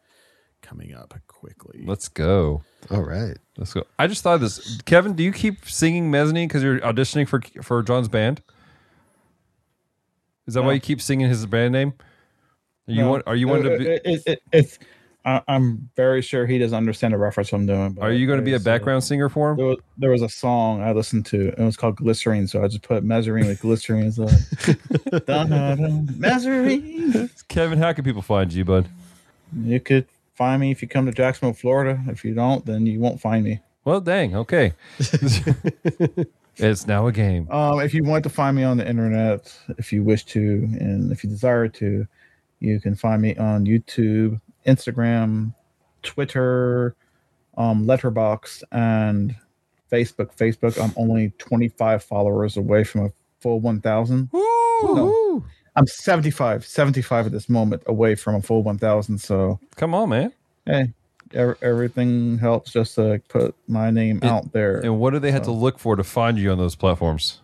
coming 0.61 0.93
up 0.93 1.13
quickly. 1.27 1.83
Let's 1.85 2.07
go. 2.07 2.63
All 2.89 3.03
right. 3.03 3.37
Let's 3.57 3.73
go. 3.73 3.83
I 3.99 4.07
just 4.07 4.23
thought 4.23 4.35
of 4.35 4.41
this. 4.41 4.81
Kevin, 4.85 5.13
do 5.13 5.23
you 5.23 5.31
keep 5.31 5.65
singing 5.67 6.09
mezzanine 6.09 6.47
because 6.47 6.63
you're 6.63 6.79
auditioning 6.79 7.27
for 7.27 7.41
for 7.61 7.83
John's 7.83 8.07
band? 8.07 8.41
Is 10.47 10.55
that 10.55 10.63
why 10.63 10.73
you 10.73 10.79
keep 10.79 11.01
singing 11.01 11.29
his 11.29 11.45
band 11.45 11.71
name? 11.71 11.93
Are 12.87 12.91
you 12.91 13.01
No. 13.01 13.09
want? 13.11 13.23
Are 13.27 13.35
you 13.35 13.47
want 13.47 13.63
to 13.63 13.77
be? 13.77 13.87
It, 13.87 14.01
it, 14.05 14.23
it, 14.25 14.41
it's. 14.51 14.79
I, 15.25 15.41
I'm 15.47 15.89
very 15.95 16.21
sure 16.21 16.45
he 16.45 16.57
doesn't 16.57 16.77
understand 16.77 17.13
the 17.13 17.17
reference 17.17 17.53
I'm 17.53 17.65
doing. 17.65 17.93
but 17.93 18.03
Are 18.03 18.11
you 18.11 18.27
going 18.27 18.39
to 18.39 18.45
be 18.45 18.53
a 18.53 18.57
uh, 18.57 18.59
background 18.59 19.03
singer 19.03 19.29
for 19.29 19.51
him? 19.51 19.57
There 19.57 19.65
was, 19.67 19.77
there 19.97 20.09
was 20.11 20.21
a 20.21 20.29
song 20.29 20.81
I 20.81 20.91
listened 20.91 21.25
to. 21.27 21.49
And 21.49 21.59
it 21.59 21.63
was 21.65 21.77
called 21.77 21.95
Glycerine, 21.95 22.47
so 22.47 22.63
I 22.63 22.67
just 22.67 22.81
put 22.81 23.03
Mezzarine 23.03 23.47
with 23.47 23.61
Glycerine. 23.61 24.05
It's 24.05 24.17
like, 24.17 25.25
dun-dun-dun, 25.25 26.15
Kevin, 27.47 27.79
how 27.79 27.93
can 27.93 28.03
people 28.03 28.21
find 28.21 28.51
you, 28.51 28.65
bud? 28.65 28.89
You 29.55 29.79
could 29.79 30.07
find 30.35 30.59
me 30.59 30.71
if 30.71 30.81
you 30.81 30.87
come 30.87 31.05
to 31.05 31.11
Jacksonville, 31.11 31.53
Florida. 31.53 32.01
If 32.07 32.25
you 32.25 32.33
don't, 32.33 32.65
then 32.65 32.85
you 32.85 32.99
won't 32.99 33.21
find 33.21 33.45
me. 33.45 33.61
Well, 33.85 34.01
dang. 34.01 34.35
Okay. 34.35 34.73
it's 36.57 36.87
now 36.87 37.07
a 37.07 37.11
game. 37.11 37.49
Um, 37.51 37.79
if 37.79 37.93
you 37.93 38.03
want 38.03 38.23
to 38.23 38.29
find 38.29 38.55
me 38.55 38.63
on 38.63 38.77
the 38.77 38.87
internet, 38.87 39.55
if 39.77 39.93
you 39.93 40.03
wish 40.03 40.25
to, 40.25 40.39
and 40.39 41.11
if 41.11 41.23
you 41.23 41.29
desire 41.29 41.67
to, 41.69 42.07
you 42.59 42.79
can 42.79 42.95
find 42.95 43.21
me 43.21 43.35
on 43.35 43.65
YouTube, 43.65 44.39
Instagram, 44.65 45.53
Twitter, 46.01 46.95
um, 47.57 47.85
Letterboxd, 47.85 48.63
and 48.71 49.35
Facebook. 49.91 50.35
Facebook, 50.35 50.81
I'm 50.83 50.93
only 50.97 51.31
25 51.37 52.03
followers 52.03 52.57
away 52.57 52.83
from 52.83 53.05
a 53.05 53.11
full 53.39 53.59
1,000. 53.59 54.29
No, 54.33 55.43
I'm 55.75 55.87
75, 55.87 56.65
75 56.65 57.27
at 57.27 57.31
this 57.31 57.49
moment 57.49 57.83
away 57.87 58.15
from 58.15 58.35
a 58.35 58.41
full 58.41 58.63
1,000. 58.63 59.17
So, 59.19 59.59
Come 59.75 59.93
on, 59.93 60.09
man. 60.09 60.33
hey, 60.65 60.93
ev- 61.33 61.57
everything 61.61 62.37
helps 62.37 62.71
just 62.71 62.95
to 62.95 63.21
put 63.29 63.55
my 63.67 63.91
name 63.91 64.19
out 64.23 64.51
there. 64.51 64.79
And 64.79 64.99
what 64.99 65.11
do 65.11 65.19
they 65.19 65.31
have 65.31 65.43
to 65.43 65.51
look 65.51 65.79
for 65.79 65.95
to 65.95 66.03
find 66.03 66.37
you 66.37 66.51
on 66.51 66.57
those 66.57 66.75
platforms? 66.75 67.39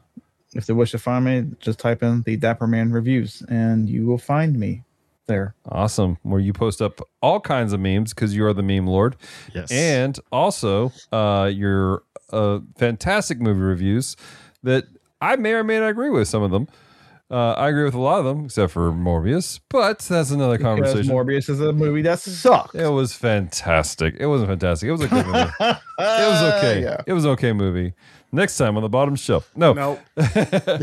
if 0.56 0.66
they 0.66 0.74
wish 0.74 0.90
to 0.90 0.98
find 0.98 1.26
me, 1.26 1.46
just 1.60 1.78
type 1.78 2.02
in 2.02 2.24
the 2.24 2.36
Dapper 2.36 2.66
Man 2.66 2.92
reviews 2.92 3.44
and 3.50 3.88
you 3.88 4.08
will 4.08 4.18
find 4.18 4.58
me 4.60 4.84
there. 5.30 5.56
Awesome. 5.70 6.18
Where 6.24 6.42
you 6.42 6.52
post 6.52 6.82
up 6.82 7.00
all 7.22 7.40
kinds 7.40 7.72
of 7.72 7.80
memes 7.80 8.14
because 8.14 8.36
you 8.36 8.46
are 8.46 8.54
the 8.54 8.62
meme 8.64 8.86
lord. 8.88 9.16
Yes. 9.56 9.72
And 9.72 10.20
also 10.34 10.92
uh, 11.14 11.50
your 11.54 12.04
uh, 12.34 12.60
fantastic 12.78 13.40
movie 13.40 13.62
reviews 13.62 14.18
that 14.64 14.84
I 15.22 15.38
may 15.38 15.54
or 15.54 15.64
may 15.64 15.80
not 15.80 15.88
agree 15.90 16.10
with 16.10 16.28
some 16.28 16.44
of 16.44 16.52
them. 16.52 16.68
Uh, 17.32 17.52
I 17.52 17.70
agree 17.70 17.84
with 17.84 17.94
a 17.94 18.00
lot 18.00 18.18
of 18.18 18.26
them, 18.26 18.46
except 18.46 18.74
for 18.74 18.92
Morbius, 18.92 19.60
but 19.70 20.00
that's 20.00 20.32
another 20.32 20.58
Because 20.58 20.78
conversation. 20.78 21.14
Morbius 21.14 21.48
is 21.48 21.62
a 21.62 21.72
movie 21.72 22.02
that 22.02 22.20
sucks. 22.20 22.74
it 22.74 22.88
was 22.88 23.14
fantastic. 23.14 24.16
It 24.20 24.26
wasn't 24.26 24.50
fantastic. 24.50 24.88
It 24.90 24.92
was 24.94 25.02
a 25.02 25.08
good 25.08 25.28
movie. 25.28 25.52
it 25.60 25.78
was 26.00 26.54
okay. 26.56 26.82
Yeah. 26.82 27.02
It 27.06 27.14
was 27.14 27.26
an 27.26 27.32
okay 27.32 27.54
movie. 27.54 27.94
Next 28.32 28.58
time 28.58 28.78
on 28.78 28.84
the 28.84 28.90
bottom 28.90 29.16
shelf. 29.16 29.52
No. 29.56 29.74
Nope. 29.74 30.00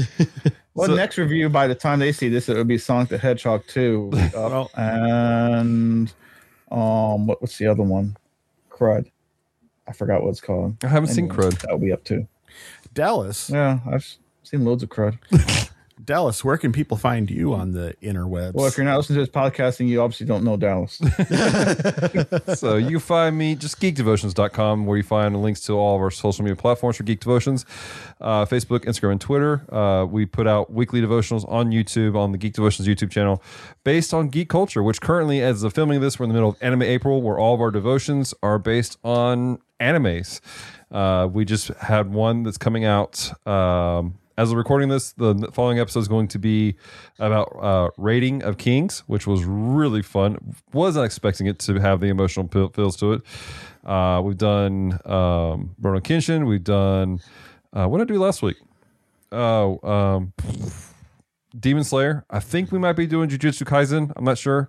Well, 0.77 0.89
So- 0.89 0.95
next 0.95 1.17
review 1.19 1.49
by 1.49 1.67
the 1.67 1.75
time 1.75 1.99
they 1.99 2.13
see 2.13 2.29
this, 2.29 2.49
it 2.49 2.57
would 2.57 2.69
be 2.69 2.77
Sonic 2.79 3.09
the 3.09 3.19
Hedgehog 3.19 3.67
2. 3.67 4.01
will 4.01 4.11
be 4.11 4.21
up. 4.21 4.35
Well- 4.35 4.71
and 4.77 6.13
um, 6.71 7.27
what, 7.27 7.41
what's 7.41 7.57
the 7.59 7.67
other 7.67 7.83
one? 7.83 8.17
Crud. 8.71 9.11
I 9.89 9.93
forgot 9.93 10.23
what 10.23 10.31
it's 10.31 10.41
called. 10.41 10.77
I 10.85 10.89
haven't 10.89 11.09
seen 11.11 11.29
Crud. 11.29 11.59
That'll 11.61 11.79
be 11.79 11.93
up 11.93 12.05
too. 12.05 12.27
Dallas. 12.93 13.49
Yeah, 13.51 13.79
I've 13.91 14.07
seen 14.43 14.65
loads 14.65 14.83
of 14.83 14.89
crud. 14.91 15.19
Dallas, 16.05 16.45
where 16.45 16.59
can 16.59 16.73
people 16.73 16.99
find 16.99 17.31
you 17.31 17.55
on 17.55 17.73
the 17.73 17.95
interwebs? 18.03 18.53
Well, 18.53 18.67
if 18.67 18.77
you're 18.77 18.85
not 18.85 18.99
listening 18.99 19.17
to 19.17 19.21
this 19.21 19.35
podcasting, 19.35 19.89
you 19.89 20.03
obviously 20.03 20.27
don't 20.27 20.45
know 20.45 20.59
Dallas. 20.59 20.97
so 22.59 22.77
you 22.77 22.91
can 22.91 22.99
find 22.99 23.39
me 23.39 23.55
just 23.55 23.81
geekdevotions.com 23.81 24.85
where 24.85 24.99
you 24.99 25.03
find 25.03 25.41
links 25.41 25.63
to 25.63 25.73
all 25.73 25.97
of 25.97 26.03
our 26.03 26.11
social 26.11 26.45
media 26.45 26.55
platforms 26.55 26.97
for 26.97 27.03
Geek 27.03 27.21
Devotions, 27.21 27.65
uh, 28.21 28.45
Facebook, 28.45 28.81
Instagram, 28.81 29.13
and 29.13 29.21
Twitter. 29.23 29.75
Uh, 29.75 30.05
we 30.05 30.27
put 30.27 30.47
out 30.47 30.71
weekly 30.71 31.01
devotionals 31.01 31.51
on 31.51 31.71
YouTube 31.71 32.15
on 32.15 32.31
the 32.31 32.39
Geek 32.39 32.53
Devotions 32.53 32.87
YouTube 32.87 33.11
channel 33.11 33.43
based 33.83 34.13
on 34.13 34.29
geek 34.29 34.51
culture, 34.51 34.83
which 34.83 35.01
currently, 35.01 35.41
as 35.41 35.63
the 35.63 35.71
filming 35.71 35.97
of 35.97 36.03
this, 36.03 36.19
we're 36.19 36.25
in 36.25 36.29
the 36.29 36.35
middle 36.35 36.51
of 36.51 36.57
Anime 36.61 36.83
April, 36.83 37.23
where 37.23 37.39
all 37.39 37.55
of 37.55 37.61
our 37.63 37.71
devotions 37.71 38.35
are 38.43 38.59
based 38.59 38.99
on 39.03 39.59
animes. 39.81 40.41
Uh, 40.91 41.27
we 41.33 41.47
just 41.47 41.69
had 41.69 42.13
one 42.13 42.43
that's 42.43 42.59
coming 42.59 42.85
out. 42.85 43.31
Um, 43.47 44.19
as 44.39 44.51
of 44.51 44.57
recording 44.59 44.89
this, 44.89 45.13
the 45.13 45.49
following 45.53 45.79
episode 45.79 46.01
is 46.01 46.09
going 46.09 46.29
to 46.29 46.39
be 46.39 46.77
about 47.19 47.57
uh, 47.61 47.89
Ranking 47.97 48.43
of 48.43 48.59
Kings, 48.59 49.01
which 49.07 49.27
was 49.27 49.45
really 49.45 50.03
fun. 50.03 50.55
Wasn't 50.73 51.05
expecting 51.05 51.47
it 51.47 51.59
to 51.61 51.75
have 51.81 52.01
the 52.01 52.09
emotional 52.09 52.47
feel- 52.49 52.69
feels 52.69 52.97
to 52.99 53.15
it. 53.15 53.23
Uh, 53.85 54.21
we've 54.25 54.37
done 54.37 54.95
um, 55.05 55.75
Rurouni 55.81 56.03
Kenshin. 56.03 56.47
We've 56.47 56.65
done 56.65 57.21
uh, 57.73 57.87
what 57.87 57.99
did 57.99 58.11
I 58.11 58.15
do 58.15 58.21
last 58.21 58.43
week? 58.43 58.57
Oh, 59.33 59.81
um, 59.89 60.33
Demon 61.59 61.85
Slayer. 61.85 62.25
I 62.31 62.41
think 62.41 62.71
we 62.73 62.79
might 62.79 62.93
be 62.95 63.07
doing 63.07 63.29
Jujutsu 63.29 63.65
Kaisen. 63.65 64.13
I'm 64.17 64.25
not 64.25 64.39
sure. 64.39 64.69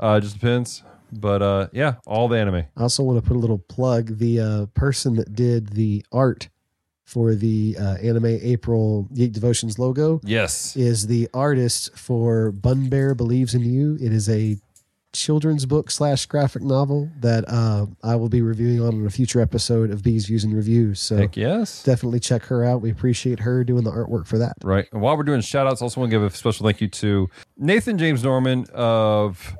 Uh, 0.00 0.16
it 0.18 0.20
just 0.22 0.34
depends. 0.34 0.82
But 1.12 1.42
uh, 1.42 1.66
yeah, 1.72 1.94
all 2.06 2.28
the 2.28 2.38
anime. 2.38 2.66
I 2.76 2.82
also 2.82 3.02
want 3.02 3.20
to 3.20 3.26
put 3.26 3.36
a 3.36 3.40
little 3.40 3.58
plug. 3.58 4.18
The 4.18 4.38
uh, 4.40 4.66
person 4.74 5.16
that 5.16 5.34
did 5.34 5.70
the 5.70 6.04
art 6.12 6.48
for 7.10 7.34
the 7.34 7.76
uh, 7.76 7.94
anime 8.00 8.26
April 8.26 9.08
Geek 9.14 9.32
Devotions 9.32 9.80
logo 9.80 10.20
Yes. 10.22 10.76
is 10.76 11.08
the 11.08 11.28
artist 11.34 11.90
for 11.98 12.52
Bun 12.52 12.88
Bear 12.88 13.16
Believes 13.16 13.52
in 13.52 13.62
You. 13.62 13.98
It 14.00 14.12
is 14.12 14.28
a 14.28 14.56
children's 15.12 15.66
book 15.66 15.90
slash 15.90 16.26
graphic 16.26 16.62
novel 16.62 17.10
that 17.18 17.44
uh, 17.48 17.86
I 18.04 18.14
will 18.14 18.28
be 18.28 18.42
reviewing 18.42 18.80
on 18.80 18.94
in 18.94 19.06
a 19.06 19.10
future 19.10 19.40
episode 19.40 19.90
of 19.90 20.04
B's 20.04 20.26
Views 20.26 20.44
and 20.44 20.54
Reviews. 20.54 21.00
So 21.00 21.16
Heck 21.16 21.36
yes. 21.36 21.82
definitely 21.82 22.20
check 22.20 22.44
her 22.44 22.64
out. 22.64 22.80
We 22.80 22.92
appreciate 22.92 23.40
her 23.40 23.64
doing 23.64 23.82
the 23.82 23.90
artwork 23.90 24.28
for 24.28 24.38
that. 24.38 24.52
Right. 24.62 24.86
And 24.92 25.02
while 25.02 25.16
we're 25.16 25.24
doing 25.24 25.40
shout 25.40 25.66
outs, 25.66 25.82
I 25.82 25.86
also 25.86 26.00
want 26.00 26.12
to 26.12 26.16
give 26.16 26.22
a 26.22 26.30
special 26.30 26.64
thank 26.64 26.80
you 26.80 26.86
to 26.86 27.28
Nathan 27.58 27.98
James 27.98 28.22
Norman 28.22 28.66
of 28.72 29.56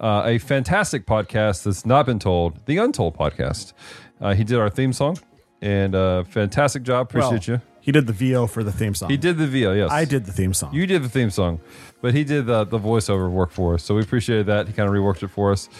uh, 0.00 0.22
a 0.26 0.38
fantastic 0.38 1.06
podcast 1.06 1.62
that's 1.62 1.86
not 1.86 2.04
been 2.04 2.18
told, 2.18 2.66
the 2.66 2.78
Untold 2.78 3.16
podcast. 3.16 3.74
Uh, 4.20 4.34
he 4.34 4.42
did 4.42 4.58
our 4.58 4.68
theme 4.68 4.92
song 4.92 5.16
and 5.60 5.94
uh, 5.94 6.24
fantastic 6.24 6.82
job. 6.82 7.08
Appreciate 7.08 7.48
you. 7.48 7.60
He 7.80 7.92
did 7.92 8.06
the 8.06 8.12
VO 8.12 8.46
for 8.46 8.62
the 8.62 8.70
theme 8.70 8.94
song. 8.94 9.08
He 9.08 9.16
did 9.16 9.38
the 9.38 9.46
VO, 9.46 9.72
yes. 9.72 9.90
I 9.90 10.04
did 10.04 10.26
the 10.26 10.32
theme 10.32 10.52
song. 10.52 10.74
You 10.74 10.86
did 10.86 11.02
the 11.02 11.08
theme 11.08 11.30
song, 11.30 11.58
but 12.02 12.12
he 12.12 12.22
did 12.22 12.44
the, 12.44 12.64
the 12.64 12.78
voiceover 12.78 13.30
work 13.30 13.50
for 13.50 13.74
us. 13.74 13.82
So 13.82 13.94
we 13.94 14.02
appreciated 14.02 14.44
that. 14.46 14.66
He 14.66 14.74
kind 14.74 14.88
of 14.88 14.94
reworked 14.94 15.22
it 15.22 15.28
for 15.28 15.52
us. 15.52 15.70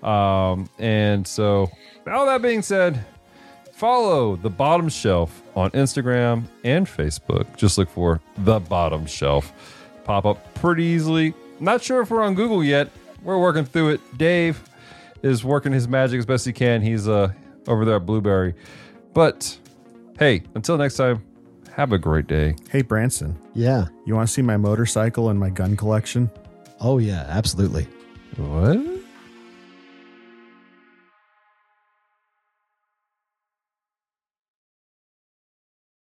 Um, 0.00 0.68
and 0.78 1.26
so, 1.26 1.68
all 2.08 2.26
that 2.26 2.40
being 2.40 2.62
said, 2.62 3.04
follow 3.72 4.36
the 4.36 4.48
bottom 4.48 4.88
shelf 4.88 5.42
on 5.56 5.70
Instagram 5.72 6.44
and 6.62 6.86
Facebook. 6.86 7.56
Just 7.56 7.78
look 7.78 7.88
for 7.88 8.20
the 8.38 8.60
bottom 8.60 9.04
shelf. 9.04 9.52
Pop 10.04 10.24
up 10.24 10.54
pretty 10.54 10.84
easily. 10.84 11.34
Not 11.58 11.82
sure 11.82 12.00
if 12.00 12.10
we're 12.10 12.22
on 12.22 12.34
Google 12.36 12.62
yet. 12.62 12.90
We're 13.24 13.40
working 13.40 13.64
through 13.64 13.88
it. 13.88 14.00
Dave 14.16 14.62
is 15.22 15.44
working 15.44 15.72
his 15.72 15.88
magic 15.88 16.20
as 16.20 16.26
best 16.26 16.46
he 16.46 16.52
can. 16.52 16.80
He's 16.80 17.08
uh, 17.08 17.32
over 17.66 17.84
there 17.84 17.96
at 17.96 18.06
Blubrry. 18.06 18.54
But 19.16 19.58
hey, 20.18 20.42
until 20.54 20.76
next 20.76 20.96
time, 20.96 21.22
have 21.74 21.92
a 21.92 21.96
great 21.98 22.26
day. 22.26 22.54
hey, 22.70 22.82
Branson, 22.82 23.34
Yeah. 23.54 23.86
you 24.04 24.14
want 24.14 24.28
to 24.28 24.32
see 24.34 24.42
my 24.42 24.58
motorcycle 24.58 25.30
and 25.30 25.40
my 25.40 25.48
gun 25.48 25.74
collection? 25.74 26.30
Oh, 26.82 26.98
yeah, 26.98 27.24
absolutely. 27.26 27.88
What? 28.36 28.76